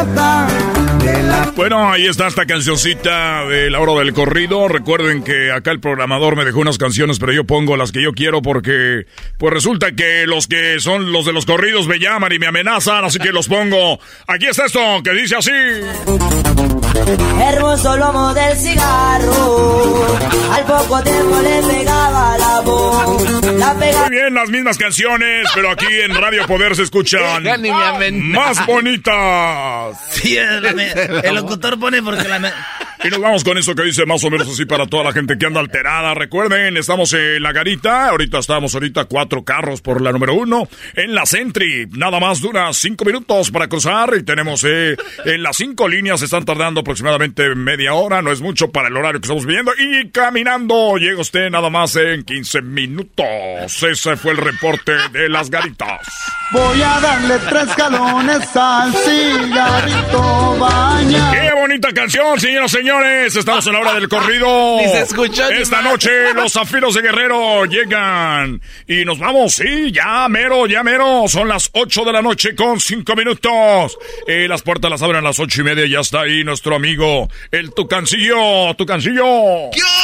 aguentar 0.00 0.49
Bueno, 1.60 1.92
ahí 1.92 2.06
está 2.06 2.26
esta 2.26 2.46
cancioncita 2.46 3.44
de 3.44 3.68
la 3.68 3.80
hora 3.80 4.02
del 4.02 4.14
corrido. 4.14 4.66
Recuerden 4.66 5.22
que 5.22 5.52
acá 5.52 5.72
el 5.72 5.78
programador 5.78 6.34
me 6.34 6.46
dejó 6.46 6.60
unas 6.60 6.78
canciones, 6.78 7.18
pero 7.18 7.34
yo 7.34 7.44
pongo 7.44 7.76
las 7.76 7.92
que 7.92 8.02
yo 8.02 8.14
quiero 8.14 8.40
porque, 8.40 9.04
pues 9.36 9.52
resulta 9.52 9.92
que 9.92 10.26
los 10.26 10.46
que 10.46 10.80
son 10.80 11.12
los 11.12 11.26
de 11.26 11.34
los 11.34 11.44
corridos 11.44 11.86
me 11.86 11.98
llaman 11.98 12.32
y 12.32 12.38
me 12.38 12.46
amenazan, 12.46 13.04
así 13.04 13.18
que 13.18 13.30
los 13.30 13.46
pongo. 13.46 14.00
Aquí 14.26 14.46
está 14.46 14.64
esto 14.64 14.80
que 15.04 15.12
dice 15.12 15.36
así. 15.36 15.50
Hermoso 17.42 17.96
lomo 17.98 18.32
del 18.32 18.56
cigarro, 18.56 20.18
al 20.52 20.64
poco 20.64 21.02
tiempo 21.02 21.40
le 21.42 21.62
pegaba 21.62 22.38
la 22.38 22.60
voz. 22.62 23.42
La 23.58 23.74
pega... 23.74 24.00
Muy 24.00 24.10
bien, 24.10 24.32
las 24.32 24.48
mismas 24.48 24.78
canciones, 24.78 25.46
pero 25.54 25.70
aquí 25.70 25.86
en 25.88 26.14
Radio 26.14 26.46
Poder 26.46 26.74
se 26.74 26.84
escuchan 26.84 27.44
más 28.32 28.66
bonitas. 28.66 29.98
Sí, 30.10 30.38
el, 30.38 30.64
el 30.64 31.49
locutor 31.50 31.78
pone 31.78 32.02
porque 32.02 32.28
la... 32.28 32.52
Y 33.02 33.08
nos 33.08 33.20
vamos 33.20 33.44
con 33.44 33.56
eso 33.56 33.74
que 33.74 33.82
dice 33.84 34.04
más 34.04 34.22
o 34.24 34.30
menos 34.30 34.46
así 34.46 34.66
para 34.66 34.86
toda 34.86 35.04
la 35.04 35.12
gente 35.12 35.38
que 35.38 35.46
anda 35.46 35.60
alterada. 35.60 36.12
Recuerden, 36.12 36.76
estamos 36.76 37.14
en 37.14 37.42
la 37.42 37.50
garita. 37.50 38.10
Ahorita 38.10 38.40
estamos 38.40 38.74
ahorita 38.74 39.06
cuatro 39.06 39.42
carros 39.42 39.80
por 39.80 40.02
la 40.02 40.12
número 40.12 40.34
uno. 40.34 40.68
En 40.94 41.14
la 41.14 41.24
Sentry, 41.24 41.88
nada 41.92 42.20
más 42.20 42.42
dura 42.42 42.70
cinco 42.74 43.06
minutos 43.06 43.50
para 43.50 43.68
cruzar. 43.68 44.12
Y 44.18 44.22
tenemos 44.22 44.64
eh, 44.64 44.98
en 45.24 45.42
las 45.42 45.56
cinco 45.56 45.88
líneas, 45.88 46.20
están 46.20 46.44
tardando 46.44 46.80
aproximadamente 46.80 47.54
media 47.54 47.94
hora. 47.94 48.20
No 48.20 48.32
es 48.32 48.42
mucho 48.42 48.70
para 48.70 48.88
el 48.88 48.96
horario 48.98 49.18
que 49.18 49.24
estamos 49.24 49.46
viviendo. 49.46 49.72
Y 49.78 50.10
caminando, 50.10 50.98
llega 50.98 51.22
usted 51.22 51.48
nada 51.48 51.70
más 51.70 51.96
en 51.96 52.22
15 52.22 52.60
minutos. 52.60 53.82
Ese 53.82 54.16
fue 54.16 54.32
el 54.32 54.38
reporte 54.38 54.92
de 55.10 55.30
las 55.30 55.48
garitas. 55.48 56.06
Voy 56.52 56.82
a 56.82 57.00
darle 57.00 57.38
tres 57.48 57.74
galones 57.76 58.56
al 58.56 58.92
cigarrito 58.92 60.58
baña. 60.58 61.30
¡Qué 61.30 61.50
bonita 61.58 61.92
canción, 61.92 62.38
señoras 62.38 62.74
y 62.74 62.76
señores! 62.76 62.89
Estamos 62.90 63.64
en 63.68 63.72
la 63.74 63.78
hora 63.78 63.94
del 63.94 64.08
corrido. 64.08 64.76
Ni 64.80 64.88
se 64.88 65.02
escuchó 65.02 65.48
Esta 65.48 65.80
noche 65.80 66.34
los 66.34 66.52
zafiros 66.52 66.92
de 66.94 67.02
Guerrero 67.02 67.64
llegan. 67.64 68.60
Y 68.88 69.04
nos 69.04 69.20
vamos, 69.20 69.54
sí, 69.54 69.92
ya 69.92 70.28
mero, 70.28 70.66
ya 70.66 70.82
mero. 70.82 71.26
Son 71.28 71.46
las 71.46 71.70
8 71.72 72.04
de 72.04 72.12
la 72.12 72.20
noche 72.20 72.56
con 72.56 72.80
5 72.80 73.14
minutos. 73.14 73.96
Eh, 74.26 74.48
las 74.48 74.62
puertas 74.62 74.90
las 74.90 75.02
abren 75.02 75.20
a 75.24 75.28
las 75.28 75.38
ocho 75.38 75.60
y 75.60 75.64
media. 75.64 75.86
Ya 75.86 76.00
está 76.00 76.22
ahí 76.22 76.42
nuestro 76.42 76.74
amigo, 76.74 77.28
el 77.52 77.72
Tucancillo. 77.72 78.74
Tucancillo. 78.74 79.24
¡Vale, 79.24 79.99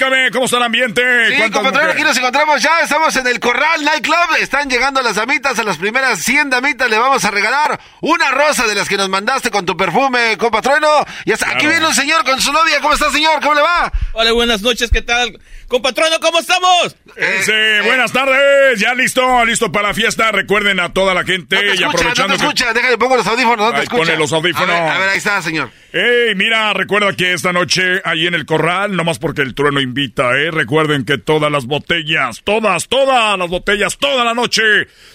platícame, 0.00 0.30
¿cómo 0.30 0.44
está 0.46 0.56
el 0.56 0.62
ambiente? 0.64 1.02
Sí, 1.28 1.34
¿Cuántas 1.36 1.50
compatrón, 1.50 1.72
mujeres? 1.74 1.94
aquí 1.94 2.02
nos 2.04 2.16
encontramos 2.16 2.62
ya, 2.62 2.80
estamos 2.82 3.16
en 3.16 3.26
el 3.26 3.40
Corral 3.40 3.84
Nightclub, 3.84 4.36
están 4.40 4.68
llegando 4.70 5.02
las 5.02 5.16
damitas, 5.16 5.58
a 5.58 5.62
las 5.64 5.76
primeras 5.76 6.20
100 6.20 6.50
damitas 6.50 6.88
le 6.88 6.98
vamos 6.98 7.24
a 7.24 7.30
regalar 7.30 7.78
una 8.00 8.30
rosa 8.30 8.66
de 8.66 8.74
las 8.74 8.88
que 8.88 8.96
nos 8.96 9.08
mandaste 9.08 9.50
con 9.50 9.66
tu 9.66 9.76
perfume, 9.76 10.36
compatrueno. 10.38 10.88
Y 11.24 11.32
hasta 11.32 11.50
aquí 11.50 11.66
viene 11.66 11.86
un 11.86 11.94
señor 11.94 12.24
con 12.24 12.40
su 12.40 12.52
novia, 12.52 12.80
¿cómo 12.80 12.94
está 12.94 13.10
señor? 13.10 13.40
¿Cómo 13.40 13.54
le 13.54 13.62
va? 13.62 13.92
Hola, 14.12 14.32
buenas 14.32 14.62
noches, 14.62 14.90
¿qué 14.90 15.02
tal? 15.02 15.38
Compatrono, 15.68 16.18
¿cómo 16.20 16.40
estamos? 16.40 16.96
Ese, 17.16 17.80
buenas 17.82 18.12
tardes, 18.12 18.80
ya 18.80 18.92
listo, 18.94 19.44
listo 19.44 19.70
para 19.70 19.88
la 19.88 19.94
fiesta. 19.94 20.32
Recuerden 20.32 20.80
a 20.80 20.92
toda 20.92 21.14
la 21.14 21.22
gente 21.24 21.54
No 21.56 21.60
te 21.60 21.80
y 21.80 21.84
aprovechando 21.84 22.28
no 22.28 22.34
te 22.34 22.40
que- 22.40 22.44
escucha, 22.46 22.72
déjale, 22.72 22.98
pongo 22.98 23.16
los 23.16 23.26
audífonos, 23.26 23.66
no 23.66 23.70
te 23.70 23.76
Ay, 23.76 23.82
escucha. 23.84 24.02
pone 24.02 24.16
los 24.16 24.32
audífonos. 24.32 24.70
A 24.70 24.80
ver, 24.82 24.90
a 24.92 24.98
ver, 24.98 25.08
ahí 25.10 25.18
está, 25.18 25.40
señor. 25.42 25.70
Ey, 25.92 26.34
mira, 26.34 26.72
recuerda 26.72 27.12
que 27.14 27.32
esta 27.32 27.52
noche 27.52 28.00
ahí 28.04 28.26
en 28.26 28.34
el 28.34 28.46
corral, 28.46 28.96
nomás 28.96 29.18
porque 29.20 29.42
el 29.42 29.54
trueno 29.54 29.80
invita, 29.90 30.30
¿eh? 30.36 30.50
Recuerden 30.52 31.04
que 31.04 31.18
todas 31.18 31.50
las 31.50 31.66
botellas, 31.66 32.40
todas, 32.44 32.86
todas 32.88 33.36
las 33.36 33.48
botellas, 33.48 33.98
toda 33.98 34.24
la 34.24 34.34
noche, 34.34 34.62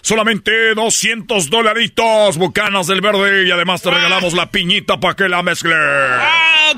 solamente 0.02 0.74
200 0.76 1.50
dolaritos, 1.50 2.38
bucanas 2.38 2.88
del 2.88 3.00
verde 3.02 3.48
y 3.48 3.52
además 3.52 3.82
te 3.82 3.90
regalamos 3.90 4.34
la 4.34 4.52
piñita 4.52 5.00
para 5.00 5.16
que 5.16 5.30
la 5.30 5.42
mezcle. 5.44 5.74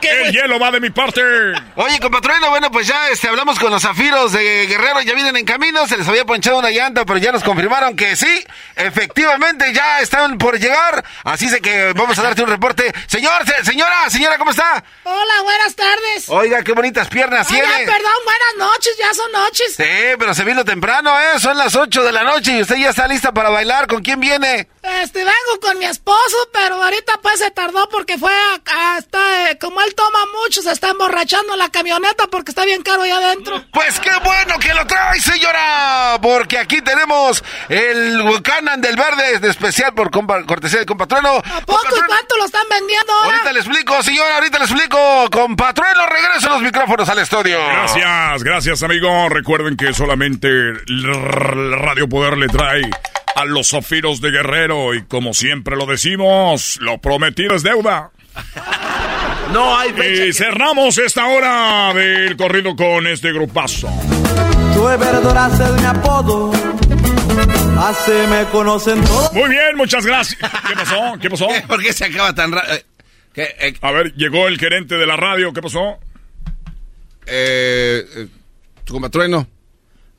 el 0.01 0.31
hielo 0.31 0.59
va 0.59 0.69
de 0.71 0.79
mi 0.79 0.89
parte. 0.91 1.21
Oye, 1.75 1.99
compatrueno, 1.99 2.49
bueno, 2.49 2.69
pues 2.71 2.87
ya 2.87 3.09
este, 3.09 3.27
hablamos 3.29 3.57
con 3.59 3.71
los 3.71 3.81
zafiros 3.81 4.31
de 4.31 4.67
Guerrero, 4.67 5.01
ya 5.01 5.13
vienen 5.15 5.35
en 5.37 5.45
camino, 5.45 5.87
se 5.87 5.97
les 5.97 6.07
había 6.07 6.25
ponchado 6.25 6.59
una 6.59 6.69
llanta, 6.69 7.03
pero 7.05 7.17
ya 7.17 7.31
nos 7.31 7.43
confirmaron 7.43 7.95
que 7.95 8.15
sí, 8.15 8.43
efectivamente 8.75 9.73
ya 9.73 9.99
están 10.01 10.37
por 10.37 10.59
llegar, 10.59 11.03
así 11.23 11.49
de 11.49 11.61
que 11.61 11.93
vamos 11.93 12.17
a 12.19 12.23
darte 12.23 12.43
un 12.43 12.49
reporte. 12.49 12.93
Señor, 13.07 13.45
se- 13.45 13.65
señora, 13.65 14.09
señora, 14.09 14.37
¿cómo 14.37 14.51
está? 14.51 14.83
Hola, 15.03 15.33
buenas 15.43 15.75
tardes. 15.75 16.25
Oiga, 16.27 16.63
qué 16.63 16.73
bonitas 16.73 17.07
piernas 17.07 17.49
Oiga, 17.51 17.63
tiene. 17.77 17.86
Perdón, 17.91 18.13
buenas 18.25 18.71
noches, 18.71 18.93
ya 18.99 19.13
son 19.13 19.31
noches. 19.31 19.75
Sí, 19.75 20.15
pero 20.19 20.33
se 20.33 20.43
vino 20.43 20.63
temprano, 20.65 21.17
¿eh? 21.19 21.39
Son 21.39 21.57
las 21.57 21.75
8 21.75 22.03
de 22.03 22.11
la 22.11 22.23
noche 22.23 22.51
y 22.57 22.61
usted 22.61 22.75
ya 22.77 22.89
está 22.89 23.07
lista 23.07 23.31
para 23.31 23.49
bailar. 23.49 23.87
¿Con 23.87 24.01
quién 24.03 24.19
viene? 24.19 24.67
Este, 24.83 25.19
vengo 25.19 25.59
con 25.61 25.77
mi 25.79 25.85
esposo, 25.85 26.37
pero 26.53 26.81
ahorita 26.81 27.19
pues 27.21 27.39
se 27.39 27.51
tardó 27.51 27.89
porque 27.89 28.17
fue 28.17 28.31
a, 28.31 28.61
a- 28.93 28.97
está, 28.99 29.49
eh, 29.51 29.57
como 29.59 29.81
él 29.81 29.93
toma 29.95 30.19
mucho, 30.43 30.61
se 30.61 30.71
está 30.71 30.89
emborrachando 30.89 31.53
en 31.53 31.59
la 31.59 31.69
camioneta 31.69 32.27
porque 32.27 32.51
está 32.51 32.63
bien 32.65 32.83
caro 32.83 33.01
ahí 33.03 33.11
adentro. 33.11 33.63
Pues 33.73 33.99
qué 33.99 34.11
bueno 34.23 34.57
que 34.59 34.73
lo 34.73 34.85
trae, 34.87 35.19
señora, 35.19 36.17
porque 36.21 36.57
aquí 36.57 36.81
tenemos 36.81 37.43
el 37.69 38.21
Buchanan 38.23 38.79
del 38.81 38.95
Verde, 38.95 39.39
de 39.39 39.49
especial 39.49 39.93
por 39.93 40.09
compa- 40.11 40.45
cortesía 40.45 40.79
de 40.79 40.85
compatrueno. 40.85 41.37
¿A 41.37 41.61
poco 41.61 41.95
y 41.97 42.01
cuánto 42.01 42.37
lo 42.37 42.45
están 42.45 42.67
vendiendo 42.69 43.11
ahora? 43.13 43.27
Ahorita 43.37 43.51
le 43.53 43.59
explico, 43.59 44.03
señora, 44.03 44.35
ahorita 44.35 44.57
le 44.59 44.65
explico. 44.65 45.29
Compatrueno, 45.31 46.05
regreso 46.07 46.49
los 46.49 46.61
micrófonos 46.61 47.07
al 47.09 47.19
estudio. 47.19 47.59
Gracias, 47.77 48.43
gracias 48.43 48.83
amigo. 48.83 49.29
Recuerden 49.29 49.77
que 49.77 49.93
solamente 49.93 50.47
el 50.47 51.03
Radio 51.79 52.09
Poder 52.09 52.35
le 52.37 52.47
trae 52.47 52.81
a 53.35 53.45
los 53.45 53.69
zafiros 53.69 54.19
de 54.19 54.31
Guerrero 54.31 54.95
y 54.95 55.03
como 55.03 55.33
siempre 55.33 55.75
lo 55.75 55.85
decimos, 55.85 56.79
lo 56.81 56.97
prometido 56.97 57.55
es 57.55 57.61
deuda. 57.61 58.09
No 59.53 59.77
hay 59.77 59.91
Y 60.27 60.33
cerramos 60.33 60.97
esta 60.97 61.27
hora 61.27 61.93
del 61.93 62.35
corrido 62.35 62.75
con 62.75 63.05
este 63.05 63.31
grupazo. 63.31 63.87
Soy 64.73 64.97
verdorace 64.97 65.63
de 65.63 65.79
mi 65.79 65.85
apodo. 65.85 66.51
Así 67.79 68.11
me 68.29 68.43
conocen 68.45 69.03
todos. 69.03 69.31
Muy 69.33 69.49
bien, 69.49 69.77
muchas 69.77 70.03
gracias. 70.03 70.39
¿Qué 70.67 70.75
pasó? 70.75 71.13
¿Qué 71.21 71.29
pasó? 71.29 71.47
¿Por 71.67 71.81
qué 71.81 71.93
se 71.93 72.05
acaba 72.05 72.33
tan 72.33 72.51
rápido? 72.51 72.79
A 73.81 73.91
ver, 73.91 74.13
llegó 74.15 74.47
el 74.47 74.57
gerente 74.57 74.95
de 74.95 75.05
la 75.05 75.15
radio. 75.15 75.53
¿Qué 75.53 75.61
pasó? 75.61 75.99
Eh, 77.27 78.05
eh, 78.15 78.27
compatrueno, 78.87 79.47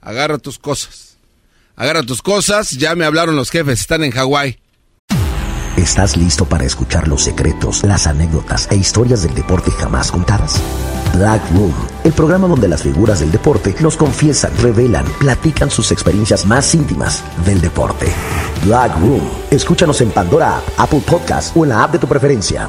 agarra 0.00 0.38
tus 0.38 0.58
cosas. 0.58 1.16
Agarra 1.74 2.02
tus 2.02 2.22
cosas, 2.22 2.70
ya 2.70 2.94
me 2.94 3.04
hablaron 3.04 3.36
los 3.36 3.50
jefes, 3.50 3.80
están 3.80 4.04
en 4.04 4.10
Hawái. 4.10 4.58
¿Estás 5.76 6.16
listo 6.16 6.44
para 6.44 6.64
escuchar 6.64 7.06
los 7.06 7.22
secretos, 7.22 7.84
las 7.84 8.08
anécdotas 8.08 8.66
e 8.72 8.74
historias 8.74 9.22
del 9.22 9.32
deporte 9.34 9.70
jamás 9.70 10.10
contadas? 10.10 10.60
Black 11.14 11.40
Room, 11.52 11.72
el 12.02 12.12
programa 12.12 12.48
donde 12.48 12.66
las 12.66 12.82
figuras 12.82 13.20
del 13.20 13.30
deporte 13.30 13.74
nos 13.80 13.96
confiesan, 13.96 14.50
revelan, 14.58 15.04
platican 15.20 15.70
sus 15.70 15.92
experiencias 15.92 16.44
más 16.46 16.74
íntimas 16.74 17.22
del 17.46 17.60
deporte. 17.60 18.06
Black 18.64 18.92
Room, 18.98 19.22
escúchanos 19.52 20.00
en 20.00 20.10
Pandora 20.10 20.58
App, 20.58 20.64
Apple 20.78 21.02
Podcast 21.06 21.56
o 21.56 21.62
en 21.62 21.70
la 21.70 21.84
app 21.84 21.92
de 21.92 22.00
tu 22.00 22.08
preferencia. 22.08 22.68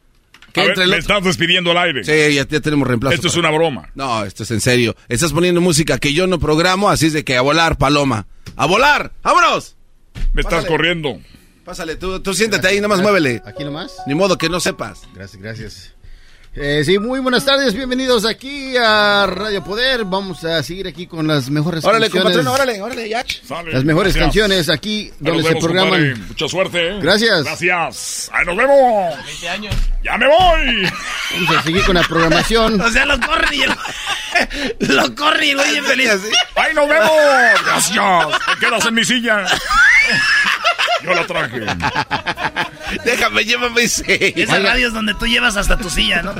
A 0.59 0.63
ver, 0.63 0.69
entre 0.71 0.83
el 0.83 0.89
me 0.89 0.95
otro. 0.97 1.15
estás 1.15 1.23
despidiendo 1.23 1.71
al 1.71 1.77
aire. 1.77 2.03
Sí, 2.03 2.35
ya, 2.35 2.47
ya 2.47 2.59
tenemos 2.59 2.87
reemplazo. 2.87 3.15
Esto 3.15 3.27
es 3.27 3.35
una 3.37 3.49
broma. 3.51 3.89
No, 3.95 4.23
esto 4.25 4.43
es 4.43 4.51
en 4.51 4.59
serio. 4.61 4.95
Estás 5.07 5.31
poniendo 5.33 5.61
música 5.61 5.97
que 5.97 6.13
yo 6.13 6.27
no 6.27 6.39
programo, 6.39 6.89
así 6.89 7.07
es 7.07 7.13
de 7.13 7.23
que 7.23 7.37
a 7.37 7.41
volar, 7.41 7.77
paloma. 7.77 8.27
¡A 8.55 8.65
volar! 8.65 9.13
¡Vámonos! 9.23 9.75
Me 10.33 10.41
estás 10.41 10.55
Pásale. 10.63 10.67
corriendo. 10.67 11.19
Pásale, 11.63 11.95
tú, 11.95 12.19
tú 12.19 12.33
siéntate 12.33 12.67
ahí, 12.67 12.81
nomás 12.81 13.01
muévele. 13.01 13.41
¿Aquí 13.45 13.63
nomás? 13.63 13.93
Ni 14.07 14.15
modo 14.15 14.37
que 14.37 14.49
no 14.49 14.59
sepas. 14.59 15.03
Gracias, 15.13 15.41
gracias. 15.41 15.93
Eh, 16.53 16.83
sí, 16.83 16.99
muy 16.99 17.21
buenas 17.21 17.45
tardes, 17.45 17.73
bienvenidos 17.73 18.25
aquí 18.25 18.75
a 18.75 19.25
Radio 19.25 19.63
Poder. 19.63 20.03
Vamos 20.03 20.43
a 20.43 20.61
seguir 20.63 20.85
aquí 20.85 21.07
con 21.07 21.25
las 21.25 21.49
mejores 21.49 21.81
Órale, 21.85 22.09
canciones. 22.09 22.35
compatrón, 22.35 22.53
órale, 22.53 22.81
órale, 22.81 23.07
ya. 23.07 23.23
Gracias. 23.23 23.73
Las 23.73 23.85
mejores 23.85 24.17
canciones 24.17 24.69
aquí 24.69 25.13
donde 25.19 25.43
se 25.43 25.55
programan. 25.55 25.91
compadre. 25.93 26.15
Mucha 26.27 26.47
suerte. 26.49 26.89
¿eh? 26.89 26.99
Gracias. 27.01 27.45
Gracias. 27.45 28.29
Ahí 28.33 28.45
nos 28.45 28.57
vemos. 28.57 29.25
20 29.25 29.49
años. 29.49 29.75
¡Ya 30.03 30.17
me 30.17 30.27
voy! 30.27 30.91
Vamos 31.35 31.55
a 31.55 31.63
seguir 31.63 31.85
con 31.85 31.95
la 31.95 32.03
programación. 32.03 32.81
O 32.81 32.89
sea, 32.89 33.05
lo 33.05 33.17
corren 33.21 33.53
y 33.53 33.61
el... 33.61 33.71
lo 34.95 35.15
corren 35.15 35.43
y 35.43 35.53
güey 35.53 35.71
bien 35.71 35.85
feliz. 35.85 36.11
¡Ahí 36.55 36.73
nos 36.73 36.89
vemos! 36.89 37.11
Gracias. 37.65 37.95
Te 38.59 38.65
quedas 38.65 38.85
en 38.87 38.93
mi 38.93 39.05
silla. 39.05 39.45
Yo 41.03 41.13
la 41.15 41.25
traje. 41.25 41.59
Déjame, 43.03 43.43
llévame 43.45 43.81
ese. 43.83 44.33
Esas 44.39 44.61
radios 44.61 44.93
donde 44.93 45.13
tú 45.15 45.25
llevas 45.25 45.57
hasta 45.57 45.77
tu 45.77 45.89
silla, 45.89 46.21
¿no? 46.21 46.35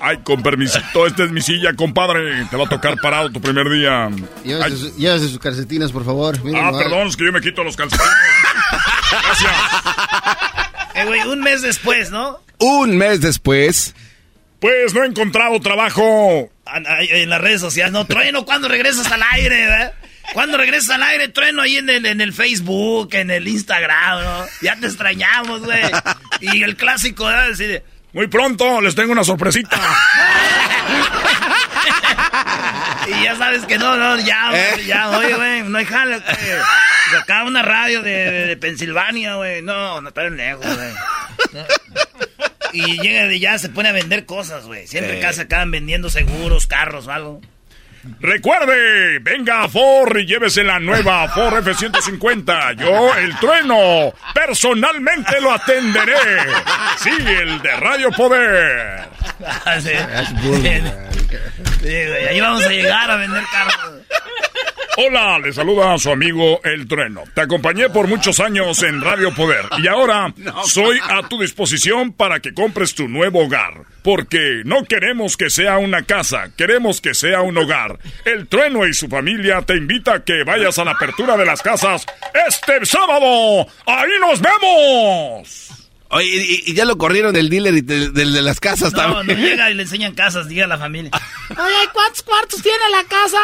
Ay, 0.00 0.18
con 0.18 0.42
permisito, 0.42 1.06
esta 1.06 1.24
es 1.24 1.30
mi 1.30 1.40
silla, 1.40 1.72
compadre. 1.74 2.44
Te 2.50 2.56
va 2.56 2.64
a 2.64 2.68
tocar 2.68 2.96
parado 3.00 3.30
tu 3.30 3.40
primer 3.40 3.70
día. 3.70 4.10
Llévese, 4.44 4.76
su- 4.76 4.96
llévese 4.98 5.28
sus 5.28 5.38
calcetines, 5.38 5.92
por 5.92 6.04
favor. 6.04 6.36
Ah, 6.54 6.72
perdón, 6.76 7.08
es 7.08 7.16
que 7.16 7.24
yo 7.24 7.32
me 7.32 7.40
quito 7.40 7.64
los 7.64 7.76
calcetines. 7.76 8.10
Gracias. 9.22 9.52
Eh, 10.94 11.04
güey, 11.06 11.20
un 11.22 11.40
mes 11.40 11.62
después, 11.62 12.10
¿no? 12.10 12.38
Un 12.58 12.96
mes 12.96 13.20
después. 13.20 13.94
Pues 14.58 14.92
no 14.92 15.04
he 15.04 15.06
encontrado 15.06 15.58
trabajo. 15.60 16.50
En 16.74 17.30
las 17.30 17.40
redes 17.40 17.60
sociales, 17.60 17.92
¿no? 17.92 18.04
Trueno, 18.04 18.44
¿cuándo 18.44 18.68
regresas 18.68 19.10
al 19.10 19.22
aire, 19.32 19.66
verdad? 19.66 19.92
¿Cuándo 20.32 20.56
regresas 20.58 20.90
al 20.90 21.02
aire, 21.02 21.28
Trueno? 21.28 21.62
Ahí 21.62 21.76
en 21.78 21.90
el, 21.90 22.06
en 22.06 22.20
el 22.20 22.32
Facebook, 22.32 23.10
en 23.14 23.30
el 23.30 23.48
Instagram, 23.48 24.22
¿no? 24.22 24.46
Ya 24.62 24.76
te 24.76 24.86
extrañamos, 24.86 25.62
güey. 25.62 25.80
Y 26.40 26.62
el 26.62 26.76
clásico, 26.76 27.24
¿verdad? 27.26 27.50
Así 27.50 27.66
de, 27.66 27.82
Muy 28.12 28.28
pronto 28.28 28.80
les 28.80 28.94
tengo 28.94 29.12
una 29.12 29.24
sorpresita. 29.24 29.76
Y 33.06 33.24
ya 33.24 33.34
sabes 33.36 33.64
que 33.66 33.78
no, 33.78 33.96
no, 33.96 34.18
ya, 34.20 34.50
güey, 34.50 34.86
ya, 34.86 35.10
oye, 35.10 35.34
güey, 35.34 35.62
no 35.62 35.78
hay 35.78 35.84
jale, 35.84 36.18
güey. 36.18 37.20
Acá 37.20 37.42
una 37.44 37.62
radio 37.62 38.02
de, 38.02 38.10
de, 38.30 38.46
de 38.46 38.56
Pensilvania, 38.56 39.34
güey. 39.34 39.62
No, 39.62 40.00
no 40.00 40.08
está 40.10 40.22
lejos, 40.28 40.64
güey. 40.64 40.92
No. 41.52 41.64
Y 42.72 43.00
llega 43.00 43.26
de 43.26 43.40
ya, 43.40 43.58
se 43.58 43.68
pone 43.68 43.88
a 43.88 43.92
vender 43.92 44.26
cosas, 44.26 44.64
güey. 44.66 44.86
Siempre 44.86 45.14
Sí. 45.14 45.18
acá 45.18 45.32
se 45.32 45.42
acaban 45.42 45.70
vendiendo 45.72 46.08
seguros, 46.08 46.66
carros 46.68 47.08
o 47.08 47.10
algo. 47.10 47.40
Recuerde, 48.20 49.18
venga 49.18 49.64
a 49.64 49.68
Ford 49.68 50.16
y 50.16 50.24
llévese 50.24 50.64
la 50.64 50.78
nueva 50.80 51.28
Ford 51.28 51.58
F-150. 51.58 52.76
Yo, 52.76 53.14
el 53.14 53.36
trueno, 53.38 54.14
personalmente 54.34 55.40
lo 55.40 55.52
atenderé. 55.52 56.14
Sí, 56.96 57.10
el 57.10 57.60
de 57.60 57.76
Radio 57.76 58.10
Poder. 58.12 59.08
Sí. 59.80 59.90
Sí, 61.82 61.88
ahí 61.88 62.40
vamos 62.40 62.64
a 62.64 62.68
llegar 62.68 63.10
a 63.10 63.16
vender 63.16 63.44
carros. 63.52 64.02
Hola, 65.02 65.38
le 65.38 65.50
saluda 65.50 65.94
a 65.94 65.98
su 65.98 66.10
amigo 66.10 66.60
El 66.62 66.86
Trueno. 66.86 67.24
Te 67.34 67.40
acompañé 67.40 67.88
por 67.88 68.06
muchos 68.06 68.38
años 68.38 68.82
en 68.82 69.00
Radio 69.00 69.34
Poder 69.34 69.64
y 69.82 69.88
ahora 69.88 70.34
soy 70.66 70.98
a 71.02 71.26
tu 71.26 71.40
disposición 71.40 72.12
para 72.12 72.40
que 72.40 72.52
compres 72.52 72.94
tu 72.94 73.08
nuevo 73.08 73.46
hogar. 73.46 73.84
Porque 74.02 74.60
no 74.66 74.84
queremos 74.84 75.38
que 75.38 75.48
sea 75.48 75.78
una 75.78 76.02
casa, 76.02 76.50
queremos 76.54 77.00
que 77.00 77.14
sea 77.14 77.40
un 77.40 77.56
hogar. 77.56 77.98
El 78.26 78.46
Trueno 78.46 78.86
y 78.86 78.92
su 78.92 79.08
familia 79.08 79.62
te 79.62 79.74
invita 79.74 80.16
a 80.16 80.22
que 80.22 80.44
vayas 80.44 80.78
a 80.78 80.84
la 80.84 80.90
apertura 80.90 81.38
de 81.38 81.46
las 81.46 81.62
casas 81.62 82.04
este 82.46 82.84
sábado. 82.84 83.66
¡Ahí 83.86 84.10
nos 84.20 84.42
vemos! 84.42 85.70
Oye, 86.10 86.26
y, 86.66 86.74
ya 86.74 86.84
lo 86.84 86.98
corrieron 86.98 87.32
del 87.32 87.48
dealer 87.48 87.72
y 87.72 87.80
del, 87.80 88.12
de 88.12 88.42
las 88.42 88.60
casas 88.60 88.92
no, 88.92 88.98
también. 88.98 89.40
No, 89.40 89.46
llega 89.46 89.70
y 89.70 89.74
le 89.74 89.82
enseñan 89.84 90.14
casas, 90.14 90.46
diga 90.46 90.66
a 90.66 90.68
la 90.68 90.76
familia. 90.76 91.10
Oye, 91.48 91.88
¿cuántos 91.94 92.22
cuartos 92.22 92.60
tiene 92.60 92.84
la 92.90 93.04
casa? 93.04 93.40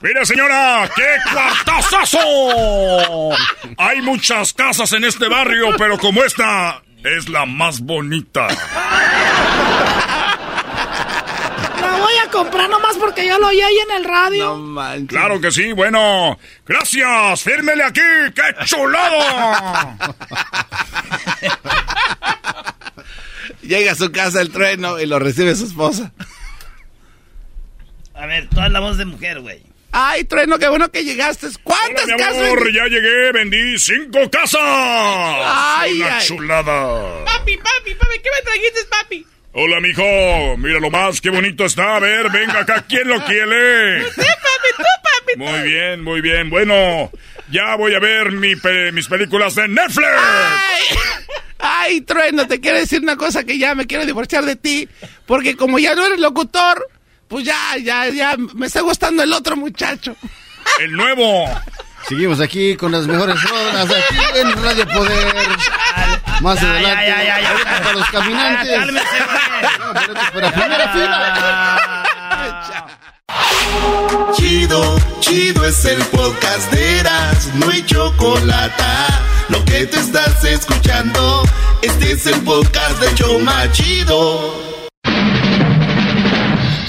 Mire, 0.00 0.26
señora, 0.26 0.90
qué 0.94 1.06
cuartazazo. 1.32 2.18
Hay 3.76 4.02
muchas 4.02 4.52
casas 4.52 4.92
en 4.92 5.04
este 5.04 5.28
barrio, 5.28 5.68
pero 5.78 5.98
como 5.98 6.24
esta 6.24 6.82
es 7.04 7.28
la 7.28 7.46
más 7.46 7.80
bonita. 7.80 8.48
La 11.80 11.96
voy 11.98 12.14
a 12.24 12.30
comprar 12.30 12.68
nomás 12.68 12.96
porque 12.96 13.26
yo 13.26 13.38
lo 13.38 13.48
oí 13.48 13.60
ahí 13.60 13.78
en 13.88 13.96
el 13.96 14.04
radio. 14.04 14.56
No 14.56 15.06
Claro 15.06 15.40
que 15.40 15.52
sí, 15.52 15.72
bueno. 15.72 16.38
Gracias, 16.66 17.42
fírmele 17.42 17.84
aquí, 17.84 18.00
qué 18.34 18.64
chulado. 18.64 19.96
Llega 23.62 23.92
a 23.92 23.94
su 23.94 24.10
casa 24.10 24.40
el 24.40 24.50
trueno 24.50 24.98
y 24.98 25.06
lo 25.06 25.20
recibe 25.20 25.54
su 25.54 25.66
esposa. 25.66 26.12
A 28.14 28.26
ver, 28.26 28.48
toda 28.48 28.68
la 28.68 28.80
voz 28.80 28.98
de 28.98 29.04
mujer, 29.04 29.40
güey. 29.40 29.62
Ay, 29.94 30.24
trueno, 30.24 30.58
qué 30.58 30.68
bueno 30.68 30.90
que 30.90 31.04
llegaste. 31.04 31.48
¿Cuántas 31.62 32.04
Hola, 32.04 32.14
mi 32.16 32.22
casas? 32.22 32.42
amor, 32.42 32.72
ya 32.72 32.84
llegué, 32.86 33.32
vendí 33.32 33.78
cinco 33.78 34.30
casas. 34.30 34.60
Ay, 34.62 36.00
Una 36.00 36.16
ay. 36.18 36.26
chulada. 36.26 37.24
Papi, 37.24 37.56
papi, 37.58 37.94
papi, 37.94 38.18
¿qué 38.22 38.30
me 38.36 38.42
trajiste, 38.42 38.80
papi? 38.90 39.26
Hola, 39.52 39.80
mijo. 39.80 40.56
Mira 40.56 40.80
lo 40.80 40.90
más, 40.90 41.20
qué 41.20 41.28
bonito 41.28 41.64
está. 41.66 41.96
A 41.96 42.00
ver, 42.00 42.30
venga 42.30 42.60
acá, 42.60 42.84
¿quién 42.88 43.06
lo 43.06 43.22
quiere? 43.24 44.02
Sí, 44.04 44.16
papi, 44.20 44.68
tú, 44.78 44.82
papi. 44.82 45.36
Muy 45.38 45.62
bien, 45.68 46.02
muy 46.02 46.20
bien. 46.22 46.48
Bueno, 46.48 47.10
ya 47.50 47.74
voy 47.76 47.94
a 47.94 47.98
ver 47.98 48.32
mi 48.32 48.56
pe- 48.56 48.92
mis 48.92 49.08
películas 49.08 49.54
de 49.56 49.68
Netflix. 49.68 50.08
Ay, 50.08 50.96
ay, 51.58 52.00
trueno, 52.00 52.46
te 52.46 52.60
quiero 52.60 52.78
decir 52.78 53.00
una 53.02 53.16
cosa 53.16 53.44
que 53.44 53.58
ya 53.58 53.74
me 53.74 53.86
quiero 53.86 54.06
divorciar 54.06 54.44
de 54.46 54.56
ti. 54.56 54.88
Porque 55.26 55.54
como 55.54 55.78
ya 55.78 55.94
no 55.94 56.06
eres 56.06 56.18
locutor, 56.18 56.88
pues 57.32 57.44
ya, 57.46 57.76
ya, 57.82 58.08
ya 58.10 58.36
me 58.54 58.66
está 58.66 58.82
gustando 58.82 59.22
el 59.22 59.32
otro 59.32 59.56
muchacho. 59.56 60.14
El 60.78 60.92
nuevo. 60.92 61.48
Seguimos 62.06 62.40
aquí 62.40 62.76
con 62.76 62.92
las 62.92 63.06
mejores 63.06 63.40
rodas 63.42 63.88
aquí 63.90 64.38
en 64.38 64.62
Radio 64.62 64.86
Poder. 64.88 65.34
Más 66.42 66.60
Ya, 66.60 66.70
adelante. 66.70 67.06
ya, 67.06 67.24
ya, 67.24 67.40
ya, 67.40 67.54
ya. 67.64 67.82
para 67.82 67.92
los 67.94 68.10
caminantes. 68.10 68.70
Ya, 68.70 68.78
cálmese, 68.80 69.06
para 70.34 70.52
primera 70.52 70.92
fila. 70.92 72.04
Chido, 74.36 74.98
chido 75.20 75.64
es 75.64 75.84
el 75.86 76.02
podcast 76.06 76.70
de 76.72 76.98
Eras, 77.00 77.48
no 77.54 77.70
hay 77.70 77.82
chocolate. 77.86 78.82
Lo 79.48 79.64
que 79.64 79.86
te 79.86 79.98
estás 80.00 80.44
escuchando, 80.44 81.42
este 81.80 82.12
es 82.12 82.26
el 82.26 82.40
podcast 82.42 83.00
de 83.00 83.14
Choma 83.14 83.70
Chido. 83.72 84.82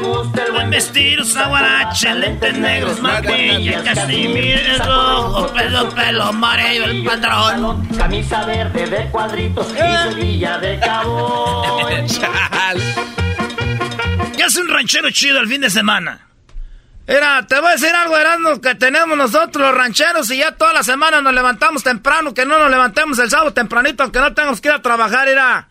Gusta 0.00 0.44
el 0.44 0.52
Buen 0.52 0.70
vestir, 0.70 1.20
guarache, 1.48 2.14
lentes 2.14 2.58
negros, 2.58 3.00
maquilla, 3.00 3.82
casimir, 3.82 4.78
rojo, 4.78 5.46
pelo, 5.52 5.88
pelo, 5.90 6.24
amarillo, 6.24 6.84
el 6.84 7.04
pantalón. 7.04 7.86
Camisa 7.96 8.44
verde 8.44 8.86
de 8.86 9.10
cuadritos 9.10 9.72
y 9.72 9.76
cerilla 9.76 10.58
de 10.58 10.80
cabo. 10.80 11.86
¿Qué 14.36 14.42
hace 14.42 14.60
un 14.60 14.68
ranchero 14.68 15.10
chido 15.10 15.38
el 15.40 15.48
fin 15.48 15.60
de 15.60 15.70
semana? 15.70 16.26
Mira, 17.06 17.44
te 17.46 17.58
voy 17.58 17.70
a 17.70 17.72
decir 17.72 17.94
algo, 17.94 18.16
Erasmo, 18.16 18.60
que 18.60 18.74
tenemos 18.76 19.16
nosotros 19.16 19.66
los 19.66 19.74
rancheros 19.74 20.30
y 20.30 20.38
ya 20.38 20.52
toda 20.52 20.72
la 20.72 20.82
semana 20.82 21.20
nos 21.20 21.34
levantamos 21.34 21.82
temprano, 21.82 22.32
que 22.32 22.46
no 22.46 22.58
nos 22.58 22.70
levantemos 22.70 23.18
el 23.18 23.30
sábado 23.30 23.52
tempranito, 23.52 24.04
aunque 24.04 24.20
no 24.20 24.32
tengamos 24.32 24.60
que 24.60 24.68
ir 24.68 24.74
a 24.74 24.82
trabajar, 24.82 25.26
mira. 25.26 25.68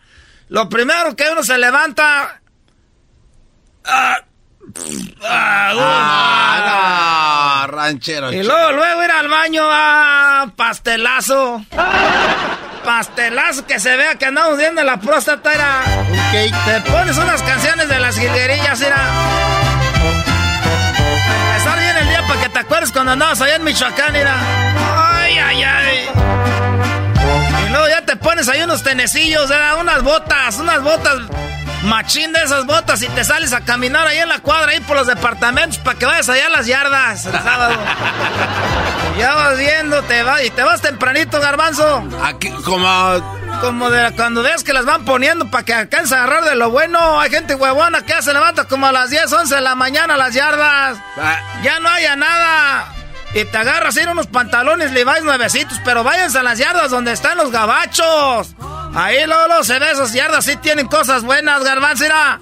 Lo 0.48 0.68
primero 0.68 1.16
que 1.16 1.24
uno 1.30 1.42
se 1.42 1.56
levanta... 1.58 2.39
Ah, 3.84 4.16
ah, 5.24 5.72
no, 7.66 7.76
ranchero. 7.76 8.32
y 8.32 8.42
luego, 8.42 8.72
luego 8.72 9.04
ir 9.04 9.10
al 9.10 9.28
baño 9.28 9.62
a 9.70 10.50
pastelazo. 10.56 11.62
Pastelazo 12.84 13.66
que 13.66 13.78
se 13.78 13.96
vea 13.96 14.14
que 14.16 14.26
andamos 14.26 14.56
viendo 14.58 14.82
la 14.82 14.98
próstata, 14.98 15.52
era. 15.52 15.82
Te 16.64 16.80
pones 16.90 17.16
unas 17.18 17.42
canciones 17.42 17.88
de 17.88 18.00
las 18.00 18.16
jilguerillas, 18.18 18.80
era. 18.80 18.96
Bien 21.78 21.96
el 21.96 22.08
día 22.08 22.22
para 22.26 22.40
que 22.40 22.48
te 22.48 22.58
acuerdes 22.58 22.90
cuando 22.92 23.12
andabas 23.12 23.40
allá 23.40 23.56
en 23.56 23.64
Michoacán, 23.64 24.16
era. 24.16 24.34
Ay, 24.96 25.38
ay, 25.38 25.62
ay. 25.62 26.08
Y 27.66 27.70
luego 27.70 27.88
ya 27.88 28.04
te 28.04 28.16
pones 28.16 28.48
ahí 28.48 28.62
unos 28.62 28.82
tenecillos, 28.82 29.50
unas 29.80 30.02
botas, 30.02 30.58
unas 30.58 30.82
botas. 30.82 31.16
Machín 31.82 32.32
de 32.32 32.42
esas 32.42 32.66
botas 32.66 33.02
y 33.02 33.08
te 33.08 33.24
sales 33.24 33.52
a 33.52 33.62
caminar 33.62 34.06
ahí 34.06 34.18
en 34.18 34.28
la 34.28 34.40
cuadra, 34.40 34.72
ahí 34.72 34.80
por 34.80 34.96
los 34.96 35.06
departamentos, 35.06 35.78
para 35.78 35.98
que 35.98 36.06
vayas 36.06 36.28
allá 36.28 36.46
a 36.46 36.50
las 36.50 36.66
yardas 36.66 37.26
el 37.26 37.32
sábado. 37.32 37.74
ya 39.18 39.34
vas 39.34 39.58
viendo, 39.58 40.02
te 40.02 40.22
vas, 40.22 40.44
y 40.44 40.50
te 40.50 40.62
vas 40.62 40.82
tempranito, 40.82 41.40
garbanzo. 41.40 42.04
Aquí, 42.22 42.50
como... 42.64 43.40
Como 43.60 43.90
de 43.90 44.12
cuando 44.12 44.42
ves 44.42 44.64
que 44.64 44.72
las 44.72 44.86
van 44.86 45.04
poniendo 45.04 45.50
para 45.50 45.64
que 45.64 45.74
alcance 45.74 46.14
a 46.14 46.22
agarrar 46.22 46.44
de 46.44 46.54
lo 46.54 46.70
bueno. 46.70 47.20
Hay 47.20 47.28
gente 47.28 47.54
huevona 47.54 48.00
que 48.00 48.12
ya 48.12 48.22
se 48.22 48.32
levanta 48.32 48.64
como 48.64 48.86
a 48.86 48.92
las 48.92 49.10
10, 49.10 49.30
11 49.30 49.54
de 49.54 49.60
la 49.60 49.74
mañana 49.74 50.14
a 50.14 50.16
las 50.16 50.32
yardas. 50.32 50.96
Ya 51.62 51.78
no 51.78 51.90
haya 51.90 52.16
nada. 52.16 52.86
Y 53.34 53.44
te 53.44 53.58
agarras 53.58 53.96
ir 53.98 54.08
unos 54.08 54.28
pantalones 54.28 54.92
Levi's 54.92 55.24
nuevecitos, 55.24 55.78
pero 55.84 56.02
váyanse 56.02 56.38
a 56.38 56.42
las 56.42 56.58
yardas 56.58 56.90
donde 56.90 57.12
están 57.12 57.36
los 57.36 57.50
gabachos. 57.50 58.54
Ahí 58.94 59.18
luego 59.26 59.62
se 59.62 59.78
ve 59.78 59.90
esas 59.92 60.12
yardas, 60.12 60.44
sí 60.44 60.56
tienen 60.56 60.86
cosas 60.88 61.22
buenas, 61.22 61.62
garbanzo. 61.62 62.02
mira. 62.04 62.40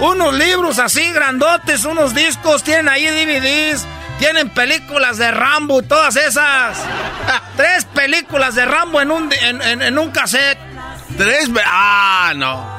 Unos 0.00 0.34
libros 0.34 0.78
así 0.80 1.12
grandotes, 1.12 1.84
unos 1.84 2.14
discos, 2.14 2.64
tienen 2.64 2.88
ahí 2.88 3.06
DVDs, 3.06 3.86
tienen 4.18 4.48
películas 4.50 5.18
de 5.18 5.30
Rambo 5.30 5.80
y 5.80 5.84
todas 5.84 6.16
esas. 6.16 6.78
Tres 7.56 7.84
películas 7.84 8.56
de 8.56 8.64
Rambo 8.64 9.00
en 9.00 9.12
un, 9.12 9.32
en, 9.32 9.62
en- 9.62 9.82
en 9.82 9.98
un 9.98 10.10
cassette. 10.10 10.58
Tres... 11.16 11.48
Ah, 11.64 12.32
no. 12.34 12.74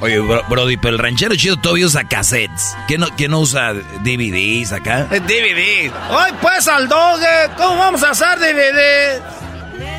Oye, 0.00 0.20
bro- 0.20 0.44
Brody, 0.48 0.76
pero 0.76 0.90
el 0.94 0.98
ranchero 1.00 1.34
chido 1.34 1.56
todavía 1.56 1.86
usa 1.86 2.04
cassettes. 2.08 2.76
¿Qué 2.86 2.96
no, 2.98 3.08
qué 3.16 3.26
no 3.28 3.40
usa 3.40 3.72
DVDs 4.04 4.72
acá? 4.72 5.04
DVD. 5.10 5.90
Hoy 6.10 6.30
pues 6.40 6.68
al 6.68 6.88
doge, 6.88 7.50
¿cómo 7.56 7.76
vamos 7.78 8.02
a 8.04 8.10
hacer 8.10 8.38
DVD? 8.38 9.20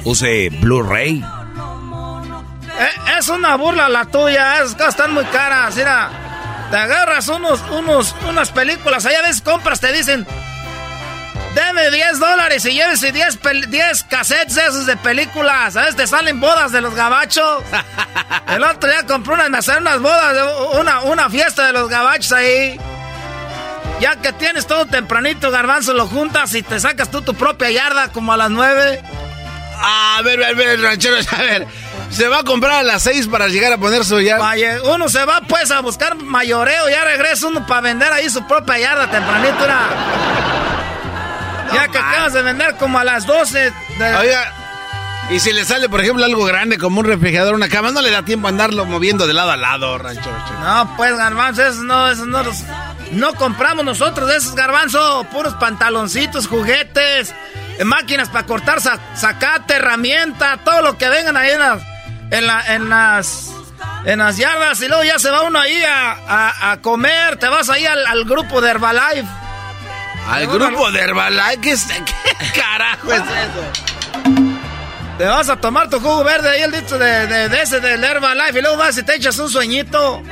Use 0.05 0.49
Blu-ray. 0.61 1.23
Eh, 2.81 2.89
es 3.19 3.27
una 3.29 3.55
burla 3.57 3.89
la 3.89 4.05
tuya, 4.05 4.55
esas 4.57 4.73
cosas 4.73 4.89
están 4.89 5.13
muy 5.13 5.25
caras, 5.25 5.75
mira. 5.75 6.09
Te 6.71 6.77
agarras 6.77 7.27
unos, 7.27 7.59
unos, 7.71 8.15
unas 8.27 8.49
películas, 8.49 9.05
allá 9.05 9.21
ves 9.23 9.41
compras, 9.41 9.79
te 9.81 9.91
dicen, 9.91 10.25
deme 11.53 11.91
10 11.91 12.17
dólares 12.19 12.63
y 12.65 12.71
llévese 12.71 13.11
10, 13.11 13.41
pel- 13.41 13.65
10 13.67 14.03
cassettes 14.05 14.55
esos 14.57 14.85
de 14.85 14.95
películas. 14.97 15.73
¿Sabes? 15.73 15.95
Te 15.97 16.07
salen 16.07 16.39
bodas 16.39 16.71
de 16.71 16.79
los 16.81 16.95
gabachos. 16.95 17.63
El 18.47 18.63
otro 18.63 18.89
día 18.89 19.05
compré 19.05 19.33
unas, 19.33 19.67
me 19.67 19.77
unas 19.77 19.99
bodas, 19.99 20.37
una, 20.79 21.01
una 21.01 21.29
fiesta 21.29 21.67
de 21.67 21.73
los 21.73 21.89
gabachos 21.89 22.31
ahí. 22.31 22.79
Ya 23.99 24.15
que 24.15 24.33
tienes 24.33 24.65
todo 24.65 24.85
tempranito, 24.87 25.51
garbanzo, 25.51 25.93
lo 25.93 26.07
juntas 26.07 26.55
y 26.55 26.63
te 26.63 26.79
sacas 26.79 27.11
tú 27.11 27.21
tu 27.21 27.35
propia 27.35 27.69
yarda 27.69 28.07
como 28.13 28.33
a 28.33 28.37
las 28.37 28.49
9. 28.49 29.01
A 29.83 30.21
ver, 30.23 30.43
a 30.43 30.53
ver, 30.53 30.81
ranchero, 30.81 31.17
a 31.31 31.41
ver. 31.41 31.67
Se 32.09 32.27
va 32.27 32.39
a 32.39 32.43
comprar 32.43 32.79
a 32.79 32.83
las 32.83 33.03
seis 33.03 33.27
para 33.27 33.47
llegar 33.47 33.71
a 33.73 33.77
poner 33.77 34.03
su 34.05 34.19
yarda. 34.19 34.53
Uno 34.85 35.07
se 35.09 35.23
va 35.25 35.41
pues 35.47 35.71
a 35.71 35.79
buscar 35.81 36.15
mayoreo, 36.15 36.89
ya 36.89 37.03
regresa 37.03 37.47
uno 37.47 37.65
para 37.65 37.81
vender 37.81 38.11
ahí 38.11 38.29
su 38.29 38.45
propia 38.47 38.77
yarda 38.79 39.09
tempranito, 39.09 39.63
era. 39.63 39.79
ya 41.73 41.87
que 41.87 41.97
acabas 41.97 42.33
de 42.33 42.41
vender 42.41 42.75
como 42.77 42.99
a 42.99 43.03
las 43.03 43.25
12. 43.25 43.71
de- 43.97 44.15
Oiga, 44.15 44.53
Y 45.29 45.39
si 45.39 45.53
le 45.53 45.63
sale, 45.63 45.87
por 45.87 46.01
ejemplo, 46.01 46.25
algo 46.25 46.43
grande 46.43 46.77
como 46.77 46.99
un 46.99 47.05
refrigerador, 47.05 47.53
una 47.55 47.69
cama, 47.69 47.91
no 47.91 48.01
le 48.01 48.11
da 48.11 48.23
tiempo 48.23 48.47
a 48.47 48.49
andarlo 48.49 48.83
moviendo 48.85 49.27
de 49.27 49.33
lado 49.33 49.51
a 49.51 49.55
lado, 49.57 49.97
rancho. 49.97 50.29
No, 50.61 50.93
pues 50.97 51.15
garbanzo, 51.15 51.65
eso 51.65 51.83
no, 51.83 52.09
eso 52.09 52.25
no 52.25 52.43
los... 52.43 52.57
No 53.13 53.33
compramos 53.35 53.85
nosotros 53.85 54.29
esos 54.33 54.55
garbanzo, 54.55 55.25
puros 55.31 55.53
pantaloncitos, 55.53 56.47
juguetes, 56.47 57.33
eh, 57.77 57.83
máquinas 57.85 58.27
para 58.29 58.45
cortar 58.45 58.79
sacate, 58.81 59.75
herramienta, 59.75 60.57
todo 60.65 60.81
lo 60.81 60.97
que 60.97 61.07
vengan 61.07 61.37
ahí 61.37 61.51
en 61.51 61.59
las, 61.59 61.81
en, 62.31 62.47
la, 62.47 62.75
en 62.75 62.89
las 62.89 63.51
en 64.05 64.19
las 64.19 64.37
yardas 64.37 64.81
y 64.81 64.87
luego 64.87 65.03
ya 65.03 65.19
se 65.19 65.29
va 65.29 65.43
uno 65.43 65.59
ahí 65.59 65.83
a, 65.87 66.79
comer, 66.81 67.37
te 67.37 67.47
vas 67.47 67.69
ahí 67.69 67.85
al, 67.85 68.25
grupo 68.25 68.61
de 68.61 68.71
Herbalife. 68.71 69.27
¿Al 70.27 70.47
grupo 70.47 70.91
de 70.91 71.01
Herbalife? 71.01 71.59
¿Qué, 71.61 71.75
¿Qué, 71.75 72.51
carajo 72.59 73.13
es 73.13 73.21
eso? 73.21 73.63
Te 75.17 75.25
vas 75.25 75.49
a 75.49 75.57
tomar 75.57 75.89
tu 75.89 75.99
jugo 75.99 76.23
verde 76.23 76.49
ahí 76.49 76.61
el 76.61 76.71
dicho 76.71 76.97
de, 76.97 77.27
de, 77.27 77.49
de 77.49 77.61
ese 77.61 77.79
del 77.79 78.03
Herbalife 78.03 78.57
y 78.57 78.61
luego 78.61 78.77
vas 78.77 78.97
y 78.97 79.03
te 79.03 79.15
echas 79.15 79.37
un 79.37 79.49
sueñito. 79.49 80.23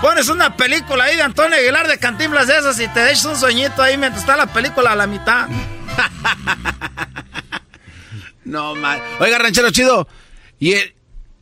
Pones 0.00 0.28
una 0.28 0.54
película 0.54 1.04
ahí 1.04 1.16
de 1.16 1.22
Antonio 1.22 1.56
Aguilar 1.56 1.88
de 1.88 1.98
Cantimblas 1.98 2.46
de 2.46 2.58
esas 2.58 2.78
y 2.78 2.86
te 2.88 3.10
echas 3.10 3.24
un 3.24 3.36
sueñito 3.36 3.82
ahí 3.82 3.96
mientras 3.96 4.22
está 4.22 4.36
la 4.36 4.46
película 4.46 4.92
a 4.92 4.96
la 4.96 5.06
mitad. 5.06 5.48
no, 8.44 8.74
mal. 8.74 9.02
Oiga, 9.20 9.38
ranchero 9.38 9.70
chido. 9.70 10.08
Y, 10.58 10.74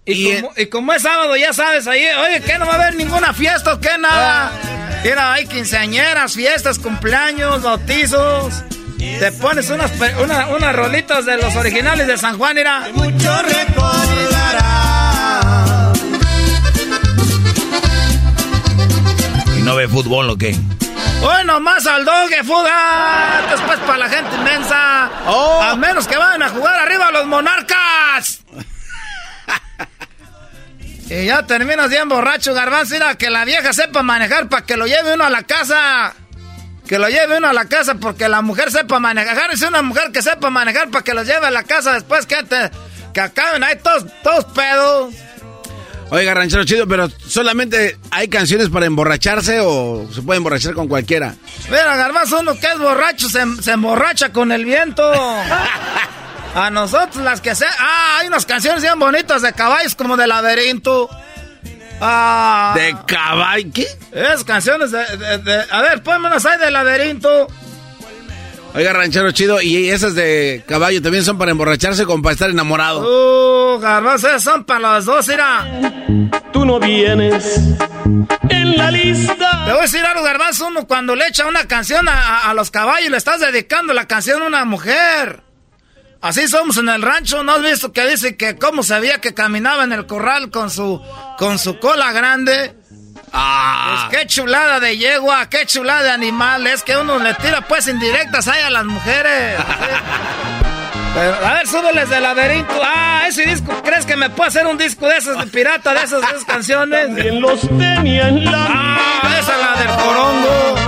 y, 0.04 0.66
como, 0.66 0.92
es 0.92 1.02
sábado, 1.02 1.36
ya 1.36 1.52
sabes, 1.52 1.86
ahí, 1.86 2.04
oye, 2.04 2.40
que 2.40 2.58
no 2.58 2.66
va 2.66 2.72
a 2.72 2.74
haber 2.76 2.96
ninguna 2.96 3.32
fiesta 3.32 3.74
o 3.74 3.80
qué 3.80 3.96
nada. 3.98 4.52
Mira, 5.04 5.32
hay 5.32 5.46
quinceañeras, 5.46 6.34
fiestas, 6.34 6.78
cumpleaños, 6.78 7.62
bautizos. 7.62 8.62
Te 8.98 9.32
pones 9.32 9.68
unas, 9.70 9.92
unas 10.20 10.76
rolitas 10.76 11.26
de 11.26 11.36
los 11.36 11.54
originales 11.56 12.06
de 12.06 12.16
San 12.16 12.38
Juan, 12.38 12.54
mira. 12.54 12.88
Mucho 12.94 13.42
recordará. 13.42 14.92
no 19.62 19.76
ve 19.76 19.86
fútbol 19.88 20.28
o 20.30 20.36
qué? 20.36 20.56
Bueno, 21.23 21.61
más 21.61 21.86
al 21.86 22.05
doge, 22.05 22.43
fuga. 22.43 23.47
Después 23.49 23.78
para 23.81 23.99
la 23.99 24.09
gente 24.09 24.35
inmensa. 24.35 25.09
Oh. 25.27 25.62
A 25.62 25.77
menos 25.77 26.09
que 26.09 26.16
vayan 26.16 26.43
a 26.43 26.49
jugar 26.49 26.81
arriba 26.81 27.12
los 27.12 27.27
monarcas. 27.27 28.40
y 31.09 31.27
ya 31.27 31.47
terminas 31.47 31.90
bien 31.90 32.09
borracho, 32.09 32.53
garbanzo. 32.55 32.94
Mira, 32.94 33.15
que 33.15 33.31
la 33.31 33.44
vieja 33.44 33.73
sepa 33.73 34.03
manejar 34.03 34.49
para 34.49 34.66
que 34.66 34.77
lo 34.77 34.89
lleve 34.89 35.15
uno 35.15 35.23
a 35.23 35.31
la 35.31 35.44
casa. 35.44 36.12
Que 36.89 36.99
lo 36.99 37.09
lleve 37.09 37.39
uno 37.39 37.47
a 37.49 37.53
la 37.53 37.66
casa 37.66 37.94
porque 37.94 38.28
la 38.28 38.43
mujer 38.43 38.73
sepa 38.73 38.99
manejar. 38.99 39.53
Es 39.53 39.62
una 39.62 39.81
mujer 39.81 40.11
que 40.11 40.23
sepa 40.23 40.51
manejar 40.51 40.90
para 40.90 41.05
que 41.05 41.15
lo 41.15 41.23
lleve 41.23 41.47
a 41.47 41.53
la 41.53 41.62
casa 41.62 41.93
después 41.93 42.27
que, 42.27 42.43
te, 42.43 42.69
que 43.15 43.20
acaben 43.20 43.62
ahí 43.62 43.77
todos, 43.81 44.07
todos 44.24 44.44
pedos. 44.47 45.15
Oiga, 46.12 46.34
ranchero 46.34 46.62
chido, 46.64 46.86
pero 46.86 47.10
solamente 47.26 47.97
hay 48.10 48.28
canciones 48.28 48.68
para 48.68 48.84
emborracharse 48.84 49.60
o 49.60 50.06
se 50.12 50.20
puede 50.20 50.36
emborrachar 50.36 50.74
con 50.74 50.86
cualquiera. 50.86 51.34
Mira, 51.70 51.97
Garbanzo, 51.97 52.40
uno 52.40 52.55
que 52.60 52.66
es 52.66 52.78
borracho 52.78 53.30
se, 53.30 53.40
emborracha 53.70 54.30
con 54.30 54.52
el 54.52 54.66
viento. 54.66 55.10
A 56.55 56.68
nosotros 56.70 57.24
las 57.24 57.40
que 57.40 57.55
se... 57.55 57.64
Ah, 57.64 58.18
hay 58.20 58.26
unas 58.26 58.44
canciones 58.44 58.82
bien 58.82 58.98
bonitas 58.98 59.40
de 59.40 59.55
caballos 59.55 59.94
como 59.94 60.18
de 60.18 60.26
laberinto. 60.26 61.09
Ah, 61.98 62.74
¿De 62.76 62.94
caballo? 63.06 63.70
¿Qué? 63.72 63.86
Es 64.12 64.44
canciones 64.44 64.90
de, 64.90 65.64
A 65.70 65.80
ver, 65.80 66.02
pónmelas 66.02 66.44
ahí 66.44 66.59
de 66.59 66.70
laberinto. 66.70 67.48
Oiga, 68.74 68.94
ranchero 68.94 69.31
chido, 69.32 69.61
y 69.61 69.90
esas 69.90 70.15
de 70.15 70.65
caballo 70.66 71.03
también 71.03 71.24
son 71.24 71.36
para 71.36 71.51
emborracharse 71.51 72.07
como 72.07 72.23
para 72.23 72.32
estar 72.32 72.49
enamorado. 72.49 73.03
Uh, 73.03 73.78
garbanzo, 73.78 74.28
esas 74.28 74.43
son 74.43 74.65
para 74.65 74.97
los 74.97 75.05
dos, 75.05 75.28
mira. 75.28 75.66
Tú 76.55 76.65
no 76.65 76.81
vienes 76.81 77.61
en 78.49 78.77
la 78.78 78.90
lista. 78.90 79.65
Te 79.66 79.73
voy 79.73 79.81
a 79.81 79.82
decir 79.82 80.01
algo, 80.01 80.23
garbanzo, 80.23 80.69
uno 80.69 80.86
cuando 80.86 81.15
le 81.15 81.27
echa 81.27 81.47
una 81.47 81.66
canción 81.66 82.09
a, 82.09 82.53
los 82.55 82.70
caballos, 82.70 83.11
le 83.11 83.19
estás 83.19 83.40
dedicando 83.40 83.93
la 83.93 84.07
canción 84.07 84.43
a 84.43 84.47
una 84.47 84.65
mujer. 84.65 85.43
Así 86.23 86.49
somos 86.49 86.78
en 86.78 86.89
el 86.89 87.03
rancho, 87.03 87.43
¿no 87.43 87.53
has 87.53 87.62
visto 87.62 87.93
que 87.93 88.07
dice 88.09 88.36
que 88.36 88.57
cómo 88.57 88.82
sabía 88.82 89.20
que 89.20 89.35
caminaba 89.35 89.85
en 89.85 89.93
el 89.93 90.07
corral 90.07 90.51
con 90.51 90.70
su, 90.70 91.03
con 91.36 91.59
su 91.59 91.78
cola 91.78 92.12
grande? 92.12 92.74
Ah. 93.32 94.09
Pues 94.10 94.20
qué 94.20 94.26
chulada 94.26 94.80
de 94.80 94.98
yegua, 94.98 95.48
qué 95.48 95.66
chulada 95.66 96.02
de 96.02 96.10
animal. 96.10 96.66
Es 96.66 96.82
que 96.82 96.96
uno 96.96 97.18
le 97.18 97.34
tira 97.34 97.62
pues 97.62 97.88
indirectas 97.88 98.48
ahí 98.48 98.62
a 98.62 98.70
las 98.70 98.84
mujeres. 98.84 99.59
a 101.44 101.54
ver, 101.54 101.66
súbeles 101.66 102.09
del 102.09 102.22
laberinto. 102.22 102.74
Ah, 102.82 103.24
ese 103.26 103.44
disco, 103.46 103.72
¿crees 103.82 104.06
que 104.06 104.16
me 104.16 104.30
puede 104.30 104.48
hacer 104.48 104.66
un 104.66 104.78
disco 104.78 105.06
de 105.09 105.16
esos 105.16 105.38
de 105.38 105.46
pirata, 105.46 105.94
de 105.94 106.02
esas, 106.02 106.44
canciones? 106.46 107.06
También 107.06 107.40
los 107.40 107.60
tenía 107.60 108.28
en 108.28 108.44
la 108.44 108.66
Ah, 108.68 109.38
esa 109.38 109.52
es 109.52 109.60
la 109.60 109.74
del 109.80 110.02
corongo. 110.02 110.81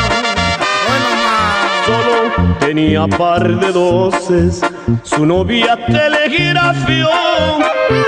Tenía 2.64 3.06
par 3.06 3.60
de 3.60 3.72
doces, 3.72 4.62
su 5.02 5.26
novia 5.26 5.76
telegrafió, 5.84 7.10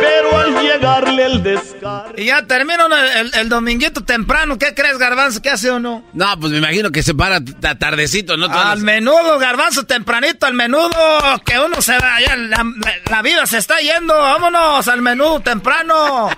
pero 0.01 0.39
al 0.39 0.63
llegarle 0.63 1.27
el 1.27 1.43
descargo... 1.43 2.15
Y 2.17 2.25
ya 2.25 2.47
termina 2.47 2.87
el, 3.17 3.35
el, 3.35 3.49
dominguito 3.51 4.03
temprano, 4.03 4.57
¿qué 4.57 4.75
crees, 4.75 4.97
Garbanzo? 4.97 5.43
¿Qué 5.43 5.51
hace 5.51 5.71
o 5.71 5.79
no? 5.79 6.07
No, 6.15 6.41
pues 6.41 6.53
me 6.53 6.59
imagino 6.59 6.91
que 6.91 7.03
se 7.03 7.15
para 7.15 7.39
tardecito, 7.79 8.39
¿no? 8.39 8.47
al 8.47 8.81
menudo, 8.81 9.39
Garbanzo, 9.39 9.85
tempranito, 9.85 10.47
al 10.47 10.55
menudo, 10.55 10.91
que 11.45 11.59
uno 11.59 11.83
se 11.83 11.99
va, 11.99 12.19
ya 12.27 12.35
la, 12.37 13.23
vida 13.23 13.45
se 13.45 13.59
está 13.59 13.79
yendo, 13.81 14.15
vámonos 14.15 14.89
al 14.89 15.03
menudo 15.03 15.41
temprano. 15.41 16.31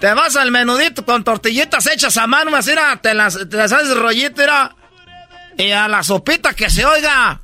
Te 0.00 0.14
vas 0.14 0.34
al 0.36 0.50
menudito 0.50 1.04
con 1.04 1.22
tortillitas 1.22 1.86
hechas 1.88 2.16
a 2.16 2.26
mano, 2.26 2.50
mira, 2.66 2.96
te 3.02 3.12
las, 3.12 3.38
te 3.50 3.56
las 3.58 3.70
haces 3.70 3.94
rollito, 3.96 4.40
mira. 4.40 4.74
Y 5.56 5.70
a 5.70 5.88
la 5.88 6.02
sopita 6.02 6.54
que 6.54 6.68
se 6.70 6.84
oiga. 6.84 7.40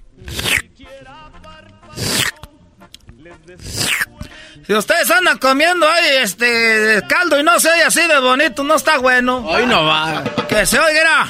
Si 4.66 4.74
ustedes 4.74 5.10
andan 5.10 5.38
comiendo 5.38 5.88
ahí 5.88 6.16
este 6.22 7.02
caldo 7.08 7.38
y 7.38 7.42
no 7.42 7.58
se 7.58 7.70
oye 7.70 7.82
así 7.82 8.06
de 8.06 8.20
bonito, 8.20 8.62
no 8.62 8.76
está 8.76 8.98
bueno. 8.98 9.38
Hoy 9.38 9.66
no 9.66 9.84
va. 9.84 10.22
Que 10.48 10.64
se 10.64 10.78
oiga. 10.78 11.26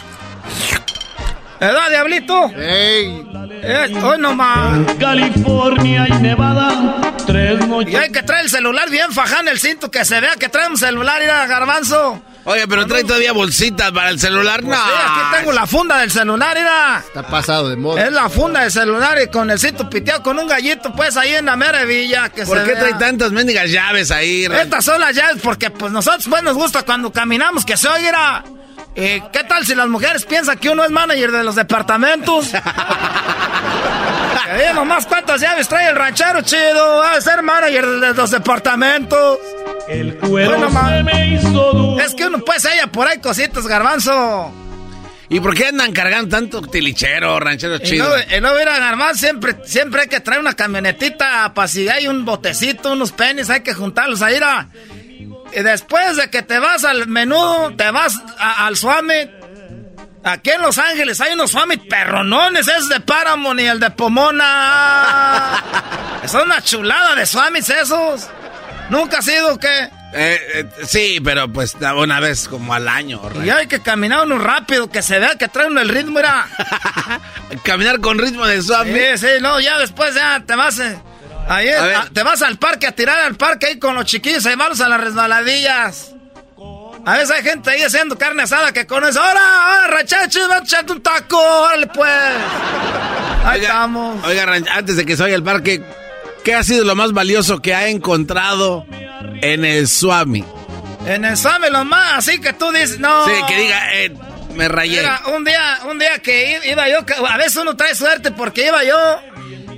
¿Edad, 1.61 1.91
diablito? 1.91 2.51
¡Ey! 2.57 3.27
Eh, 3.62 3.93
hoy 4.03 4.19
nomás. 4.19 4.95
California 4.99 6.07
y 6.09 6.12
Nevada, 6.15 7.12
tres 7.27 7.66
noches. 7.66 7.93
Y 7.93 7.97
hay 7.97 8.11
que 8.11 8.23
traer 8.23 8.45
el 8.45 8.51
celular 8.51 8.89
bien 8.89 9.12
faján 9.12 9.47
el 9.47 9.59
cinto, 9.59 9.91
que 9.91 10.07
se 10.07 10.19
vea 10.20 10.37
que 10.37 10.49
trae 10.49 10.69
un 10.69 10.78
celular, 10.78 11.20
y 11.23 11.27
a 11.27 11.47
garbanzo. 11.47 12.23
Oye, 12.45 12.66
pero 12.66 12.87
trae 12.87 13.05
todavía 13.05 13.32
bolsitas 13.32 13.93
para 13.93 14.09
el 14.09 14.19
celular, 14.19 14.62
pues 14.62 14.74
no. 14.74 14.82
Sí, 14.82 14.91
aquí 15.05 15.37
tengo 15.37 15.53
la 15.53 15.66
funda 15.66 15.99
del 15.99 16.11
celular, 16.11 16.57
mira. 16.57 17.03
Está 17.07 17.27
pasado 17.27 17.69
de 17.69 17.77
moda. 17.77 18.07
Es 18.07 18.12
la 18.12 18.31
funda 18.31 18.62
del 18.62 18.73
celular 18.73 19.19
y 19.23 19.27
con 19.28 19.51
el 19.51 19.59
cinto 19.59 19.91
piteado 19.91 20.23
con 20.23 20.39
un 20.39 20.49
gallito, 20.49 20.95
pues 20.95 21.19
ahí 21.19 21.35
en 21.35 21.45
la 21.45 21.57
mera 21.57 21.85
villa. 21.85 22.31
Que 22.31 22.47
¿Por 22.47 22.65
qué 22.65 22.73
trae 22.73 22.95
tantas 22.95 23.32
mendigas 23.32 23.70
llaves 23.70 24.11
ahí? 24.11 24.47
Estas 24.47 24.82
son 24.82 24.99
las 24.99 25.15
llaves 25.15 25.43
porque 25.43 25.70
pues 25.70 25.93
nosotros 25.93 26.27
pues 26.31 26.43
nos 26.43 26.55
gusta 26.55 26.82
cuando 26.85 27.12
caminamos 27.12 27.66
que 27.66 27.77
se 27.77 27.87
oiga. 27.89 28.43
¿Y 28.95 29.21
qué 29.33 29.45
tal 29.49 29.65
si 29.65 29.75
las 29.75 29.89
mujeres 29.89 30.25
piensan 30.25 30.59
que 30.59 30.69
uno 30.69 30.85
es 30.85 30.91
manager 30.91 31.31
de 31.33 31.45
los 31.45 31.55
departamentos? 31.55 32.51
que 34.57 34.75
nomás 34.75 35.07
cuántas 35.07 35.41
llaves 35.41 35.69
trae 35.69 35.91
el 35.91 35.97
ranchero 35.97 36.43
chido, 36.43 36.99
va 36.99 37.12
a 37.12 37.21
ser 37.21 37.43
manager 37.43 37.87
de 37.87 38.15
los 38.15 38.31
departamentos. 38.31 39.39
El 39.89 40.17
cuero 40.17 40.71
se 40.71 41.03
me 41.03 41.35
hizo 41.35 41.49
duro. 41.51 42.01
Es 42.01 42.15
que 42.15 42.27
uno 42.27 42.39
pues 42.45 42.65
haya 42.65 42.87
por 42.89 43.07
ahí 43.07 43.19
cositas, 43.19 43.67
garbanzo. 43.67 44.53
¿Y 45.29 45.39
por 45.39 45.55
qué 45.55 45.67
andan 45.67 45.93
cargando 45.93 46.37
tanto 46.37 46.61
tilichero, 46.62 47.39
ranchero 47.39 47.79
chido? 47.79 48.12
Y 48.19 48.41
no, 48.41 48.53
no 48.53 48.55
garbanzo, 48.57 49.21
siempre, 49.21 49.57
siempre 49.65 50.03
hay 50.03 50.09
que 50.09 50.19
traer 50.19 50.41
una 50.41 50.55
camionetita 50.55 51.55
para 51.55 51.69
si 51.69 51.89
hay 51.89 52.09
un 52.09 52.25
botecito, 52.25 52.93
unos 52.93 53.12
penis, 53.12 53.49
hay 53.49 53.61
que 53.61 53.73
juntarlos 53.73 54.23
ahí. 54.23 54.41
A... 54.43 54.69
Y 55.52 55.62
después 55.62 56.16
de 56.16 56.31
que 56.31 56.43
te 56.43 56.59
vas 56.59 56.85
al 56.85 57.06
menudo, 57.09 57.74
te 57.77 57.90
vas 57.90 58.20
al 58.39 58.77
Summit. 58.77 59.31
Aquí 60.22 60.51
en 60.51 60.60
Los 60.60 60.77
Ángeles 60.78 61.20
hay 61.20 61.32
unos 61.32 61.52
Summit 61.52 61.89
perronones, 61.89 62.68
es 62.68 62.89
de 62.89 63.01
Paramount 63.01 63.60
y 63.60 63.64
el 63.64 63.81
de 63.81 63.90
Pomona. 63.90 65.62
es 66.22 66.35
una 66.35 66.62
chulada 66.62 67.14
de 67.14 67.27
Summits 67.27 67.70
esos. 67.70 68.28
¿Nunca 68.90 69.18
ha 69.18 69.22
sido 69.22 69.59
qué? 69.59 69.89
Eh, 70.12 70.40
eh, 70.55 70.66
sí, 70.85 71.20
pero 71.22 71.51
pues 71.51 71.77
una 71.97 72.20
vez 72.20 72.48
como 72.48 72.74
al 72.74 72.89
año. 72.89 73.20
Y 73.43 73.51
hay 73.51 73.66
que 73.66 73.81
caminar 73.81 74.27
uno 74.27 74.39
rápido, 74.39 74.90
que 74.90 75.02
se 75.02 75.18
vea 75.18 75.36
que 75.36 75.48
trae 75.48 75.68
uno 75.68 75.81
el 75.81 75.89
ritmo, 75.89 76.16
mira. 76.16 76.48
Caminar 77.62 78.01
con 78.01 78.18
ritmo 78.18 78.47
de 78.47 78.60
Summit. 78.60 79.16
Sí, 79.16 79.18
sí, 79.18 79.28
no, 79.40 79.60
ya 79.60 79.78
después 79.78 80.14
ya 80.14 80.43
te 80.44 80.55
vas... 80.56 80.78
Eh. 80.81 80.98
Ahí 81.51 81.68
te 82.12 82.22
vas 82.22 82.43
al 82.43 82.59
parque 82.59 82.86
a 82.86 82.93
tirar 82.93 83.18
al 83.18 83.35
parque 83.35 83.66
ahí 83.66 83.78
con 83.78 83.97
los 83.97 84.05
chiquillos, 84.05 84.47
ahí 84.47 84.55
vamos 84.55 84.81
a 84.81 84.89
las 84.89 85.01
resbaladillas. 85.01 86.14
A 87.05 87.14
veces 87.14 87.31
hay 87.31 87.43
gente 87.43 87.70
ahí 87.70 87.82
haciendo 87.82 88.16
carne 88.16 88.44
asada 88.44 88.72
que 88.72 88.86
con 88.86 89.05
eso. 89.05 89.20
¡Ahora, 89.20 89.40
ahora, 89.40 89.86
rachachos! 89.89 90.48
¡Va 90.48 90.56
a 90.56 90.59
echarte 90.60 90.93
un 90.93 91.02
taco! 91.02 91.39
¡Órale, 91.39 91.89
pues! 91.89 92.10
Ahí 93.44 93.62
estamos. 93.62 94.24
Oiga, 94.24 94.47
antes 94.72 94.97
de 94.97 95.05
que 95.05 95.16
se 95.16 95.22
vaya 95.22 95.35
al 95.35 95.43
parque, 95.43 95.82
¿qué 96.44 96.55
ha 96.55 96.62
sido 96.62 96.85
lo 96.85 96.94
más 96.94 97.12
valioso 97.12 97.60
que 97.60 97.74
ha 97.74 97.89
encontrado 97.89 98.86
en 99.40 99.64
el 99.64 99.89
Swami? 99.89 100.44
En 101.06 101.24
el 101.24 101.36
Swami 101.36 101.68
lo 101.70 101.85
más, 101.85 102.18
así 102.18 102.40
que 102.40 102.52
tú 102.52 102.70
dices, 102.70 103.01
no. 103.01 103.24
Sí, 103.24 103.32
que 103.48 103.56
diga, 103.56 103.94
eh, 103.94 104.14
me 104.55 104.68
rayé. 104.68 105.01
Mira, 105.01 105.22
un 105.35 105.44
día, 105.44 105.78
un 105.90 105.98
día 105.98 106.18
que 106.18 106.60
iba 106.64 106.89
yo, 106.89 106.98
a 107.27 107.36
veces 107.39 107.56
uno 107.56 107.77
trae 107.77 107.94
suerte 107.94 108.31
porque 108.31 108.66
iba 108.66 108.85
yo 108.85 109.20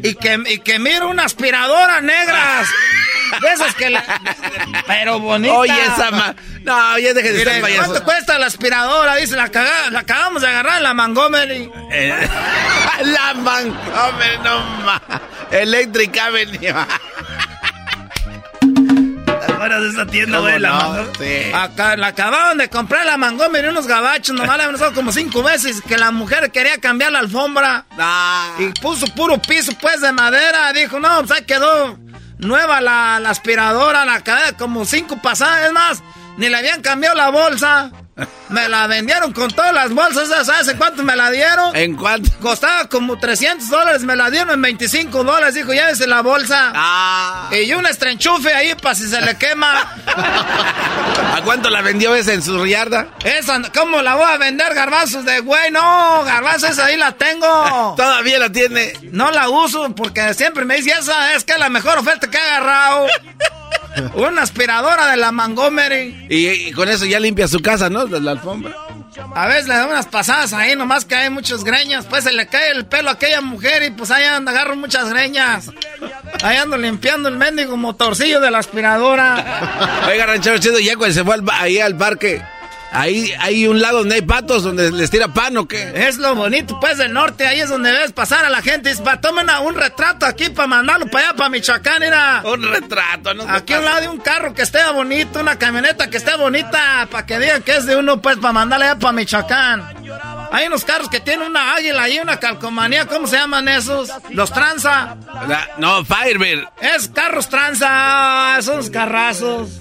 y 0.02 0.14
que, 0.14 0.42
y 0.46 0.58
que 0.58 0.78
miro 0.78 1.08
una 1.08 1.24
aspiradora 1.24 2.00
negras. 2.00 2.68
De 3.40 3.48
esas 3.48 3.74
que 3.74 3.88
la... 3.88 4.04
Pero 4.86 5.18
bonita. 5.18 5.54
Oye, 5.54 5.82
esa 5.86 6.10
ma... 6.10 6.34
No, 6.64 6.98
ya 6.98 7.14
deje 7.14 7.32
de 7.32 7.38
Mire, 7.38 7.50
estar 7.50 7.62
payaso. 7.62 7.86
¿Cuánto 7.86 8.04
cuesta 8.04 8.38
la 8.38 8.46
aspiradora? 8.46 9.16
Dice, 9.16 9.36
la, 9.36 9.48
caga... 9.48 9.90
la 9.90 10.00
acabamos 10.00 10.42
de 10.42 10.48
agarrar 10.48 10.76
en 10.76 10.82
la 10.82 10.94
Montgomery. 10.94 11.70
Eh, 11.90 12.28
la 13.04 13.34
Montgomery, 13.34 14.38
no 14.44 14.60
más. 14.84 15.00
Electric 15.50 16.18
Avenue. 16.18 16.74
¿Te 19.62 19.66
acuerdas 19.66 19.94
de 19.94 20.00
esa 20.00 20.10
tienda, 20.10 20.38
güey? 20.40 20.58
La 20.58 20.70
no? 20.70 21.04
Sí. 21.20 21.52
Acá, 21.54 21.96
la 21.96 22.08
acababan 22.08 22.58
de 22.58 22.68
comprar 22.68 23.06
la 23.06 23.16
Montgomery 23.16 23.68
unos 23.68 23.86
gabachos, 23.86 24.34
nomás 24.34 24.58
habían 24.58 24.74
usado 24.74 24.92
como 24.92 25.12
cinco 25.12 25.44
veces 25.44 25.80
que 25.82 25.96
la 25.96 26.10
mujer 26.10 26.50
quería 26.50 26.78
cambiar 26.78 27.12
la 27.12 27.20
alfombra. 27.20 27.86
Ah. 27.96 28.56
Y 28.58 28.70
puso 28.80 29.06
puro 29.14 29.40
piso, 29.40 29.70
pues, 29.80 30.00
de 30.00 30.10
madera. 30.10 30.72
Dijo, 30.72 30.98
no, 30.98 31.20
pues 31.20 31.30
ahí 31.30 31.44
quedó 31.44 31.96
nueva 32.38 32.80
la, 32.80 33.20
la 33.20 33.30
aspiradora, 33.30 34.04
la 34.04 34.20
cadena, 34.22 34.56
como 34.56 34.84
cinco 34.84 35.22
pasadas. 35.22 35.66
Es 35.66 35.72
más, 35.72 36.02
ni 36.38 36.48
le 36.48 36.56
habían 36.56 36.82
cambiado 36.82 37.14
la 37.14 37.28
bolsa. 37.28 37.92
Me 38.50 38.68
la 38.68 38.86
vendieron 38.86 39.32
con 39.32 39.50
todas 39.50 39.72
las 39.72 39.92
bolsas, 39.92 40.46
¿sabes 40.46 40.68
en 40.68 40.76
cuánto 40.76 41.02
me 41.02 41.16
la 41.16 41.30
dieron? 41.30 41.74
¿En 41.74 41.96
cuánto? 41.96 42.30
Costaba 42.40 42.86
como 42.88 43.18
300 43.18 43.68
dólares, 43.68 44.02
me 44.02 44.14
la 44.14 44.30
dieron 44.30 44.50
en 44.50 44.62
25 44.62 45.24
dólares, 45.24 45.54
dijo, 45.54 45.72
llévese 45.72 46.06
la 46.06 46.20
bolsa. 46.20 46.72
Ah. 46.74 47.50
Y 47.50 47.72
un 47.72 47.86
estrenchufe 47.86 48.52
ahí 48.52 48.74
para 48.74 48.94
si 48.94 49.08
se 49.08 49.20
le 49.20 49.36
quema. 49.38 49.80
¿A 51.34 51.40
cuánto 51.44 51.70
la 51.70 51.80
vendió 51.80 52.14
esa 52.14 52.34
en 52.34 52.42
su 52.42 52.66
yarda? 52.66 53.08
Esa, 53.24 53.62
¿cómo 53.72 54.02
la 54.02 54.16
voy 54.16 54.30
a 54.30 54.36
vender, 54.36 54.74
garbanzos 54.74 55.24
de 55.24 55.40
güey? 55.40 55.70
No, 55.70 56.22
garbanzos, 56.24 56.78
ahí 56.78 56.98
la 56.98 57.12
tengo. 57.12 57.94
Todavía 57.96 58.38
la 58.38 58.52
tiene. 58.52 58.92
No 59.02 59.30
la 59.30 59.48
uso 59.48 59.94
porque 59.94 60.34
siempre 60.34 60.66
me 60.66 60.76
dice, 60.76 60.90
esa 60.90 61.34
es 61.34 61.44
que 61.44 61.52
es 61.52 61.58
la 61.58 61.70
mejor 61.70 61.98
oferta 61.98 62.28
que 62.28 62.36
he 62.36 62.40
agarrado. 62.40 63.06
Una 64.14 64.42
aspiradora 64.42 65.10
de 65.10 65.16
la 65.16 65.32
Montgomery. 65.32 66.26
Y, 66.28 66.48
y 66.48 66.72
con 66.72 66.88
eso 66.88 67.04
ya 67.04 67.20
limpia 67.20 67.48
su 67.48 67.60
casa, 67.60 67.90
¿no? 67.90 68.06
De 68.06 68.20
la 68.20 68.32
alfombra. 68.32 68.74
A 69.34 69.46
veces 69.46 69.68
le 69.68 69.74
da 69.74 69.86
unas 69.86 70.06
pasadas 70.06 70.52
ahí, 70.52 70.74
nomás 70.74 71.04
que 71.04 71.14
hay 71.14 71.30
muchas 71.30 71.64
greñas. 71.64 72.06
Pues 72.06 72.24
se 72.24 72.32
le 72.32 72.46
cae 72.46 72.70
el 72.70 72.86
pelo 72.86 73.10
a 73.10 73.12
aquella 73.12 73.40
mujer 73.40 73.82
y 73.82 73.90
pues 73.90 74.10
ahí 74.10 74.24
anda, 74.24 74.52
agarro 74.52 74.76
muchas 74.76 75.10
greñas. 75.10 75.70
Ahí 76.42 76.56
ando 76.56 76.76
limpiando 76.76 77.28
el 77.28 77.36
mendigo 77.36 77.76
motorcillo 77.76 78.40
de 78.40 78.50
la 78.50 78.58
aspiradora. 78.58 80.02
Oiga, 80.08 80.26
ranchero 80.26 80.58
chido, 80.58 80.78
ya 80.78 80.96
cuando 80.96 81.14
se 81.14 81.24
fue 81.24 81.34
al, 81.34 81.44
ahí 81.52 81.78
al 81.78 81.96
parque, 81.96 82.42
ahí 82.92 83.32
hay 83.38 83.66
un 83.66 83.80
lado 83.80 83.98
donde 83.98 84.16
hay 84.16 84.22
patos, 84.22 84.62
donde 84.62 84.90
les 84.92 85.10
tira 85.10 85.28
pan 85.28 85.56
o 85.56 85.66
qué. 85.66 85.92
Es 86.08 86.18
lo 86.18 86.34
bonito, 86.34 86.78
pues, 86.80 86.98
del 86.98 87.12
norte. 87.12 87.46
Ahí 87.46 87.60
es 87.60 87.68
donde 87.68 87.90
ves 87.92 88.12
pasar 88.12 88.44
a 88.44 88.50
la 88.50 88.62
gente. 88.62 88.90
Y 88.90 88.92
dice, 88.92 89.02
"Pa, 89.04 89.20
tomen 89.20 89.48
a- 89.50 89.60
un 89.60 89.74
retrato 89.74 90.26
aquí 90.26 90.50
para 90.50 90.68
mandarlo 90.68 91.06
para 91.06 91.28
allá, 91.28 91.36
para 91.36 91.48
Michoacán, 91.50 92.00
mira. 92.00 92.42
Un 92.44 92.62
retrato, 92.62 93.34
¿no? 93.34 93.44
Aquí 93.48 93.72
a 93.72 93.78
un 93.78 93.84
lado 93.84 94.00
de 94.02 94.08
un 94.08 94.18
carro 94.18 94.54
que 94.54 94.62
esté 94.62 94.78
bonito, 94.92 95.40
una 95.40 95.58
camioneta 95.58 96.08
que 96.10 96.16
esté 96.18 96.36
bonita, 96.36 97.06
para 97.10 97.26
que 97.26 97.38
digan 97.38 97.62
que 97.62 97.76
es 97.76 97.86
de 97.86 97.96
uno, 97.96 98.20
pues, 98.20 98.36
para 98.38 98.52
mandarle 98.52 98.86
allá 98.86 98.98
para 98.98 99.12
Michoacán. 99.12 99.94
Hay 100.52 100.66
unos 100.66 100.84
carros 100.84 101.08
que 101.08 101.20
tienen 101.20 101.46
una 101.48 101.74
águila 101.74 102.08
y 102.10 102.18
una 102.18 102.38
calcomanía, 102.38 103.06
¿cómo 103.06 103.26
se 103.26 103.36
llaman 103.36 103.68
esos? 103.68 104.10
Los 104.30 104.52
tranza. 104.52 105.16
La- 105.48 105.66
no, 105.78 106.04
Firebird. 106.04 106.64
Es 106.80 107.08
carros 107.08 107.48
tranza, 107.48 108.56
esos 108.58 108.90
carrazos. 108.90 109.80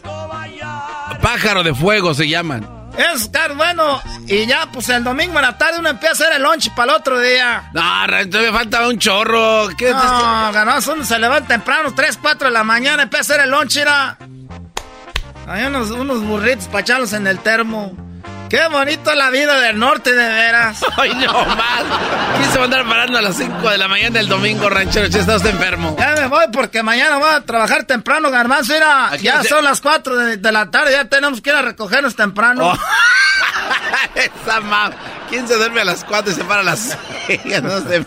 Pájaro 1.21 1.63
de 1.63 1.73
fuego 1.75 2.13
se 2.13 2.27
llaman. 2.29 2.80
Es 3.01 3.29
carros, 3.29 3.57
bueno, 3.57 4.01
y 4.27 4.45
ya, 4.45 4.69
pues 4.71 4.89
el 4.89 5.03
domingo 5.03 5.37
en 5.37 5.41
la 5.43 5.57
tarde 5.57 5.79
uno 5.79 5.89
empieza 5.89 6.23
a 6.23 6.27
hacer 6.27 6.37
el 6.37 6.43
lunch 6.43 6.69
para 6.75 6.93
el 6.93 6.99
otro 6.99 7.19
día. 7.19 7.69
No, 7.73 8.07
ranchero, 8.07 8.51
me 8.51 8.57
falta 8.57 8.87
un 8.87 8.99
chorro. 8.99 9.69
¿Qué 9.77 9.91
No, 9.91 10.51
ganoso, 10.51 10.93
uno 10.93 11.03
se 11.03 11.17
levanta 11.19 11.47
temprano, 11.47 11.93
3, 11.95 12.19
4 12.21 12.47
de 12.47 12.53
la 12.53 12.63
mañana, 12.63 13.03
empieza 13.03 13.33
a 13.33 13.35
hacer 13.35 13.45
el 13.47 13.51
lunch, 13.51 13.77
mira. 13.77 14.17
Hay 15.47 15.65
unos, 15.65 15.89
unos 15.91 16.21
burritos 16.23 16.67
para 16.67 16.81
echarlos 16.81 17.13
en 17.13 17.27
el 17.27 17.39
termo. 17.39 18.10
Qué 18.51 18.67
bonito 18.67 19.15
la 19.15 19.29
vida 19.29 19.61
del 19.61 19.79
norte, 19.79 20.13
de 20.13 20.27
veras. 20.27 20.83
Ay, 20.97 21.15
no 21.15 21.31
más. 21.31 21.83
¿Quién 22.37 22.51
se 22.51 22.57
va 22.57 22.63
a 22.63 22.65
andar 22.65 22.85
parando 22.85 23.17
a 23.17 23.21
las 23.21 23.37
5 23.37 23.69
de 23.69 23.77
la 23.77 23.87
mañana 23.87 24.19
del 24.19 24.27
domingo, 24.27 24.69
ranchero? 24.69 25.09
Si 25.09 25.19
está 25.19 25.37
usted 25.37 25.51
enfermo. 25.51 25.95
Ya 25.97 26.15
me 26.15 26.27
voy 26.27 26.43
porque 26.51 26.83
mañana 26.83 27.17
voy 27.17 27.29
a 27.29 27.39
trabajar 27.39 27.85
temprano, 27.85 28.29
garbanzo. 28.29 28.73
Mira, 28.73 29.07
Aquí 29.07 29.23
ya 29.23 29.41
son 29.45 29.63
las 29.63 29.79
4 29.79 30.17
de, 30.17 30.35
de 30.35 30.51
la 30.51 30.69
tarde, 30.69 30.91
ya 30.91 31.05
tenemos 31.05 31.39
que 31.39 31.49
ir 31.49 31.55
a 31.55 31.61
recogernos 31.61 32.17
temprano. 32.17 32.73
Oh. 32.73 32.77
Esa 34.15 34.59
ma... 34.59 34.91
¿Quién 35.29 35.47
se 35.47 35.55
duerme 35.55 35.79
a 35.79 35.85
las 35.85 36.03
4 36.03 36.33
y 36.33 36.35
se 36.35 36.43
para 36.43 36.59
a 36.59 36.65
las 36.65 36.97
6? 37.27 37.39
No 37.63 37.79
sé. 37.87 38.05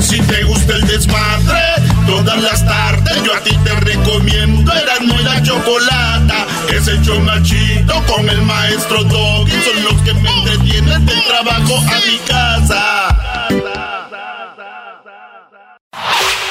Si 0.00 0.20
te 0.22 0.42
gusta 0.42 0.74
el 0.74 0.88
desmadre, 0.88 1.60
todas 2.06 2.40
las 2.42 2.64
tardes 2.64 3.22
yo 3.22 3.34
a 3.34 3.40
ti 3.40 3.56
te 3.64 3.74
recomiendo 3.80 4.72
Eran 4.72 5.08
y 5.08 5.22
la 5.22 5.42
chocolata. 5.42 6.46
Es 6.72 6.86
el 6.88 7.02
chido 7.42 8.02
con 8.06 8.28
el 8.28 8.42
maestro 8.42 9.02
Doggy. 9.04 9.52
Son 9.62 9.84
los 9.84 10.02
que 10.02 10.14
me 10.14 10.30
entretienen 10.30 11.04
del 11.06 11.22
trabajo 11.24 11.78
a 11.78 11.98
mi 12.06 12.18
casa. 12.26 13.48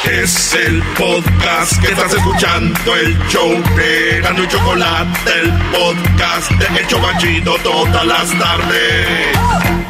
Es 0.03 0.53
el 0.53 0.83
podcast 0.97 1.81
que 1.81 1.87
estás 1.87 2.13
escuchando, 2.13 2.95
el 2.95 3.17
show 3.27 3.51
de 3.75 4.21
y 4.21 4.47
Chocolate, 4.47 5.31
el 5.41 5.51
podcast 5.71 6.51
de 6.51 6.79
El 6.79 6.87
Chobachito 6.87 7.55
todas 7.63 8.05
las 8.05 8.29
tardes. 8.37 9.84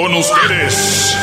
Con 0.00 0.14
ustedes. 0.14 1.14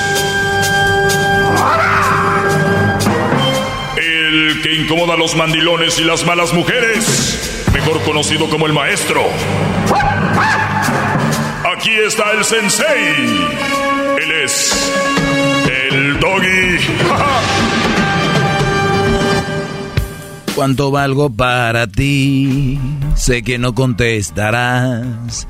El 3.98 4.62
que 4.62 4.76
incomoda 4.76 5.16
a 5.16 5.18
los 5.18 5.36
mandilones 5.36 5.98
y 5.98 6.04
las 6.04 6.24
malas 6.28 6.54
mujeres. 6.54 7.66
Mejor 7.74 8.00
conocido 8.04 8.48
como 8.52 8.68
el 8.68 8.74
maestro. 8.74 9.24
Aquí 11.76 11.90
está 12.06 12.34
el 12.34 12.46
sensei. 12.46 13.16
Él 14.22 14.32
es 14.44 14.94
el 15.92 16.20
doggy. 16.20 16.78
¿Cuánto 20.54 20.92
valgo 20.92 21.32
para 21.32 21.88
ti? 21.88 22.80
Sé 23.16 23.42
que 23.42 23.58
no 23.58 23.74
contestarás. 23.74 25.48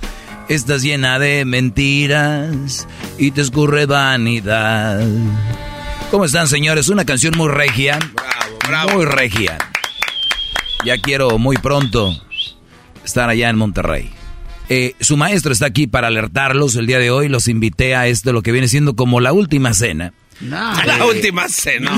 Estás 0.49 0.81
llena 0.81 1.19
de 1.19 1.43
mentiras 1.43 2.87
y 3.17 3.31
te 3.31 3.41
escurre 3.41 3.85
vanidad. 3.85 5.05
¿Cómo 6.09 6.23
están, 6.23 6.47
señores? 6.47 6.87
Una 6.87 7.03
canción 7.03 7.33
muy 7.35 7.49
regia. 7.49 7.99
Muy 8.93 9.03
regia. 9.03 9.57
Ya 10.85 10.97
quiero 10.99 11.37
muy 11.37 11.57
pronto 11.57 12.17
estar 13.03 13.29
allá 13.29 13.49
en 13.49 13.57
Monterrey. 13.57 14.09
Eh, 14.69 14.93
su 15.01 15.17
maestro 15.17 15.51
está 15.51 15.65
aquí 15.65 15.85
para 15.85 16.07
alertarlos 16.07 16.77
el 16.77 16.87
día 16.87 16.99
de 16.99 17.11
hoy. 17.11 17.27
Los 17.27 17.49
invité 17.49 17.95
a 17.95 18.07
esto, 18.07 18.31
lo 18.31 18.41
que 18.41 18.53
viene 18.53 18.69
siendo 18.69 18.95
como 18.95 19.19
la 19.19 19.33
última 19.33 19.73
cena. 19.73 20.13
La 20.41 21.05
última 21.05 21.49
cena. 21.49 21.91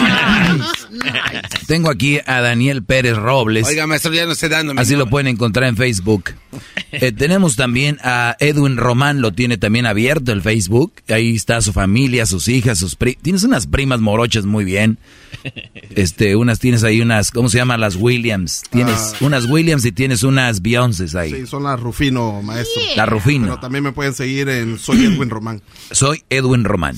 Tengo 1.68 1.90
aquí 1.90 2.20
a 2.26 2.42
Daniel 2.42 2.84
Pérez 2.84 3.16
Robles. 3.18 3.68
Oiga, 3.68 3.86
maestro, 3.86 4.14
ya 4.14 4.26
no 4.26 4.32
estoy 4.32 4.50
dando. 4.50 4.74
mi 4.74 4.82
Así 4.82 4.96
lo 4.96 5.08
pueden 5.10 5.28
encontrar 5.28 5.68
en 5.70 5.78
Facebook. 5.78 6.32
Eh, 6.92 7.12
tenemos 7.12 7.56
también 7.56 8.00
a 8.04 8.36
Edwin 8.40 8.76
Román, 8.76 9.22
lo 9.22 9.32
tiene 9.32 9.58
también 9.60 9.86
abierto 9.86 10.32
el 10.32 10.42
Facebook. 10.42 10.92
Ahí 11.08 11.36
está 11.36 11.62
su 11.62 11.72
familia, 11.72 12.26
sus 12.26 12.48
hijas, 12.48 12.80
sus 12.80 12.96
primas. 12.96 13.22
Tienes 13.22 13.44
unas 13.44 13.68
primas 13.68 14.00
morochas 14.00 14.46
muy 14.46 14.66
bien. 14.66 14.98
Este, 15.96 16.36
unas 16.36 16.58
tienes 16.58 16.84
ahí 16.84 17.00
unas, 17.02 17.30
¿cómo 17.30 17.48
se 17.48 17.60
llaman? 17.60 17.80
Las 17.80 17.96
Williams. 17.96 18.64
Tienes 18.72 18.96
Ah. 19.14 19.18
unas 19.22 19.46
Williams 19.46 19.86
y 19.86 19.92
tienes 19.92 20.24
unas 20.24 20.64
Beyoncés 20.64 21.14
ahí. 21.14 21.32
Sí, 21.32 21.46
son 21.46 21.62
las 21.64 21.80
Rufino, 21.80 22.42
maestro. 22.42 22.82
La 22.96 23.06
Rufino. 23.06 23.46
Pero 23.46 23.60
también 23.60 23.84
me 23.84 23.92
pueden 23.92 24.16
seguir 24.16 24.50
en 24.50 24.80
Soy 24.80 25.06
Edwin 25.06 25.30
Román. 25.30 25.62
Soy 25.92 26.24
Edwin 26.32 26.64
Román. 26.64 26.96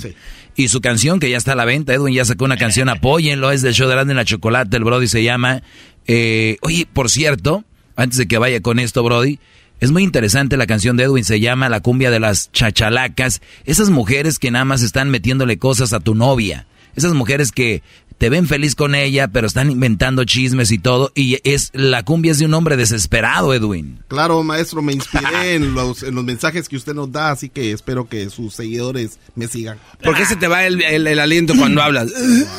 Y 0.61 0.67
su 0.67 0.79
canción 0.79 1.19
que 1.19 1.27
ya 1.27 1.37
está 1.37 1.53
a 1.53 1.55
la 1.55 1.65
venta, 1.65 1.91
Edwin 1.91 2.13
ya 2.13 2.23
sacó 2.23 2.45
una 2.45 2.55
canción, 2.55 2.87
apóyenlo, 2.89 3.49
es 3.51 3.63
del 3.63 3.73
show 3.73 3.87
de 3.87 3.95
Grande 3.95 4.11
en 4.11 4.17
la 4.17 4.25
Chocolate, 4.25 4.77
el 4.77 4.83
Brody 4.83 5.07
se 5.07 5.23
llama. 5.23 5.63
eh, 6.05 6.57
oye, 6.61 6.87
por 6.91 7.09
cierto, 7.09 7.63
antes 7.95 8.19
de 8.19 8.27
que 8.27 8.37
vaya 8.37 8.61
con 8.61 8.77
esto, 8.77 9.01
Brody, 9.01 9.39
es 9.79 9.89
muy 9.89 10.03
interesante 10.03 10.57
la 10.57 10.67
canción 10.67 10.97
de 10.97 11.05
Edwin, 11.05 11.23
se 11.23 11.39
llama 11.39 11.67
La 11.67 11.79
cumbia 11.79 12.11
de 12.11 12.19
las 12.19 12.51
chachalacas, 12.51 13.41
esas 13.65 13.89
mujeres 13.89 14.37
que 14.37 14.51
nada 14.51 14.63
más 14.63 14.83
están 14.83 15.09
metiéndole 15.09 15.57
cosas 15.57 15.93
a 15.93 15.99
tu 15.99 16.13
novia. 16.13 16.67
Esas 16.95 17.13
mujeres 17.13 17.51
que 17.51 17.81
te 18.17 18.29
ven 18.29 18.47
feliz 18.47 18.75
con 18.75 18.93
ella, 18.93 19.29
pero 19.29 19.47
están 19.47 19.71
inventando 19.71 20.23
chismes 20.25 20.71
y 20.71 20.77
todo. 20.77 21.11
Y 21.15 21.39
es 21.43 21.71
la 21.73 22.03
cumbia 22.03 22.31
es 22.33 22.37
de 22.37 22.45
un 22.45 22.53
hombre 22.53 22.77
desesperado, 22.77 23.51
Edwin. 23.51 23.97
Claro, 24.09 24.43
maestro, 24.43 24.83
me 24.83 24.93
inspiré 24.93 25.55
en 25.55 25.73
los, 25.73 26.03
en 26.03 26.13
los 26.13 26.23
mensajes 26.23 26.69
que 26.69 26.75
usted 26.75 26.93
nos 26.93 27.11
da, 27.11 27.31
así 27.31 27.49
que 27.49 27.71
espero 27.71 28.07
que 28.07 28.29
sus 28.29 28.53
seguidores 28.53 29.17
me 29.33 29.47
sigan. 29.47 29.79
¿Por 30.03 30.15
qué 30.15 30.25
se 30.27 30.35
te 30.35 30.47
va 30.47 30.65
el, 30.67 30.81
el- 30.83 31.07
el 31.07 31.19
aliento 31.19 31.55
cuando 31.57 31.81
hablas? 31.83 32.11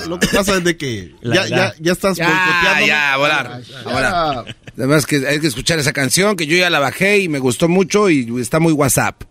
Lo 0.08 0.18
que 0.18 0.26
pasa 0.26 0.56
es 0.56 0.64
de 0.64 0.76
que 0.76 1.14
ya, 1.22 1.46
ya, 1.46 1.74
ya 1.78 1.92
estás 1.92 2.16
Ya, 2.16 2.80
ya, 2.84 3.14
a 3.14 3.16
volar. 3.18 3.62
a 3.84 3.88
volar. 3.92 4.56
Además 4.76 5.06
que 5.06 5.28
hay 5.28 5.38
que 5.38 5.46
escuchar 5.46 5.78
esa 5.78 5.92
canción 5.92 6.34
que 6.34 6.46
yo 6.48 6.56
ya 6.56 6.70
la 6.70 6.80
bajé 6.80 7.18
y 7.20 7.28
me 7.28 7.38
gustó 7.38 7.68
mucho 7.68 8.10
y 8.10 8.26
está 8.40 8.58
muy 8.58 8.72
WhatsApp. 8.72 9.22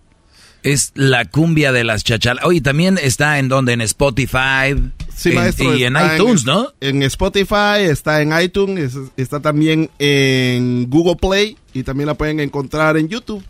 Es 0.63 0.91
la 0.95 1.25
cumbia 1.25 1.71
de 1.71 1.83
las 1.83 2.03
chachalas. 2.03 2.45
Oye, 2.45 2.61
también 2.61 2.99
está 3.01 3.39
en 3.39 3.47
donde, 3.49 3.73
en 3.73 3.81
Spotify. 3.81 4.75
Sí, 5.15 5.29
en- 5.29 5.35
maestro. 5.35 5.75
Y 5.75 5.83
en 5.85 5.95
iTunes, 6.13 6.45
¿no? 6.45 6.71
En 6.81 7.01
Spotify, 7.03 7.79
está 7.81 8.21
en 8.21 8.31
iTunes, 8.39 8.93
es- 8.95 9.11
está 9.17 9.39
también 9.39 9.89
en 9.99 10.87
Google 10.89 11.15
Play 11.15 11.57
y 11.73 11.83
también 11.83 12.07
la 12.07 12.13
pueden 12.13 12.39
encontrar 12.39 12.97
en 12.97 13.07
YouTube. 13.07 13.43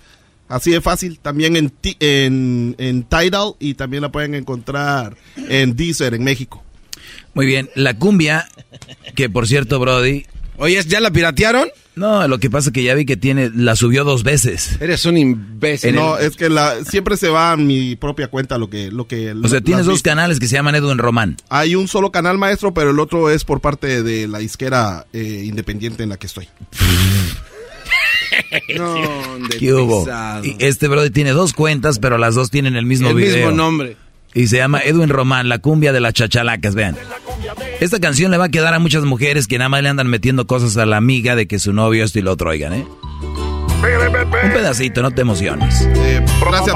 Así 0.47 0.71
de 0.71 0.81
fácil. 0.81 1.19
También 1.19 1.55
en, 1.55 1.71
en, 1.99 2.75
en 2.77 3.03
Tidal 3.03 3.53
y 3.59 3.73
también 3.75 4.01
la 4.03 4.11
pueden 4.11 4.35
encontrar 4.35 5.15
en 5.49 5.75
Deezer 5.75 6.13
en 6.13 6.23
México. 6.23 6.63
Muy 7.33 7.45
bien. 7.45 7.69
La 7.75 7.93
cumbia, 7.97 8.47
que 9.15 9.29
por 9.29 9.47
cierto, 9.47 9.79
Brody. 9.79 10.25
Oye, 10.61 10.79
¿ya 10.85 10.99
la 10.99 11.09
piratearon? 11.09 11.69
No, 11.95 12.27
lo 12.27 12.37
que 12.37 12.51
pasa 12.51 12.69
es 12.69 12.73
que 12.73 12.83
ya 12.83 12.93
vi 12.93 13.03
que 13.03 13.17
tiene, 13.17 13.49
la 13.53 13.75
subió 13.75 14.03
dos 14.03 14.21
veces. 14.23 14.77
Eres 14.79 15.03
un 15.05 15.17
imbécil. 15.17 15.95
No, 15.95 16.19
es 16.19 16.35
que 16.35 16.49
la, 16.49 16.85
siempre 16.85 17.17
se 17.17 17.29
va 17.29 17.51
a 17.51 17.57
mi 17.57 17.95
propia 17.95 18.27
cuenta 18.27 18.59
lo 18.59 18.69
que... 18.69 18.91
Lo 18.91 19.07
que 19.07 19.31
O 19.31 19.47
sea, 19.47 19.59
tienes 19.61 19.87
dos 19.87 20.03
canales 20.03 20.39
que 20.39 20.45
se 20.47 20.53
llaman 20.53 20.75
Edwin 20.75 20.99
Román. 20.99 21.35
Hay 21.49 21.73
un 21.73 21.87
solo 21.87 22.11
canal 22.11 22.37
maestro, 22.37 22.75
pero 22.75 22.91
el 22.91 22.99
otro 22.99 23.31
es 23.31 23.43
por 23.43 23.59
parte 23.59 24.03
de 24.03 24.27
la 24.27 24.37
disquera 24.37 25.07
eh, 25.13 25.43
independiente 25.45 26.03
en 26.03 26.09
la 26.09 26.17
que 26.17 26.27
estoy. 26.27 26.47
No, 28.77 28.93
de 29.49 29.57
¿Qué 29.57 29.73
hubo? 29.73 30.07
Y 30.43 30.55
este 30.59 30.87
Brody 30.87 31.09
tiene 31.09 31.31
dos 31.31 31.53
cuentas, 31.53 31.99
pero 31.99 32.17
las 32.17 32.35
dos 32.35 32.49
tienen 32.49 32.75
el 32.75 32.85
mismo 32.85 33.09
El 33.09 33.15
video. 33.15 33.35
mismo 33.35 33.51
nombre. 33.51 33.97
Y 34.33 34.47
se 34.47 34.57
llama 34.57 34.79
Edwin 34.79 35.09
Román, 35.09 35.49
la 35.49 35.59
cumbia 35.59 35.91
de 35.91 35.99
las 35.99 36.13
chachalacas, 36.13 36.73
vean. 36.73 36.95
Esta 37.81 37.99
canción 37.99 38.29
le 38.29 38.37
va 38.37 38.45
a 38.45 38.49
quedar 38.49 38.75
a 38.75 38.79
muchas 38.79 39.05
mujeres 39.05 39.47
que 39.47 39.57
nada 39.57 39.67
más 39.67 39.81
le 39.81 39.89
andan 39.89 40.05
metiendo 40.05 40.45
cosas 40.45 40.77
a 40.77 40.85
la 40.85 40.97
amiga 40.97 41.35
de 41.35 41.47
que 41.47 41.57
su 41.57 41.73
novio 41.73 42.03
esto 42.03 42.19
y 42.19 42.21
lo 42.21 42.31
otro, 42.31 42.51
oigan, 42.51 42.73
¿eh? 42.73 42.85
Un 44.43 44.51
pedacito, 44.51 45.01
no 45.01 45.09
te 45.09 45.21
emociones. 45.21 45.89
gracias, 46.39 46.75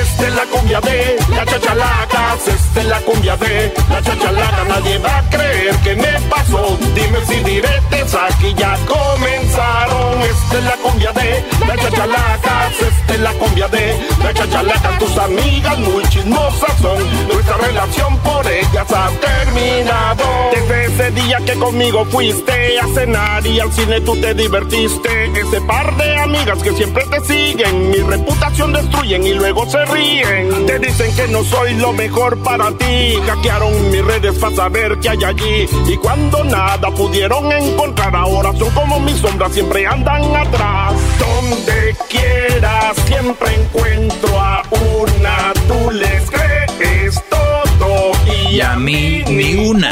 Esta 0.00 0.26
es 0.26 0.34
la 0.34 0.44
cumbia 0.44 0.80
de 0.80 1.16
la 1.36 1.44
chachalacas, 1.44 2.48
esta 2.48 2.80
es 2.80 2.86
la 2.86 3.00
cumbia 3.00 3.36
de 3.36 3.74
la 3.90 4.02
chachalaca. 4.02 4.64
Nadie 4.66 4.98
va 5.00 5.18
a 5.18 5.30
creer 5.30 5.76
que 5.84 5.94
me 5.94 6.20
pasó. 6.30 6.78
Dime 6.94 7.18
si 7.26 7.44
diretes 7.44 8.14
aquí 8.14 8.54
ya 8.56 8.74
comenzaron. 8.86 10.22
Esta 10.22 10.58
es 10.58 10.64
la 10.64 10.76
cumbia 10.76 11.12
de 11.12 11.44
la 11.66 11.76
chachalacas, 11.76 12.72
es 13.14 13.20
la 13.20 13.32
cumbia 13.32 13.68
de 13.68 13.96
la 14.22 14.34
chachalaca. 14.34 14.98
Tus 14.98 15.16
amigas 15.18 15.78
muy 15.78 16.04
chismosas 16.08 16.74
son. 16.80 16.98
Nuestra 17.28 17.56
relación 17.56 18.16
por 18.18 18.46
ellas 18.46 18.86
ha 18.92 19.10
terminado. 19.20 20.24
Desde 20.52 20.84
ese 20.86 21.10
día 21.12 21.38
que 21.44 21.54
conmigo 21.54 22.04
fuiste 22.06 22.78
a 22.78 22.86
cenar 22.94 23.46
y 23.46 23.60
al 23.60 23.72
cine 23.72 24.00
tú 24.00 24.16
te 24.20 24.34
divertiste. 24.34 25.26
Ese 25.38 25.60
par 25.62 25.96
de 25.96 26.16
amigas 26.18 26.62
que 26.62 26.72
siempre 26.72 27.04
te 27.06 27.20
siguen, 27.20 27.90
mi 27.90 27.98
reputación 27.98 28.72
destruyen 28.72 29.26
y 29.26 29.34
luego 29.34 29.66
se 29.66 29.84
ríen. 29.86 30.66
Te 30.66 30.78
dicen 30.78 31.14
que 31.14 31.28
no 31.28 31.42
soy 31.44 31.74
lo 31.74 31.92
mejor 31.92 32.38
para 32.42 32.70
ti. 32.72 33.14
Hackearon 33.26 33.90
mis 33.90 34.04
redes 34.04 34.38
para 34.38 34.54
saber 34.54 34.98
qué 35.00 35.10
hay 35.10 35.24
allí. 35.24 35.68
Y 35.86 35.96
cuando 35.96 36.44
nada 36.44 36.90
pudieron 36.90 37.50
encontrar, 37.52 38.14
ahora 38.14 38.52
son 38.58 38.70
como 38.70 39.00
mis 39.00 39.16
sombras, 39.16 39.52
siempre 39.52 39.86
andan 39.86 40.24
atrás. 40.34 40.94
Donde 41.18 41.96
quiera 42.08 42.92
siempre 43.06 43.54
encuentro 43.54 44.40
a 44.40 44.62
una. 44.70 45.52
Tú 45.66 45.90
les 45.90 46.30
crees 46.30 47.22
todo 47.30 48.12
y, 48.26 48.56
Y 48.56 48.60
a 48.60 48.76
mí 48.76 49.24
ni 49.28 49.54
una. 49.68 49.90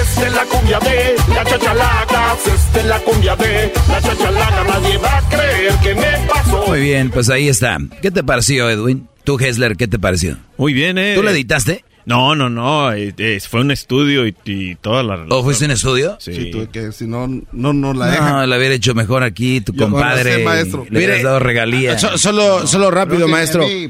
esta 0.00 0.26
es 0.26 0.32
la 0.32 0.44
cumbia 0.44 0.78
de 0.80 1.16
la 1.34 1.44
chachalacas, 1.44 2.46
esta 2.46 2.80
es 2.80 2.86
la 2.86 2.98
cumbia 3.00 3.36
de 3.36 3.72
la 3.88 4.00
chachalaca. 4.00 4.64
Nadie 4.64 4.98
va 4.98 5.18
a 5.18 5.28
creer 5.28 5.72
que 5.82 5.94
me 5.94 6.26
pasó. 6.28 6.66
Muy 6.68 6.80
bien, 6.80 7.10
pues 7.10 7.28
ahí 7.30 7.48
está. 7.48 7.78
¿Qué 8.02 8.10
te 8.10 8.22
pareció, 8.24 8.68
Edwin? 8.70 9.08
Tú, 9.24 9.38
Hessler, 9.40 9.76
¿qué 9.76 9.88
te 9.88 9.98
pareció? 9.98 10.36
Muy 10.56 10.72
bien, 10.72 10.98
¿eh? 10.98 11.14
¿Tú 11.16 11.22
la 11.22 11.32
editaste? 11.32 11.84
No, 12.06 12.34
no, 12.36 12.48
no. 12.48 12.92
eh, 12.92 13.12
eh, 13.18 13.38
fue 13.46 13.60
un 13.60 13.70
estudio 13.72 14.26
y, 14.26 14.34
y 14.44 14.74
toda 14.76 15.02
la. 15.02 15.26
¿O 15.28 15.42
fuiste 15.42 15.64
un 15.66 15.72
estudio? 15.72 16.16
Sí. 16.20 16.32
Sí, 16.34 16.50
tuve 16.52 16.68
que, 16.68 16.92
si 16.92 17.06
no, 17.06 17.26
no, 17.52 17.72
no 17.72 17.92
la 17.92 18.06
dejan. 18.06 18.32
No, 18.32 18.46
la 18.46 18.56
hubiera 18.56 18.74
hecho 18.76 18.94
mejor 18.94 19.22
aquí, 19.24 19.60
tu 19.60 19.72
Yo 19.72 19.84
compadre. 19.90 20.42
maestro. 20.44 20.86
Le 20.88 20.98
hubieras 20.98 21.22
dado 21.22 21.40
regalías. 21.40 22.00
So- 22.00 22.16
solo, 22.16 22.66
solo 22.66 22.90
rápido, 22.90 23.26
Pregúnteme 23.26 23.32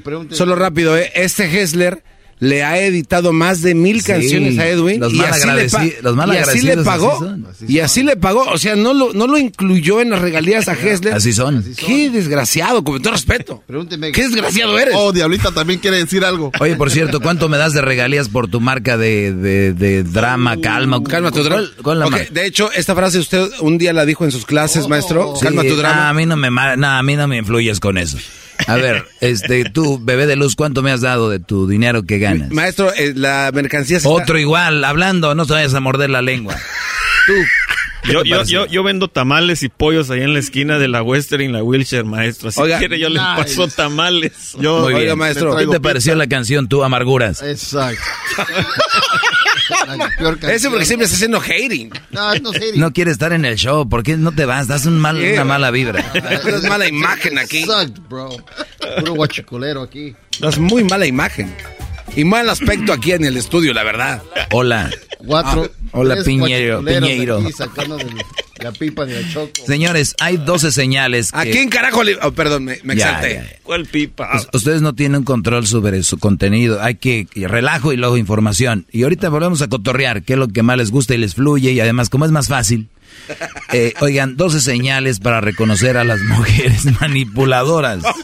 maestro. 0.03 0.27
mí. 0.29 0.35
Solo 0.35 0.57
rápido, 0.57 0.97
¿eh? 0.97 1.13
Este 1.15 1.45
Hessler 1.45 2.03
le 2.39 2.63
ha 2.65 2.79
editado 2.79 3.33
más 3.33 3.63
de 3.63 3.75
mil 3.75 4.01
Sí, 4.03 4.07
canciones 4.09 4.59
a 4.59 4.69
Edwin. 4.69 5.01
los 5.01 5.13
y 5.13 5.17
mal 5.17 5.31
así 5.31 5.47
le 5.47 6.03
los 6.03 6.17
y 6.35 6.37
así 6.39 6.61
le 6.63 6.77
pagó. 6.79 7.13
así 7.13 7.25
son. 7.25 7.47
y 7.69 7.79
así 7.79 8.03
le 8.03 8.17
pagó. 8.17 8.43
O 8.53 8.59
sea, 8.59 8.77
no 8.77 8.93
lo, 8.93 9.13
no 9.15 9.27
lo 9.27 9.39
incluyó 9.39 10.01
en 10.01 10.11
las 10.11 10.21
regalías 10.21 10.69
a 10.69 10.75
Hessler. 10.75 11.15
Así 11.15 11.33
son. 11.33 11.65
Qué 11.77 12.11
desgraciado, 12.11 12.85
con 12.85 13.01
todo 13.01 13.13
respeto. 13.15 13.63
Pregúnteme. 13.67 14.13
Qué 14.13 14.23
desgraciado 14.25 14.79
eres. 14.79 14.95
Oh, 14.97 15.13
Diablita 15.13 15.51
también 15.53 15.81
quiere 15.81 15.99
decir 15.99 16.25
algo. 16.25 16.53
Oye, 16.61 16.77
por 16.77 16.91
cierto, 16.91 17.21
¿cuánto 17.21 17.49
me 17.49 17.57
das 17.57 17.73
de 17.73 17.81
regalías 17.81 18.29
por 18.29 18.49
tu 18.49 18.61
marca 18.61 18.97
de, 18.99 19.33
de, 19.33 19.73
de 19.73 20.03
drama, 20.03 20.61
calma? 20.61 21.03
Calma 21.05 21.31
tu 21.31 21.43
drama. 21.43 21.63
¿Cuál, 21.77 21.83
cuál 21.83 21.99
la 22.01 22.07
Ok, 22.07 22.13
marca? 22.13 22.27
de 22.33 22.47
hecho, 22.47 22.71
esta 22.73 22.95
frase 22.95 23.19
usted 23.19 23.49
un 23.61 23.79
día 23.79 23.93
la 23.93 24.05
dijo 24.05 24.25
en 24.25 24.31
sus 24.31 24.45
clases, 24.45 24.89
maestro. 24.89 25.35
Sí, 25.37 25.43
Calma 25.45 25.63
tu 25.63 25.75
drama. 25.77 26.11
a 26.11 26.15
mí 26.15 26.27
no 26.27 26.37
me 26.37 26.51
no, 26.51 26.87
a 26.87 27.03
mí 27.03 27.17
no 27.17 27.27
me 27.29 27.39
influyes 27.39 27.81
con 27.81 27.97
eso. 27.99 28.19
A 28.67 28.77
ver, 28.77 29.05
este, 29.21 29.65
tú, 29.71 29.99
bebé 30.03 30.27
de 30.27 30.37
luz, 30.37 30.57
¿cuánto 30.57 30.83
me 30.83 30.91
has 30.91 31.01
dado 31.01 31.31
de 31.31 31.39
tu 31.39 31.67
dinero 31.69 32.05
que 32.05 32.19
ganas? 32.19 32.51
Maestro, 32.51 32.93
eh, 32.95 33.13
la 33.15 33.51
mercancía 33.55 34.01
se 34.01 34.09
está- 34.09 34.23
Otro 34.23 34.39
igual, 34.39 34.83
hablando, 34.85 35.35
no 35.35 35.47
te 35.47 35.53
vayas 35.53 35.75
a 35.75 35.81
morder 35.81 36.11
la 36.11 36.23
lengua. 36.23 36.57
Tú, 37.27 37.33
¿qué 38.05 38.13
Yo, 38.13 38.23
yo, 38.25 38.43
yo, 38.45 38.67
yo 38.67 38.83
vendo 38.83 39.09
tamales 39.09 39.63
y 39.63 39.69
pollos 39.69 40.11
ahí 40.11 40.23
en 40.23 40.33
la 40.33 40.39
esquina 40.39 40.79
de 40.79 40.89
la 40.89 41.03
Western 41.03 41.43
y 41.43 41.49
la 41.49 41.63
Wilshire, 41.63 42.05
maestro. 42.05 42.51
Si 42.51 42.61
Oiga, 42.61 42.79
quiere, 42.79 42.99
yo 42.99 43.09
le 43.09 43.21
nice. 43.21 43.37
paso 43.37 43.69
tamales. 43.69 44.57
Yo, 44.61 44.81
Muy 44.81 44.95
Oiga, 44.95 44.99
bien. 45.07 45.19
maestro. 45.19 45.57
¿Qué 45.57 45.67
te 45.67 45.81
pareció 45.81 46.15
la 46.15 46.27
canción, 46.29 46.69
tú, 46.69 46.83
Amarguras? 46.85 47.43
Exacto. 47.43 48.03
La 49.97 50.09
peor 50.19 50.35
canción. 50.39 50.53
Ese 50.53 50.69
porque 50.71 50.85
siempre 50.85 51.05
está 51.05 51.17
haciendo 51.17 51.41
hating. 51.41 51.91
No, 52.11 52.35
no 52.37 52.53
sé. 52.53 52.73
No 52.77 52.93
quieres 52.93 53.13
estar 53.13 53.33
en 53.33 53.45
el 53.45 53.57
show, 53.57 53.89
¿por 53.89 54.03
qué 54.03 54.17
no 54.17 54.33
te 54.33 54.45
vas? 54.45 54.69
Das 54.69 54.87
un 54.87 54.99
mal, 54.99 55.17
una 55.17 55.45
mala 55.45 55.71
vibra. 55.71 56.05
Das 56.47 56.63
mala 56.65 56.87
imagen 56.89 57.39
aquí. 57.39 57.61
Exacto, 57.61 58.01
bro. 58.09 58.29
Puro 59.01 59.15
guachicolero 59.15 59.83
aquí. 59.83 60.15
Das 60.41 60.59
muy 60.59 60.85
mala 60.85 61.07
imagen. 61.07 61.55
Y 62.17 62.25
mal 62.25 62.49
aspecto 62.49 62.93
aquí 62.93 63.13
en 63.13 63.25
el 63.25 63.37
estudio, 63.37 63.75
la 63.75 63.85
verdad. 63.85 64.23
Hola. 64.53 64.91
Cuatro. 65.19 65.71
Hola, 65.93 66.15
tres 66.15 66.27
Piñero, 66.27 66.83
Piñeiro. 66.85 67.39
aquí 67.39 67.53
sacando 67.53 67.97
de 67.99 68.07
la 68.63 68.73
pipa 68.73 69.05
de 69.05 69.21
la 69.23 69.33
choco. 69.33 69.51
Señores, 69.67 70.15
hay 70.19 70.39
12 70.39 70.73
señales 70.73 71.31
que... 71.33 71.39
¿A 71.39 71.43
quién 71.45 71.69
carajo 71.69 72.03
le.? 72.03 72.17
oh, 72.23 72.33
perdón, 72.33 72.65
me, 72.65 72.79
me 72.85 72.97
Ya, 72.97 73.07
exalté. 73.09 73.35
ya, 73.35 73.43
ya. 73.43 73.57
¿Cuál 73.63 73.87
pipa? 73.87 74.31
Us- 74.37 74.49
Ustedes 74.55 74.81
no 74.83 74.95
tienen 74.95 75.25
control 75.25 75.67
sobre 75.67 76.03
su 76.03 76.19
contenido. 76.19 76.83
Hay 76.83 76.95
que 76.97 77.27
relajo 77.35 77.93
y 77.93 77.97
luego 77.97 78.17
información. 78.17 78.87
Y 78.93 79.03
ahorita 79.03 79.29
volvemos 79.29 79.61
a 79.63 79.69
cotorrear, 79.69 80.23
qué 80.23 80.35
es 80.35 80.39
lo 80.39 80.49
que 80.49 80.63
más 80.63 80.79
les 80.79 80.91
gusta 80.91 81.15
y 81.15 81.19
les 81.19 81.35
fluye. 81.35 81.73
Y 81.73 81.81
además, 81.81 82.09
como 82.09 82.25
es 82.25 82.31
más 82.31 82.49
fácil, 82.49 82.89
eh, 83.73 83.93
oigan, 84.01 84.37
12 84.37 84.61
señales 84.61 85.21
para 85.21 85.41
reconocer 85.43 85.97
a 85.99 86.05
las 86.05 86.21
mujeres 86.21 86.85
manipuladoras. 87.01 88.03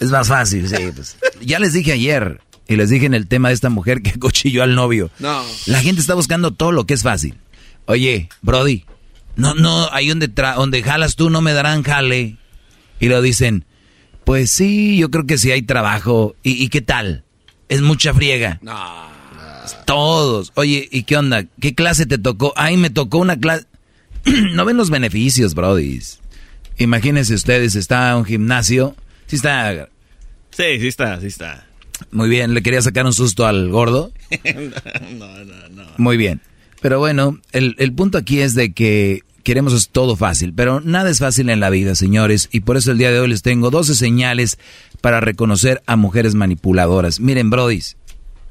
Es 0.00 0.10
más 0.10 0.26
fácil, 0.26 0.68
sí. 0.68 0.74
pues. 0.94 1.16
Ya 1.40 1.60
les 1.60 1.72
dije 1.72 1.92
ayer, 1.92 2.40
y 2.68 2.76
les 2.76 2.90
dije 2.90 3.06
en 3.06 3.14
el 3.14 3.26
tema 3.26 3.48
de 3.48 3.54
esta 3.54 3.68
mujer 3.70 4.02
que 4.02 4.12
cochilló 4.18 4.62
al 4.62 4.74
novio. 4.74 5.10
No. 5.18 5.44
La 5.66 5.80
gente 5.80 6.00
está 6.00 6.14
buscando 6.14 6.52
todo 6.52 6.72
lo 6.72 6.86
que 6.86 6.94
es 6.94 7.02
fácil. 7.02 7.34
Oye, 7.86 8.28
Brody, 8.42 8.84
no, 9.36 9.54
no, 9.54 9.88
ahí 9.92 10.08
donde, 10.08 10.32
tra- 10.32 10.56
donde 10.56 10.82
jalas 10.82 11.16
tú 11.16 11.28
no 11.30 11.40
me 11.40 11.52
darán 11.52 11.82
jale. 11.82 12.36
Y 13.00 13.08
lo 13.08 13.20
dicen, 13.20 13.64
pues 14.24 14.50
sí, 14.50 14.96
yo 14.96 15.10
creo 15.10 15.26
que 15.26 15.36
sí 15.38 15.50
hay 15.50 15.62
trabajo. 15.62 16.34
¿Y, 16.42 16.52
y 16.62 16.68
qué 16.68 16.80
tal? 16.80 17.24
Es 17.68 17.82
mucha 17.82 18.14
friega. 18.14 18.58
No. 18.62 19.12
Todos. 19.86 20.52
Oye, 20.54 20.88
¿y 20.90 21.02
qué 21.04 21.16
onda? 21.16 21.44
¿Qué 21.60 21.74
clase 21.74 22.06
te 22.06 22.18
tocó? 22.18 22.52
Ay, 22.56 22.76
me 22.76 22.90
tocó 22.90 23.18
una 23.18 23.38
clase. 23.38 23.66
no 24.52 24.64
ven 24.64 24.76
los 24.76 24.90
beneficios, 24.90 25.54
Brody. 25.54 26.00
Imagínense 26.78 27.34
ustedes, 27.34 27.74
está 27.74 28.16
un 28.16 28.24
gimnasio. 28.24 28.96
Sí 29.26 29.36
está 29.36 29.88
Sí, 30.50 30.64
sí 30.80 30.86
está, 30.88 31.20
sí 31.20 31.26
está. 31.26 31.66
Muy 32.10 32.28
bien. 32.28 32.54
¿Le 32.54 32.62
quería 32.62 32.82
sacar 32.82 33.06
un 33.06 33.12
susto 33.12 33.46
al 33.46 33.68
gordo? 33.70 34.12
no, 35.18 35.44
no, 35.44 35.68
no. 35.70 35.84
Muy 35.98 36.16
bien. 36.16 36.40
Pero 36.80 36.98
bueno, 36.98 37.40
el, 37.52 37.76
el 37.78 37.92
punto 37.92 38.18
aquí 38.18 38.40
es 38.40 38.54
de 38.54 38.72
que 38.72 39.22
queremos 39.44 39.74
es 39.74 39.90
todo 39.90 40.16
fácil, 40.16 40.52
pero 40.54 40.80
nada 40.80 41.10
es 41.10 41.20
fácil 41.20 41.50
en 41.50 41.60
la 41.60 41.70
vida, 41.70 41.94
señores, 41.94 42.48
y 42.50 42.60
por 42.60 42.76
eso 42.76 42.90
el 42.90 42.98
día 42.98 43.12
de 43.12 43.20
hoy 43.20 43.28
les 43.28 43.42
tengo 43.42 43.70
12 43.70 43.94
señales 43.94 44.58
para 45.00 45.20
reconocer 45.20 45.82
a 45.86 45.96
mujeres 45.96 46.34
manipuladoras. 46.34 47.20
Miren, 47.20 47.50
brodis, 47.50 47.96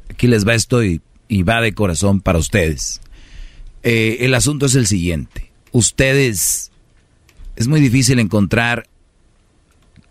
aquí 0.09 0.27
les 0.27 0.47
va 0.47 0.53
esto 0.53 0.83
y, 0.83 1.01
va 1.41 1.61
de 1.61 1.73
corazón 1.73 2.21
para 2.21 2.37
ustedes. 2.37 3.01
Eh, 3.81 4.17
el 4.21 4.35
asunto 4.35 4.67
es 4.67 4.75
el 4.75 4.85
siguiente. 4.85 5.51
Ustedes, 5.71 6.71
es 7.55 7.67
muy 7.67 7.81
difícil 7.81 8.19
encontrar 8.19 8.87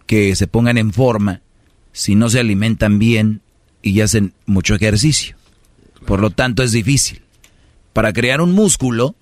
que 0.07 0.35
se 0.35 0.49
pongan 0.49 0.79
en 0.79 0.93
forma 0.93 1.43
si 1.93 2.15
no 2.15 2.31
se 2.31 2.41
alimentan 2.41 2.99
bien 2.99 3.41
y 3.83 4.01
hacen 4.01 4.33
mucho 4.47 4.75
ejercicio. 4.75 5.37
Por 6.07 6.21
lo 6.21 6.31
tanto, 6.31 6.63
es 6.63 6.73
difícil. 6.73 7.23
Para 7.93 8.13
crear 8.13 8.41
un 8.41 8.53
músculo, 8.53 9.15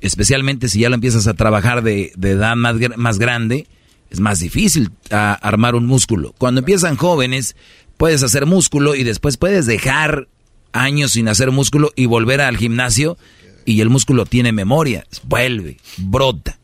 especialmente 0.00 0.68
si 0.68 0.80
ya 0.80 0.88
lo 0.88 0.94
empiezas 0.94 1.26
a 1.26 1.34
trabajar 1.34 1.82
de, 1.82 2.12
edad 2.20 2.56
más, 2.56 2.76
más, 2.96 3.18
grande, 3.18 3.66
es 4.10 4.20
más 4.20 4.38
difícil 4.38 4.90
armar 5.10 5.74
un 5.74 5.86
músculo. 5.86 6.34
Cuando 6.38 6.60
empiezan 6.60 6.96
jóvenes, 6.96 7.56
puedes 7.96 8.22
hacer 8.22 8.46
músculo 8.46 8.94
y 8.94 9.04
después 9.04 9.36
puedes 9.36 9.66
dejar 9.66 10.28
años 10.72 11.12
sin 11.12 11.28
hacer 11.28 11.50
músculo 11.50 11.92
y 11.96 12.06
volver 12.06 12.40
al 12.40 12.56
gimnasio 12.56 13.18
y 13.64 13.80
el 13.80 13.90
músculo 13.90 14.26
tiene 14.26 14.52
memoria, 14.52 15.06
vuelve, 15.24 15.78
brota. 15.98 16.58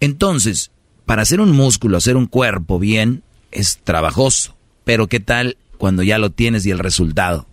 Entonces, 0.00 0.70
para 1.06 1.22
hacer 1.22 1.40
un 1.40 1.52
músculo, 1.52 1.96
hacer 1.96 2.16
un 2.16 2.26
cuerpo 2.26 2.78
bien, 2.78 3.22
es 3.52 3.78
trabajoso. 3.78 4.56
Pero 4.84 5.06
¿qué 5.06 5.20
tal 5.20 5.56
cuando 5.78 6.02
ya 6.02 6.18
lo 6.18 6.30
tienes 6.30 6.66
y 6.66 6.70
el 6.70 6.78
resultado? 6.78 7.46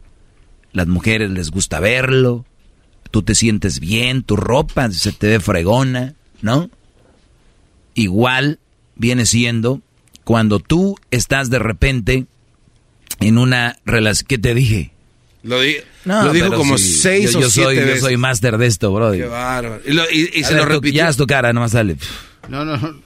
Las 0.72 0.88
mujeres 0.88 1.30
les 1.32 1.52
gusta 1.52 1.80
verlo, 1.80 2.46
tú 3.12 3.24
te 3.24 3.36
sientes 3.36 3.80
bien, 3.80 4.24
tu 4.24 4.36
ropa 4.36 4.90
se 4.92 5.12
te 5.12 5.28
ve 5.28 5.40
fregona, 5.40 6.14
¿no? 6.42 6.70
Igual 7.96 8.60
viene 8.96 9.26
siendo 9.26 9.82
cuando 10.24 10.60
tú 10.60 10.98
estás 11.12 11.50
de 11.50 11.60
repente 11.60 12.26
en 13.20 13.38
una 13.38 13.78
relación... 13.86 14.28
¿Qué 14.28 14.38
te 14.38 14.54
dije? 14.54 14.92
Lo, 15.42 15.60
dijo 15.62 16.54
como 16.54 16.78
seis 16.78 17.32
yo, 17.32 17.40
o 17.40 17.50
siete 17.50 17.50
soy, 17.50 17.76
veces. 17.78 17.96
Yo 18.02 18.08
soy 18.08 18.18
máster 18.18 18.58
de 18.58 18.68
esto, 18.68 18.92
bro. 18.94 19.12
Qué 19.12 19.26
bárbaro. 19.26 19.82
Y, 20.12 20.44
se 20.44 20.54
lo 20.54 20.66
repitió. 20.66 21.04
Ya 21.04 21.10
es 21.10 21.18
tu 21.18 21.26
cara, 21.26 21.54
nomás 21.54 21.72
sale. 21.72 21.96
No, 22.48 22.66
no, 22.66 23.02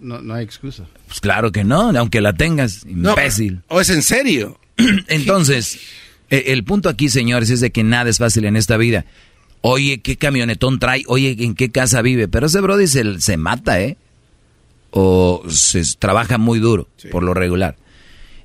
no, 0.00 0.20
no 0.20 0.34
hay 0.34 0.44
excusa. 0.44 0.86
Pues 1.06 1.20
claro 1.20 1.52
que 1.52 1.64
no, 1.64 1.90
aunque 1.98 2.20
la 2.20 2.32
tengas, 2.32 2.84
imbécil. 2.86 3.62
¿O 3.68 3.80
es 3.80 3.90
en 3.90 4.02
serio? 4.02 4.58
Entonces, 5.08 5.78
e, 6.30 6.52
el 6.52 6.64
punto 6.64 6.88
aquí, 6.88 7.08
señores, 7.08 7.50
es 7.50 7.60
de 7.60 7.70
que 7.70 7.82
nada 7.82 8.10
es 8.10 8.18
fácil 8.18 8.44
en 8.44 8.56
esta 8.56 8.76
vida. 8.76 9.04
Oye, 9.60 10.00
¿qué 10.00 10.16
camionetón 10.16 10.78
trae? 10.78 11.04
Oye, 11.06 11.36
¿en 11.38 11.54
qué 11.54 11.70
casa 11.70 12.02
vive? 12.02 12.28
Pero 12.28 12.46
ese 12.46 12.60
brody 12.60 12.86
se, 12.86 13.20
se 13.20 13.36
mata, 13.36 13.80
¿eh? 13.80 13.96
O 14.90 15.44
se 15.48 15.82
trabaja 15.98 16.36
muy 16.38 16.58
duro, 16.58 16.88
por 17.10 17.22
lo 17.22 17.32
regular. 17.32 17.76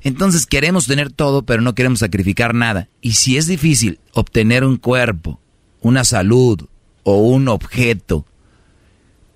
Entonces 0.01 0.45
queremos 0.45 0.85
tener 0.87 1.11
todo, 1.11 1.43
pero 1.43 1.61
no 1.61 1.75
queremos 1.75 1.99
sacrificar 1.99 2.53
nada. 2.53 2.87
Y 3.01 3.13
si 3.13 3.37
es 3.37 3.47
difícil 3.47 3.99
obtener 4.13 4.63
un 4.63 4.77
cuerpo, 4.77 5.39
una 5.81 6.03
salud 6.03 6.67
o 7.03 7.17
un 7.17 7.47
objeto, 7.47 8.25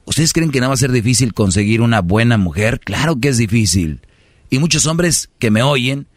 ¿ustedes 0.06 0.34
creen 0.34 0.52
que 0.52 0.61
no 0.61 0.68
va 0.68 0.73
a 0.73 0.78
ser 0.78 0.91
difícil 0.91 1.34
conseguir 1.34 1.82
una 1.82 2.02
buena 2.02 2.38
mujer? 2.38 2.80
Claro 2.80 3.19
que 3.19 3.30
es 3.30 3.38
difícil. 3.38 4.02
Y 4.49 4.60
muchos 4.60 4.86
hombres 4.86 5.30
que 5.40 5.52
me 5.52 5.64
oyen 5.64 6.07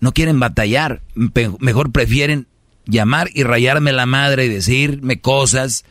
no 0.00 0.12
quieren 0.12 0.40
batallar, 0.40 1.02
mejor 1.60 1.92
prefieren 1.92 2.46
llamar 2.86 3.30
y 3.32 3.42
rayarme 3.44 3.92
la 3.92 4.06
madre 4.06 4.44
y 4.44 4.48
decirme 4.48 5.20
cosas 5.20 5.84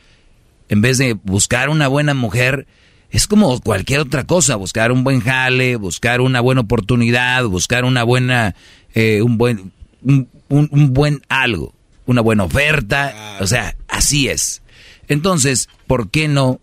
en 0.70 0.82
vez 0.82 0.98
de 0.98 1.14
buscar 1.14 1.70
una 1.70 1.88
buena 1.88 2.14
mujer 2.14 2.68
es 3.14 3.28
como 3.28 3.60
cualquier 3.62 4.00
otra 4.00 4.24
cosa, 4.24 4.56
buscar 4.56 4.92
un 4.92 5.04
buen 5.04 5.22
jale, 5.22 5.76
buscar 5.76 6.20
una 6.20 6.42
buena 6.42 6.62
oportunidad, 6.62 7.46
buscar 7.46 7.86
una 7.86 8.04
buena, 8.04 8.56
eh, 8.96 9.22
un 9.22 9.38
buen, 9.38 9.72
un, 10.02 10.94
buen 10.94 11.22
algo, 11.30 11.76
una 12.08 12.22
buena 12.22 12.44
oferta, 12.44 13.38
o 13.40 13.46
sea, 13.46 13.76
así 13.88 14.30
es. 14.30 14.64
Entonces, 15.08 15.70
¿por 15.86 16.10
qué 16.10 16.28
no 16.28 16.60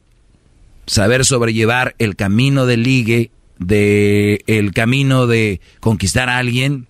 saber 0.91 1.25
sobrellevar 1.25 1.95
el 1.99 2.17
camino 2.17 2.67
de 2.67 2.77
ligue, 2.77 3.31
de 3.61 4.43
el 4.49 4.73
camino 4.73 5.29
de 5.29 5.61
conquistar 5.79 6.29
a 6.29 6.39
alguien? 6.39 6.89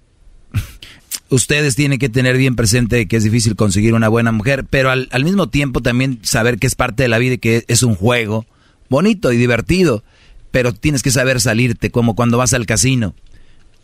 Ustedes 1.29 1.77
tienen 1.77 1.99
que 1.99 2.09
tener 2.09 2.39
bien 2.39 2.57
presente 2.57 3.07
que 3.07 3.17
es 3.17 3.25
difícil 3.25 3.57
conseguir 3.57 3.93
una 3.93 4.09
buena 4.09 4.33
mujer, 4.33 4.65
pero 4.69 4.91
al, 4.91 5.09
al 5.13 5.25
mismo 5.25 5.51
tiempo 5.51 5.83
también 5.83 6.19
saber 6.23 6.59
que 6.59 6.67
es 6.67 6.75
parte 6.75 7.03
de 7.03 7.11
la 7.11 7.19
vida 7.19 7.35
y 7.35 7.39
que 7.39 7.65
es 7.69 7.83
un 7.83 7.95
juego 7.95 8.47
bonito 8.89 9.33
y 9.33 9.37
divertido, 9.37 10.03
pero 10.51 10.73
tienes 10.73 11.03
que 11.03 11.11
saber 11.11 11.39
salirte, 11.39 11.91
como 11.91 12.17
cuando 12.17 12.39
vas 12.39 12.55
al 12.55 12.65
casino. 12.65 13.15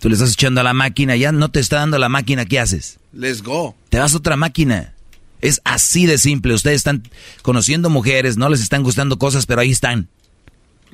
Tú 0.00 0.08
le 0.08 0.14
estás 0.14 0.32
echando 0.32 0.62
a 0.62 0.64
la 0.64 0.72
máquina, 0.72 1.14
ya 1.14 1.30
no 1.30 1.50
te 1.50 1.60
está 1.60 1.76
dando 1.76 1.98
la 1.98 2.08
máquina, 2.08 2.46
¿qué 2.46 2.58
haces? 2.58 2.98
Let's 3.12 3.42
go. 3.42 3.76
Te 3.90 3.98
vas 3.98 4.14
a 4.14 4.16
otra 4.16 4.36
máquina. 4.36 4.94
Es 5.40 5.60
así 5.64 6.06
de 6.06 6.18
simple. 6.18 6.54
Ustedes 6.54 6.76
están 6.76 7.02
conociendo 7.42 7.90
mujeres, 7.90 8.36
no 8.36 8.48
les 8.48 8.60
están 8.60 8.82
gustando 8.82 9.18
cosas, 9.18 9.46
pero 9.46 9.60
ahí 9.60 9.70
están. 9.70 10.08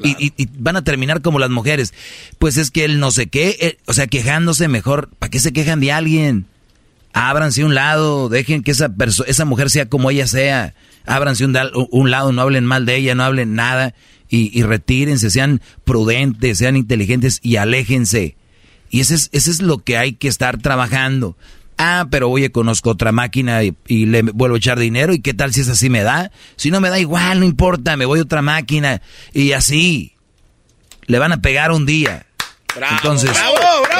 Y, 0.02 0.32
van 0.59 0.77
a 0.77 0.85
terminar 0.85 1.23
como 1.23 1.39
las 1.39 1.51
mujeres. 1.51 1.93
Pues 2.39 2.56
es 2.56 2.70
que 2.70 2.85
él 2.85 2.98
no 2.98 3.10
sé 3.10 3.28
qué, 3.28 3.78
o 3.86 3.93
sea, 3.93 4.06
quejándose 4.06 4.69
mejor. 4.69 5.10
¿Para 5.19 5.31
qué 5.31 5.39
se 5.39 5.52
quejan 5.52 5.81
de 5.81 5.93
alguien? 5.93 6.47
Ábranse 7.12 7.64
un 7.64 7.74
lado, 7.74 8.28
dejen 8.28 8.62
que 8.62 8.70
esa, 8.70 8.90
esa 9.27 9.44
mujer 9.44 9.69
sea 9.69 9.86
como 9.86 10.10
ella 10.10 10.27
sea 10.27 10.74
ábranse 11.05 11.44
un, 11.44 11.56
un, 11.90 12.10
lado, 12.10 12.32
no 12.32 12.43
hablen 12.43 12.64
mal 12.64 12.86
de 12.86 12.97
ella, 12.97 13.14
no 13.14 13.24
hablen 13.24 13.55
nada 13.55 13.94
y, 14.28 14.62
retírense, 14.62 15.31
sean 15.31 15.60
prudentes, 15.85 16.56
sean 16.56 16.77
inteligentes 16.77 17.39
y 17.43 17.56
aléjense. 17.56 18.36
Y 18.89 19.01
ese 19.01 19.14
es, 19.14 19.28
ese 19.32 19.51
es 19.51 19.60
lo 19.60 19.78
que 19.78 19.98
hay 19.98 20.14
que 20.14 20.28
estar 20.28 20.56
trabajando. 20.56 21.36
Ah, 21.78 22.07
pero 22.11 22.31
oye, 22.31 22.53
conozco 22.53 22.90
otra 22.90 23.12
máquina 23.12 23.62
y, 23.62 23.74
y, 23.86 24.07
le 24.07 24.23
vuelvo 24.23 24.57
a 24.57 24.59
echar 24.59 24.78
dinero. 24.78 25.12
¿Y 25.15 25.20
qué 25.20 25.35
tal 25.35 25.53
si 25.53 25.62
es 25.62 25.69
así 25.69 25.90
me 25.90 26.03
da? 26.03 26.31
Si 26.57 26.70
no 26.70 26.81
me 26.81 26.90
da 26.90 26.99
igual, 26.99 27.40
no 27.40 27.47
importa, 27.47 27.97
me 27.97 28.07
voy 28.07 28.20
a 28.20 28.23
otra 28.23 28.43
máquina. 28.43 29.03
Y 29.32 29.53
así. 29.53 30.15
Le 31.07 31.19
van 31.19 31.32
a 31.32 31.43
pegar 31.43 31.73
un 31.73 31.85
día. 31.85 32.27
Entonces, 32.90 33.31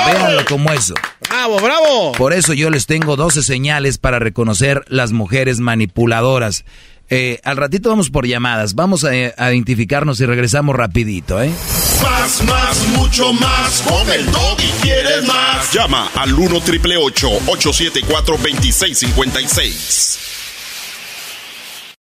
véanlo 0.07 0.45
como 0.47 0.73
eso. 0.73 0.95
Bravo, 1.29 1.61
bravo. 1.61 2.13
Por 2.13 2.33
eso 2.33 2.53
yo 2.53 2.71
les 2.71 2.87
tengo 2.87 3.17
12 3.17 3.43
señales 3.43 3.99
para 3.99 4.19
reconocer 4.19 4.85
las 4.89 5.13
mujeres 5.13 5.61
manipuladoras. 5.61 6.65
Eh, 7.11 7.41
al 7.45 7.57
ratito 7.57 7.91
vamos 7.91 8.11
por 8.11 8.27
llamadas. 8.27 8.75
Vamos 8.75 9.05
a, 9.05 9.15
identificarnos 9.15 10.21
y 10.21 10.27
regresamos 10.27 10.77
rapidito, 10.77 11.43
¿eh? 11.43 11.53
Más, 12.03 12.43
más, 12.45 12.87
mucho 12.89 13.33
más. 13.33 13.83
Con 13.83 14.11
el 14.11 14.29
y 14.59 14.71
quieres 14.83 15.25
más. 15.27 15.73
Llama 15.73 16.11
al 16.15 16.33
1 16.35 16.61
triple 16.61 16.97
874 16.97 18.37
2656. 18.37 20.19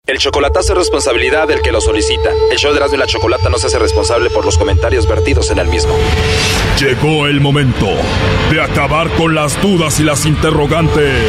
El 0.06 0.18
chocolatazo 0.18 0.72
es 0.72 0.78
responsabilidad 0.78 1.48
del 1.48 1.62
que 1.62 1.72
lo 1.72 1.80
solicita. 1.80 2.30
El 2.52 2.58
show 2.58 2.70
de 2.70 2.76
Erasmo 2.78 2.94
y 2.96 2.98
la 3.00 3.06
Chocolata 3.06 3.48
no 3.48 3.58
se 3.58 3.66
hace 3.66 3.78
responsable 3.80 4.30
por 4.30 4.44
los 4.44 4.56
comentarios 4.56 5.08
vertidos 5.08 5.50
en 5.50 5.58
el 5.58 5.66
mismo. 5.66 5.96
Llegó 6.78 7.26
el 7.26 7.40
momento 7.40 7.88
de 8.50 8.60
acabar 8.60 9.10
con 9.16 9.34
las 9.34 9.60
dudas 9.60 9.98
y 9.98 10.04
las 10.04 10.24
interrogantes 10.24 11.24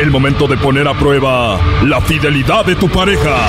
el 0.00 0.10
momento 0.10 0.46
de 0.46 0.56
poner 0.56 0.88
a 0.88 0.94
prueba 0.94 1.58
la 1.84 2.00
fidelidad 2.00 2.64
de 2.64 2.74
tu 2.74 2.88
pareja. 2.88 3.48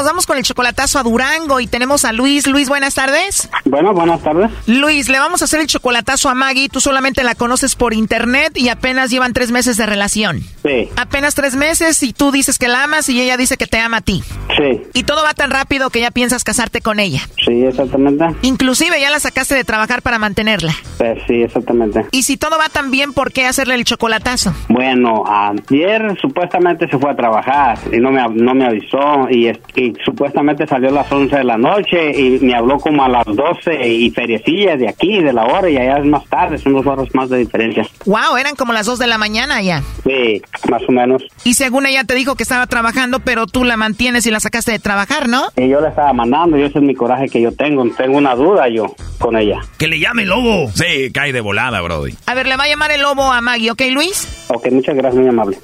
Nos 0.00 0.06
vamos 0.06 0.24
con 0.24 0.38
el 0.38 0.44
chocolatazo 0.44 0.98
a 0.98 1.02
Durango 1.02 1.60
y 1.60 1.66
tenemos 1.66 2.06
a 2.06 2.12
Luis. 2.14 2.46
Luis, 2.46 2.70
buenas 2.70 2.94
tardes. 2.94 3.50
Bueno, 3.66 3.92
buenas 3.92 4.22
tardes. 4.22 4.50
Luis, 4.66 5.10
le 5.10 5.18
vamos 5.18 5.42
a 5.42 5.44
hacer 5.44 5.60
el 5.60 5.66
chocolatazo 5.66 6.30
a 6.30 6.34
Maggie. 6.34 6.70
Tú 6.70 6.80
solamente 6.80 7.22
la 7.22 7.34
conoces 7.34 7.76
por 7.76 7.92
internet 7.92 8.56
y 8.56 8.70
apenas 8.70 9.10
llevan 9.10 9.34
tres 9.34 9.50
meses 9.50 9.76
de 9.76 9.84
relación. 9.84 10.40
Sí. 10.62 10.88
Apenas 10.96 11.34
tres 11.34 11.54
meses 11.54 12.02
y 12.02 12.14
tú 12.14 12.32
dices 12.32 12.58
que 12.58 12.66
la 12.68 12.84
amas 12.84 13.10
y 13.10 13.20
ella 13.20 13.36
dice 13.36 13.58
que 13.58 13.66
te 13.66 13.78
ama 13.78 13.98
a 13.98 14.00
ti. 14.00 14.24
Sí. 14.56 14.80
Y 14.94 15.02
todo 15.02 15.22
va 15.22 15.34
tan 15.34 15.50
rápido 15.50 15.90
que 15.90 16.00
ya 16.00 16.10
piensas 16.10 16.44
casarte 16.44 16.80
con 16.80 16.98
ella. 16.98 17.20
Sí, 17.44 17.62
exactamente. 17.62 18.24
Inclusive 18.40 18.98
ya 19.02 19.10
la 19.10 19.20
sacaste 19.20 19.54
de 19.54 19.64
trabajar 19.64 20.00
para 20.00 20.18
mantenerla. 20.18 20.74
Pues 20.96 21.18
sí, 21.26 21.42
exactamente. 21.42 22.06
Y 22.10 22.22
si 22.22 22.38
todo 22.38 22.56
va 22.56 22.70
tan 22.70 22.90
bien, 22.90 23.12
¿por 23.12 23.34
qué 23.34 23.44
hacerle 23.44 23.74
el 23.74 23.84
chocolatazo? 23.84 24.54
Bueno, 24.68 25.24
ayer 25.26 26.16
supuestamente 26.22 26.88
se 26.88 26.98
fue 26.98 27.10
a 27.10 27.16
trabajar 27.16 27.78
y 27.92 27.98
no 27.98 28.10
me, 28.10 28.26
no 28.28 28.54
me 28.54 28.64
avisó 28.64 29.28
y, 29.30 29.46
y 29.76 29.89
y 29.89 29.89
supuestamente 30.04 30.66
salió 30.66 30.90
a 30.90 30.92
las 30.92 31.12
11 31.12 31.36
de 31.36 31.44
la 31.44 31.56
noche 31.56 32.18
y 32.18 32.38
me 32.40 32.54
habló 32.54 32.78
como 32.78 33.04
a 33.04 33.08
las 33.08 33.24
12 33.26 33.88
y 33.88 34.10
feriecillas 34.10 34.78
de 34.78 34.88
aquí, 34.88 35.22
de 35.22 35.32
la 35.32 35.44
hora, 35.44 35.68
y 35.68 35.76
allá 35.76 35.98
es 35.98 36.06
más 36.06 36.24
tarde, 36.26 36.58
son 36.58 36.74
dos 36.74 36.86
horas 36.86 37.08
más 37.14 37.28
de 37.30 37.38
diferencia. 37.38 37.86
Wow, 38.06 38.36
eran 38.38 38.56
como 38.56 38.72
las 38.72 38.86
2 38.86 38.98
de 38.98 39.06
la 39.06 39.18
mañana 39.18 39.62
ya. 39.62 39.82
Sí, 40.04 40.42
más 40.70 40.82
o 40.88 40.92
menos. 40.92 41.22
Y 41.44 41.54
según 41.54 41.86
ella 41.86 42.04
te 42.04 42.14
dijo 42.14 42.34
que 42.34 42.42
estaba 42.42 42.66
trabajando, 42.66 43.20
pero 43.20 43.46
tú 43.46 43.64
la 43.64 43.76
mantienes 43.76 44.26
y 44.26 44.30
la 44.30 44.40
sacaste 44.40 44.72
de 44.72 44.78
trabajar, 44.78 45.28
¿no? 45.28 45.44
Y 45.56 45.68
yo 45.68 45.80
la 45.80 45.88
estaba 45.88 46.12
mandando, 46.12 46.58
y 46.58 46.62
ese 46.62 46.78
es 46.78 46.84
mi 46.84 46.94
coraje 46.94 47.28
que 47.28 47.40
yo 47.40 47.52
tengo, 47.52 47.84
tengo 47.96 48.18
una 48.18 48.34
duda 48.34 48.68
yo 48.68 48.94
con 49.18 49.36
ella. 49.36 49.60
Que 49.78 49.88
le 49.88 49.98
llame 49.98 50.22
el 50.22 50.28
lobo. 50.28 50.70
Sí, 50.74 51.10
cae 51.12 51.32
de 51.32 51.40
volada, 51.40 51.80
Brody. 51.80 52.14
A 52.26 52.34
ver, 52.34 52.46
le 52.46 52.56
va 52.56 52.64
a 52.64 52.68
llamar 52.68 52.90
el 52.90 53.02
lobo 53.02 53.30
a 53.30 53.40
Maggie, 53.40 53.70
¿ok, 53.70 53.82
Luis? 53.92 54.46
Ok, 54.48 54.70
muchas 54.70 54.96
gracias, 54.96 55.20
muy 55.20 55.28
amable. 55.28 55.58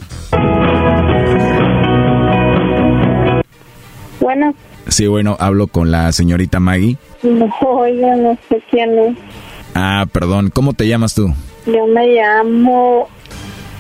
Bueno, 4.27 4.57
Sí, 4.89 5.07
bueno, 5.07 5.37
hablo 5.39 5.69
con 5.69 5.93
la 5.93 6.11
señorita 6.11 6.59
Maggie. 6.59 6.97
no, 7.23 7.49
oiga, 7.61 8.17
no 8.17 8.37
sé 8.49 8.61
quién 8.73 8.99
es. 8.99 9.17
Ah, 9.77 10.05
perdón, 10.11 10.51
¿cómo 10.53 10.73
te 10.73 10.89
llamas 10.89 11.15
tú? 11.15 11.33
Yo 11.65 11.87
me 11.87 12.09
llamo... 12.09 13.07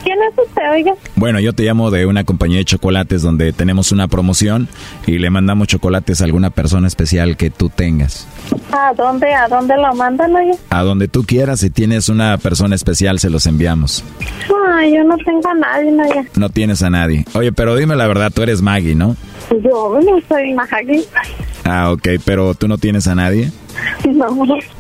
¿Quién 0.04 0.18
es 0.22 0.38
usted, 0.38 0.62
oiga? 0.70 0.92
Bueno, 1.16 1.40
yo 1.40 1.52
te 1.52 1.64
llamo 1.64 1.90
de 1.90 2.06
una 2.06 2.22
compañía 2.22 2.58
de 2.58 2.64
chocolates 2.64 3.22
donde 3.22 3.52
tenemos 3.52 3.90
una 3.90 4.06
promoción 4.06 4.68
y 5.04 5.18
le 5.18 5.30
mandamos 5.30 5.66
chocolates 5.66 6.20
a 6.20 6.26
alguna 6.26 6.50
persona 6.50 6.86
especial 6.86 7.36
que 7.36 7.50
tú 7.50 7.68
tengas. 7.68 8.28
¿A 8.70 8.94
dónde, 8.94 9.34
a 9.34 9.48
dónde 9.48 9.76
lo 9.76 9.92
mandan, 9.96 10.32
oiga? 10.36 10.54
A 10.70 10.84
donde 10.84 11.08
tú 11.08 11.24
quieras, 11.24 11.58
si 11.58 11.70
tienes 11.70 12.08
una 12.08 12.38
persona 12.38 12.76
especial, 12.76 13.18
se 13.18 13.30
los 13.30 13.46
enviamos. 13.46 14.04
Ay, 14.76 14.94
yo 14.94 15.02
no 15.02 15.16
tengo 15.18 15.48
a 15.48 15.54
nadie, 15.54 15.90
oiga. 15.90 16.24
No 16.36 16.50
tienes 16.50 16.84
a 16.84 16.90
nadie. 16.90 17.24
Oye, 17.34 17.50
pero 17.50 17.74
dime 17.74 17.96
la 17.96 18.06
verdad, 18.06 18.30
tú 18.32 18.42
eres 18.42 18.62
Maggie, 18.62 18.94
¿no? 18.94 19.16
Yo 19.50 20.00
no 20.04 20.20
soy 20.28 20.52
Maggie. 20.54 21.04
Ah, 21.64 21.90
ok, 21.92 22.08
pero 22.24 22.54
tú 22.54 22.68
no 22.68 22.78
tienes 22.78 23.06
a 23.06 23.14
nadie. 23.14 23.50
No. 24.06 24.28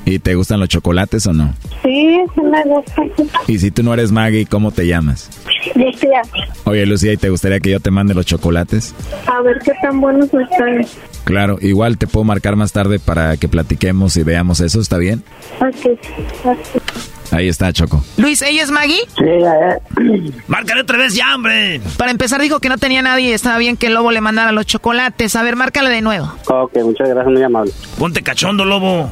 ¿Y 0.06 0.18
te 0.20 0.34
gustan 0.36 0.60
los 0.60 0.68
chocolates 0.70 1.26
o 1.26 1.32
no? 1.34 1.52
Sí, 1.82 2.18
me 2.42 2.62
gusta. 2.64 3.02
Y 3.46 3.58
si 3.58 3.70
tú 3.70 3.82
no 3.82 3.92
eres 3.92 4.10
Maggie, 4.10 4.46
¿cómo 4.46 4.70
te 4.70 4.86
llamas? 4.86 5.28
Lucía, 5.74 6.22
Oye, 6.64 6.86
Lucía, 6.86 7.12
¿y 7.12 7.16
te 7.18 7.28
gustaría 7.28 7.60
que 7.60 7.70
yo 7.70 7.80
te 7.80 7.90
mande 7.90 8.14
los 8.14 8.24
chocolates? 8.24 8.94
a 9.26 9.42
ver 9.42 9.58
qué 9.64 9.72
tan 9.82 10.00
buenos 10.00 10.26
están. 10.32 10.86
Claro, 11.24 11.58
igual 11.60 11.98
te 11.98 12.06
puedo 12.06 12.24
marcar 12.24 12.56
más 12.56 12.72
tarde 12.72 12.98
para 12.98 13.36
que 13.36 13.48
platiquemos 13.48 14.16
y 14.16 14.22
veamos 14.22 14.60
eso, 14.60 14.80
¿está 14.80 14.96
bien? 14.96 15.22
Ok, 15.60 15.98
ok. 16.44 17.12
Ahí 17.30 17.48
está, 17.48 17.72
Choco. 17.72 18.04
Luis, 18.16 18.42
¿ella 18.42 18.62
es 18.62 18.70
Maggie? 18.70 19.00
Sí, 19.16 20.32
Márcale 20.46 20.82
otra 20.82 20.98
vez 20.98 21.14
ya, 21.14 21.34
hombre. 21.34 21.80
Para 21.96 22.10
empezar 22.10 22.40
dijo 22.40 22.60
que 22.60 22.68
no 22.68 22.78
tenía 22.78 23.02
nadie 23.02 23.30
y 23.30 23.32
estaba 23.32 23.58
bien 23.58 23.76
que 23.76 23.88
el 23.88 23.94
lobo 23.94 24.10
le 24.12 24.20
mandara 24.20 24.52
los 24.52 24.66
chocolates. 24.66 25.34
A 25.36 25.42
ver, 25.42 25.56
márcale 25.56 25.90
de 25.90 26.02
nuevo. 26.02 26.32
Ok, 26.48 26.76
muchas 26.84 27.08
gracias, 27.08 27.32
muy 27.32 27.42
amable. 27.42 27.72
Ponte 27.98 28.22
cachondo, 28.22 28.64
lobo. 28.64 29.10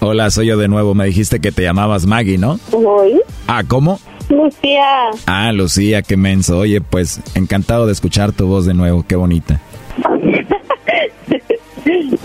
Hola, 0.00 0.30
soy 0.30 0.46
yo 0.46 0.56
de 0.56 0.68
nuevo. 0.68 0.94
Me 0.94 1.04
dijiste 1.06 1.40
que 1.40 1.52
te 1.52 1.62
llamabas 1.62 2.06
Maggie, 2.06 2.38
¿no? 2.38 2.58
Voy. 2.72 3.20
Ah, 3.46 3.62
¿cómo? 3.66 4.00
Lucía. 4.28 5.10
Ah, 5.26 5.52
Lucía, 5.52 6.02
qué 6.02 6.16
menso. 6.16 6.58
Oye, 6.58 6.80
pues 6.80 7.20
encantado 7.34 7.86
de 7.86 7.92
escuchar 7.92 8.32
tu 8.32 8.46
voz 8.46 8.64
de 8.66 8.74
nuevo. 8.74 9.04
Qué 9.06 9.16
bonita. 9.16 9.60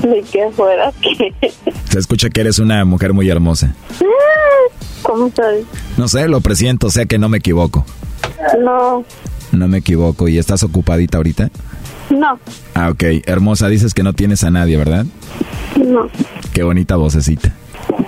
Ni 0.09 0.21
que 0.23 0.49
fuera 0.51 0.91
que... 1.01 1.33
Se 1.89 1.99
escucha 1.99 2.29
que 2.29 2.41
eres 2.41 2.59
una 2.59 2.83
mujer 2.85 3.13
muy 3.13 3.29
hermosa. 3.29 3.73
¿Cómo 5.01 5.31
soy? 5.35 5.65
No 5.97 6.07
sé, 6.07 6.27
lo 6.27 6.41
presiento, 6.41 6.89
sé 6.89 7.05
que 7.05 7.17
no 7.19 7.29
me 7.29 7.37
equivoco. 7.37 7.85
No, 8.59 9.03
No 9.51 9.67
me 9.67 9.77
equivoco. 9.79 10.27
¿Y 10.27 10.37
estás 10.37 10.63
ocupadita 10.63 11.17
ahorita? 11.17 11.49
no, 12.09 12.39
Ah, 12.73 12.89
ok. 12.89 13.03
Hermosa, 13.25 13.67
dices 13.67 13.93
que 13.93 14.03
no 14.03 14.13
tienes 14.13 14.43
a 14.43 14.51
nadie, 14.51 14.77
¿verdad? 14.77 15.05
no. 15.77 16.07
Qué 16.53 16.63
bonita 16.63 16.95
vocecita. 16.95 17.53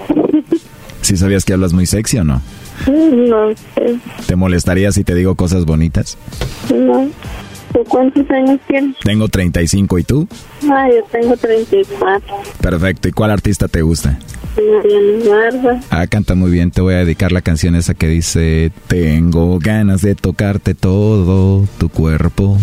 ¿Sí 1.02 1.18
sabías 1.18 1.46
que 1.46 1.54
hablas 1.54 1.74
muy 1.74 1.86
sexy 1.86 2.18
o 2.20 2.24
no? 2.24 2.42
No 2.88 3.50
sé, 3.76 4.00
¿Te 4.28 4.36
molestaría 4.36 4.92
si 4.92 5.04
te 5.04 5.16
digo 5.16 5.36
cosas 5.36 5.66
bonitas? 5.66 6.18
no. 6.74 7.10
¿Tú 7.74 7.84
cuántos 7.88 8.30
años 8.30 8.60
tienes? 8.68 8.96
Tengo 9.04 9.28
35 9.28 10.00
y 10.00 10.04
tú? 10.04 10.28
Ah, 10.70 10.88
yo 10.90 11.04
tengo 11.12 11.36
34. 11.36 12.36
Perfecto. 12.62 13.08
¿Y 13.08 13.12
cuál 13.12 13.32
artista 13.32 13.68
te 13.68 13.82
gusta? 13.82 14.18
Mariana 14.58 15.30
Barba. 15.30 15.80
Ah, 15.90 16.08
canta 16.08 16.36
muy 16.36 16.50
bien. 16.52 16.72
Te 16.72 16.82
voy 16.82 16.96
a 16.96 17.00
dedicar 17.00 17.32
la 17.32 17.42
canción 17.42 17.76
esa 17.76 17.94
que 17.94 18.08
dice 18.08 18.72
Tengo 18.88 19.60
ganas 19.60 20.02
de 20.02 20.16
tocarte 20.16 20.74
todo 20.74 21.68
tu 21.78 21.90
cuerpo. 21.90 22.58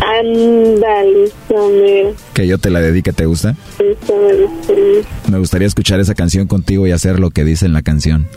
Ándale, 0.00 1.30
Samuel. 1.48 2.14
Que 2.32 2.46
yo 2.46 2.58
te 2.58 2.70
la 2.70 2.80
dedique, 2.80 3.12
¿te 3.12 3.26
gusta? 3.26 3.56
Gustaría. 3.78 5.02
Me 5.30 5.38
gustaría 5.38 5.66
escuchar 5.66 6.00
esa 6.00 6.14
canción 6.14 6.46
contigo 6.46 6.86
y 6.86 6.92
hacer 6.92 7.18
lo 7.18 7.30
que 7.30 7.44
dice 7.44 7.66
en 7.66 7.72
la 7.72 7.82
canción. 7.82 8.28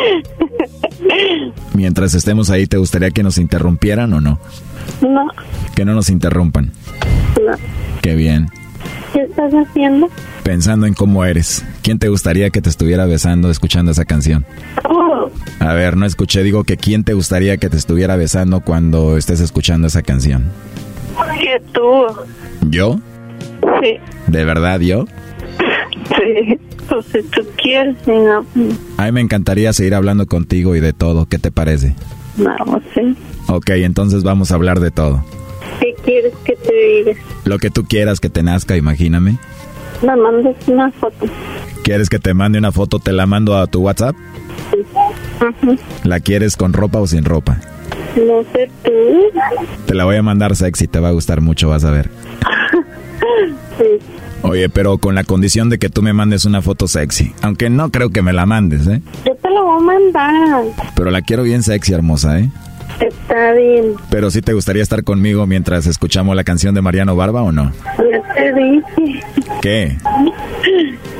Mientras 1.74 2.14
estemos 2.14 2.50
ahí, 2.50 2.66
¿te 2.66 2.76
gustaría 2.76 3.10
que 3.10 3.22
nos 3.22 3.38
interrumpieran 3.38 4.12
o 4.12 4.20
no? 4.20 4.38
No, 5.02 5.26
Que 5.74 5.84
no 5.84 5.94
nos 5.94 6.10
interrumpan. 6.10 6.72
no. 7.36 7.52
Qué 8.02 8.14
bien. 8.14 8.48
¿Qué 9.12 9.22
estás 9.22 9.52
haciendo? 9.52 10.08
Pensando 10.42 10.86
en 10.86 10.94
cómo 10.94 11.24
eres. 11.24 11.64
¿Quién 11.82 11.98
te 11.98 12.08
gustaría 12.08 12.50
que 12.50 12.62
te 12.62 12.68
estuviera 12.70 13.04
besando 13.06 13.50
escuchando 13.50 13.90
esa 13.92 14.04
canción? 14.04 14.46
Oh, 14.88 15.28
A 15.58 15.74
ver, 15.74 15.96
no 15.96 16.06
escuché, 16.06 16.42
digo 16.42 16.64
que 16.64 16.76
quién 16.76 17.04
te 17.04 17.12
gustaría 17.12 17.56
que 17.58 17.68
te 17.68 17.76
estuviera 17.76 18.16
besando 18.16 18.60
cuando 18.60 19.16
estés 19.16 19.40
escuchando 19.40 19.88
esa 19.88 20.02
canción. 20.02 20.50
que 21.40 21.60
tú. 21.72 22.06
¿Yo? 22.70 22.98
Sí, 23.82 23.96
¿De 24.28 24.44
verdad 24.44 24.80
yo? 24.80 25.04
sí. 26.16 26.58
Pues 26.90 27.06
si 27.06 27.22
tú 27.22 27.42
quieres, 27.56 27.96
si 28.04 28.10
no, 28.10 28.44
A 28.96 29.04
mí 29.06 29.12
me 29.12 29.20
encantaría 29.20 29.72
seguir 29.72 29.94
hablando 29.94 30.26
contigo 30.26 30.74
y 30.76 30.80
de 30.80 30.92
todo. 30.92 31.26
¿Qué 31.26 31.38
te 31.38 31.50
parece? 31.52 31.94
no, 32.36 32.54
sí. 32.94 33.16
Ok, 33.48 33.70
entonces 33.70 34.22
vamos 34.24 34.50
a 34.50 34.56
hablar 34.56 34.80
de 34.80 34.90
todo. 34.90 35.24
¿Qué 35.80 35.94
quieres 36.04 36.32
que 36.44 36.56
te 36.56 36.72
diga? 36.72 37.20
Lo 37.44 37.58
que 37.58 37.70
tú 37.70 37.84
quieras 37.84 38.18
que 38.20 38.28
te 38.28 38.42
nazca, 38.42 38.76
imagíname. 38.76 39.38
Me 40.02 40.16
mandas 40.16 40.56
una 40.66 40.90
foto. 40.92 41.26
¿Quieres 41.84 42.08
que 42.08 42.18
te 42.18 42.34
mande 42.34 42.58
una 42.58 42.72
foto? 42.72 42.98
¿Te 42.98 43.12
la 43.12 43.26
mando 43.26 43.56
a 43.56 43.66
tu 43.66 43.80
WhatsApp? 43.82 44.16
Ujú. 44.72 45.76
¿La 46.04 46.20
quieres 46.20 46.56
con 46.56 46.72
ropa 46.72 46.98
o 47.00 47.06
sin 47.06 47.24
ropa? 47.24 47.58
No 48.16 48.42
sé 48.52 48.70
tú. 48.84 48.90
Te 49.86 49.94
la 49.94 50.04
voy 50.04 50.16
a 50.16 50.22
mandar 50.22 50.56
sexy, 50.56 50.88
te 50.88 50.98
va 51.00 51.08
a 51.08 51.12
gustar 51.12 51.40
mucho, 51.40 51.68
vas 51.68 51.84
a 51.84 51.90
ver. 51.90 52.10
Sí. 53.78 53.84
Oye, 54.42 54.68
pero 54.68 54.98
con 54.98 55.14
la 55.14 55.24
condición 55.24 55.68
de 55.68 55.78
que 55.78 55.88
tú 55.88 56.02
me 56.02 56.12
mandes 56.12 56.44
una 56.44 56.62
foto 56.62 56.88
sexy. 56.88 57.34
Aunque 57.42 57.68
no 57.70 57.90
creo 57.90 58.10
que 58.10 58.22
me 58.22 58.32
la 58.32 58.46
mandes, 58.46 58.86
¿eh? 58.86 59.02
Yo 59.26 59.34
te 59.36 59.50
lo 59.50 59.64
voy 59.64 59.78
a 59.78 59.82
mandar. 59.82 60.64
Pero 60.94 61.10
la 61.10 61.22
quiero 61.22 61.42
bien 61.42 61.62
sexy, 61.62 61.92
hermosa, 61.92 62.38
¿eh? 62.38 62.50
Está 63.00 63.52
bien. 63.52 63.94
Pero 64.10 64.30
sí 64.30 64.42
te 64.42 64.52
gustaría 64.52 64.82
estar 64.82 65.04
conmigo 65.04 65.46
mientras 65.46 65.86
escuchamos 65.86 66.36
la 66.36 66.44
canción 66.44 66.74
de 66.74 66.82
Mariano 66.82 67.16
Barba 67.16 67.42
o 67.42 67.52
no? 67.52 67.72
Ya 67.98 68.34
te 68.34 68.52
dije. 68.52 69.26
¿Qué? 69.62 69.96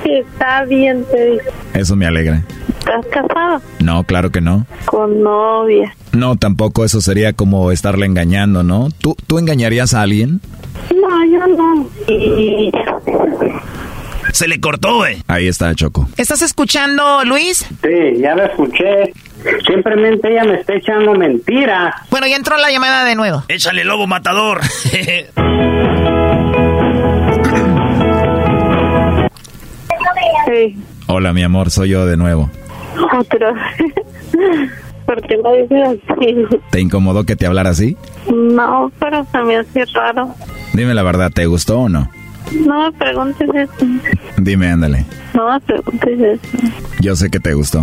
Está 0.04 0.64
bien, 0.64 1.04
te 1.10 1.30
dije. 1.32 1.44
Eso 1.74 1.96
me 1.96 2.06
alegra. 2.06 2.42
¿Estás 2.80 3.06
casado? 3.06 3.62
No, 3.78 4.04
claro 4.04 4.30
que 4.30 4.40
no. 4.40 4.66
Con 4.86 5.22
novia. 5.22 5.94
No, 6.12 6.36
tampoco 6.36 6.84
eso 6.84 7.00
sería 7.00 7.32
como 7.32 7.70
estarle 7.70 8.06
engañando, 8.06 8.62
¿no? 8.62 8.88
¿Tú, 8.98 9.16
¿Tú 9.26 9.38
engañarías 9.38 9.94
a 9.94 10.02
alguien? 10.02 10.40
No, 10.90 11.24
yo 11.24 11.46
no. 11.56 11.88
Y... 12.08 12.70
Se 14.32 14.46
le 14.48 14.60
cortó, 14.60 14.96
güey. 14.96 15.22
Ahí 15.26 15.48
está, 15.48 15.74
Choco. 15.74 16.08
¿Estás 16.16 16.42
escuchando, 16.42 17.24
Luis? 17.24 17.66
Sí, 17.82 18.20
ya 18.20 18.34
la 18.34 18.46
escuché. 18.46 19.12
Simplemente 19.66 20.30
ella 20.30 20.44
me 20.44 20.54
está 20.60 20.74
echando 20.74 21.14
mentiras. 21.14 21.94
Bueno, 22.10 22.26
ya 22.26 22.36
entró 22.36 22.56
la 22.58 22.70
llamada 22.70 23.04
de 23.04 23.14
nuevo. 23.16 23.42
Échale 23.48 23.84
lobo 23.84 24.06
matador. 24.06 24.60
Sí, 30.46 30.76
Hola, 31.06 31.32
mi 31.32 31.42
amor, 31.42 31.70
soy 31.70 31.90
yo 31.90 32.06
de 32.06 32.16
nuevo. 32.16 32.50
otro. 33.18 33.54
¿Por 35.06 35.22
qué 35.26 35.36
lo 35.36 35.52
dices 35.52 36.00
así? 36.08 36.36
¿Te 36.70 36.80
incomodó 36.80 37.24
que 37.24 37.36
te 37.36 37.46
hablara 37.46 37.70
así? 37.70 37.96
No, 38.32 38.90
pero 38.98 39.26
se 39.30 39.38
me 39.42 39.56
hace 39.56 39.84
raro. 39.94 40.34
Dime 40.72 40.94
la 40.94 41.02
verdad, 41.02 41.30
¿te 41.32 41.46
gustó 41.46 41.80
o 41.80 41.88
no? 41.88 42.08
No 42.66 42.84
me 42.84 42.92
preguntes 42.92 43.48
eso. 43.54 43.86
Dime, 44.38 44.68
ándale. 44.68 45.04
No 45.34 45.52
me 45.52 45.60
preguntes 45.60 46.20
eso. 46.20 46.58
Yo 47.00 47.16
sé 47.16 47.30
que 47.30 47.40
te 47.40 47.54
gustó. 47.54 47.82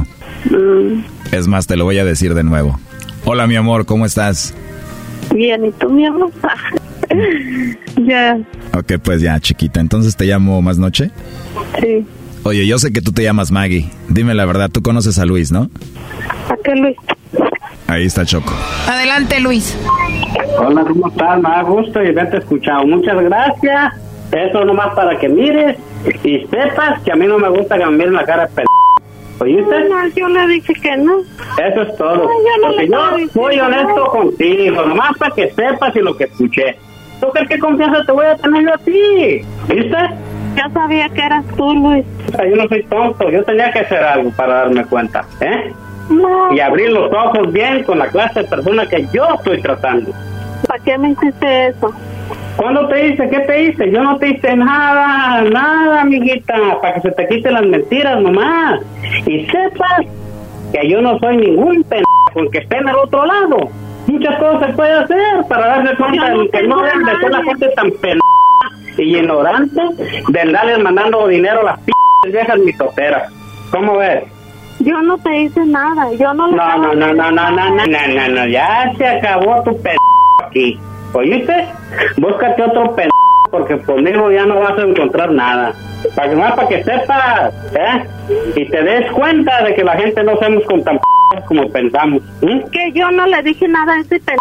Mm, 0.49 1.01
Es 1.31 1.47
más, 1.47 1.67
te 1.67 1.75
lo 1.77 1.85
voy 1.85 1.97
a 1.99 2.05
decir 2.05 2.33
de 2.33 2.43
nuevo. 2.43 2.79
Hola, 3.25 3.47
mi 3.47 3.55
amor, 3.55 3.85
¿cómo 3.85 4.05
estás? 4.05 4.53
bien, 5.33 5.65
¿y 5.65 5.71
tú, 5.71 5.89
mi 5.89 6.05
amor? 6.05 6.31
ya, 7.97 8.39
Ok, 8.73 8.93
pues 9.03 9.21
ya, 9.21 9.39
chiquita. 9.39 9.79
Entonces 9.79 10.15
te 10.15 10.25
llamo 10.25 10.61
más 10.61 10.77
noche. 10.77 11.11
sí. 11.81 12.05
Oye, 12.43 12.65
yo 12.65 12.79
sé 12.79 12.93
que 12.93 13.01
tú 13.01 13.11
te 13.11 13.23
llamas 13.23 13.51
Maggie. 13.51 13.89
Dime 14.07 14.33
la 14.33 14.45
verdad, 14.45 14.69
tú 14.71 14.81
conoces 14.81 15.19
a 15.19 15.25
Luis, 15.25 15.51
¿no? 15.51 15.69
¿A 16.49 16.55
qué 16.63 16.75
Luis? 16.75 16.95
Ahí 17.87 18.05
está 18.05 18.25
Choco. 18.25 18.53
Adelante, 18.87 19.41
Luis. 19.41 19.75
Hola, 20.57 20.83
¿cómo 20.87 21.09
estás? 21.09 21.37
Me 21.41 21.49
da 21.49 21.61
gusto 21.63 22.01
y 22.01 22.07
haberte 22.07 22.37
escuchado. 22.37 22.85
Muchas 22.85 23.21
gracias. 23.21 23.93
Eso 24.31 24.65
nomás 24.65 24.93
para 24.93 25.17
que 25.17 25.29
mires 25.29 25.77
y 26.23 26.45
sepas 26.47 27.01
que 27.03 27.11
a 27.11 27.15
mí 27.15 27.27
no 27.27 27.37
me 27.39 27.49
gusta 27.49 27.77
que 27.77 27.85
me 27.85 27.91
miren 27.91 28.13
la 28.13 28.25
cara 28.25 28.47
de 28.47 28.53
p... 28.53 28.63
¿Oíste? 29.39 29.89
No, 29.89 30.07
yo 30.15 30.27
le 30.29 30.47
dije 30.47 30.73
que 30.73 30.97
no. 30.97 31.19
Eso 31.19 31.81
es 31.83 31.95
todo. 31.95 32.15
No, 32.15 32.23
yo 32.23 32.57
no 32.61 32.67
Porque 32.67 32.87
yo 32.87 33.29
soy 33.33 33.59
honesto 33.59 34.05
contigo, 34.07 34.81
nomás 34.83 35.17
para 35.17 35.35
que 35.35 35.51
sepas 35.51 35.95
y 35.95 35.99
lo 35.99 36.17
que 36.17 36.25
escuché. 36.25 36.75
¿Tú 37.21 37.29
crees 37.29 37.49
que 37.49 37.59
confianza 37.59 38.03
te 38.03 38.11
voy 38.11 38.25
a 38.25 38.35
tener 38.35 38.63
yo 38.63 38.73
a 38.73 38.77
ti? 38.77 39.41
¿Viste? 39.67 39.97
Yo 40.55 40.63
sabía 40.73 41.09
que 41.09 41.21
eras 41.21 41.45
tú, 41.55 41.73
Luis. 41.73 42.05
O 42.27 42.31
sea, 42.31 42.47
yo 42.47 42.55
no 42.55 42.67
soy 42.67 42.83
tonto, 42.83 43.29
yo 43.29 43.43
tenía 43.43 43.71
que 43.71 43.79
hacer 43.79 44.03
algo 44.03 44.31
para 44.31 44.55
darme 44.55 44.83
cuenta, 44.85 45.23
¿eh? 45.39 45.71
No. 46.09 46.53
Y 46.53 46.59
abrir 46.59 46.89
los 46.91 47.11
ojos 47.11 47.51
bien 47.51 47.83
con 47.83 47.99
la 47.99 48.07
clase 48.07 48.41
de 48.41 48.47
persona 48.47 48.85
que 48.87 49.07
yo 49.13 49.27
estoy 49.35 49.61
tratando. 49.61 50.11
¿Para 50.65 50.83
qué 50.83 50.97
me 50.97 51.09
hiciste 51.11 51.67
eso? 51.67 51.93
¿Cuándo 52.57 52.87
te 52.87 53.09
hice? 53.09 53.29
¿Qué 53.29 53.39
te 53.41 53.63
hice? 53.63 53.91
Yo 53.91 54.03
no 54.03 54.17
te 54.17 54.29
hice 54.29 54.55
nada, 54.55 55.43
nada, 55.43 56.01
amiguita, 56.01 56.55
para 56.81 56.95
que 56.95 57.01
se 57.01 57.11
te 57.11 57.27
quiten 57.27 57.53
las 57.53 57.65
mentiras 57.65 58.19
nomás. 58.19 58.81
Y 59.25 59.45
sepas 59.45 60.05
que 60.73 60.89
yo 60.89 61.01
no 61.01 61.19
soy 61.19 61.37
ningún 61.37 61.83
pendejo 61.83 62.51
que 62.51 62.57
esté 62.57 62.77
en 62.77 62.89
el 62.89 62.95
otro 62.95 63.25
lado. 63.25 63.69
Muchas 64.07 64.39
cosas 64.39 64.67
se 64.67 64.73
puede 64.73 64.93
hacer 64.93 65.43
para 65.47 65.67
darse 65.67 65.95
cuenta 65.97 66.29
no 66.29 66.39
de 66.43 66.49
que 66.49 66.63
no 66.63 66.81
deben 66.81 67.03
de 67.03 67.19
ser 67.19 67.31
la 67.31 67.43
gente 67.43 67.69
tan 67.75 67.91
pendeja 67.91 68.21
y 68.97 69.17
ignorante 69.17 69.81
de 70.29 70.41
andarles 70.41 70.79
mandando 70.79 71.27
dinero 71.27 71.61
a 71.61 71.63
las 71.63 71.79
p 71.79 71.91
viejas 72.31 72.57
mitoteras. 72.59 73.31
¿Cómo 73.69 73.97
ves? 73.97 74.23
Yo 74.79 75.01
no 75.01 75.17
te 75.19 75.41
hice 75.41 75.63
nada. 75.65 76.11
Yo 76.13 76.33
no 76.33 76.47
le 76.47 76.55
No, 76.55 76.77
no, 76.77 76.93
no, 76.93 77.13
no, 77.13 77.31
no, 77.31 77.31
no, 77.31 77.51
no, 77.51 77.69
no, 77.69 77.85
no, 77.85 78.27
no, 78.29 78.47
ya 78.47 78.91
se 78.97 79.07
acabó 79.07 79.61
tu 79.63 79.79
p 79.81 79.95
aquí. 80.47 80.79
¿Oíste? 81.13 81.67
Búscate 82.17 82.63
otro 82.63 82.95
p 82.95 83.07
porque 83.49 83.77
conmigo 83.79 84.31
ya 84.31 84.45
no 84.45 84.59
vas 84.59 84.77
a 84.77 84.81
encontrar 84.81 85.31
nada. 85.31 85.73
Para 86.15 86.29
que 86.29 86.35
más 86.35 86.53
para 86.53 86.67
que 86.67 86.83
sepas, 86.83 87.53
¿eh? 87.73 88.05
Y 88.55 88.65
te 88.65 88.83
des 88.83 89.11
cuenta 89.11 89.63
de 89.63 89.73
que 89.73 89.83
la 89.83 89.93
gente 89.93 90.23
no 90.23 90.37
somos 90.37 90.63
con 90.65 90.83
tan 90.83 90.97
p 90.97 91.03
como 91.47 91.69
pensamos. 91.69 92.21
Que 92.71 92.91
yo 92.93 93.09
no 93.11 93.25
le 93.25 93.41
dije 93.43 93.67
nada 93.67 93.93
a 93.93 93.99
ese 93.99 94.19
pendejo. 94.19 94.37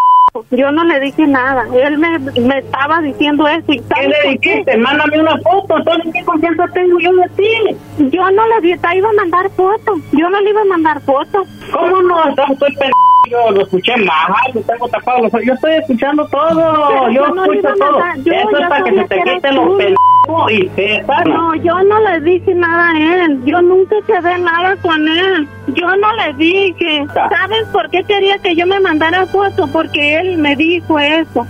Yo 0.51 0.71
no 0.71 0.85
le 0.85 1.01
dije 1.01 1.27
nada. 1.27 1.65
Él 1.75 1.99
me, 1.99 2.19
me 2.19 2.59
estaba 2.59 3.01
diciendo 3.01 3.49
eso. 3.49 3.73
¿Y 3.73 3.81
¿Qué 3.81 4.09
le 4.09 4.31
dijiste? 4.33 4.77
Mándame 4.77 5.21
una 5.21 5.39
foto, 5.39 5.79
entonces 5.79 6.13
¿qué 6.13 6.25
confianza 6.25 6.67
tengo 6.75 6.99
yo 7.01 7.13
de 7.15 7.29
ti? 7.37 8.11
Yo 8.11 8.31
no 8.31 8.43
le 8.61 8.69
iba 8.69 9.09
a 9.09 9.13
mandar 9.15 9.51
fotos. 9.51 9.99
Yo 10.13 10.29
no 10.29 10.41
le 10.41 10.51
iba 10.51 10.61
a 10.61 10.67
mandar 10.67 11.01
fotos. 11.01 11.49
¿Cómo 11.73 12.03
no? 12.03 12.29
Estoy 12.29 12.77
p 12.77 12.91
yo 13.29 13.51
lo 13.51 13.63
escuché 13.63 13.97
mal, 13.97 14.51
lo 14.55 14.61
tengo 14.63 14.89
tapado 14.89 15.23
los. 15.23 15.33
Yo 15.45 15.55
estoy 15.55 15.75
escuchando 15.75 16.27
todo, 16.27 17.11
yo 17.11 17.11
yo 17.11 17.29
no 17.35 17.45
escucho 17.45 17.75
todo. 17.79 18.01
yo 18.23 18.33
Eso 18.33 18.59
es 18.59 18.69
para 18.69 18.85
que 18.85 18.91
se 18.93 19.05
te 19.05 19.23
quiten 19.23 19.55
los 19.55 19.77
pendejos 19.77 20.53
y 20.53 20.69
sepas. 20.75 21.27
No, 21.27 21.55
yo 21.57 21.83
no 21.83 22.01
le 22.01 22.21
dije 22.21 22.55
nada 22.55 22.91
a 22.91 23.25
él. 23.25 23.45
Yo 23.45 23.63
nunca 23.63 23.97
quedé 24.07 24.39
nada 24.39 24.77
con 24.77 25.09
él. 25.09 25.49
Yo 25.69 25.97
no 25.97 26.13
le 26.15 26.33
dije. 26.35 27.07
¿Sabes 27.13 27.67
por 27.73 27.91
qué 27.91 28.05
quería 28.05 28.39
que 28.39 28.55
yo 28.55 28.67
me 28.67 28.81
mandara 28.81 29.27
foto? 29.27 29.67
Porque 29.69 30.19
él 30.19 30.39
me 30.39 30.57
dijo 30.57 30.99
eso. 30.99 31.47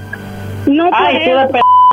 No 0.66 0.90
Ay, 0.92 1.18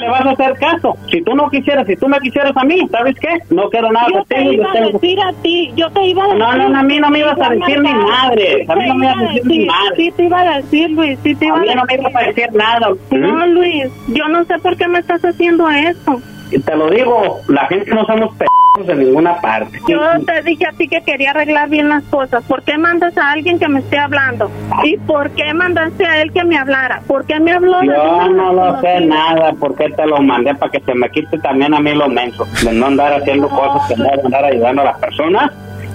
le 0.03 0.09
vas 0.09 0.25
a 0.25 0.31
hacer 0.31 0.53
caso. 0.59 0.97
Si 1.09 1.21
tú 1.21 1.33
no 1.35 1.49
quisieras, 1.49 1.87
si 1.87 1.95
tú 1.95 2.07
me 2.07 2.19
quisieras 2.19 2.51
a 2.55 2.63
mí, 2.63 2.87
¿sabes 2.91 3.15
qué? 3.19 3.29
No 3.49 3.69
quiero 3.69 3.91
nada 3.91 4.07
Yo 4.13 4.23
te 4.25 4.41
iba 4.43 4.65
yo 4.73 4.79
a 4.79 4.91
decir 4.91 5.19
a 5.21 5.33
ti, 5.41 5.71
yo 5.75 5.89
te 5.91 6.05
iba 6.07 6.23
a 6.23 6.27
decir. 6.27 6.39
No, 6.39 6.53
no, 6.57 6.69
no, 6.69 6.79
a 6.79 6.83
mí 6.83 6.99
no 6.99 7.09
me 7.09 7.19
ibas 7.19 7.39
a 7.39 7.55
iba 7.55 7.65
decir 7.65 7.81
ni 7.81 7.89
mandar. 7.93 8.09
madre. 8.09 8.65
A 8.67 8.75
mí 8.75 8.87
no 8.87 8.95
me 8.95 9.05
ibas 9.05 9.17
a 9.17 9.21
decir 9.23 9.45
ni 9.45 9.65
madre. 9.65 9.95
Sí, 9.95 10.11
te 10.15 10.23
iba 10.25 10.39
a 10.41 10.57
decir, 10.57 10.89
Luis, 10.91 11.19
sí 11.23 11.35
te 11.35 11.45
iba 11.45 11.55
A 11.55 11.57
a 11.57 11.61
mí 11.61 11.67
decir. 11.67 11.77
no 11.81 11.85
me 11.85 11.93
ibas 11.95 12.15
a 12.15 12.27
decir 12.27 12.53
nada. 12.53 12.87
No. 13.11 13.45
Luis, 13.47 13.85
yo 14.09 14.27
no 14.27 14.43
sé 14.45 14.59
por 14.59 14.75
qué 14.77 14.87
me 14.87 14.99
estás 14.99 15.23
haciendo 15.23 15.69
eso. 15.69 16.21
Y 16.51 16.59
te 16.59 16.75
lo 16.75 16.89
digo, 16.89 17.39
la 17.47 17.65
gente 17.67 17.91
no 17.93 18.05
somos 18.05 18.35
p 18.35 18.45
de 18.81 18.95
ninguna 18.95 19.39
parte. 19.39 19.79
Yo 19.87 19.99
te 20.25 20.41
dije 20.41 20.65
a 20.65 20.71
ti 20.71 20.87
que 20.87 21.01
quería 21.01 21.29
arreglar 21.29 21.69
bien 21.69 21.89
las 21.89 22.03
cosas. 22.05 22.43
¿Por 22.45 22.63
qué 22.63 22.77
mandas 22.77 23.15
a 23.17 23.31
alguien 23.31 23.59
que 23.59 23.67
me 23.67 23.79
esté 23.79 23.99
hablando? 23.99 24.49
¿Y 24.83 24.97
por 24.97 25.29
qué 25.31 25.53
mandaste 25.53 26.05
a 26.05 26.21
él 26.23 26.33
que 26.33 26.43
me 26.43 26.57
hablara? 26.57 27.01
¿Por 27.05 27.25
qué 27.25 27.39
me 27.39 27.51
habló? 27.51 27.81
de 27.81 27.87
Yo 27.87 28.29
no 28.29 28.51
lo 28.51 28.81
sé 28.81 29.01
nada, 29.01 29.53
porque 29.59 29.89
te 29.89 30.07
lo 30.07 30.19
mandé 30.21 30.55
para 30.55 30.71
que 30.71 30.79
se 30.79 30.95
me 30.95 31.07
quite 31.11 31.37
también 31.39 31.73
a 31.75 31.79
mí 31.79 31.93
lo 31.93 32.09
menso, 32.09 32.47
de 32.63 32.73
no 32.73 32.87
andar 32.87 33.13
haciendo 33.13 33.47
cosas 33.47 33.87
que 33.87 33.95
no 33.95 34.09
andar 34.09 34.45
ayudando 34.45 34.81
a 34.81 34.85
las 34.85 34.97
personas. 34.97 35.51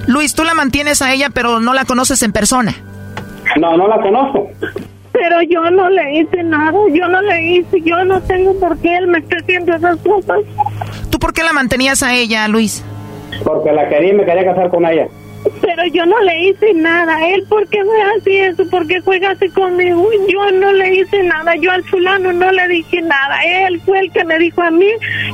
Luis, 0.06 0.34
tú 0.34 0.44
la 0.44 0.54
mantienes 0.54 1.02
a 1.02 1.12
ella, 1.12 1.30
pero 1.34 1.58
no 1.58 1.74
la 1.74 1.84
conoces 1.84 2.22
en 2.22 2.32
persona. 2.32 2.72
No, 3.58 3.76
no 3.76 3.88
la 3.88 4.00
conozco. 4.00 4.50
Pero 5.12 5.42
yo 5.42 5.68
no 5.70 5.90
le 5.90 6.20
hice 6.20 6.44
nada, 6.44 6.78
yo 6.92 7.08
no 7.08 7.20
le 7.22 7.42
hice, 7.42 7.80
yo 7.80 8.04
no 8.04 8.20
tengo 8.22 8.58
por 8.60 8.78
qué 8.78 8.98
él 8.98 9.08
me 9.08 9.18
esté 9.18 9.36
haciendo 9.38 9.74
esas 9.74 9.96
cosas. 9.98 10.38
¿Tú 11.18 11.26
por 11.26 11.34
qué 11.34 11.42
la 11.42 11.52
mantenías 11.52 12.04
a 12.04 12.14
ella, 12.14 12.46
Luis? 12.46 12.84
Porque 13.42 13.72
la 13.72 13.88
quería 13.88 14.10
y 14.10 14.12
me 14.12 14.24
quería 14.24 14.44
casar 14.44 14.70
con 14.70 14.86
ella. 14.86 15.08
Pero 15.60 15.84
yo 15.92 16.06
no 16.06 16.16
le 16.20 16.44
hice 16.44 16.72
nada. 16.74 17.26
Él, 17.26 17.42
¿por 17.48 17.66
qué 17.66 17.82
me 17.82 18.02
hace 18.02 18.46
eso? 18.46 18.70
¿Por 18.70 18.86
qué 18.86 19.00
juega 19.00 19.32
así 19.32 19.48
conmigo? 19.48 20.08
Yo 20.28 20.52
no 20.52 20.72
le 20.74 20.94
hice 20.94 21.24
nada. 21.24 21.56
Yo 21.56 21.72
al 21.72 21.82
fulano 21.82 22.32
no 22.32 22.52
le 22.52 22.68
dije 22.68 23.02
nada. 23.02 23.36
Él 23.44 23.80
fue 23.84 23.98
el 23.98 24.12
que 24.12 24.24
me 24.24 24.38
dijo 24.38 24.62
a 24.62 24.70
mí 24.70 24.86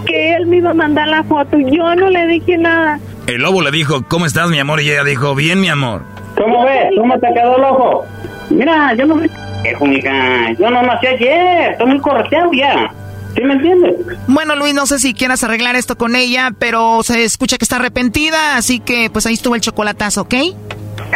que 0.06 0.36
él 0.36 0.46
me 0.46 0.56
iba 0.56 0.70
a 0.70 0.74
mandar 0.74 1.06
la 1.06 1.22
foto. 1.24 1.58
Yo 1.58 1.94
no 1.96 2.08
le 2.08 2.28
dije 2.28 2.56
nada. 2.56 2.98
El 3.26 3.42
lobo 3.42 3.60
le 3.60 3.70
dijo, 3.70 4.06
¿cómo 4.08 4.24
estás, 4.24 4.48
mi 4.48 4.58
amor? 4.58 4.80
Y 4.80 4.90
ella 4.90 5.04
dijo, 5.04 5.34
bien, 5.34 5.60
mi 5.60 5.68
amor. 5.68 6.00
¿Cómo 6.34 6.64
ves? 6.64 6.94
¿Cómo 6.96 7.18
te 7.18 7.26
quedó 7.34 7.58
el 7.58 7.64
ojo? 7.64 8.04
Mira, 8.48 8.94
yo 8.94 9.04
no. 9.04 9.20
Yo 9.22 10.70
no 10.70 10.82
nací 10.82 11.06
ayer. 11.08 11.72
Estoy 11.72 11.86
muy 11.88 12.00
correteado 12.00 12.50
ya. 12.54 12.90
¿Sí 13.34 13.42
me 13.42 13.54
entiendes? 13.54 13.96
Bueno, 14.28 14.54
Luis, 14.56 14.74
no 14.74 14.86
sé 14.86 14.98
si 14.98 15.14
quieras 15.14 15.42
arreglar 15.44 15.76
esto 15.76 15.96
con 15.96 16.14
ella, 16.14 16.50
pero 16.58 17.02
se 17.02 17.24
escucha 17.24 17.58
que 17.58 17.64
está 17.64 17.76
arrepentida, 17.76 18.56
así 18.56 18.80
que 18.80 19.10
pues 19.10 19.26
ahí 19.26 19.34
estuvo 19.34 19.54
el 19.54 19.60
chocolatazo, 19.60 20.22
¿ok? 20.22 20.34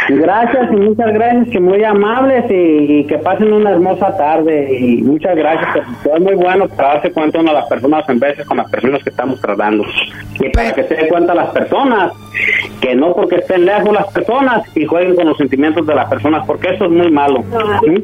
Gracias 0.09 0.69
y 0.71 0.75
muchas 0.75 1.13
gracias, 1.13 1.49
que 1.49 1.59
muy 1.59 1.83
amables 1.83 2.45
y, 2.49 2.99
y 2.99 3.03
que 3.05 3.17
pasen 3.19 3.53
una 3.53 3.71
hermosa 3.71 4.15
tarde 4.17 4.77
y 4.77 5.01
muchas 5.01 5.35
gracias, 5.35 5.85
que 6.03 6.09
es 6.09 6.21
muy 6.21 6.35
bueno 6.35 6.67
para 6.67 6.95
darse 6.95 7.11
cuenta 7.11 7.39
uno 7.39 7.51
de 7.51 7.59
las 7.59 7.67
personas 7.67 8.09
en 8.09 8.19
veces 8.19 8.45
con 8.45 8.57
las 8.57 8.69
personas 8.69 9.03
que 9.03 9.09
estamos 9.09 9.39
tratando 9.39 9.85
y 10.39 10.49
para 10.49 10.73
que 10.73 10.83
se 10.83 10.95
den 10.95 11.07
cuenta 11.09 11.35
las 11.35 11.49
personas 11.49 12.13
que 12.81 12.95
no 12.95 13.13
porque 13.13 13.37
estén 13.37 13.65
lejos 13.65 13.93
las 13.93 14.07
personas 14.11 14.63
y 14.75 14.85
jueguen 14.85 15.15
con 15.15 15.27
los 15.27 15.37
sentimientos 15.37 15.85
de 15.85 15.95
las 15.95 16.09
personas 16.09 16.45
porque 16.47 16.69
eso 16.69 16.85
es 16.85 16.91
muy 16.91 17.11
malo. 17.11 17.43
¿sí? 17.83 18.03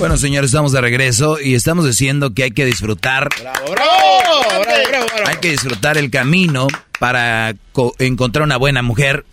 Bueno, 0.00 0.16
señores, 0.16 0.48
estamos 0.48 0.72
de 0.72 0.80
regreso 0.80 1.38
y 1.40 1.54
estamos 1.54 1.84
diciendo 1.84 2.32
que 2.32 2.44
hay 2.44 2.50
que 2.52 2.64
disfrutar. 2.64 3.28
Hay 5.26 5.36
que 5.42 5.50
disfrutar 5.50 5.98
el 5.98 6.10
camino 6.10 6.68
para 6.98 7.54
co- 7.72 7.94
encontrar 7.98 8.44
una 8.44 8.56
buena 8.56 8.80
mujer. 8.82 9.26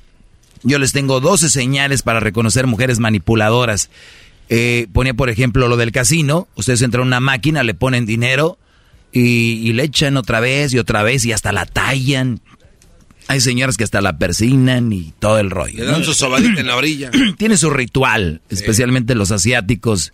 Yo 0.64 0.77
les 0.77 0.91
tengo 0.91 1.22
12 1.22 1.49
señales 1.49 2.02
para 2.02 2.19
reconocer 2.19 2.68
mujeres 2.68 2.99
manipuladoras. 2.99 3.89
Eh, 4.49 4.88
ponía, 4.91 5.14
por 5.14 5.30
ejemplo, 5.30 5.69
lo 5.69 5.77
del 5.77 5.94
casino. 5.94 6.49
Ustedes 6.56 6.81
entran 6.81 7.03
a 7.03 7.07
una 7.07 7.19
máquina, 7.22 7.64
le 7.64 7.73
ponen 7.73 8.06
dinero 8.06 8.57
y, 9.14 9.65
y 9.69 9.72
le 9.72 9.84
echan 9.84 10.18
otra 10.18 10.41
vez 10.41 10.73
y 10.73 10.80
otra 10.80 11.02
vez 11.02 11.23
y 11.23 11.31
hasta 11.31 11.53
la 11.53 11.65
tallan. 11.65 12.41
Hay 13.30 13.41
señoras 13.41 13.76
que 13.78 13.84
hasta 13.84 13.99
la 14.02 14.18
persignan 14.18 14.94
y 14.94 15.14
todo 15.20 15.40
el 15.40 15.49
rollo. 15.49 15.80
Le 15.80 15.86
dan 15.86 15.99
¿no? 15.99 16.06
su 16.06 16.14
sobadita 16.14 16.62
en 16.62 16.68
la 16.68 16.76
orilla. 16.78 17.12
Tiene 17.38 17.58
su 17.58 17.70
ritual, 17.70 18.41
especialmente 18.49 19.16
los 19.16 19.32
asiáticos. 19.32 20.14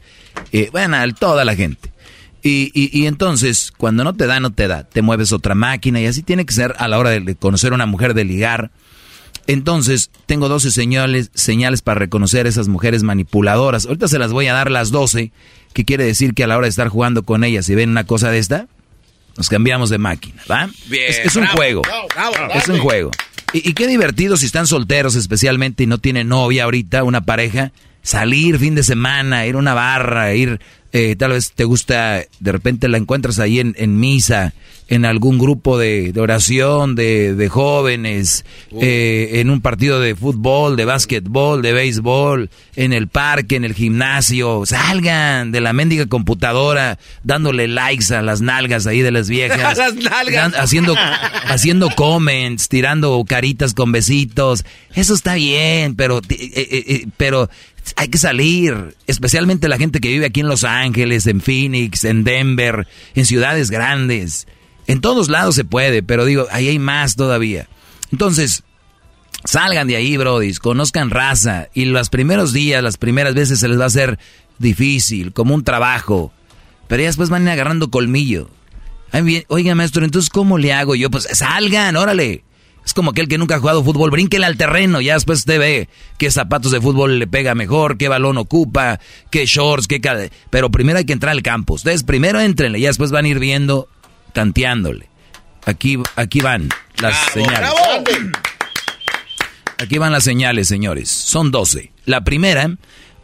Eh, 0.51 0.69
bueno, 0.71 0.97
toda 1.19 1.45
la 1.45 1.55
gente. 1.55 1.91
Y, 2.41 2.71
y- 2.73 2.89
y 2.91 3.05
entonces, 3.05 3.71
cuando 3.77 4.03
no 4.03 4.15
te 4.15 4.25
da, 4.25 4.39
no 4.39 4.51
te 4.51 4.67
da. 4.67 4.83
Te 4.83 5.01
mueves 5.01 5.31
otra 5.31 5.53
máquina 5.55 6.01
y 6.01 6.07
así 6.07 6.23
tiene 6.23 6.45
que 6.45 6.53
ser 6.53 6.75
a 6.79 6.87
la 6.87 6.97
hora 6.97 7.11
de, 7.11 7.35
conocer 7.35 7.71
a 7.71 7.75
una 7.75 7.85
mujer, 7.85 8.13
de 8.15 8.25
ligar. 8.25 8.71
Entonces, 9.45 10.09
tengo 10.25 10.49
12 10.49 10.71
señales, 10.71 11.29
señales 11.33 11.81
para 11.81 11.99
reconocer 11.99 12.47
esas 12.47 12.67
mujeres 12.67 13.03
manipuladoras. 13.03 13.85
Ahorita 13.85 14.07
se 14.07 14.19
las 14.19 14.31
voy 14.31 14.47
a 14.47 14.53
dar 14.53 14.71
las 14.71 14.89
12, 14.91 15.31
que 15.73 15.85
quiere 15.85 16.05
decir 16.05 16.33
que 16.33 16.43
a 16.43 16.47
la 16.47 16.57
hora 16.57 16.65
de 16.65 16.69
estar 16.71 16.87
jugando 16.87 17.23
con 17.23 17.43
ellas, 17.43 17.65
si 17.65 17.75
ven 17.75 17.89
una 17.89 18.05
cosa 18.05 18.31
de 18.31 18.39
esta, 18.39 18.67
nos 19.37 19.49
cambiamos 19.49 19.89
de 19.89 19.97
máquina, 19.97 20.41
¿va? 20.49 20.69
Bien, 20.87 21.05
es, 21.09 21.19
es 21.19 21.35
un 21.35 21.43
bravo, 21.43 21.57
juego. 21.57 21.81
bravo, 21.81 22.07
bravo, 22.33 22.53
es 22.53 22.67
un 22.67 22.79
juego. 22.79 23.11
Y, 23.53 23.69
y 23.69 23.73
qué 23.73 23.87
divertido 23.87 24.37
si 24.37 24.45
están 24.45 24.67
solteros 24.67 25.15
especialmente 25.15 25.83
y 25.83 25.87
no 25.87 25.97
tienen 25.97 26.27
novia 26.27 26.63
ahorita, 26.65 27.03
una 27.03 27.21
pareja, 27.21 27.71
salir 28.01 28.59
fin 28.59 28.75
de 28.75 28.83
semana, 28.83 29.45
ir 29.45 29.55
a 29.55 29.57
una 29.57 29.73
barra, 29.73 30.33
ir, 30.33 30.59
eh, 30.93 31.15
tal 31.17 31.31
vez 31.31 31.51
te 31.53 31.63
gusta, 31.63 32.21
de 32.39 32.51
repente 32.51 32.87
la 32.87 32.97
encuentras 32.99 33.39
ahí 33.39 33.59
en, 33.59 33.75
en 33.79 33.99
misa, 33.99 34.53
en 34.89 35.05
algún 35.05 35.39
grupo 35.39 35.79
de, 35.79 36.11
de 36.13 36.21
oración, 36.21 36.93
de, 36.93 37.33
de 37.33 37.49
jóvenes, 37.49 38.45
eh, 38.79 39.31
en 39.35 39.49
un 39.49 39.59
partido 39.59 39.99
de 39.99 40.15
fútbol, 40.15 40.75
de 40.75 40.85
básquetbol, 40.85 41.63
de 41.63 41.73
béisbol, 41.73 42.51
en 42.75 42.93
el 42.93 43.07
parque, 43.07 43.55
en 43.55 43.63
el 43.63 43.73
gimnasio, 43.73 44.67
salgan 44.67 45.51
de 45.51 45.61
la 45.61 45.73
mendiga 45.73 46.05
computadora, 46.05 46.99
dándole 47.23 47.67
likes 47.67 48.13
a 48.13 48.21
las 48.21 48.41
nalgas 48.41 48.85
ahí 48.85 49.01
de 49.01 49.11
las 49.11 49.29
viejas, 49.29 49.77
Las 49.77 49.95
nalgas. 49.95 50.53
haciendo, 50.59 50.95
haciendo 51.47 51.89
comments, 51.95 52.69
tirando 52.69 53.23
caritas 53.27 53.73
con 53.73 53.91
besitos, 53.91 54.63
eso 54.93 55.15
está 55.15 55.33
bien, 55.33 55.95
pero, 55.95 56.19
eh, 56.29 56.51
eh, 56.55 57.07
pero 57.17 57.49
hay 57.95 58.07
que 58.07 58.17
salir, 58.17 58.95
especialmente 59.07 59.67
la 59.67 59.77
gente 59.77 59.99
que 59.99 60.09
vive 60.09 60.25
aquí 60.25 60.39
en 60.39 60.47
Los 60.47 60.63
Ángeles, 60.63 61.27
en 61.27 61.41
Phoenix, 61.41 62.03
en 62.05 62.23
Denver, 62.23 62.87
en 63.15 63.25
ciudades 63.25 63.69
grandes. 63.69 64.47
En 64.87 65.01
todos 65.01 65.29
lados 65.29 65.55
se 65.55 65.63
puede, 65.63 66.03
pero 66.03 66.25
digo, 66.25 66.47
ahí 66.51 66.67
hay 66.67 66.79
más 66.79 67.15
todavía. 67.15 67.67
Entonces, 68.11 68.63
salgan 69.45 69.87
de 69.87 69.95
ahí, 69.95 70.17
brodis, 70.17 70.59
conozcan 70.59 71.09
raza 71.09 71.67
y 71.73 71.85
los 71.85 72.09
primeros 72.09 72.53
días, 72.53 72.83
las 72.83 72.97
primeras 72.97 73.33
veces 73.33 73.59
se 73.59 73.67
les 73.67 73.79
va 73.79 73.85
a 73.85 73.87
hacer 73.87 74.19
difícil, 74.59 75.33
como 75.33 75.55
un 75.55 75.63
trabajo, 75.63 76.31
pero 76.87 77.01
ya 77.01 77.07
después 77.07 77.29
van 77.29 77.47
agarrando 77.47 77.89
colmillo. 77.89 78.49
Oiga, 79.47 79.75
maestro, 79.75 80.05
entonces, 80.05 80.29
¿cómo 80.29 80.57
le 80.57 80.73
hago 80.73 80.95
yo? 80.95 81.11
Pues 81.11 81.27
salgan, 81.31 81.95
órale. 81.95 82.43
Es 82.85 82.93
como 82.93 83.11
aquel 83.11 83.27
que 83.27 83.37
nunca 83.37 83.55
ha 83.55 83.59
jugado 83.59 83.83
fútbol, 83.83 84.11
brínquele 84.11 84.45
al 84.45 84.57
terreno, 84.57 84.99
ya 84.99 85.13
después 85.13 85.39
usted 85.39 85.57
ve 85.57 85.89
qué 86.17 86.29
zapatos 86.29 86.71
de 86.71 86.81
fútbol 86.81 87.17
le 87.17 87.27
pega 87.27 87.55
mejor, 87.55 87.97
qué 87.97 88.09
balón 88.09 88.37
ocupa, 88.37 88.99
qué 89.31 89.45
shorts, 89.45 89.87
qué... 89.87 90.01
Pero 90.49 90.69
primero 90.69 90.99
hay 90.99 91.05
que 91.05 91.13
entrar 91.13 91.31
al 91.31 91.41
campo. 91.41 91.75
Ustedes 91.75 92.03
primero 92.03 92.39
entrenle, 92.41 92.81
ya 92.81 92.89
después 92.89 93.11
van 93.11 93.25
a 93.25 93.29
ir 93.29 93.39
viendo, 93.39 93.87
tanteándole. 94.33 95.07
Aquí, 95.65 95.97
aquí 96.17 96.41
van 96.41 96.69
las 97.01 97.15
señales. 97.31 97.71
Aquí 99.77 99.97
van 99.97 100.11
las 100.11 100.25
señales, 100.25 100.67
señores. 100.67 101.09
Son 101.09 101.51
12. 101.51 101.91
La 102.05 102.23
primera, 102.25 102.75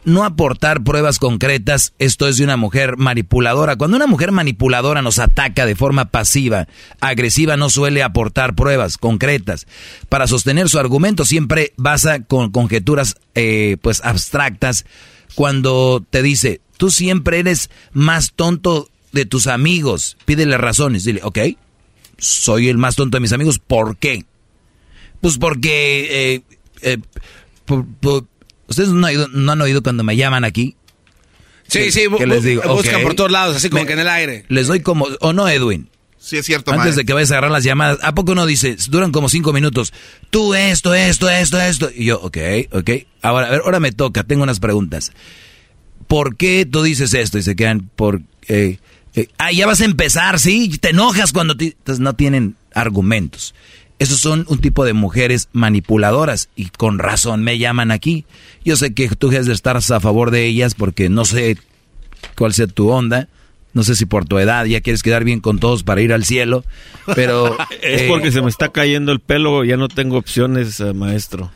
no 0.04 0.24
aportar 0.24 0.82
pruebas 0.82 1.18
concretas. 1.18 1.92
Esto 1.98 2.28
es 2.28 2.36
de 2.36 2.44
una 2.44 2.56
mujer 2.56 2.96
manipuladora. 2.96 3.76
Cuando 3.76 3.96
una 3.96 4.06
mujer 4.06 4.32
manipuladora 4.32 5.02
nos 5.02 5.18
ataca 5.18 5.66
de 5.66 5.76
forma 5.76 6.06
pasiva, 6.06 6.68
agresiva, 7.00 7.56
no 7.56 7.70
suele 7.70 8.02
aportar 8.02 8.54
pruebas 8.54 8.98
concretas. 8.98 9.66
Para 10.08 10.26
sostener 10.26 10.68
su 10.68 10.78
argumento 10.78 11.24
siempre 11.24 11.72
basa 11.76 12.22
con 12.24 12.50
conjeturas 12.50 13.16
eh, 13.34 13.76
pues 13.82 14.00
abstractas. 14.04 14.84
Cuando 15.34 16.04
te 16.08 16.22
dice, 16.22 16.60
tú 16.76 16.90
siempre 16.90 17.38
eres 17.38 17.70
más 17.92 18.32
tonto 18.34 18.88
de 19.12 19.26
tus 19.26 19.46
amigos, 19.46 20.16
pídele 20.24 20.58
razones. 20.58 21.04
Dile, 21.04 21.20
ok, 21.22 21.38
soy 22.18 22.68
el 22.68 22.78
más 22.78 22.96
tonto 22.96 23.16
de 23.16 23.20
mis 23.22 23.32
amigos, 23.32 23.58
¿por 23.58 23.96
qué? 23.96 24.24
Pues 25.20 25.38
porque... 25.38 26.42
eh, 26.42 26.42
eh, 26.82 26.98
¿Ustedes 28.70 28.88
no 28.90 28.98
han, 28.98 29.04
oído, 29.04 29.28
no 29.28 29.52
han 29.52 29.60
oído 29.60 29.82
cuando 29.82 30.02
me 30.04 30.16
llaman 30.16 30.44
aquí? 30.44 30.76
Sí, 31.68 31.92
sí, 31.92 32.04
¿Qué 32.16 32.26
les 32.26 32.42
digo? 32.42 32.62
buscan 32.74 33.02
por 33.02 33.14
todos 33.14 33.30
lados, 33.30 33.56
así 33.56 33.68
como 33.68 33.82
Me- 33.82 33.86
que 33.86 33.92
en 33.92 33.98
el 34.00 34.08
aire. 34.08 34.44
Les 34.48 34.66
doy 34.66 34.80
como... 34.80 35.06
¿O 35.20 35.32
no, 35.32 35.48
Edwin? 35.48 35.88
Sí, 36.18 36.36
es 36.36 36.44
cierto, 36.46 36.72
Antes 36.72 36.96
de 36.96 37.04
que 37.04 37.12
vayas 37.12 37.30
a 37.30 37.34
agarrar 37.34 37.50
las 37.50 37.64
llamadas, 37.64 37.98
¿a 38.02 38.14
poco 38.14 38.32
uno 38.32 38.44
dice, 38.46 38.76
duran 38.88 39.10
como 39.12 39.28
cinco 39.28 39.52
minutos? 39.52 39.92
Tú 40.30 40.54
esto, 40.54 40.94
esto, 40.94 41.28
esto, 41.30 41.60
esto. 41.60 41.90
Y 41.94 42.06
yo, 42.06 42.20
ok, 42.20 42.36
ok. 42.72 42.90
Ahora, 43.22 43.46
a 43.46 43.50
ver, 43.50 43.62
ahora 43.64 43.80
me 43.80 43.92
toca, 43.92 44.22
tengo 44.24 44.42
unas 44.42 44.60
preguntas. 44.60 45.12
¿Por 46.08 46.36
qué 46.36 46.66
tú 46.70 46.82
dices 46.82 47.14
esto? 47.14 47.38
Y 47.38 47.42
se 47.42 47.56
quedan 47.56 47.88
por... 47.96 48.20
eh, 48.48 48.78
eh, 49.14 49.28
ah, 49.38 49.50
ya 49.52 49.66
vas 49.66 49.80
a 49.80 49.84
empezar, 49.84 50.38
¿sí? 50.38 50.76
Te 50.80 50.90
enojas 50.90 51.32
cuando... 51.32 51.56
te- 51.56 51.66
Entonces 51.78 52.00
no 52.00 52.14
tienen 52.14 52.56
argumentos. 52.74 53.54
Esos 54.00 54.18
son 54.18 54.46
un 54.48 54.58
tipo 54.58 54.86
de 54.86 54.94
mujeres 54.94 55.50
manipuladoras 55.52 56.48
y 56.56 56.70
con 56.70 56.98
razón 56.98 57.44
me 57.44 57.58
llaman 57.58 57.90
aquí. 57.90 58.24
Yo 58.64 58.76
sé 58.76 58.94
que 58.94 59.10
tú 59.10 59.28
debes 59.28 59.46
de 59.46 59.52
estar 59.52 59.76
a 59.76 59.80
favor 59.82 60.30
de 60.30 60.46
ellas 60.46 60.74
porque 60.74 61.10
no 61.10 61.26
sé 61.26 61.58
cuál 62.34 62.54
sea 62.54 62.66
tu 62.66 62.88
onda. 62.88 63.28
No 63.74 63.84
sé 63.84 63.94
si 63.94 64.06
por 64.06 64.24
tu 64.24 64.38
edad 64.38 64.64
ya 64.64 64.80
quieres 64.80 65.02
quedar 65.02 65.22
bien 65.22 65.40
con 65.40 65.58
todos 65.58 65.82
para 65.82 66.00
ir 66.00 66.14
al 66.14 66.24
cielo, 66.24 66.64
pero... 67.14 67.58
Es 67.82 68.02
eh, 68.02 68.06
porque 68.08 68.32
se 68.32 68.40
me 68.40 68.48
está 68.48 68.70
cayendo 68.70 69.12
el 69.12 69.20
pelo, 69.20 69.64
ya 69.64 69.76
no 69.76 69.88
tengo 69.88 70.16
opciones, 70.16 70.80
eh, 70.80 70.94
maestro. 70.94 71.52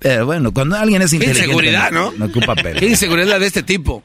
Pero 0.00 0.26
bueno, 0.26 0.52
cuando 0.52 0.76
alguien 0.76 1.02
es 1.02 1.10
Qué 1.10 1.16
inteligente... 1.16 1.46
inseguridad, 1.46 1.90
¿no? 1.90 2.12
No 2.16 2.26
ocupa 2.26 2.54
pelo. 2.54 2.78
Qué 2.78 2.86
inseguridad 2.86 3.40
de 3.40 3.46
este 3.46 3.62
tipo. 3.64 4.02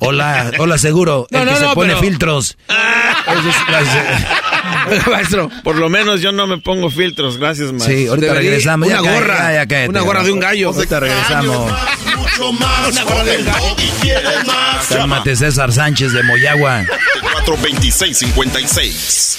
Hola, 0.00 0.50
hola 0.58 0.76
seguro. 0.76 1.26
No, 1.30 1.38
el 1.42 1.48
que 1.48 1.54
no, 1.54 1.58
se 1.68 1.74
pone 1.74 1.88
pero- 1.94 2.00
filtros. 2.00 2.58
Eso 2.68 3.48
es- 3.48 5.06
maestro, 5.10 5.50
por 5.64 5.76
lo 5.76 5.88
menos 5.88 6.20
yo 6.20 6.32
no 6.32 6.46
me 6.46 6.58
pongo 6.58 6.90
filtros, 6.90 7.38
gracias, 7.38 7.70
maestro. 7.72 7.94
Sí, 7.96 8.06
ahorita 8.08 8.34
regresamos. 8.34 8.88
Ya 8.88 9.00
Una 9.02 9.12
gorra, 9.12 9.36
ya, 9.38 9.52
ya 9.52 9.66
cállate. 9.66 9.88
una 9.90 10.00
gorra 10.00 10.22
de 10.24 10.32
un 10.32 10.40
gallo. 10.40 10.68
Ahorita 10.70 11.00
regresamos. 11.00 11.72
Mucho 12.16 12.52
más. 12.52 13.00
Con 13.00 13.28
el 13.28 13.44
Doggy 13.44 13.90
quieres 14.02 14.46
más. 14.46 14.86
Cálmate 14.88 15.34
César 15.36 15.72
Sánchez 15.72 16.12
de 16.12 16.22
Moyagua. 16.24 16.84
426-56. 17.46 19.38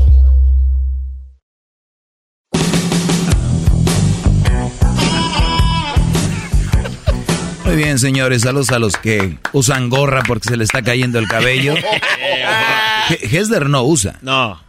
Muy 7.71 7.77
bien, 7.83 7.99
señores. 7.99 8.41
Saludos 8.41 8.69
a 8.71 8.79
los 8.79 8.97
que 8.97 9.37
usan 9.53 9.89
gorra 9.89 10.23
porque 10.27 10.49
se 10.49 10.57
le 10.57 10.63
está 10.65 10.81
cayendo 10.81 11.19
el 11.19 11.27
cabello. 11.27 11.73
He- 13.09 13.37
Hesder 13.37 13.69
no 13.69 13.83
usa. 13.83 14.19
No. 14.21 14.61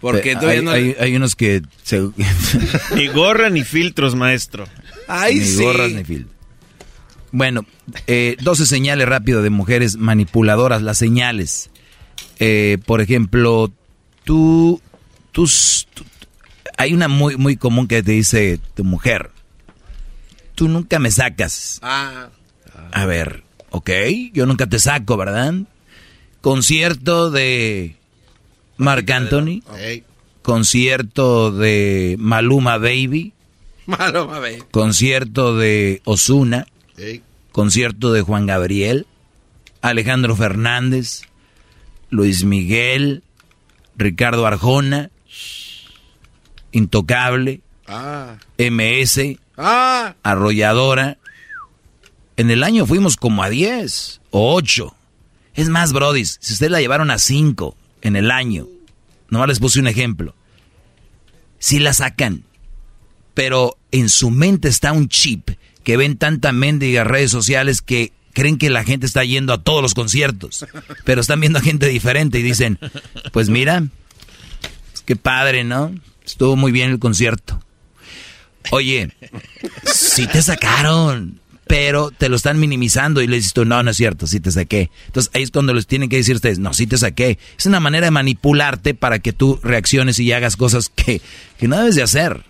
Porque 0.00 0.34
todavía 0.36 0.58
hay, 0.58 0.64
no- 0.64 0.70
hay- 0.70 0.96
hay 1.00 1.16
unos 1.16 1.34
que 1.36 1.62
se... 1.82 2.00
Ni 2.94 3.08
gorra 3.08 3.48
ni 3.48 3.64
filtros, 3.64 4.14
maestro. 4.14 4.66
ni 5.32 5.54
gorras 5.64 5.90
ni 5.92 6.04
filtros. 6.04 6.34
Bueno, 7.32 7.64
eh, 8.06 8.36
12 8.42 8.66
señales 8.66 9.08
rápido 9.08 9.40
de 9.42 9.48
mujeres 9.50 9.96
manipuladoras. 9.96 10.82
Las 10.82 10.98
señales. 10.98 11.70
Eh, 12.38 12.76
por 12.84 13.00
ejemplo, 13.00 13.72
tú, 14.24 14.82
tú- 15.32 15.48
Hay 16.76 16.92
una 16.92 17.08
muy, 17.08 17.36
muy 17.38 17.56
común 17.56 17.88
que 17.88 18.02
te 18.02 18.12
dice 18.12 18.60
tu 18.74 18.84
mujer. 18.84 19.30
Tú 20.54 20.68
nunca 20.68 20.98
me 20.98 21.10
sacas. 21.10 21.80
Ah. 21.82 22.28
A 22.92 23.06
ver, 23.06 23.42
ok, 23.70 23.90
yo 24.32 24.46
nunca 24.46 24.66
te 24.66 24.78
saco, 24.78 25.16
¿verdad? 25.16 25.54
Concierto 26.40 27.30
de 27.30 27.96
Marc 28.76 29.10
Anthony. 29.10 29.62
Concierto 30.42 31.50
de 31.50 32.16
Maluma 32.18 32.78
Baby. 32.78 33.32
Malo, 33.86 34.26
mame. 34.26 34.58
Concierto 34.70 35.56
de 35.56 36.02
Osuna. 36.04 36.66
Concierto 37.52 38.12
de 38.12 38.22
Juan 38.22 38.46
Gabriel. 38.46 39.06
Alejandro 39.80 40.36
Fernández. 40.36 41.22
Luis 42.10 42.44
Miguel. 42.44 43.22
Ricardo 43.96 44.46
Arjona. 44.46 45.10
Intocable. 46.72 47.60
Ah. 47.86 48.36
MS. 48.58 49.38
Ah. 49.56 50.14
Arrolladora. 50.22 51.18
En 52.36 52.50
el 52.50 52.64
año 52.64 52.86
fuimos 52.86 53.16
como 53.16 53.42
a 53.42 53.48
10 53.48 54.20
o 54.30 54.54
8. 54.54 54.94
Es 55.54 55.68
más, 55.68 55.92
brodis, 55.92 56.38
si 56.40 56.52
ustedes 56.54 56.72
la 56.72 56.80
llevaron 56.80 57.10
a 57.10 57.18
5 57.18 57.76
en 58.02 58.16
el 58.16 58.30
año, 58.30 58.66
nomás 59.30 59.48
les 59.48 59.60
puse 59.60 59.78
un 59.78 59.86
ejemplo. 59.86 60.34
Si 61.58 61.78
la 61.78 61.92
sacan, 61.92 62.44
pero 63.34 63.76
en 63.92 64.08
su 64.08 64.30
mente 64.30 64.68
está 64.68 64.92
un 64.92 65.08
chip 65.08 65.50
que 65.84 65.96
ven 65.96 66.16
tanta 66.16 66.52
mendiga 66.52 67.04
redes 67.04 67.30
sociales 67.30 67.82
que 67.82 68.12
creen 68.32 68.58
que 68.58 68.70
la 68.70 68.84
gente 68.84 69.06
está 69.06 69.24
yendo 69.24 69.52
a 69.52 69.62
todos 69.62 69.80
los 69.80 69.94
conciertos, 69.94 70.66
pero 71.04 71.20
están 71.20 71.40
viendo 71.40 71.60
a 71.60 71.62
gente 71.62 71.86
diferente 71.88 72.40
y 72.40 72.42
dicen, 72.42 72.78
pues 73.32 73.48
mira, 73.48 73.84
qué 75.04 75.14
padre, 75.14 75.62
¿no? 75.62 75.94
Estuvo 76.24 76.56
muy 76.56 76.72
bien 76.72 76.90
el 76.90 76.98
concierto. 76.98 77.60
Oye, 78.70 79.10
sí 79.84 80.26
te 80.26 80.42
sacaron, 80.42 81.40
pero 81.66 82.10
te 82.10 82.28
lo 82.28 82.36
están 82.36 82.58
minimizando 82.58 83.22
y 83.22 83.26
le 83.26 83.36
dices 83.36 83.52
tú, 83.52 83.64
no, 83.64 83.82
no 83.82 83.90
es 83.90 83.96
cierto, 83.96 84.26
sí 84.26 84.40
te 84.40 84.50
saqué. 84.50 84.90
Entonces 85.06 85.30
ahí 85.34 85.42
es 85.42 85.50
cuando 85.50 85.74
les 85.74 85.86
tienen 85.86 86.08
que 86.08 86.16
decir 86.16 86.34
ustedes, 86.34 86.58
no, 86.58 86.72
sí 86.74 86.86
te 86.86 86.98
saqué. 86.98 87.38
Es 87.58 87.66
una 87.66 87.80
manera 87.80 88.06
de 88.06 88.10
manipularte 88.10 88.94
para 88.94 89.18
que 89.18 89.32
tú 89.32 89.60
reacciones 89.62 90.18
y 90.18 90.32
hagas 90.32 90.56
cosas 90.56 90.90
que, 90.94 91.20
que 91.58 91.68
no 91.68 91.78
debes 91.78 91.94
de 91.94 92.02
hacer. 92.02 92.44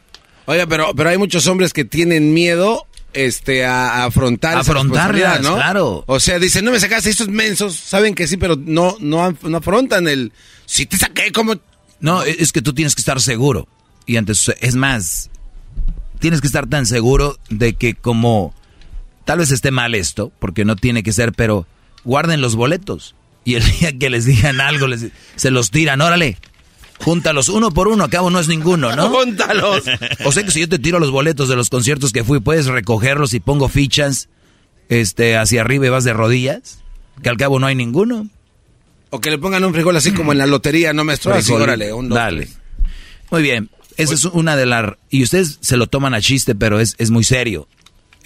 Oiga, 0.47 0.67
pero, 0.67 0.95
pero 0.95 1.11
hay 1.11 1.19
muchos 1.19 1.47
hombres 1.47 1.73
que 1.73 1.85
tienen 1.85 2.35
miedo 2.35 2.87
este, 3.15 3.65
a, 3.65 4.05
afrontar 4.05 4.59
Afrontarlas, 4.59 5.41
¿no? 5.41 5.55
claro. 5.55 6.05
O 6.07 6.21
sea, 6.21 6.39
dicen, 6.39 6.65
no 6.65 6.71
me 6.71 6.81
sacaste 6.81 7.11
estos 7.11 7.29
mensos, 7.29 7.77
saben 7.77 8.15
que 8.15 8.27
sí, 8.27 8.37
pero 8.37 8.57
no, 8.57 8.97
no, 9.01 9.37
no 9.43 9.57
afrontan 9.57 10.09
el, 10.09 10.33
si 10.67 10.87
te 10.87 10.97
saqué, 10.97 11.33
como... 11.33 11.55
No, 12.01 12.23
es 12.23 12.53
que 12.53 12.61
tú 12.61 12.75
tienes 12.75 12.95
que 12.95 13.01
estar 13.01 13.19
seguro. 13.21 13.67
Y 14.05 14.17
antes, 14.17 14.53
es 14.61 14.75
más, 14.75 15.31
tienes 16.19 16.41
que 16.41 16.47
estar 16.47 16.67
tan 16.67 16.87
seguro 16.87 17.39
de 17.51 17.75
que 17.75 17.95
como, 17.95 18.55
tal 19.25 19.39
vez 19.39 19.51
esté 19.51 19.71
mal 19.71 19.95
esto, 19.95 20.33
porque 20.39 20.65
no 20.65 20.77
tiene 20.77 21.03
que 21.03 21.13
ser, 21.13 21.33
pero 21.33 21.67
guarden 22.05 22.41
los 22.41 22.57
boletos. 22.57 23.15
Y 23.45 23.55
el 23.55 23.65
día 23.79 23.97
que 23.99 24.11
les 24.11 24.25
digan 24.25 24.61
algo, 24.61 24.87
les, 24.87 25.07
se 25.37 25.51
los 25.51 25.71
tiran, 25.71 26.01
órale, 26.01 26.39
Júntalos 27.01 27.49
uno 27.49 27.71
por 27.71 27.89
uno, 27.89 28.05
acabo 28.05 28.31
no 28.31 28.39
es 28.39 28.49
ninguno, 28.49 28.95
¿no? 28.95 29.09
Júntalos. 29.11 29.83
O 30.25 30.33
sea 30.33 30.43
que 30.43 30.51
si 30.51 30.61
yo 30.61 30.69
te 30.69 30.79
tiro 30.79 30.99
los 30.99 31.11
boletos 31.11 31.49
de 31.49 31.57
los 31.57 31.69
conciertos 31.69 32.13
que 32.13 32.25
fui, 32.25 32.41
puedes 32.41 32.67
recogerlos 32.67 33.35
y 33.35 33.41
pongo 33.41 33.69
fichas 33.69 34.29
este, 34.89 35.37
hacia 35.37 35.61
arriba 35.61 35.87
y 35.87 35.91
vas 35.91 36.05
de 36.05 36.13
rodillas, 36.13 36.83
que 37.23 37.29
al 37.29 37.37
cabo 37.37 37.59
no 37.59 37.67
hay 37.67 37.75
ninguno. 37.75 38.29
O 39.11 39.21
que 39.21 39.31
le 39.31 39.39
pongan 39.39 39.65
un 39.65 39.75
frijol 39.75 39.97
así 39.97 40.13
como 40.13 40.33
en 40.33 40.39
la 40.39 40.47
lotería, 40.47 40.93
no 40.93 41.05
me 41.05 41.15
estoy 41.15 41.33
órale, 41.51 41.93
un 41.93 42.09
dos, 42.09 42.17
Dale. 42.17 42.49
Muy 43.31 43.43
bien, 43.43 43.71
esa 43.97 44.15
es 44.15 44.25
una 44.25 44.57
de 44.57 44.67
las... 44.67 44.93
Y 45.11 45.23
ustedes 45.23 45.59
se 45.61 45.77
lo 45.77 45.87
toman 45.87 46.15
a 46.15 46.21
chiste, 46.21 46.55
pero 46.55 46.81
es, 46.81 46.95
es 46.99 47.11
muy 47.11 47.25
serio. 47.25 47.69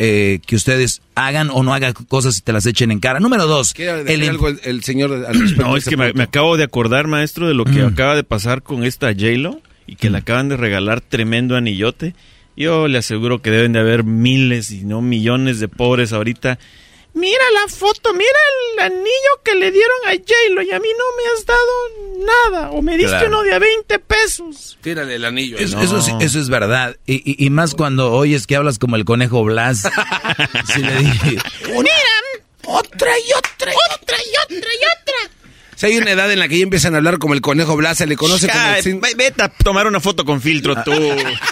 eh, 0.01 0.39
que 0.47 0.55
ustedes 0.55 1.03
hagan 1.17 1.51
o 1.51 1.63
no 1.65 1.75
hagan 1.75 1.93
cosas 1.93 2.39
y 2.39 2.43
te 2.43 2.53
las 2.53 2.67
echen 2.67 2.93
en 2.93 3.01
cara. 3.01 3.19
Número 3.19 3.47
dos, 3.47 3.75
¿Quiere 3.75 4.13
el, 4.15 4.29
algo 4.29 4.49
el, 4.49 4.61
el 4.63 4.85
señor 4.85 5.13
al 5.13 5.35
respecto 5.41 5.63
No, 5.65 5.77
es 5.77 5.85
este 5.87 5.97
que 5.97 6.13
me, 6.15 6.23
acabo 6.23 6.57
de 6.57 6.65
acordar, 6.65 7.09
maestro, 7.09 7.49
de 7.49 7.55
lo 7.55 7.65
que 7.65 7.83
Mm. 7.83 7.87
acaba 7.87 8.15
de 8.15 8.23
pasar 8.25 8.63
con 8.63 8.85
esta 8.85 9.09
J-Lo 9.09 9.61
y 9.89 9.97
que 9.97 10.09
le 10.11 10.19
acaban 10.19 10.49
de 10.49 10.57
regalar 10.57 11.01
tremendo 11.01 11.57
anillote. 11.57 12.15
Yo 12.57 12.87
le 12.89 12.99
aseguro 12.99 13.41
que 13.43 13.51
deben 13.51 13.73
de 13.73 13.81
haber 13.81 14.05
miles 14.05 14.71
y 14.71 14.85
no 14.85 15.01
millones 15.03 15.59
de 15.61 15.67
pobres 15.69 16.13
ahorita. 16.13 16.59
Mira 17.19 17.43
la 17.63 17.69
foto, 17.69 18.13
mira 18.15 18.39
el 18.75 18.81
anillo 18.93 19.33
que 19.45 19.55
le 19.57 19.71
dieron 19.73 19.97
a 20.07 20.11
J-Lo 20.13 20.63
y 20.63 20.71
a 20.73 20.79
mí 20.79 20.89
no 20.97 21.05
me 21.17 21.33
has 21.35 21.47
dado 21.47 22.27
nada. 22.53 22.71
O 22.71 22.81
me 22.83 22.93
diste 22.97 23.11
Claro. 23.11 23.29
uno 23.29 23.43
de 23.43 23.55
a 23.55 23.59
20 23.59 23.99
pesos. 23.99 24.79
Tírale 24.83 25.17
el 25.17 25.25
anillo. 25.25 25.59
Es- 25.59 25.73
No. 25.73 25.83
eso, 25.83 26.01
sí- 26.01 26.13
eso 26.21 26.39
es 26.39 26.49
verdad. 26.49 26.97
Y, 27.07 27.15
y- 27.31 27.45
y 27.45 27.51
más 27.51 27.75
cuando 27.75 28.13
oyes 28.13 28.47
que 28.47 28.57
hablas 28.57 28.79
como 28.79 28.97
el 28.97 29.05
conejo 29.05 29.43
Blas. 29.45 29.83
sí 30.75 30.81
le 30.83 30.95
dije. 30.97 31.39
Mira, 31.67 31.93
otra 32.65 33.11
y 33.19 33.33
otra 33.33 33.73
y 33.73 34.01
otra 34.03 34.17
y 34.19 34.55
otra 34.57 34.71
y 34.75 34.77
otra. 34.77 35.35
Si 35.77 35.87
hay 35.87 35.97
una 35.99 36.11
edad 36.11 36.31
en 36.33 36.39
la 36.41 36.49
que 36.49 36.59
ya 36.59 36.63
empiezan 36.65 36.95
a 36.95 36.99
hablar 36.99 37.19
como 37.19 37.35
el 37.35 37.41
conejo 37.41 37.77
Blas, 37.77 37.99
se 37.99 38.07
le 38.07 38.17
conoce 38.17 38.49
como 38.49 38.75
el 38.75 39.15
Vete 39.17 39.43
a 39.43 39.49
tomar 39.49 39.87
una 39.87 40.01
foto 40.01 40.25
con 40.25 40.41
filtro 40.41 40.75
tú. 40.85 40.93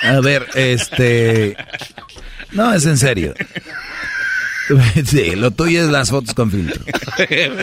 A 0.02 0.20
ver, 0.20 0.46
este. 0.54 1.56
No, 2.52 2.72
es 2.74 2.86
en 2.86 2.96
serio. 2.98 3.34
Sí, 5.06 5.36
lo 5.36 5.50
tuyo 5.50 5.82
es 5.82 5.88
las 5.88 6.10
fotos 6.10 6.34
con 6.34 6.50
filtro. 6.50 6.80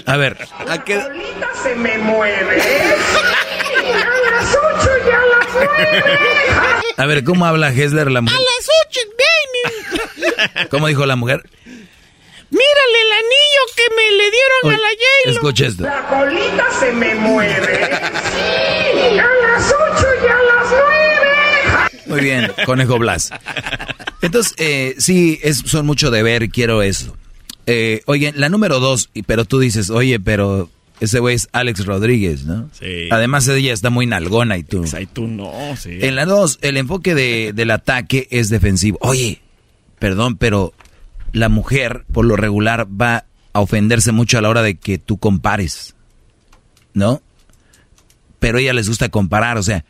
A 0.05 0.17
ver, 0.17 0.37
¿A 0.67 0.83
qué- 0.83 1.01
Se 1.61 1.75
me 1.75 1.97
mueve. 1.97 2.61
A 2.61 4.31
las 4.31 4.55
ocho 4.55 4.89
y 5.05 5.09
a 5.11 5.19
las 5.19 5.47
nueve. 5.53 6.03
a 6.97 7.05
ver, 7.05 7.23
¿cómo 7.23 7.45
habla 7.45 7.69
Hessler 7.73 8.09
la 8.11 8.19
A 8.19 8.21
mujer? 8.21 8.39
las 8.39 8.69
ocho, 8.87 8.99
baby. 9.19 10.67
¿Cómo 10.69 10.87
dijo 10.87 11.05
la 11.05 11.15
mujer? 11.15 11.41
Mírale 11.65 13.01
el 13.01 13.11
anillo 13.13 13.63
que 13.75 13.95
me 13.95 14.11
le 14.11 14.23
dieron 14.31 14.59
Oye, 14.63 14.75
a 14.75 14.77
la 14.77 14.87
J-Lo. 14.89 15.31
escucha 15.31 15.65
esto. 15.65 15.83
La 15.83 16.07
colita 16.07 16.65
se 16.79 16.91
me 16.93 17.15
mueve. 17.15 17.89
Sí, 18.31 19.19
a 19.19 19.25
las 19.25 19.71
ocho 19.73 20.07
y 20.23 20.27
a 20.27 20.35
las 20.35 20.69
nueve. 20.69 21.12
Muy 22.13 22.23
bien, 22.23 22.51
conejo 22.65 22.97
Blas. 22.99 23.29
Entonces, 24.21 24.53
eh, 24.57 24.95
sí, 24.97 25.39
es, 25.43 25.57
son 25.65 25.85
mucho 25.85 26.11
de 26.11 26.23
ver, 26.23 26.49
quiero 26.49 26.81
eso. 26.81 27.15
Eh, 27.65 28.01
oye, 28.05 28.33
la 28.35 28.49
número 28.49 28.79
dos, 28.79 29.09
y- 29.13 29.23
pero 29.23 29.45
tú 29.45 29.59
dices, 29.59 29.89
oye, 29.89 30.19
pero 30.19 30.69
ese 30.99 31.19
güey 31.19 31.35
es 31.35 31.49
Alex 31.51 31.85
Rodríguez, 31.85 32.45
¿no? 32.45 32.69
Sí. 32.79 33.07
Además, 33.11 33.47
ella 33.47 33.73
está 33.73 33.89
muy 33.89 34.05
nalgona 34.05 34.57
y 34.57 34.63
tú. 34.63 34.85
Ay, 34.95 35.05
tú 35.07 35.27
no, 35.27 35.51
sí. 35.77 35.97
En 36.01 36.15
la 36.15 36.25
dos, 36.25 36.59
el 36.61 36.77
enfoque 36.77 37.15
de- 37.15 37.51
del 37.53 37.71
ataque 37.71 38.27
es 38.31 38.49
defensivo. 38.49 38.97
Oye, 39.01 39.41
perdón, 39.99 40.37
pero 40.37 40.73
la 41.31 41.49
mujer, 41.49 42.05
por 42.11 42.25
lo 42.25 42.35
regular, 42.35 42.87
va 42.89 43.25
a 43.53 43.59
ofenderse 43.61 44.11
mucho 44.11 44.37
a 44.37 44.41
la 44.41 44.49
hora 44.49 44.61
de 44.61 44.75
que 44.75 44.97
tú 44.97 45.17
compares, 45.17 45.95
¿no? 46.93 47.21
Pero 48.39 48.57
a 48.57 48.61
ella 48.61 48.73
les 48.73 48.87
gusta 48.89 49.09
comparar, 49.09 49.57
o 49.57 49.63
sea, 49.63 49.85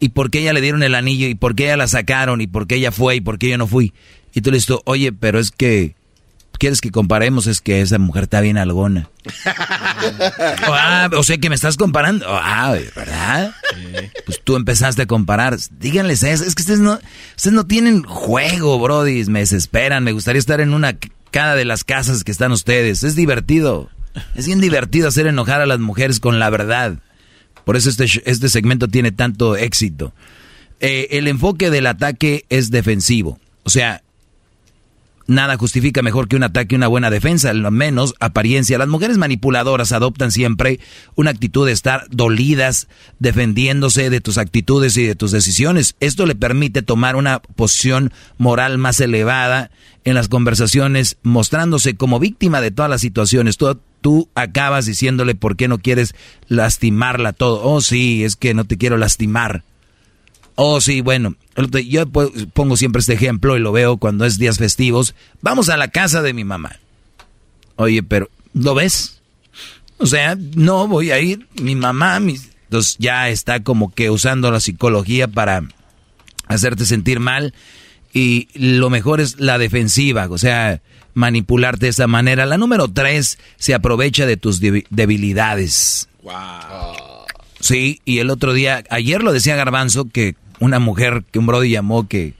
¿y 0.00 0.10
por 0.10 0.30
qué 0.30 0.40
ella 0.40 0.52
le 0.52 0.60
dieron 0.60 0.82
el 0.82 0.94
anillo? 0.94 1.28
¿Y 1.28 1.34
por 1.34 1.54
qué 1.54 1.64
ella 1.64 1.76
la 1.76 1.88
sacaron? 1.88 2.40
¿Y 2.40 2.46
por 2.46 2.66
qué 2.66 2.76
ella 2.76 2.92
fue? 2.92 3.16
¿Y 3.16 3.20
por 3.20 3.38
qué 3.38 3.50
yo 3.50 3.58
no 3.58 3.66
fui? 3.66 3.92
Y 4.34 4.40
tú 4.40 4.50
le 4.50 4.58
dices, 4.58 4.76
oye, 4.84 5.12
pero 5.12 5.38
es 5.38 5.50
que, 5.50 5.94
¿quieres 6.58 6.80
que 6.80 6.90
comparemos? 6.90 7.46
Es 7.46 7.60
que 7.60 7.80
esa 7.80 7.98
mujer 7.98 8.24
está 8.24 8.40
bien 8.40 8.58
algona. 8.58 9.10
Ah, 10.68 11.08
o 11.16 11.22
sea 11.22 11.38
que 11.38 11.48
me 11.48 11.54
estás 11.54 11.76
comparando. 11.76 12.26
Ah, 12.28 12.76
¿verdad? 12.94 13.54
Pues 14.26 14.40
tú 14.44 14.56
empezaste 14.56 15.02
a 15.02 15.06
comparar. 15.06 15.56
Díganles 15.78 16.22
eso. 16.22 16.44
Es 16.44 16.54
que 16.54 16.62
ustedes 16.62 16.80
no, 16.80 16.98
ustedes 17.36 17.54
no 17.54 17.66
tienen 17.66 18.02
juego, 18.02 18.78
Brody. 18.78 19.24
Me 19.24 19.40
desesperan. 19.40 20.04
Me 20.04 20.12
gustaría 20.12 20.38
estar 20.38 20.60
en 20.60 20.74
una 20.74 20.96
cada 21.30 21.54
de 21.54 21.64
las 21.64 21.84
casas 21.84 22.24
que 22.24 22.32
están 22.32 22.52
ustedes. 22.52 23.02
Es 23.02 23.16
divertido. 23.16 23.88
Es 24.34 24.46
bien 24.46 24.60
divertido 24.60 25.08
hacer 25.08 25.26
enojar 25.26 25.60
a 25.60 25.66
las 25.66 25.78
mujeres 25.78 26.20
con 26.20 26.38
la 26.38 26.50
verdad. 26.50 26.98
Por 27.66 27.76
eso 27.76 27.90
este, 27.90 28.04
este 28.26 28.48
segmento 28.48 28.86
tiene 28.86 29.10
tanto 29.10 29.56
éxito. 29.56 30.14
Eh, 30.78 31.08
el 31.10 31.26
enfoque 31.26 31.68
del 31.68 31.88
ataque 31.88 32.44
es 32.48 32.70
defensivo. 32.70 33.40
O 33.64 33.70
sea, 33.70 34.04
Nada 35.28 35.56
justifica 35.56 36.02
mejor 36.02 36.28
que 36.28 36.36
un 36.36 36.44
ataque 36.44 36.74
y 36.74 36.76
una 36.76 36.86
buena 36.86 37.10
defensa, 37.10 37.52
lo 37.52 37.72
menos 37.72 38.14
apariencia. 38.20 38.78
Las 38.78 38.86
mujeres 38.86 39.18
manipuladoras 39.18 39.90
adoptan 39.90 40.30
siempre 40.30 40.78
una 41.16 41.30
actitud 41.30 41.66
de 41.66 41.72
estar 41.72 42.06
dolidas, 42.10 42.86
defendiéndose 43.18 44.08
de 44.08 44.20
tus 44.20 44.38
actitudes 44.38 44.96
y 44.96 45.04
de 45.04 45.16
tus 45.16 45.32
decisiones. 45.32 45.96
Esto 45.98 46.26
le 46.26 46.36
permite 46.36 46.82
tomar 46.82 47.16
una 47.16 47.40
posición 47.40 48.12
moral 48.38 48.78
más 48.78 49.00
elevada 49.00 49.72
en 50.04 50.14
las 50.14 50.28
conversaciones, 50.28 51.16
mostrándose 51.24 51.96
como 51.96 52.20
víctima 52.20 52.60
de 52.60 52.70
todas 52.70 52.90
las 52.90 53.00
situaciones. 53.00 53.56
Tú, 53.56 53.80
tú 54.00 54.28
acabas 54.36 54.86
diciéndole 54.86 55.34
por 55.34 55.56
qué 55.56 55.66
no 55.66 55.78
quieres 55.78 56.14
lastimarla 56.46 57.32
todo. 57.32 57.62
Oh, 57.64 57.80
sí, 57.80 58.22
es 58.22 58.36
que 58.36 58.54
no 58.54 58.64
te 58.64 58.78
quiero 58.78 58.96
lastimar. 58.96 59.64
Oh, 60.56 60.80
sí, 60.80 61.02
bueno, 61.02 61.34
yo 61.86 62.06
po- 62.08 62.32
pongo 62.54 62.76
siempre 62.76 63.00
este 63.00 63.12
ejemplo 63.12 63.56
y 63.56 63.60
lo 63.60 63.72
veo 63.72 63.98
cuando 63.98 64.24
es 64.24 64.38
días 64.38 64.56
festivos. 64.58 65.14
Vamos 65.42 65.68
a 65.68 65.76
la 65.76 65.88
casa 65.88 66.22
de 66.22 66.32
mi 66.32 66.44
mamá. 66.44 66.76
Oye, 67.76 68.02
pero, 68.02 68.30
¿lo 68.54 68.74
ves? 68.74 69.20
O 69.98 70.06
sea, 70.06 70.36
no 70.54 70.88
voy 70.88 71.10
a 71.10 71.20
ir, 71.20 71.46
mi 71.60 71.74
mamá, 71.74 72.20
mis... 72.20 72.50
entonces 72.64 72.96
ya 72.98 73.28
está 73.28 73.62
como 73.62 73.92
que 73.94 74.10
usando 74.10 74.50
la 74.50 74.60
psicología 74.60 75.28
para 75.28 75.62
hacerte 76.48 76.86
sentir 76.86 77.20
mal 77.20 77.52
y 78.14 78.48
lo 78.54 78.88
mejor 78.88 79.20
es 79.20 79.38
la 79.38 79.58
defensiva, 79.58 80.26
o 80.30 80.38
sea, 80.38 80.80
manipularte 81.12 81.84
de 81.86 81.90
esa 81.90 82.06
manera. 82.06 82.46
La 82.46 82.56
número 82.56 82.88
tres 82.88 83.38
se 83.56 83.74
aprovecha 83.74 84.24
de 84.24 84.38
tus 84.38 84.62
debi- 84.62 84.86
debilidades. 84.88 86.08
Sí, 87.60 88.00
y 88.04 88.18
el 88.18 88.30
otro 88.30 88.52
día, 88.52 88.84
ayer 88.90 89.22
lo 89.22 89.32
decía 89.32 89.56
Garbanzo, 89.56 90.08
que 90.08 90.34
una 90.60 90.78
mujer, 90.78 91.24
que 91.30 91.38
un 91.38 91.46
brody 91.46 91.70
llamó 91.70 92.08
que, 92.08 92.34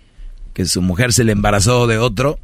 que 0.55 0.67
su 0.67 0.83
mujer 0.83 1.13
se 1.13 1.25
le 1.25 1.33
embarazó 1.33 1.87
de 1.87 1.99
otro. 1.99 2.39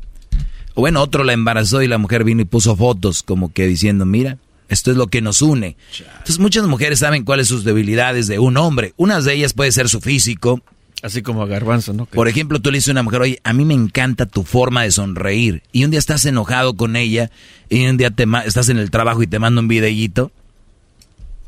O 0.75 0.81
Bueno, 0.81 1.01
otro 1.03 1.25
la 1.25 1.33
embarazó 1.33 1.83
y 1.83 1.89
la 1.89 1.99
mujer 1.99 2.25
vino 2.25 2.43
y 2.43 2.47
puso 2.47 2.77
fotos 2.77 3.23
como 3.23 3.53
que 3.53 3.67
diciendo, 3.67 4.07
mira, 4.07 4.39
esto 4.69 4.91
es 4.91 4.97
lo 4.97 5.09
que 5.09 5.21
nos 5.21 5.43
une. 5.43 5.77
Entonces 6.13 6.39
muchas 6.39 6.67
mujeres 6.67 6.99
saben 7.01 7.25
cuáles 7.25 7.49
son 7.49 7.59
sus 7.59 7.65
debilidades 7.65 8.27
de 8.27 8.39
un 8.39 8.57
hombre. 8.57 8.95
Unas 8.97 9.25
de 9.25 9.35
ellas 9.35 9.53
puede 9.53 9.71
ser 9.73 9.89
su 9.89 10.01
físico. 10.01 10.63
Así 11.03 11.21
como 11.21 11.43
a 11.43 11.47
Garbanzo, 11.47 11.93
¿no? 11.93 12.07
Por 12.07 12.29
ejemplo, 12.29 12.61
tú 12.61 12.71
le 12.71 12.79
dices 12.79 12.89
a 12.91 12.93
una 12.93 13.03
mujer, 13.03 13.21
oye, 13.23 13.41
a 13.43 13.53
mí 13.53 13.65
me 13.65 13.75
encanta 13.75 14.25
tu 14.25 14.45
forma 14.45 14.83
de 14.85 14.93
sonreír. 14.93 15.63
Y 15.73 15.85
un 15.85 15.91
día 15.91 15.99
estás 15.99 16.25
enojado 16.27 16.75
con 16.75 16.95
ella 16.97 17.31
y 17.69 17.85
un 17.87 17.97
día 17.97 18.11
te 18.13 18.25
ma- 18.25 18.43
estás 18.45 18.69
en 18.69 18.79
el 18.79 18.91
trabajo 18.91 19.23
y 19.23 19.27
te 19.27 19.39
manda 19.41 19.61
un 19.61 19.69
videíto 19.69 20.31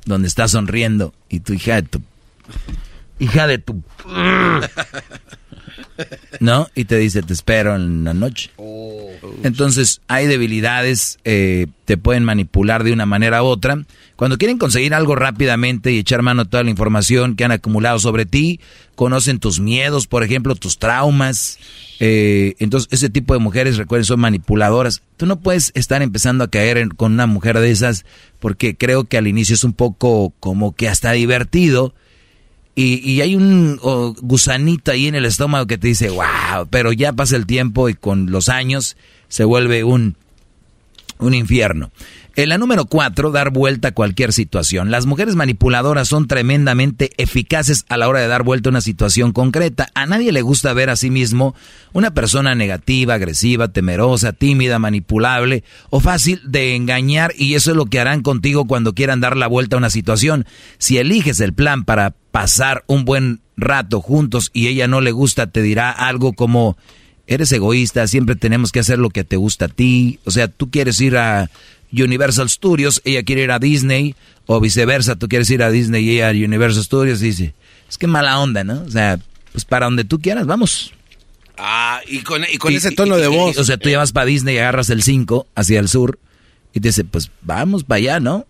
donde 0.06 0.28
estás 0.28 0.50
sonriendo 0.50 1.14
y 1.30 1.40
tu 1.40 1.52
hija 1.54 1.76
de 1.76 1.82
tu... 1.82 2.02
Hija 3.18 3.46
de 3.46 3.58
tu... 3.58 3.82
¿no? 6.40 6.68
Y 6.74 6.84
te 6.84 6.96
dice, 6.98 7.22
te 7.22 7.32
espero 7.32 7.74
en 7.76 8.04
la 8.04 8.14
noche. 8.14 8.50
Oh. 8.56 9.08
Entonces, 9.44 10.00
hay 10.08 10.26
debilidades, 10.26 11.18
eh, 11.24 11.66
te 11.84 11.96
pueden 11.96 12.24
manipular 12.24 12.82
de 12.84 12.92
una 12.92 13.06
manera 13.06 13.42
u 13.42 13.46
otra. 13.46 13.84
Cuando 14.16 14.38
quieren 14.38 14.58
conseguir 14.58 14.94
algo 14.94 15.14
rápidamente 15.14 15.92
y 15.92 15.98
echar 15.98 16.22
mano 16.22 16.42
a 16.42 16.44
toda 16.44 16.64
la 16.64 16.70
información 16.70 17.36
que 17.36 17.44
han 17.44 17.52
acumulado 17.52 17.98
sobre 17.98 18.26
ti, 18.26 18.60
conocen 18.94 19.38
tus 19.38 19.60
miedos, 19.60 20.06
por 20.06 20.22
ejemplo, 20.24 20.54
tus 20.56 20.78
traumas. 20.78 21.58
eh, 22.00 22.54
entonces, 22.58 22.88
ese 22.92 23.08
tipo 23.08 23.34
de 23.34 23.40
mujeres, 23.40 23.76
recuerden, 23.76 24.04
son 24.04 24.18
manipuladoras. 24.20 25.02
Tú 25.16 25.26
no 25.26 25.38
puedes 25.40 25.70
estar 25.74 26.02
empezando 26.02 26.42
a 26.44 26.50
caer 26.50 26.76
en- 26.78 26.88
con 26.90 27.12
una 27.12 27.26
mujer 27.26 27.58
de 27.60 27.70
esas 27.70 28.04
porque 28.40 28.76
creo 28.76 29.04
que 29.04 29.16
al 29.16 29.28
inicio 29.28 29.54
es 29.54 29.62
un 29.64 29.72
poco 29.74 30.32
como 30.40 30.74
que 30.74 30.88
hasta 30.88 31.12
divertido. 31.12 31.94
Y, 32.74 33.08
y 33.08 33.20
hay 33.20 33.36
un 33.36 33.78
gusanito 34.20 34.90
ahí 34.90 35.06
en 35.06 35.14
el 35.14 35.24
estómago 35.24 35.66
que 35.66 35.78
te 35.78 35.88
dice, 35.88 36.10
wow, 36.10 36.66
pero 36.70 36.92
ya 36.92 37.12
pasa 37.12 37.36
el 37.36 37.46
tiempo 37.46 37.88
y 37.88 37.94
con 37.94 38.30
los 38.30 38.48
años 38.48 38.96
se 39.28 39.44
vuelve 39.44 39.84
un, 39.84 40.16
un 41.18 41.34
infierno. 41.34 41.92
En 42.36 42.48
la 42.48 42.58
número 42.58 42.86
cuatro, 42.86 43.30
dar 43.30 43.50
vuelta 43.50 43.88
a 43.88 43.94
cualquier 43.94 44.32
situación. 44.32 44.90
Las 44.90 45.06
mujeres 45.06 45.36
manipuladoras 45.36 46.08
son 46.08 46.26
tremendamente 46.26 47.12
eficaces 47.16 47.84
a 47.88 47.96
la 47.96 48.08
hora 48.08 48.18
de 48.18 48.26
dar 48.26 48.42
vuelta 48.42 48.68
a 48.68 48.72
una 48.72 48.80
situación 48.80 49.30
concreta. 49.30 49.88
A 49.94 50.04
nadie 50.06 50.32
le 50.32 50.42
gusta 50.42 50.72
ver 50.72 50.90
a 50.90 50.96
sí 50.96 51.10
mismo 51.10 51.54
una 51.92 52.12
persona 52.12 52.56
negativa, 52.56 53.14
agresiva, 53.14 53.68
temerosa, 53.68 54.32
tímida, 54.32 54.80
manipulable 54.80 55.62
o 55.90 56.00
fácil 56.00 56.40
de 56.44 56.74
engañar 56.74 57.32
y 57.38 57.54
eso 57.54 57.70
es 57.70 57.76
lo 57.76 57.86
que 57.86 58.00
harán 58.00 58.22
contigo 58.22 58.66
cuando 58.66 58.94
quieran 58.94 59.20
dar 59.20 59.36
la 59.36 59.46
vuelta 59.46 59.76
a 59.76 59.78
una 59.78 59.90
situación. 59.90 60.44
Si 60.78 60.98
eliges 60.98 61.38
el 61.38 61.52
plan 61.52 61.84
para 61.84 62.16
pasar 62.32 62.82
un 62.88 63.04
buen 63.04 63.42
rato 63.56 64.00
juntos 64.00 64.50
y 64.52 64.66
ella 64.66 64.88
no 64.88 65.00
le 65.00 65.12
gusta, 65.12 65.46
te 65.46 65.62
dirá 65.62 65.92
algo 65.92 66.32
como 66.32 66.76
eres 67.26 67.52
egoísta, 67.52 68.06
siempre 68.06 68.36
tenemos 68.36 68.72
que 68.72 68.80
hacer 68.80 68.98
lo 68.98 69.10
que 69.10 69.24
te 69.24 69.36
gusta 69.36 69.66
a 69.66 69.68
ti. 69.68 70.18
O 70.24 70.30
sea, 70.30 70.48
tú 70.48 70.70
quieres 70.70 71.00
ir 71.00 71.16
a 71.16 71.50
Universal 72.02 72.48
Studios, 72.50 73.00
ella 73.04 73.22
quiere 73.22 73.42
ir 73.44 73.50
a 73.52 73.58
Disney, 73.58 74.14
o 74.46 74.60
viceversa, 74.60 75.16
tú 75.16 75.28
quieres 75.28 75.48
ir 75.50 75.62
a 75.62 75.70
Disney 75.70 76.04
y 76.04 76.10
ella 76.16 76.28
a 76.28 76.32
Universal 76.32 76.84
Studios, 76.84 77.22
y 77.22 77.26
dice, 77.26 77.54
es 77.88 77.98
que 77.98 78.06
mala 78.06 78.38
onda, 78.40 78.64
¿no? 78.64 78.82
O 78.82 78.90
sea, 78.90 79.18
pues 79.52 79.64
para 79.64 79.86
donde 79.86 80.04
tú 80.04 80.20
quieras, 80.20 80.46
vamos. 80.46 80.92
Ah, 81.56 82.00
y 82.08 82.20
con, 82.20 82.42
y 82.52 82.58
con 82.58 82.72
Y- 82.72 82.76
ese 82.76 82.92
y- 82.92 82.94
tono 82.96 83.16
de 83.16 83.28
voz. 83.28 83.56
O 83.58 83.64
sea, 83.64 83.76
tú 83.76 83.88
ya 83.88 83.98
vas 83.98 84.12
para 84.12 84.26
Disney 84.26 84.56
y 84.56 84.58
agarras 84.58 84.90
el 84.90 85.02
5 85.02 85.46
hacia 85.54 85.78
el 85.80 85.88
sur, 85.88 86.18
y 86.72 86.80
te 86.80 86.88
dice, 86.88 87.04
pues 87.04 87.30
vamos 87.42 87.84
para 87.84 87.98
allá, 87.98 88.20
¿no? 88.20 88.46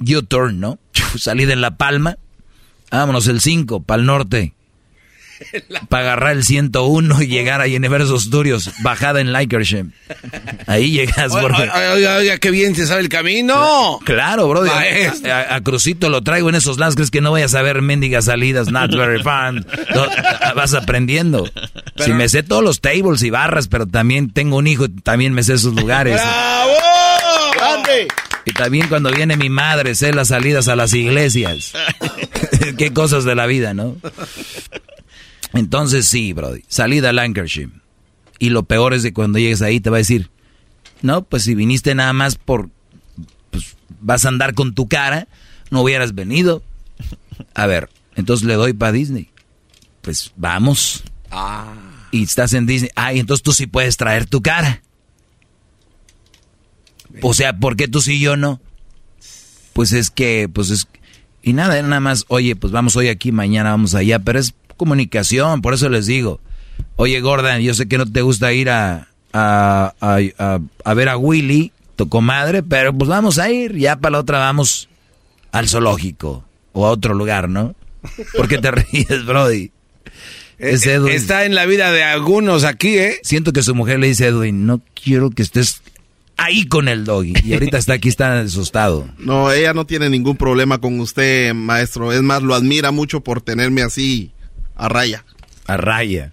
U-turn, 0.00 0.60
¿no? 0.60 0.78
Salida 1.18 1.52
en 1.54 1.60
La 1.62 1.76
Palma, 1.76 2.18
vámonos 2.90 3.26
el 3.28 3.40
5 3.40 3.80
para 3.82 4.00
el 4.00 4.06
norte. 4.06 4.52
Para 5.88 6.04
agarrar 6.04 6.32
el 6.32 6.44
101 6.44 7.22
y 7.22 7.26
llegar 7.26 7.60
a 7.60 7.64
Universal 7.64 8.20
Studios, 8.20 8.70
bajada 8.82 9.20
en 9.20 9.32
Lancashire. 9.32 9.86
Ahí 10.66 10.92
llegas, 10.92 11.32
porque... 11.32 11.62
oiga, 11.62 12.16
oiga, 12.16 12.38
qué 12.38 12.50
bien 12.50 12.74
se 12.74 12.86
sabe 12.86 13.00
el 13.00 13.08
camino. 13.08 13.98
Claro, 14.04 14.48
bro. 14.48 14.64
A, 14.64 15.54
a 15.54 15.60
Crucito 15.62 16.08
lo 16.08 16.22
traigo 16.22 16.48
en 16.48 16.54
esos 16.54 16.78
lados. 16.78 16.94
¿Crees 16.94 17.10
que 17.10 17.20
no 17.20 17.32
vayas 17.32 17.54
a 17.54 17.62
ver 17.62 17.82
mendigas 17.82 18.26
salidas? 18.26 18.70
Not 18.70 18.94
very 18.94 19.22
fun. 19.22 19.66
No, 19.94 20.06
vas 20.54 20.74
aprendiendo. 20.74 21.50
Si 21.96 22.12
me 22.12 22.28
sé 22.28 22.42
todos 22.42 22.62
los 22.62 22.80
tables 22.80 23.22
y 23.22 23.30
barras, 23.30 23.68
pero 23.68 23.86
también 23.86 24.30
tengo 24.30 24.56
un 24.56 24.66
hijo, 24.66 24.86
también 25.02 25.32
me 25.32 25.42
sé 25.42 25.54
esos 25.54 25.74
lugares. 25.74 26.20
¡Bravo! 26.20 26.72
¡Grande! 27.56 28.08
Y 28.46 28.52
también 28.52 28.88
cuando 28.88 29.10
viene 29.10 29.36
mi 29.36 29.48
madre, 29.48 29.94
sé 29.94 30.12
las 30.12 30.28
salidas 30.28 30.68
a 30.68 30.76
las 30.76 30.92
iglesias. 30.92 31.72
Qué 32.78 32.92
cosas 32.92 33.24
de 33.24 33.34
la 33.34 33.46
vida, 33.46 33.72
¿no? 33.72 33.96
Entonces 35.54 36.06
sí, 36.06 36.32
Brody. 36.32 36.62
Salida 36.68 37.10
a 37.10 37.12
Lancashire. 37.12 37.70
Y 38.38 38.50
lo 38.50 38.64
peor 38.64 38.94
es 38.94 39.02
de 39.02 39.12
cuando 39.12 39.38
llegues 39.38 39.62
ahí 39.62 39.80
te 39.80 39.90
va 39.90 39.96
a 39.96 39.98
decir, 39.98 40.30
no, 41.02 41.22
pues 41.22 41.44
si 41.44 41.54
viniste 41.54 41.94
nada 41.94 42.12
más 42.12 42.36
por, 42.36 42.70
pues 43.50 43.76
vas 44.00 44.24
a 44.24 44.28
andar 44.28 44.54
con 44.54 44.74
tu 44.74 44.88
cara, 44.88 45.28
no 45.70 45.82
hubieras 45.82 46.14
venido. 46.14 46.62
A 47.54 47.66
ver, 47.66 47.88
entonces 48.16 48.46
le 48.46 48.54
doy 48.54 48.72
para 48.72 48.92
Disney. 48.92 49.30
Pues 50.02 50.32
vamos. 50.36 51.04
Y 52.10 52.22
estás 52.22 52.52
en 52.52 52.66
Disney. 52.66 52.90
Ah, 52.96 53.12
y 53.12 53.20
entonces 53.20 53.42
tú 53.42 53.52
sí 53.52 53.66
puedes 53.66 53.96
traer 53.96 54.26
tu 54.26 54.42
cara. 54.42 54.82
O 57.22 57.32
sea, 57.32 57.56
¿por 57.56 57.76
qué 57.76 57.88
tú 57.88 58.00
sí 58.00 58.14
y 58.14 58.20
yo 58.20 58.36
no? 58.36 58.60
Pues 59.72 59.92
es 59.92 60.10
que, 60.10 60.48
pues 60.52 60.70
es... 60.70 60.88
Y 61.42 61.52
nada, 61.52 61.78
era 61.78 61.86
nada 61.86 62.00
más, 62.00 62.24
oye, 62.28 62.56
pues 62.56 62.72
vamos 62.72 62.96
hoy 62.96 63.08
aquí, 63.08 63.30
mañana 63.30 63.70
vamos 63.70 63.94
allá, 63.94 64.18
pero 64.18 64.38
es 64.38 64.54
comunicación, 64.74 65.62
por 65.62 65.74
eso 65.74 65.88
les 65.88 66.06
digo. 66.06 66.40
Oye, 66.96 67.20
Gordon, 67.20 67.60
yo 67.60 67.74
sé 67.74 67.86
que 67.86 67.98
no 67.98 68.06
te 68.10 68.22
gusta 68.22 68.52
ir 68.52 68.70
a, 68.70 69.08
a, 69.32 69.94
a, 70.00 70.18
a- 70.38 70.60
a 70.84 70.94
ver 70.94 71.08
a 71.08 71.16
Willy, 71.16 71.72
tu 71.96 72.08
comadre, 72.08 72.62
pero 72.62 72.92
pues 72.92 73.08
vamos 73.08 73.38
a 73.38 73.50
ir, 73.50 73.76
ya 73.76 73.96
para 73.96 74.12
la 74.12 74.18
otra 74.20 74.38
vamos 74.38 74.88
al 75.52 75.68
zoológico 75.68 76.44
o 76.72 76.86
a 76.86 76.90
otro 76.90 77.14
lugar, 77.14 77.48
¿no? 77.48 77.74
¿Por 78.36 78.48
qué 78.48 78.58
te 78.58 78.70
ríes, 78.72 79.24
Brody? 79.24 79.70
Es 80.58 80.86
Eh, 80.86 80.94
Edwin. 80.94 81.12
Está 81.12 81.44
en 81.44 81.54
la 81.54 81.66
vida 81.66 81.90
de 81.92 82.02
algunos 82.04 82.64
aquí, 82.64 82.96
¿eh? 82.98 83.18
Siento 83.22 83.52
que 83.52 83.62
su 83.62 83.74
mujer 83.74 83.98
le 84.00 84.08
dice 84.08 84.24
a 84.24 84.28
Edwin, 84.28 84.66
no 84.66 84.80
quiero 85.00 85.30
que 85.30 85.42
estés 85.42 85.82
ahí 86.36 86.66
con 86.66 86.88
el 86.88 87.04
doggy. 87.04 87.34
Y 87.44 87.54
ahorita 87.54 87.78
está 87.78 87.94
aquí, 87.94 88.08
está 88.08 88.40
asustado. 88.40 89.08
No, 89.18 89.50
ella 89.52 89.72
no 89.74 89.84
tiene 89.86 90.10
ningún 90.10 90.36
problema 90.36 90.78
con 90.78 90.98
usted, 91.00 91.54
maestro. 91.54 92.12
Es 92.12 92.22
más, 92.22 92.42
lo 92.42 92.54
admira 92.54 92.90
mucho 92.92 93.20
por 93.20 93.40
tenerme 93.40 93.82
así 93.82 94.32
a 94.76 94.88
raya. 94.88 95.24
A 95.66 95.76
raya. 95.76 96.32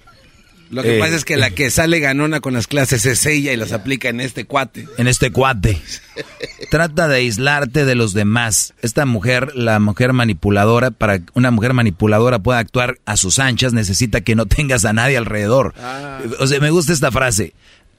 Lo 0.69 0.83
que 0.83 0.95
Eh, 0.95 0.99
pasa 0.99 1.15
es 1.15 1.25
que 1.25 1.35
la 1.35 1.49
que 1.51 1.69
sale 1.69 1.99
ganona 1.99 2.39
con 2.39 2.53
las 2.53 2.65
clases 2.67 3.05
es 3.05 3.25
ella 3.25 3.51
y 3.51 3.57
las 3.57 3.73
aplica 3.73 4.07
en 4.07 4.21
este 4.21 4.45
cuate. 4.45 4.87
En 4.97 5.07
este 5.07 5.29
cuate. 5.31 5.77
Trata 6.69 7.09
de 7.09 7.17
aislarte 7.17 7.83
de 7.83 7.95
los 7.95 8.13
demás. 8.13 8.73
Esta 8.81 9.05
mujer, 9.05 9.53
la 9.53 9.79
mujer 9.81 10.13
manipuladora, 10.13 10.91
para 10.91 11.19
que 11.19 11.25
una 11.33 11.51
mujer 11.51 11.73
manipuladora 11.73 12.39
pueda 12.39 12.59
actuar 12.59 12.99
a 13.05 13.17
sus 13.17 13.39
anchas, 13.39 13.73
necesita 13.73 14.21
que 14.21 14.35
no 14.35 14.45
tengas 14.45 14.85
a 14.85 14.93
nadie 14.93 15.17
alrededor. 15.17 15.73
O 16.39 16.47
sea, 16.47 16.59
me 16.61 16.69
gusta 16.69 16.93
esta 16.93 17.11
frase. 17.11 17.53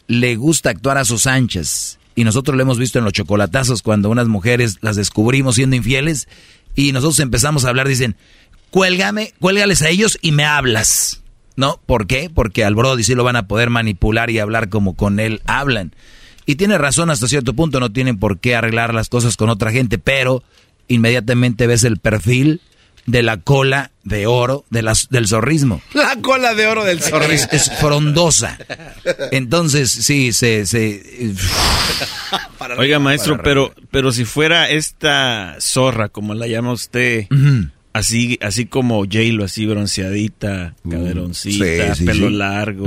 Le 0.06 0.36
gusta 0.36 0.70
actuar 0.70 0.96
a 0.96 1.04
sus 1.04 1.26
anchas. 1.26 1.98
Y 2.14 2.24
nosotros 2.24 2.56
lo 2.56 2.62
hemos 2.62 2.78
visto 2.78 2.98
en 2.98 3.04
los 3.04 3.12
chocolatazos 3.12 3.82
cuando 3.82 4.08
unas 4.08 4.28
mujeres 4.28 4.78
las 4.80 4.96
descubrimos 4.96 5.56
siendo 5.56 5.76
infieles 5.76 6.26
y 6.74 6.92
nosotros 6.92 7.20
empezamos 7.20 7.64
a 7.64 7.68
hablar, 7.68 7.86
dicen, 7.88 8.16
cuélgame, 8.72 9.34
cuélgales 9.38 9.82
a 9.82 9.90
ellos 9.90 10.18
y 10.20 10.32
me 10.32 10.44
hablas. 10.44 11.20
¿No? 11.54 11.78
¿Por 11.84 12.06
qué? 12.06 12.30
Porque 12.34 12.64
al 12.64 12.74
Brody 12.74 13.04
sí 13.04 13.14
lo 13.14 13.24
van 13.24 13.36
a 13.36 13.46
poder 13.46 13.68
manipular 13.68 14.30
y 14.30 14.38
hablar 14.38 14.70
como 14.70 14.96
con 14.96 15.20
él 15.20 15.42
hablan. 15.46 15.94
Y 16.46 16.56
tiene 16.56 16.78
razón 16.78 17.10
hasta 17.10 17.28
cierto 17.28 17.52
punto, 17.52 17.78
no 17.78 17.92
tienen 17.92 18.18
por 18.18 18.40
qué 18.40 18.56
arreglar 18.56 18.94
las 18.94 19.10
cosas 19.10 19.36
con 19.36 19.50
otra 19.50 19.70
gente, 19.70 19.98
pero 19.98 20.42
inmediatamente 20.88 21.66
ves 21.66 21.84
el 21.84 21.98
perfil 21.98 22.62
de 23.04 23.22
la 23.22 23.36
cola 23.36 23.90
de 24.02 24.26
oro 24.26 24.64
de 24.70 24.80
las, 24.80 25.10
del 25.10 25.28
zorrismo. 25.28 25.82
La 25.94 26.16
cola 26.22 26.54
de 26.54 26.66
oro 26.66 26.84
del 26.84 27.00
zorro. 27.02 27.26
Es, 27.26 27.48
es 27.52 27.70
frondosa. 27.78 28.58
Entonces, 29.30 29.90
sí, 29.90 30.32
se... 30.32 30.66
se 30.66 31.34
Oiga, 32.78 32.98
maestro, 32.98 33.40
pero, 33.42 33.74
pero 33.90 34.12
si 34.12 34.24
fuera 34.24 34.70
esta 34.70 35.56
zorra, 35.60 36.08
como 36.08 36.34
la 36.34 36.46
llama 36.46 36.72
usted. 36.72 37.26
Así, 37.92 38.38
así 38.42 38.66
como 38.66 39.00
J-Lo, 39.04 39.44
así 39.44 39.66
bronceadita, 39.66 40.74
caderoncita, 40.88 41.94
sí, 41.94 42.00
sí, 42.00 42.04
pelo 42.04 42.28
sí. 42.28 42.34
largo, 42.34 42.86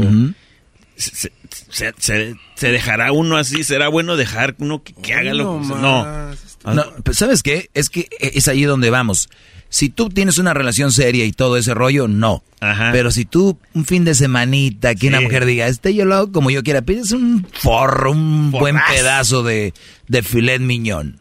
se, 0.95 1.31
se- 1.69 1.93
se- 1.97 2.35
se 2.55 2.71
dejará 2.71 3.11
uno 3.11 3.37
así? 3.37 3.63
¿Será 3.63 3.87
bueno 3.89 4.15
dejar 4.15 4.55
uno 4.59 4.81
que, 4.83 4.93
que 4.93 5.13
haga 5.13 5.33
lo 5.33 5.59
que... 5.61 5.67
No. 5.67 6.31
No, 6.73 6.83
pues, 7.03 7.17
¿sabes 7.17 7.43
qué? 7.43 7.69
Es 7.73 7.89
que 7.89 8.07
es 8.19 8.47
ahí 8.47 8.63
donde 8.63 8.89
vamos. 8.89 9.29
Si 9.69 9.89
tú 9.89 10.09
tienes 10.09 10.37
una 10.37 10.53
relación 10.53 10.91
seria 10.91 11.25
y 11.25 11.31
todo 11.33 11.57
ese 11.57 11.73
rollo, 11.73 12.07
no. 12.07 12.43
Pero 12.91 13.11
si 13.11 13.25
tú 13.25 13.59
un 13.73 13.85
fin 13.85 14.05
de 14.05 14.15
semanita 14.15 14.95
que 14.95 15.07
una 15.09 15.19
mujer 15.21 15.45
diga, 15.45 15.67
este 15.67 15.93
yo 15.93 16.05
lo 16.05 16.15
hago 16.15 16.31
como 16.31 16.49
yo 16.49 16.63
quiera, 16.63 16.81
pides 16.81 17.11
un 17.11 17.45
forro, 17.51 18.11
un 18.11 18.51
buen 18.51 18.77
pedazo 18.89 19.43
de, 19.43 19.73
de 20.07 20.23
filet 20.23 20.61
miñón. 20.61 21.19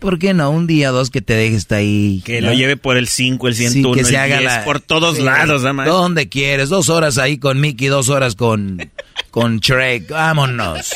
¿Por 0.00 0.18
qué 0.18 0.32
no? 0.34 0.50
Un 0.50 0.66
día 0.66 0.90
o 0.90 0.94
dos 0.94 1.10
que 1.10 1.20
te 1.20 1.34
dejes 1.34 1.70
ahí. 1.72 2.22
Que 2.24 2.40
¿no? 2.40 2.48
lo 2.48 2.54
lleve 2.54 2.76
por 2.76 2.96
el 2.96 3.06
5, 3.08 3.48
el 3.48 3.54
Sí, 3.54 3.68
101, 3.68 3.94
que 3.94 4.04
se 4.04 4.10
el 4.10 4.16
haga 4.16 4.38
10, 4.38 4.52
la- 4.52 4.64
por 4.64 4.80
todos 4.80 5.16
Sí, 5.16 5.22
lados, 5.22 5.62
¿no, 5.62 5.74
maestro? 5.74 5.98
Donde 5.98 6.28
quieres, 6.28 6.68
dos 6.68 6.88
horas 6.88 7.18
ahí 7.18 7.38
con 7.38 7.60
Mickey, 7.60 7.88
dos 7.88 8.08
horas 8.08 8.34
con, 8.36 8.90
con 9.30 9.58
Shrek, 9.58 10.08
vámonos. 10.10 10.90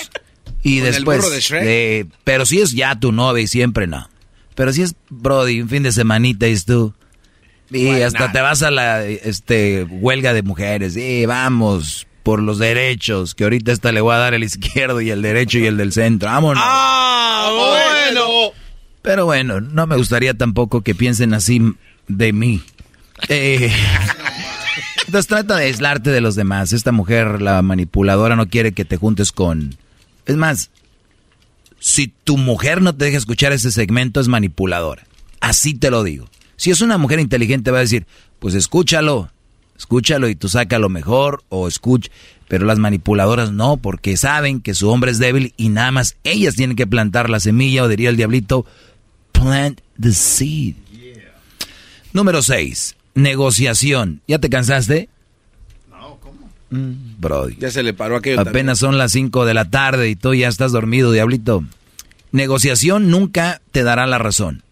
Y 0.63 0.79
¿Con 0.79 0.87
el 0.89 0.95
después, 0.95 1.19
burro 1.19 1.31
de 1.31 1.41
Shrek? 1.41 1.65
de- 1.65 2.07
pero 2.25 2.47
si 2.47 2.61
es 2.61 2.73
ya 2.73 2.99
tu 2.99 3.13
novia 3.13 3.43
y 3.43 3.47
siempre 3.49 3.87
no. 3.87 4.09
Pero 4.55 4.73
si 4.73 4.83
es 4.83 4.95
Brody, 5.11 5.61
un 5.61 5.69
fin 5.69 5.83
de 5.83 5.93
semanita 5.93 6.47
y 6.49 6.57
tú, 6.61 6.95
y 7.71 7.87
Why 7.87 8.03
hasta 8.03 8.21
not? 8.21 8.33
te 8.33 8.41
vas 8.41 8.63
a 8.63 8.71
la 8.71 9.05
este 9.05 9.85
huelga 9.85 10.33
de 10.33 10.43
mujeres, 10.43 10.97
y 10.97 11.27
vamos 11.27 12.07
por 12.23 12.41
los 12.41 12.59
derechos, 12.59 13.35
que 13.35 13.45
ahorita 13.45 13.73
esta 13.73 13.93
le 13.93 14.01
voy 14.01 14.15
a 14.15 14.19
dar 14.19 14.33
el 14.33 14.45
izquierdo 14.45 15.01
y 15.03 15.11
el 15.11 15.21
derecho 15.21 15.59
y 15.59 15.67
el 15.67 15.77
del 15.77 15.93
centro, 15.93 16.31
vámonos. 16.31 16.63
¡Ah, 16.65 17.51
bueno! 18.13 18.53
Pero 19.05 19.27
bueno, 19.27 19.61
no 19.61 19.87
me 19.87 19.97
gustaría 19.97 20.33
tampoco 20.33 20.81
que 20.81 20.95
piensen 20.95 21.35
así 21.35 21.61
de 22.09 22.33
mí. 22.33 22.63
Eh, 23.29 23.71
Entonces 25.07 25.27
trata 25.27 25.57
de 25.57 25.67
aislarte 25.67 26.09
de 26.09 26.23
los 26.23 26.37
demás. 26.37 26.73
Esta 26.73 26.91
mujer, 26.91 27.43
la 27.43 27.61
manipuladora, 27.61 28.35
no 28.35 28.49
quiere 28.49 28.73
que 28.73 28.87
te 28.87 28.97
juntes 28.97 29.31
con... 29.31 29.77
Es 30.25 30.37
más, 30.37 30.71
si 31.79 32.15
tu 32.25 32.39
mujer 32.39 32.81
no 32.81 32.97
te 32.97 33.05
deja 33.05 33.19
escuchar 33.19 33.53
ese 33.53 33.71
segmento, 33.71 34.21
es 34.21 34.29
manipuladora. 34.29 35.07
Así 35.39 35.75
te 35.75 35.91
lo 35.91 36.03
digo. 36.03 36.31
Si 36.57 36.71
es 36.71 36.81
una 36.81 36.97
mujer 36.97 37.21
inteligente, 37.21 37.71
va 37.71 37.77
a 37.77 37.83
decir, 37.83 38.07
pues 38.39 38.55
escúchalo, 38.55 39.31
escúchalo 39.77 40.31
y 40.31 40.35
tú 40.35 40.49
saca 40.49 40.79
lo 40.79 40.89
mejor 40.89 41.45
o 41.51 41.69
escucha. 41.69 42.11
Pero 42.49 42.65
las 42.65 42.79
manipuladoras 42.79 43.53
no, 43.53 43.77
porque 43.77 44.17
saben 44.17 44.63
que 44.63 44.73
su 44.73 44.89
hombre 44.89 45.11
es 45.11 45.19
débil 45.19 45.53
y 45.59 45.69
nada 45.69 45.91
más 45.91 46.17
ellas 46.25 46.55
tienen 46.55 46.75
que 46.75 46.87
plantar 46.87 47.29
la 47.29 47.39
semilla 47.39 47.83
o 47.83 47.89
diría 47.89 48.09
el 48.09 48.17
diablito, 48.17 48.65
plant 49.45 49.81
the 50.01 50.13
seed. 50.13 50.77
Número 52.13 52.43
6. 52.43 52.97
Negociación. 53.15 54.23
¿Ya 54.27 54.39
te 54.39 54.49
cansaste? 54.49 55.09
No, 55.91 56.19
¿cómo? 56.21 56.49
Mm, 56.71 57.21
bro. 57.21 57.49
Ya 57.51 57.71
se 57.71 57.83
le 57.83 57.93
paró 57.93 58.17
aquello 58.17 58.41
Apenas 58.41 58.79
son 58.79 58.97
las 58.97 59.13
5 59.13 59.45
de 59.45 59.55
la 59.55 59.69
tarde 59.69 60.09
y 60.09 60.17
tú 60.17 60.33
ya 60.33 60.49
estás 60.49 60.73
dormido, 60.73 61.13
diablito. 61.13 61.65
Negociación 62.33 63.11
nunca 63.11 63.61
te 63.71 63.83
dará 63.83 64.07
la 64.07 64.19
razón. 64.19 64.63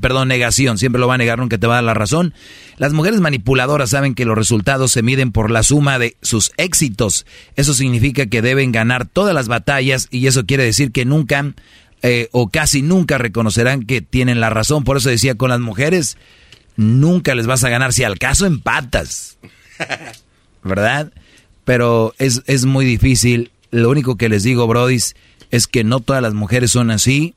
Perdón, 0.00 0.28
negación, 0.28 0.78
siempre 0.78 0.98
lo 0.98 1.06
va 1.06 1.14
a 1.14 1.18
negar, 1.18 1.38
nunca 1.38 1.58
te 1.58 1.66
va 1.66 1.74
a 1.74 1.76
dar 1.76 1.84
la 1.84 1.92
razón. 1.94 2.32
Las 2.78 2.94
mujeres 2.94 3.20
manipuladoras 3.20 3.90
saben 3.90 4.14
que 4.14 4.24
los 4.24 4.36
resultados 4.36 4.92
se 4.92 5.02
miden 5.02 5.30
por 5.30 5.50
la 5.50 5.62
suma 5.62 5.98
de 5.98 6.16
sus 6.22 6.52
éxitos. 6.56 7.26
Eso 7.54 7.74
significa 7.74 8.24
que 8.26 8.40
deben 8.40 8.72
ganar 8.72 9.06
todas 9.06 9.34
las 9.34 9.46
batallas 9.46 10.08
y 10.10 10.26
eso 10.26 10.46
quiere 10.46 10.64
decir 10.64 10.90
que 10.90 11.04
nunca 11.04 11.52
eh, 12.06 12.28
o 12.32 12.50
casi 12.50 12.82
nunca 12.82 13.16
reconocerán 13.16 13.84
que 13.86 14.02
tienen 14.02 14.38
la 14.38 14.50
razón. 14.50 14.84
Por 14.84 14.98
eso 14.98 15.08
decía 15.08 15.36
con 15.36 15.48
las 15.48 15.60
mujeres, 15.60 16.18
nunca 16.76 17.34
les 17.34 17.46
vas 17.46 17.64
a 17.64 17.70
ganar 17.70 17.94
si 17.94 18.04
al 18.04 18.18
caso 18.18 18.44
empatas. 18.44 19.38
¿Verdad? 20.62 21.14
Pero 21.64 22.14
es, 22.18 22.42
es 22.44 22.66
muy 22.66 22.84
difícil. 22.84 23.52
Lo 23.70 23.88
único 23.88 24.16
que 24.16 24.28
les 24.28 24.42
digo, 24.42 24.66
Brody, 24.66 24.98
es 25.50 25.66
que 25.66 25.82
no 25.82 26.00
todas 26.00 26.20
las 26.20 26.34
mujeres 26.34 26.72
son 26.72 26.90
así. 26.90 27.34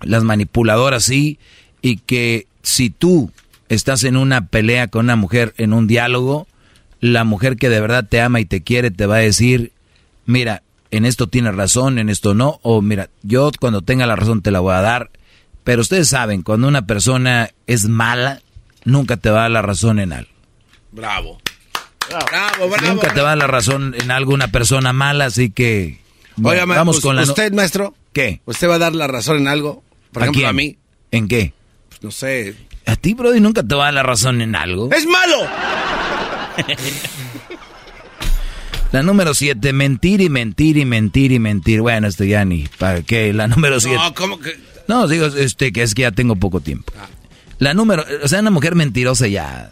Las 0.00 0.22
manipuladoras 0.22 1.02
sí. 1.02 1.40
Y 1.80 1.96
que 1.96 2.46
si 2.62 2.88
tú 2.88 3.32
estás 3.68 4.04
en 4.04 4.16
una 4.16 4.46
pelea 4.46 4.86
con 4.86 5.06
una 5.06 5.16
mujer, 5.16 5.54
en 5.56 5.72
un 5.72 5.88
diálogo, 5.88 6.46
la 7.00 7.24
mujer 7.24 7.56
que 7.56 7.68
de 7.68 7.80
verdad 7.80 8.06
te 8.08 8.20
ama 8.20 8.38
y 8.38 8.44
te 8.44 8.62
quiere 8.62 8.92
te 8.92 9.06
va 9.06 9.16
a 9.16 9.20
decir, 9.20 9.72
mira, 10.24 10.62
en 10.92 11.04
esto 11.04 11.26
tienes 11.26 11.56
razón, 11.56 11.98
en 11.98 12.08
esto 12.08 12.34
no, 12.34 12.60
o 12.62 12.80
mira, 12.82 13.10
yo 13.22 13.50
cuando 13.58 13.82
tenga 13.82 14.06
la 14.06 14.14
razón 14.14 14.42
te 14.42 14.52
la 14.52 14.60
voy 14.60 14.74
a 14.74 14.80
dar 14.80 15.10
pero 15.64 15.82
ustedes 15.82 16.08
saben, 16.08 16.42
cuando 16.42 16.68
una 16.68 16.86
persona 16.86 17.50
es 17.66 17.84
mala, 17.84 18.42
nunca 18.84 19.16
te 19.16 19.30
va 19.30 19.38
a 19.38 19.42
dar 19.42 19.50
la 19.52 19.62
razón 19.62 20.00
en 20.00 20.12
algo. 20.12 20.30
Bravo. 20.90 21.40
Bravo, 22.08 22.68
bravo. 22.68 22.94
Nunca 22.94 23.14
te 23.14 23.20
va 23.20 23.28
a 23.28 23.30
dar 23.30 23.38
la 23.38 23.46
razón 23.46 23.94
en 23.96 24.10
algo 24.10 24.34
una 24.34 24.48
persona 24.48 24.92
mala, 24.92 25.26
así 25.26 25.50
que 25.50 26.00
vamos 26.36 27.00
con 27.00 27.16
la 27.16 27.22
¿Usted, 27.22 27.52
maestro? 27.52 27.94
¿Qué? 28.12 28.40
¿Usted 28.44 28.68
va 28.68 28.74
a 28.74 28.78
dar 28.78 28.94
la 28.94 29.06
razón 29.06 29.38
en 29.38 29.48
algo? 29.48 29.84
Por 30.12 30.22
ejemplo, 30.22 30.48
a 30.48 30.52
mí. 30.52 30.76
¿En 31.12 31.28
qué? 31.28 31.54
Pues 31.88 32.02
no 32.02 32.10
sé. 32.10 32.56
A 32.84 32.96
ti, 32.96 33.14
Brody, 33.14 33.40
nunca 33.40 33.62
te 33.62 33.74
va 33.74 33.84
a 33.84 33.86
dar 33.86 33.94
la 33.94 34.02
razón 34.02 34.42
en 34.42 34.56
algo. 34.56 34.90
¡Es 34.92 35.06
malo! 35.06 35.46
La 38.92 39.02
número 39.02 39.32
siete, 39.32 39.72
mentir 39.72 40.20
y 40.20 40.28
mentir 40.28 40.76
y 40.76 40.84
mentir 40.84 41.32
y 41.32 41.38
mentir. 41.38 41.80
Bueno, 41.80 42.08
esto 42.08 42.24
ya 42.24 42.44
ni. 42.44 42.68
¿Para 42.78 43.00
qué? 43.02 43.32
La 43.32 43.48
número 43.48 43.80
siete. 43.80 43.96
No, 43.96 44.14
¿cómo 44.14 44.38
que? 44.38 44.54
No, 44.86 45.08
digo, 45.08 45.26
este, 45.26 45.72
que 45.72 45.82
es 45.82 45.94
que 45.94 46.02
ya 46.02 46.12
tengo 46.12 46.36
poco 46.36 46.60
tiempo. 46.60 46.92
La 47.58 47.72
número, 47.72 48.04
o 48.22 48.28
sea, 48.28 48.40
una 48.40 48.50
mujer 48.50 48.74
mentirosa 48.74 49.28
ya. 49.28 49.70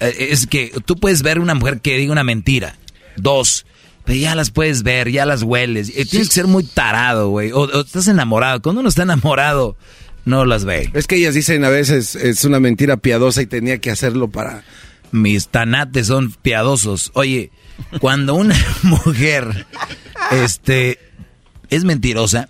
Eh, 0.00 0.28
es 0.30 0.48
que 0.48 0.72
tú 0.84 0.96
puedes 0.96 1.22
ver 1.22 1.38
una 1.38 1.54
mujer 1.54 1.80
que 1.80 1.96
diga 1.96 2.10
una 2.10 2.24
mentira. 2.24 2.76
Dos. 3.16 3.66
Pero 4.04 4.18
ya 4.18 4.34
las 4.34 4.50
puedes 4.50 4.82
ver, 4.82 5.10
ya 5.10 5.24
las 5.24 5.42
hueles. 5.42 5.90
Eh, 5.90 6.04
tienes 6.04 6.28
que 6.28 6.34
ser 6.34 6.46
muy 6.48 6.64
tarado, 6.64 7.30
güey. 7.30 7.52
O, 7.52 7.82
estás 7.82 8.08
enamorado. 8.08 8.60
Cuando 8.60 8.80
uno 8.80 8.88
está 8.88 9.04
enamorado, 9.04 9.76
no 10.24 10.44
las 10.44 10.64
ve. 10.64 10.90
Es 10.92 11.06
que 11.06 11.16
ellas 11.16 11.34
dicen 11.34 11.64
a 11.64 11.68
veces 11.68 12.16
es 12.16 12.44
una 12.44 12.58
mentira 12.58 12.96
piadosa 12.96 13.42
y 13.42 13.46
tenía 13.46 13.78
que 13.78 13.92
hacerlo 13.92 14.28
para. 14.28 14.64
Mis 15.14 15.46
tanates 15.46 16.08
son 16.08 16.32
piadosos. 16.32 17.12
Oye, 17.14 17.52
cuando 18.00 18.34
una 18.34 18.56
mujer 18.82 19.64
este, 20.32 20.98
es 21.70 21.84
mentirosa, 21.84 22.48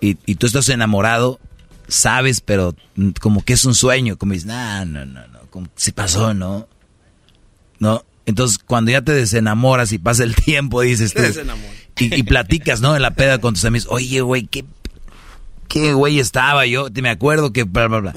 y, 0.00 0.14
tú 0.36 0.46
estás 0.46 0.68
enamorado, 0.68 1.40
sabes, 1.88 2.40
pero 2.40 2.76
como 3.20 3.44
que 3.44 3.54
es 3.54 3.64
un 3.64 3.74
sueño, 3.74 4.16
como 4.16 4.34
dices, 4.34 4.46
no, 4.46 4.84
no, 4.84 5.04
no, 5.04 5.26
no, 5.26 5.40
como 5.50 5.66
se 5.74 5.92
pasó, 5.92 6.32
¿no? 6.32 6.68
¿No? 7.80 8.04
Entonces, 8.24 8.58
cuando 8.58 8.92
ya 8.92 9.02
te 9.02 9.12
desenamoras 9.12 9.90
y 9.90 9.98
pasa 9.98 10.22
el 10.22 10.36
tiempo, 10.36 10.82
dices 10.82 11.12
tú, 11.12 11.22
y, 11.98 12.20
y, 12.20 12.22
platicas, 12.22 12.82
¿no? 12.82 12.94
En 12.94 13.02
la 13.02 13.16
peda 13.16 13.38
con 13.38 13.54
tus 13.54 13.64
amigos, 13.64 13.88
oye, 13.90 14.20
güey, 14.20 14.46
qué, 14.46 14.64
qué 15.68 15.92
güey 15.92 16.18
estaba 16.18 16.66
yo, 16.66 16.90
te 16.90 17.02
me 17.02 17.10
acuerdo 17.10 17.52
que 17.52 17.64
bla, 17.64 17.88
bla, 17.88 18.00
bla. 18.00 18.14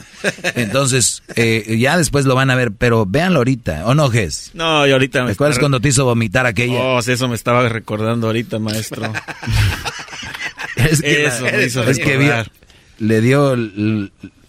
Entonces, 0.55 1.23
eh, 1.35 1.77
ya 1.79 1.97
después 1.97 2.25
lo 2.25 2.35
van 2.35 2.49
a 2.49 2.55
ver, 2.55 2.71
pero 2.71 3.05
véanlo 3.05 3.39
ahorita, 3.39 3.85
¿o 3.85 3.95
no, 3.95 4.09
Ges? 4.09 4.51
No, 4.53 4.85
y 4.87 4.91
ahorita 4.91 5.23
me 5.23 5.29
¿Recuerdas 5.31 5.59
cuando 5.59 5.79
te 5.79 5.89
hizo 5.89 6.05
vomitar 6.05 6.45
aquella? 6.45 6.79
Oh, 6.79 6.99
eso 6.99 7.27
me 7.27 7.35
estaba 7.35 7.67
recordando 7.69 8.27
ahorita, 8.27 8.59
maestro. 8.59 9.11
es 10.75 11.01
que, 11.01 12.45
le 12.99 13.21
dio, 13.21 13.55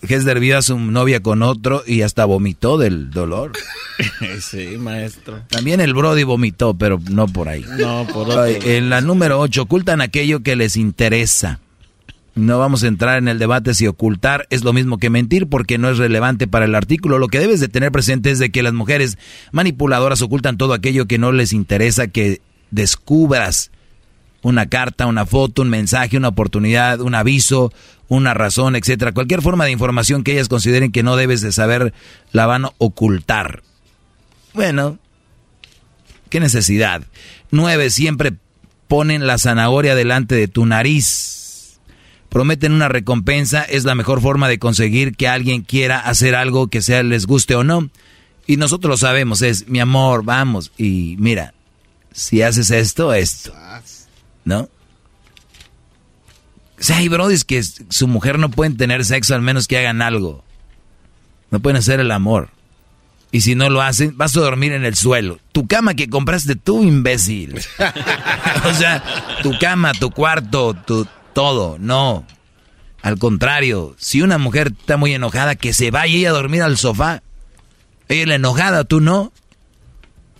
Hesder 0.02 0.41
vio 0.41 0.59
a 0.59 0.62
su 0.62 0.78
novia 0.78 1.20
con 1.20 1.43
otro 1.43 1.83
y 1.86 2.02
hasta 2.02 2.25
vomitó 2.25 2.78
del 2.78 3.10
dolor. 3.10 3.52
sí, 4.41 4.77
maestro. 4.78 5.43
También 5.49 5.81
el 5.81 5.94
Brody 5.94 6.23
vomitó, 6.23 6.75
pero 6.75 7.01
no 7.10 7.27
por 7.27 7.49
ahí. 7.49 7.65
No, 7.78 8.07
por 8.12 8.28
otro. 8.28 8.47
En 8.47 8.91
la 8.91 9.01
número 9.01 9.41
8, 9.41 9.62
ocultan 9.62 10.01
aquello 10.01 10.43
que 10.43 10.57
les 10.57 10.77
interesa. 10.77 11.60
No 12.39 12.60
vamos 12.60 12.84
a 12.84 12.86
entrar 12.86 13.18
en 13.18 13.26
el 13.26 13.41
debate 13.41 13.75
si 13.75 13.89
ocultar 13.89 14.47
es 14.50 14.62
lo 14.62 14.73
mismo 14.73 14.99
que 14.99 15.10
mentir 15.10 15.49
porque 15.49 15.76
no 15.76 15.91
es 15.91 15.99
relevante 15.99 16.47
para 16.47 16.67
el 16.67 16.76
artículo. 16.76 17.18
Lo 17.18 17.26
que 17.26 17.41
debes 17.41 17.58
de 17.58 17.67
tener 17.67 17.91
presente 17.91 18.31
es 18.31 18.39
de 18.39 18.50
que 18.50 18.62
las 18.62 18.73
mujeres 18.73 19.18
manipuladoras 19.50 20.23
ocultan 20.23 20.57
todo 20.57 20.73
aquello 20.73 21.07
que 21.07 21.18
no 21.18 21.33
les 21.33 21.52
interesa 21.52 22.07
que 22.07 22.41
descubras 22.70 23.73
una 24.42 24.67
carta, 24.67 25.07
una 25.07 25.26
foto, 25.26 25.62
un 25.62 25.70
mensaje, 25.70 26.17
una 26.17 26.28
oportunidad, 26.28 27.00
un 27.00 27.17
aviso, 27.17 27.73
una 28.07 28.34
razón, 28.34 28.76
etcétera. 28.76 29.10
Cualquier 29.10 29.42
forma 29.42 29.65
de 29.65 29.73
información 29.73 30.23
que 30.23 30.31
ellas 30.31 30.49
consideren 30.49 30.92
que 30.92 31.02
no 31.02 31.17
debes 31.17 31.41
de 31.41 31.50
saber, 31.50 31.92
la 32.31 32.47
van 32.47 32.67
a 32.67 32.70
ocultar. 32.78 33.65
Bueno, 34.55 34.99
qué 36.31 36.39
necesidad. 36.39 37.02
Nueve, 37.50 37.91
siempre 37.91 38.34
ponen 38.86 39.26
la 39.26 39.39
zanahoria 39.39 39.97
delante 39.97 40.36
de 40.36 40.47
tu 40.47 40.67
nariz. 40.67 41.38
Prometen 42.28 42.73
una 42.73 42.89
recompensa, 42.89 43.62
es 43.62 43.84
la 43.84 43.94
mejor 43.94 44.20
forma 44.20 44.48
de 44.48 44.58
conseguir 44.58 45.16
que 45.16 45.28
alguien 45.28 45.62
quiera 45.62 45.98
hacer 45.98 46.34
algo 46.34 46.68
que 46.68 46.82
sea 46.82 47.02
les 47.02 47.26
guste 47.26 47.55
o 47.55 47.65
no. 47.65 47.89
Y 48.47 48.57
nosotros 48.57 48.90
lo 48.90 48.97
sabemos, 48.97 49.42
es 49.42 49.68
mi 49.68 49.81
amor, 49.81 50.24
vamos. 50.24 50.73
Y 50.76 51.16
mira, 51.18 51.55
si 52.12 52.42
haces 52.42 52.70
esto, 52.70 53.12
esto. 53.12 53.52
¿no? 54.44 54.60
O 56.78 56.82
sea, 56.82 56.98
hay 56.98 57.08
brodis 57.08 57.44
que 57.44 57.62
su 57.62 58.08
mujer 58.08 58.39
no 58.39 58.50
pueden 58.50 58.76
tener 58.76 59.05
sexo 59.05 59.34
al 59.34 59.42
menos 59.42 59.68
que 59.68 59.78
hagan 59.78 60.00
algo. 60.00 60.44
No 61.50 61.60
pueden 61.60 61.76
hacer 61.76 62.00
el 62.00 62.10
amor. 62.10 62.50
Y 63.31 63.42
si 63.42 63.55
no 63.55 63.68
lo 63.68 63.82
hacen, 63.82 64.16
vas 64.16 64.36
a 64.36 64.40
dormir 64.40 64.73
en 64.73 64.84
el 64.84 64.94
suelo. 64.94 65.39
Tu 65.52 65.66
cama 65.66 65.94
que 65.94 66.08
compraste 66.08 66.57
tú, 66.57 66.82
imbécil. 66.82 67.58
o 68.65 68.73
sea, 68.73 69.02
tu 69.42 69.58
cama, 69.58 69.92
tu 69.92 70.10
cuarto, 70.10 70.74
tu 70.74 71.07
todo. 71.39 71.76
No. 71.78 72.26
Al 73.00 73.17
contrario, 73.17 73.94
si 73.97 74.23
una 74.23 74.39
mujer 74.39 74.73
está 74.76 74.97
muy 74.97 75.15
enojada, 75.15 75.55
que 75.55 75.73
se 75.73 75.92
vaya 75.92 76.12
ella 76.12 76.31
a 76.31 76.33
dormir 76.33 76.62
al 76.62 76.76
sofá. 76.78 77.23
Ella 78.08 78.23
es 78.23 78.26
la 78.26 78.34
enojada, 78.34 78.83
tú 78.83 79.00
no. 79.00 79.33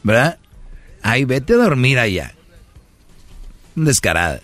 ¿Verdad? 0.03 0.39
Ahí 1.05 1.25
vete 1.25 1.53
a 1.53 1.59
dormir 1.59 2.01
allá 2.01 2.35
descaradas. 3.77 4.43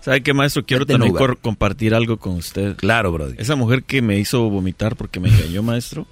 ¿Sabe 0.00 0.22
qué, 0.22 0.32
maestro? 0.32 0.64
Quiero 0.64 0.86
también 0.86 1.14
compartir 1.42 1.94
algo 1.94 2.16
con 2.16 2.36
usted. 2.36 2.74
Claro, 2.76 3.12
bro. 3.12 3.28
Esa 3.36 3.54
mujer 3.54 3.82
que 3.82 4.00
me 4.00 4.18
hizo 4.18 4.48
vomitar 4.48 4.96
porque 4.96 5.20
me 5.20 5.28
engañó, 5.28 5.62
maestro, 5.62 6.06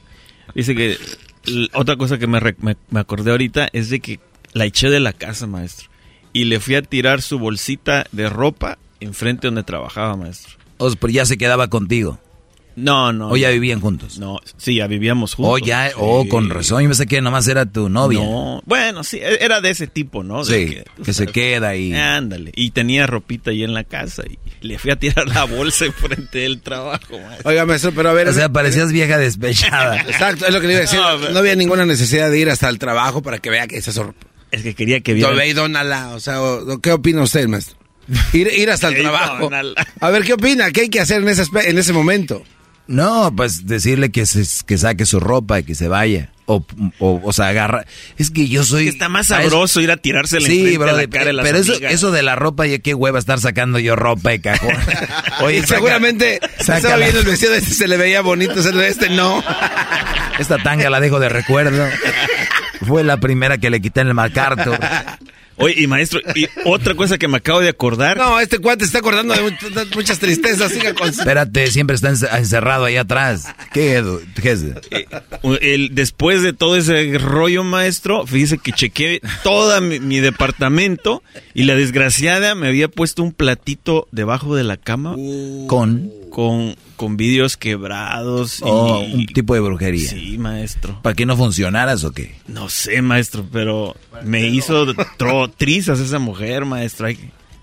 dice 0.55 0.75
que 0.75 0.99
otra 1.73 1.97
cosa 1.97 2.19
que 2.19 2.27
me, 2.27 2.39
me, 2.61 3.01
acordé 3.01 3.31
ahorita 3.31 3.71
es 3.73 3.89
de 3.89 4.01
que 4.01 4.21
la 4.53 4.67
eché 4.67 4.91
de 4.91 5.01
la 5.01 5.15
casa, 5.15 5.47
maestro. 5.47 5.89
Y 6.35 6.45
le 6.45 6.61
fui 6.61 6.75
a 6.75 6.83
tirar 6.83 7.23
su 7.23 7.39
bolsita 7.39 8.05
de 8.13 8.29
ropa 8.29 8.77
enfrente 9.01 9.47
donde 9.47 9.63
trabajaba, 9.63 10.17
maestro. 10.17 10.55
O 10.79 10.91
pero 10.93 11.13
ya 11.13 11.27
se 11.27 11.39
quedaba 11.39 11.69
contigo. 11.69 12.19
No, 12.79 13.13
no. 13.13 13.31
¿O 13.31 13.37
ya 13.37 13.51
vivían 13.51 13.81
juntos? 13.81 14.21
No, 14.21 14.39
sí, 14.57 14.77
ya 14.77 14.87
vivíamos 14.87 15.35
juntos. 15.35 15.53
O 15.53 15.59
ya, 15.59 15.91
o 15.97 16.29
con 16.29 16.49
razón, 16.49 16.85
yo 16.85 16.89
pensé 16.89 17.07
que 17.07 17.21
nomás 17.21 17.49
era 17.49 17.67
tu 17.67 17.89
novia. 17.89 18.21
No, 18.21 18.63
bueno, 18.67 19.03
sí, 19.03 19.19
era 19.21 19.61
de 19.61 19.71
ese 19.71 19.89
tipo, 19.89 20.23
¿no? 20.23 20.45
sí, 20.45 20.79
que, 21.05 21.13
se 21.13 21.27
queda 21.27 21.75
y... 21.75 21.93
Ándale, 21.93 22.53
y 22.55 22.71
tenía 22.71 23.09
ropita 23.09 23.51
ahí 23.51 23.65
en 23.65 23.75
la 23.75 23.83
casa 23.83 24.23
y 24.29 24.39
Le 24.65 24.79
fui 24.79 24.93
a 24.93 24.97
tirar 24.97 25.27
la 25.27 25.43
bolsa 25.43 25.87
enfrente 25.87 26.39
del 26.39 26.61
trabajo, 26.61 27.19
maestro. 27.19 27.51
Oiga, 27.51 27.67
maestro, 27.67 27.93
pero 27.97 28.11
a 28.11 28.13
ver. 28.13 28.29
O 28.29 28.33
sea, 28.33 28.49
parecías 28.49 28.93
vieja 28.93 29.19
despechada. 29.19 29.97
Exacto, 30.07 30.47
es 30.47 30.55
lo 30.55 30.61
que 30.61 30.69
le 30.69 30.73
iba 30.75 30.79
a 30.79 30.83
decir. 30.83 31.01
No, 31.09 31.31
No, 31.31 31.39
había 31.41 31.57
ninguna 31.57 31.85
necesidad 31.85 32.31
de 32.31 32.39
ir 32.39 32.49
hasta 32.49 32.69
el 32.69 32.79
trabajo 32.79 33.23
para 33.23 33.39
que 33.39 33.51
vea 33.51 33.67
que 33.67 33.77
esa. 33.77 33.91
Es 34.53 34.63
que 34.63 34.75
quería 34.75 35.01
que 35.01 35.15
viera. 35.15 35.31
O 36.15 36.21
sea, 36.21 36.39
¿qué 36.81 36.93
opina 36.93 37.23
usted, 37.23 37.49
maestro? 37.49 37.77
Ir, 38.33 38.49
ir 38.57 38.71
hasta 38.71 38.89
el 38.89 38.99
y 38.99 39.03
trabajo. 39.03 39.51
A 40.01 40.11
ver, 40.11 40.25
¿qué 40.25 40.33
opina? 40.35 40.71
¿Qué 40.71 40.83
hay 40.83 40.89
que 40.89 41.01
hacer 41.01 41.23
en 41.23 41.29
ese, 41.29 41.43
aspe- 41.43 41.67
en 41.67 41.79
ese 41.79 41.93
momento? 41.93 42.43
No, 42.87 43.31
pues 43.37 43.67
decirle 43.67 44.11
que, 44.11 44.25
se, 44.25 44.43
que 44.65 44.79
saque 44.79 45.05
su 45.05 45.21
ropa 45.21 45.61
y 45.61 45.65
que 45.65 45.75
se 45.75 45.89
vaya. 45.89 46.31
O, 46.47 46.65
o, 47.01 47.21
o 47.23 47.33
sea, 47.35 47.49
agarra. 47.49 47.85
Es 48.17 48.31
que 48.31 48.49
yo 48.49 48.65
soy. 48.65 48.89
Está 48.89 49.11
más 49.11 49.27
sabroso 49.27 49.83
ir 49.83 49.91
a 49.91 49.99
tirársela 49.99 50.47
Sí, 50.47 50.79
bro, 50.79 50.89
a 50.89 50.93
la 50.95 51.07
cara 51.07 51.27
de 51.27 51.33
las 51.35 51.45
pero 51.45 51.59
eso, 51.59 51.75
eso 51.75 52.11
de 52.11 52.23
la 52.23 52.35
ropa, 52.37 52.67
ya 52.67 52.79
qué 52.79 52.95
hueva 52.95 53.19
estar 53.19 53.39
sacando 53.39 53.79
yo 53.79 53.95
ropa 53.95 54.33
y 54.33 54.39
cajón. 54.39 54.75
Oye, 55.43 55.59
Y 55.59 55.63
seguramente 55.67 56.41
saca 56.61 56.77
estaba 56.79 56.97
la- 56.97 57.05
viendo 57.05 57.21
el 57.21 57.27
vestido 57.27 57.53
este, 57.53 57.75
se 57.75 57.87
le 57.87 57.99
veía 57.99 58.23
bonito, 58.23 58.55
este 58.81 59.11
no. 59.11 59.45
Esta 60.39 60.57
tanga 60.57 60.89
la 60.89 61.01
dejo 61.01 61.21
de 61.21 61.29
recuerdo. 61.29 61.87
Fue 62.87 63.05
la 63.05 63.19
primera 63.19 63.59
que 63.59 63.69
le 63.69 63.83
quité 63.83 64.01
en 64.01 64.07
el 64.09 64.15
MacArthur. 64.15 64.79
Oye, 65.59 65.75
y 65.83 65.87
maestro, 65.87 66.21
y 66.35 66.47
otra 66.65 66.95
cosa 66.95 67.19
que 67.19 67.29
me 67.29 67.39
acabo 67.39 67.61
de 67.61 67.69
acordar. 67.69 68.17
No, 68.17 68.39
este 68.41 68.59
cuate 68.59 68.85
está 68.85 68.99
acordando 68.99 69.35
de 69.35 69.41
muchas, 69.95 70.19
tristezas. 70.19 70.73
Siga 70.73 70.95
con 70.95 71.09
Espérate, 71.09 71.67
siempre 71.71 71.97
está 71.97 72.11
ence- 72.11 72.29
encerrado 72.39 72.85
ahí 72.85 72.97
atrás. 72.97 73.47
¿Qué, 73.73 73.99
es? 74.43 74.65
El, 75.61 75.95
después 75.95 76.43
de 76.43 76.53
todo 76.53 76.77
ese 76.77 77.19
rollo, 77.19 77.65
maestro, 77.65 78.27
fíjese 78.27 78.59
que 78.59 78.73
chequeé 78.73 79.21
todo 79.43 79.81
mi, 79.81 80.01
mi 80.01 80.21
departamento 80.21 81.23
y 81.55 81.65
la 81.65 81.75
desgraciada 81.75 82.55
me 82.55 82.69
había 82.69 82.89
puesto 82.89 83.23
un 83.23 83.33
platito 83.33 84.07
debajo 84.13 84.55
de 84.55 84.65
la 84.65 84.77
cama. 84.77 85.17
Con. 85.67 86.13
Con, 86.39 86.77
con 86.95 87.17
vidrios 87.17 87.57
quebrados. 87.57 88.61
Oh, 88.63 89.03
y, 89.05 89.13
un 89.13 89.27
tipo 89.27 89.55
de 89.55 89.61
brujería. 89.61 90.09
Sí, 90.09 90.39
maestro. 90.39 91.03
¿Para 91.03 91.17
que 91.17 91.27
no 91.27 91.37
funcionaras 91.37 92.05
o 92.05 92.13
qué? 92.13 92.37
No 92.47 92.69
sé, 92.69 93.03
maestro, 93.03 93.45
pero 93.53 93.97
me 94.23 94.47
hizo 94.47 94.87
tro- 95.19 95.53
trizas 95.57 95.99
esa 95.99 96.21
mujer, 96.21 96.65
maestro. 96.65 97.09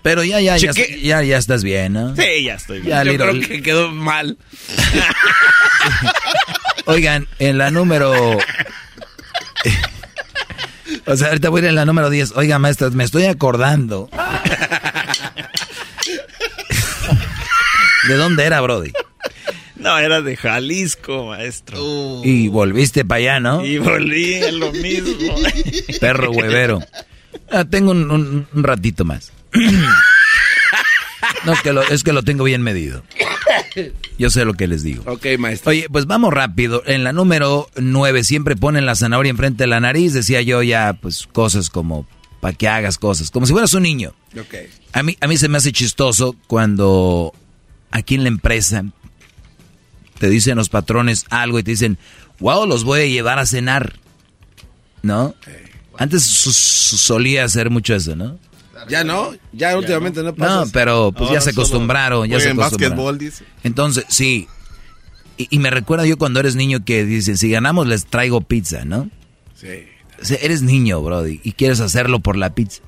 Pero 0.02 0.24
ya, 0.24 0.42
ya, 0.42 0.58
ya, 0.58 0.72
ya, 0.74 1.22
ya 1.22 1.38
estás 1.38 1.64
bien, 1.64 1.94
¿no? 1.94 2.14
Sí, 2.16 2.42
ya 2.44 2.56
estoy 2.56 2.80
bien. 2.80 2.90
Ya, 2.90 3.02
Yo 3.02 3.12
little- 3.12 3.30
creo 3.38 3.48
que 3.48 3.62
quedó 3.62 3.90
mal. 3.92 4.36
Oigan, 6.84 7.26
en 7.38 7.56
la 7.56 7.70
número... 7.70 8.12
O 11.06 11.16
sea, 11.16 11.28
ahorita 11.28 11.48
voy 11.48 11.60
a 11.60 11.64
ir 11.64 11.68
en 11.70 11.76
la 11.76 11.84
número 11.86 12.10
10. 12.10 12.32
Oiga, 12.36 12.58
maestra, 12.58 12.90
me 12.90 13.04
estoy 13.04 13.24
acordando. 13.24 14.10
¿De 18.08 18.14
dónde 18.14 18.44
era, 18.44 18.60
Brody? 18.60 18.92
No, 19.76 19.98
era 19.98 20.22
de 20.22 20.36
Jalisco, 20.36 21.26
maestro. 21.26 22.22
Y 22.24 22.48
volviste 22.48 23.04
para 23.04 23.18
allá, 23.18 23.40
¿no? 23.40 23.64
Y 23.64 23.78
volví 23.78 24.36
a 24.42 24.50
lo 24.52 24.72
mismo. 24.72 25.34
Perro 26.00 26.30
huevero. 26.30 26.80
Ah, 27.50 27.64
tengo 27.64 27.90
un, 27.92 28.10
un- 28.10 28.46
un 28.52 28.64
ratito 28.64 29.04
más. 29.04 29.32
No, 31.44 31.54
que 31.62 31.72
lo- 31.72 31.82
es 31.82 32.02
que 32.02 32.12
lo 32.12 32.22
tengo 32.22 32.44
bien 32.44 32.62
medido. 32.62 33.02
Yo 34.18 34.30
sé 34.30 34.44
lo 34.44 34.54
que 34.54 34.66
les 34.66 34.82
digo. 34.82 35.02
Ok, 35.10 35.26
maestro. 35.38 35.70
Oye, 35.70 35.86
pues 35.90 36.06
vamos 36.06 36.32
rápido. 36.32 36.82
En 36.86 37.04
la 37.04 37.12
número 37.12 37.68
9 37.76 38.24
siempre 38.24 38.56
ponen 38.56 38.86
la 38.86 38.94
zanahoria 38.94 39.30
enfrente 39.30 39.64
de 39.64 39.68
la 39.68 39.80
nariz. 39.80 40.12
Decía 40.12 40.42
yo 40.42 40.62
ya, 40.62 40.92
pues 41.00 41.26
cosas 41.32 41.70
como 41.70 42.06
para 42.40 42.56
que 42.56 42.68
hagas 42.68 42.98
cosas. 42.98 43.30
Como 43.30 43.46
si 43.46 43.52
fueras 43.52 43.74
un 43.74 43.82
niño. 43.84 44.14
Ok. 44.38 44.54
A 44.92 45.02
mí, 45.02 45.16
a 45.20 45.26
mí 45.26 45.36
se 45.36 45.48
me 45.48 45.58
hace 45.58 45.72
chistoso 45.72 46.36
cuando 46.46 47.32
aquí 47.90 48.14
en 48.14 48.22
la 48.22 48.28
empresa 48.28 48.84
te 50.18 50.28
dicen 50.30 50.56
los 50.56 50.68
patrones 50.68 51.24
algo 51.30 51.58
y 51.58 51.62
te 51.62 51.72
dicen, 51.72 51.98
wow, 52.40 52.66
los 52.66 52.84
voy 52.84 53.00
a 53.02 53.06
llevar 53.06 53.38
a 53.38 53.46
cenar. 53.46 53.94
¿No? 55.02 55.34
Antes 55.98 56.24
su- 56.24 56.52
su- 56.52 56.96
solía 56.96 57.44
hacer 57.44 57.70
mucho 57.70 57.94
eso, 57.94 58.16
¿no? 58.16 58.38
Ya 58.88 59.02
no, 59.04 59.32
ya 59.52 59.76
últimamente 59.76 60.22
no, 60.22 60.34
pasa. 60.34 60.64
No, 60.64 60.70
pero 60.72 61.10
pues 61.12 61.30
ya 61.30 61.40
se 61.40 61.50
acostumbraron, 61.50 62.28
ya 62.28 62.38
se 62.40 62.50
acostumbraron. 62.50 62.96
básquetbol, 62.96 63.18
dice. 63.18 63.44
Entonces, 63.64 64.04
sí. 64.08 64.46
Y, 65.38 65.48
y 65.50 65.58
me 65.58 65.70
recuerda 65.70 66.06
yo 66.06 66.16
cuando 66.18 66.40
eres 66.40 66.54
niño 66.56 66.84
que 66.84 67.04
dicen, 67.04 67.36
si 67.36 67.50
ganamos 67.50 67.86
les 67.86 68.06
traigo 68.06 68.40
pizza, 68.42 68.84
¿no? 68.84 69.10
Sí. 69.54 69.68
O 70.20 70.24
sea, 70.24 70.38
eres 70.40 70.62
niño, 70.62 71.02
Brody, 71.02 71.40
y 71.42 71.52
quieres 71.52 71.80
hacerlo 71.80 72.20
por 72.20 72.36
la 72.36 72.54
pizza. 72.54 72.80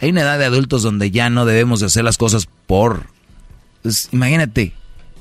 Hay 0.00 0.10
una 0.10 0.22
edad 0.22 0.38
de 0.38 0.44
adultos 0.46 0.82
donde 0.82 1.10
ya 1.10 1.28
no 1.30 1.44
debemos 1.46 1.80
de 1.80 1.86
hacer 1.86 2.04
las 2.04 2.16
cosas 2.18 2.48
por... 2.66 3.06
Pues, 3.84 4.08
imagínate, 4.12 4.72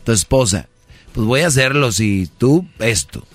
tu 0.06 0.14
esposa, 0.14 0.70
pues 1.12 1.28
voy 1.28 1.42
a 1.42 1.48
hacerlo 1.48 1.92
si 1.92 2.30
tú 2.38 2.66
esto. 2.80 3.28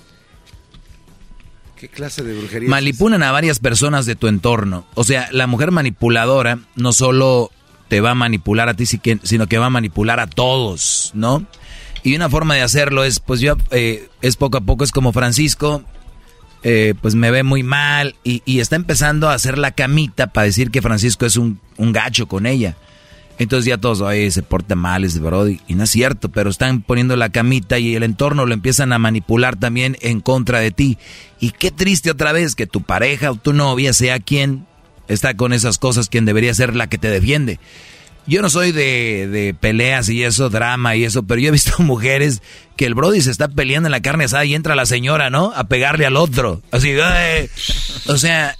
¿Qué 1.77 1.87
clase 1.87 2.23
de 2.23 2.35
brujería? 2.35 2.67
Manipulan 2.67 3.21
a 3.21 3.31
varias 3.31 3.59
personas 3.59 4.07
de 4.07 4.15
tu 4.15 4.27
entorno. 4.27 4.87
O 4.95 5.03
sea, 5.03 5.29
la 5.31 5.45
mujer 5.45 5.69
manipuladora 5.69 6.59
no 6.75 6.93
solo 6.93 7.51
te 7.89 8.01
va 8.01 8.11
a 8.11 8.15
manipular 8.15 8.69
a 8.69 8.73
ti, 8.73 8.87
sino 8.87 9.47
que 9.47 9.57
va 9.59 9.67
a 9.67 9.69
manipular 9.69 10.19
a 10.19 10.25
todos, 10.25 11.11
¿no? 11.13 11.45
Y 12.01 12.15
una 12.15 12.27
forma 12.27 12.55
de 12.55 12.63
hacerlo 12.63 13.03
es, 13.03 13.19
pues 13.19 13.39
yo, 13.39 13.55
eh, 13.69 14.09
es 14.21 14.35
poco 14.35 14.57
a 14.57 14.61
poco, 14.61 14.83
es 14.83 14.91
como 14.91 15.13
Francisco, 15.13 15.83
eh, 16.63 16.95
pues 17.03 17.13
me 17.13 17.29
ve 17.29 17.43
muy 17.43 17.61
mal 17.61 18.15
y, 18.23 18.41
y 18.45 18.61
está 18.61 18.75
empezando 18.75 19.29
a 19.29 19.35
hacer 19.35 19.59
la 19.59 19.71
camita 19.71 20.27
para 20.27 20.45
decir 20.45 20.71
que 20.71 20.81
Francisco 20.81 21.27
es 21.27 21.37
un, 21.37 21.59
un 21.77 21.91
gacho 21.91 22.27
con 22.27 22.47
ella. 22.47 22.75
Entonces 23.39 23.65
ya 23.65 23.77
todos, 23.77 24.01
oye, 24.01 24.29
se 24.31 24.43
porta 24.43 24.75
mal 24.75 25.05
ese 25.05 25.19
Brody. 25.19 25.61
Y 25.67 25.73
no 25.75 25.85
es 25.85 25.89
cierto, 25.89 26.29
pero 26.29 26.49
están 26.49 26.81
poniendo 26.81 27.15
la 27.15 27.29
camita 27.29 27.79
y 27.79 27.95
el 27.95 28.03
entorno 28.03 28.45
lo 28.45 28.53
empiezan 28.53 28.91
a 28.93 28.99
manipular 28.99 29.55
también 29.55 29.97
en 30.01 30.19
contra 30.19 30.59
de 30.59 30.71
ti. 30.71 30.97
Y 31.39 31.51
qué 31.51 31.71
triste 31.71 32.11
otra 32.11 32.33
vez 32.33 32.53
que 32.55 32.67
tu 32.67 32.81
pareja 32.81 33.31
o 33.31 33.35
tu 33.35 33.53
novia 33.53 33.93
sea 33.93 34.19
quien 34.19 34.67
está 35.07 35.35
con 35.35 35.53
esas 35.53 35.77
cosas, 35.79 36.09
quien 36.09 36.25
debería 36.25 36.53
ser 36.53 36.75
la 36.75 36.87
que 36.87 36.97
te 36.97 37.09
defiende. 37.09 37.59
Yo 38.27 38.41
no 38.43 38.49
soy 38.49 38.73
de, 38.73 39.27
de 39.31 39.55
peleas 39.59 40.09
y 40.09 40.21
eso, 40.23 40.49
drama 40.49 40.95
y 40.97 41.05
eso, 41.05 41.23
pero 41.23 41.39
yo 41.39 41.47
he 41.47 41.51
visto 41.51 41.73
mujeres 41.81 42.43
que 42.75 42.85
el 42.85 42.93
Brody 42.93 43.21
se 43.21 43.31
está 43.31 43.47
peleando 43.47 43.87
en 43.87 43.91
la 43.91 44.01
carne 44.01 44.25
asada 44.25 44.43
y 44.45 44.53
entra 44.53 44.75
la 44.75 44.85
señora, 44.85 45.29
¿no? 45.29 45.53
A 45.55 45.63
pegarle 45.69 46.05
al 46.05 46.17
otro. 46.17 46.61
Así, 46.71 46.91
"Ay". 46.91 47.49
o 48.07 48.17
sea, 48.17 48.55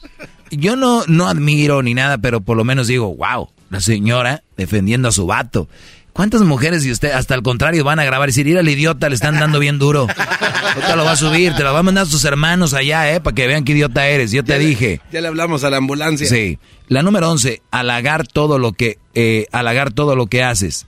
yo 0.51 0.75
no, 0.75 1.03
no 1.07 1.27
admiro 1.27 1.81
ni 1.81 1.93
nada, 1.93 2.17
pero 2.17 2.41
por 2.41 2.57
lo 2.57 2.63
menos 2.63 2.87
digo, 2.87 3.15
wow, 3.15 3.49
la 3.69 3.79
señora 3.81 4.43
defendiendo 4.57 5.07
a 5.07 5.11
su 5.11 5.25
vato. 5.25 5.67
¿Cuántas 6.13 6.41
mujeres 6.41 6.85
y 6.85 6.91
usted, 6.91 7.11
hasta 7.11 7.33
al 7.33 7.43
contrario, 7.43 7.83
van 7.85 7.99
a 7.99 8.03
grabar 8.03 8.27
y 8.27 8.31
decir, 8.31 8.45
ir 8.47 8.57
al 8.57 8.67
idiota, 8.67 9.07
le 9.07 9.15
están 9.15 9.39
dando 9.39 9.57
bien 9.59 9.79
duro? 9.79 10.05
Ahorita 10.09 10.95
lo 10.97 11.05
va 11.05 11.11
a 11.13 11.15
subir, 11.15 11.53
te 11.53 11.63
lo 11.63 11.71
va 11.71 11.79
a 11.79 11.83
mandar 11.83 12.03
a 12.03 12.09
sus 12.09 12.25
hermanos 12.25 12.73
allá, 12.73 13.13
¿eh? 13.13 13.21
Para 13.21 13.33
que 13.35 13.47
vean 13.47 13.63
qué 13.63 13.71
idiota 13.71 14.05
eres. 14.07 14.31
Yo 14.31 14.43
te 14.43 14.53
Ya 14.53 14.57
le- 14.57 14.65
dije. 14.65 15.01
Ya 15.13 15.21
le 15.21 15.29
hablamos 15.29 15.63
a 15.63 15.69
la 15.69 15.77
ambulancia. 15.77 16.27
Sí. 16.27 16.59
La 16.89 17.03
número 17.03 17.29
11, 17.31 17.61
halagar 17.71 18.27
todo 18.27 18.59
lo 18.59 18.73
que, 18.73 18.97
eh, 19.13 19.45
halagar 19.53 19.93
todo 19.93 20.15
lo 20.17 20.27
que 20.27 20.43
haces. 20.43 20.87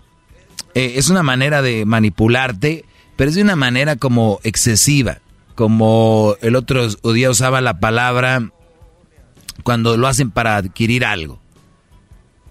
Eh, 0.75 0.93
es 0.97 1.07
una 1.09 1.23
manera 1.23 1.61
de 1.61 1.85
manipularte, 1.85 2.83
pero 3.15 3.29
es 3.29 3.35
de 3.35 3.43
una 3.43 3.55
manera 3.55 3.95
como 3.95 4.39
excesiva. 4.43 5.19
Como 5.55 6.35
el 6.41 6.55
otro 6.55 6.87
día 7.13 7.29
usaba 7.29 7.61
la 7.61 7.79
palabra 7.79 8.49
cuando 9.63 9.97
lo 9.97 10.07
hacen 10.07 10.31
para 10.31 10.57
adquirir 10.57 11.05
algo. 11.05 11.39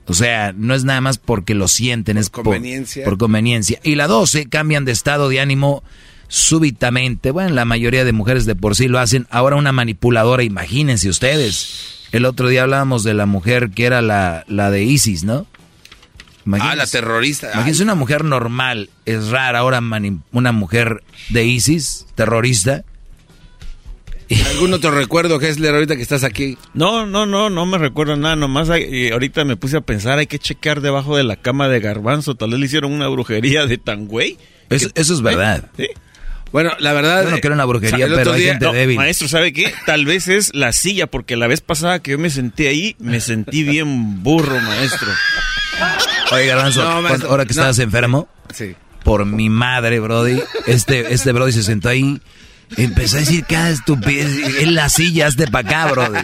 O 0.06 0.14
sea, 0.14 0.52
no 0.56 0.74
es 0.74 0.82
nada 0.84 1.00
más 1.00 1.18
porque 1.18 1.54
lo 1.54 1.68
sienten, 1.68 2.18
es 2.18 2.30
por- 2.30 2.42
conveniencia. 2.44 3.04
por 3.04 3.16
conveniencia. 3.18 3.78
Y 3.84 3.94
la 3.94 4.08
12, 4.08 4.48
cambian 4.48 4.84
de 4.84 4.92
estado 4.92 5.28
de 5.28 5.40
ánimo 5.40 5.84
súbitamente. 6.26 7.30
Bueno, 7.30 7.50
la 7.50 7.64
mayoría 7.64 8.04
de 8.04 8.12
mujeres 8.12 8.46
de 8.46 8.54
por 8.56 8.74
sí 8.74 8.88
lo 8.88 8.98
hacen. 8.98 9.26
Ahora 9.30 9.56
una 9.56 9.72
manipuladora, 9.72 10.42
imagínense 10.42 11.08
ustedes. 11.08 12.08
El 12.12 12.24
otro 12.24 12.48
día 12.48 12.62
hablábamos 12.62 13.04
de 13.04 13.14
la 13.14 13.26
mujer 13.26 13.70
que 13.70 13.84
era 13.84 14.02
la, 14.02 14.44
la 14.48 14.70
de 14.70 14.82
ISIS, 14.82 15.22
¿no? 15.24 15.46
Ah, 16.58 16.74
la 16.74 16.86
terrorista. 16.86 17.50
Imagínense 17.52 17.82
una 17.82 17.94
mujer 17.94 18.24
normal, 18.24 18.90
es 19.04 19.28
rara 19.28 19.60
ahora 19.60 19.80
una 20.32 20.52
mujer 20.52 21.04
de 21.28 21.44
ISIS, 21.44 22.06
terrorista. 22.16 22.82
¿Algún 24.50 24.72
otro 24.74 24.90
recuerdo, 24.92 25.40
Hessler, 25.40 25.74
ahorita 25.74 25.96
que 25.96 26.02
estás 26.02 26.22
aquí? 26.24 26.56
No, 26.74 27.04
no, 27.06 27.26
no, 27.26 27.50
no 27.50 27.66
me 27.66 27.78
recuerdo 27.78 28.16
nada. 28.16 28.36
Nomás 28.36 28.70
hay- 28.70 28.84
y 28.84 29.10
ahorita 29.10 29.44
me 29.44 29.56
puse 29.56 29.76
a 29.78 29.80
pensar, 29.80 30.18
hay 30.18 30.26
que 30.26 30.38
checar 30.38 30.80
debajo 30.80 31.16
de 31.16 31.24
la 31.24 31.36
cama 31.36 31.68
de 31.68 31.80
Garbanzo. 31.80 32.34
Tal 32.36 32.50
vez 32.50 32.60
le 32.60 32.66
hicieron 32.66 32.92
una 32.92 33.08
brujería 33.08 33.66
de 33.66 33.78
tan 33.78 34.06
güey. 34.06 34.38
Eso, 34.68 34.88
eso 34.94 35.14
es 35.14 35.20
verdad. 35.22 35.68
Sí. 35.76 35.88
Bueno, 36.52 36.70
la 36.80 36.92
verdad. 36.92 37.24
Yo 37.24 37.30
no 37.30 37.38
quiero 37.38 37.54
una 37.54 37.64
brujería, 37.64 38.06
el 38.06 38.12
otro 38.12 38.24
pero 38.24 38.32
hay 38.34 38.42
día- 38.42 38.52
gente 38.52 38.66
no, 38.66 38.72
débil. 38.72 38.96
Maestro, 38.96 39.28
¿sabe 39.28 39.52
qué? 39.52 39.72
Tal 39.86 40.04
vez 40.04 40.26
es 40.28 40.52
la 40.54 40.72
silla, 40.72 41.06
porque 41.08 41.36
la 41.36 41.46
vez 41.46 41.60
pasada 41.60 42.00
que 42.00 42.12
yo 42.12 42.18
me 42.18 42.30
senté 42.30 42.68
ahí, 42.68 42.96
me 42.98 43.20
sentí 43.20 43.62
bien 43.64 44.22
burro, 44.22 44.60
maestro. 44.60 45.08
Oye, 46.32 46.46
Garbanzo, 46.46 46.80
No, 46.82 46.86
¿cuándo- 46.90 47.08
maestro, 47.08 47.30
ahora 47.30 47.44
que 47.44 47.48
no. 47.48 47.52
estabas 47.60 47.78
enfermo, 47.80 48.28
Sí. 48.52 48.74
por 49.04 49.24
mi 49.26 49.48
madre, 49.48 49.98
Brody, 50.00 50.40
este, 50.66 51.12
este 51.14 51.32
Brody 51.32 51.52
se 51.52 51.62
sentó 51.62 51.88
ahí, 51.88 52.20
empezó 52.76 53.16
a 53.16 53.20
decir 53.20 53.44
cada 53.48 53.70
estupidez, 53.70 54.60
en 54.60 54.74
las 54.74 54.92
sillas 54.94 55.36
de 55.36 55.46
pa' 55.46 55.60
acá, 55.60 55.86
Brody. 55.86 56.18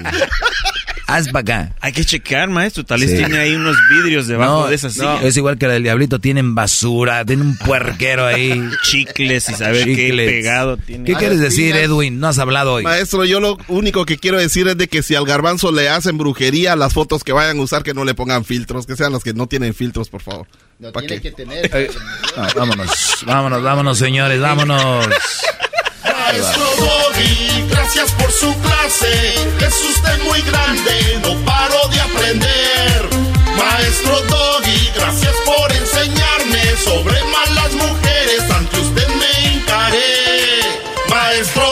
Haz 1.09 1.29
para 1.29 1.41
acá. 1.41 1.73
Hay 1.81 1.93
que 1.93 2.05
checar, 2.05 2.49
maestro. 2.51 2.83
Tal 2.85 2.99
vez 2.99 3.11
Sí. 3.13 3.17
tiene 3.19 3.39
ahí 3.39 3.55
unos 3.55 3.77
vidrios 3.89 4.27
debajo 4.27 4.63
No, 4.63 4.67
de 4.67 4.75
esas 4.75 4.97
no, 4.97 5.05
sillas. 5.19 5.25
Es 5.25 5.37
igual 5.37 5.57
que 5.57 5.69
la 5.69 5.75
del 5.75 5.85
diablito, 5.85 6.19
tienen 6.19 6.57
basura, 6.57 7.25
tienen 7.25 7.47
un 7.47 7.57
puerquero 7.57 8.27
ahí. 8.27 8.69
Chicles 8.83 9.49
y 9.49 9.55
saber 9.55 9.85
qué 9.85 9.95
Chicles. 9.95 10.29
pegado 10.33 10.77
tiene. 10.79 11.05
¿Qué 11.05 11.15
quieres 11.15 11.39
decir, 11.39 11.77
Edwin? 11.77 12.19
No 12.19 12.27
has 12.27 12.41
hablado 12.41 12.73
hoy. 12.75 12.83
Maestro, 12.83 13.25
yo 13.25 13.39
lo 13.39 13.57
único 13.69 14.05
que 14.05 14.17
quiero 14.19 14.37
decir 14.39 14.67
es 14.67 14.77
de 14.79 14.89
que 14.89 15.05
si 15.05 15.15
al 15.15 15.27
garbanzo 15.27 15.71
le 15.71 15.89
hacen 15.89 16.19
brujería, 16.19 16.75
las 16.75 16.93
fotos 16.93 17.23
que 17.23 17.31
vayan 17.33 17.59
a 17.59 17.63
usar 17.63 17.85
que 17.85 17.95
no 17.95 18.05
le 18.05 18.15
pongan 18.15 18.45
filtros, 18.45 18.85
que 18.85 18.97
sean 18.97 19.13
las 19.13 19.23
que 19.23 19.33
no 19.33 19.47
tienen 19.47 19.75
filtros, 19.75 20.09
por 20.09 20.23
favor. 20.23 20.49
¿Pa' 20.93 21.01
tiene 21.03 21.21
qué? 21.21 21.31
que 21.31 21.31
tener. 21.31 21.71
Eh, 21.73 21.89
ah, 22.37 22.49
vámonos, 22.57 22.91
vámonos, 23.25 23.63
vámonos, 23.63 23.97
señores, 23.97 24.41
vámonos. 24.41 25.07
Maestro 26.13 26.65
Doggy, 26.79 27.67
gracias 27.69 28.13
por 28.13 28.31
su 28.33 28.55
clase. 28.61 29.35
Es 29.61 29.85
usted 29.85 30.23
muy 30.25 30.41
grande, 30.43 31.21
no 31.23 31.35
paro 31.45 31.89
de 31.89 32.01
aprender. 32.01 33.09
Maestro 33.57 34.21
Doggy, 34.23 34.91
gracias 34.95 35.35
por 35.45 35.73
enseñarme 35.73 36.77
sobre 36.85 37.23
malas 37.25 37.73
mujeres. 37.73 38.51
Ante 38.51 38.81
usted 38.81 39.09
me 39.09 39.55
encaré. 39.55 40.61
Maestro 41.09 41.66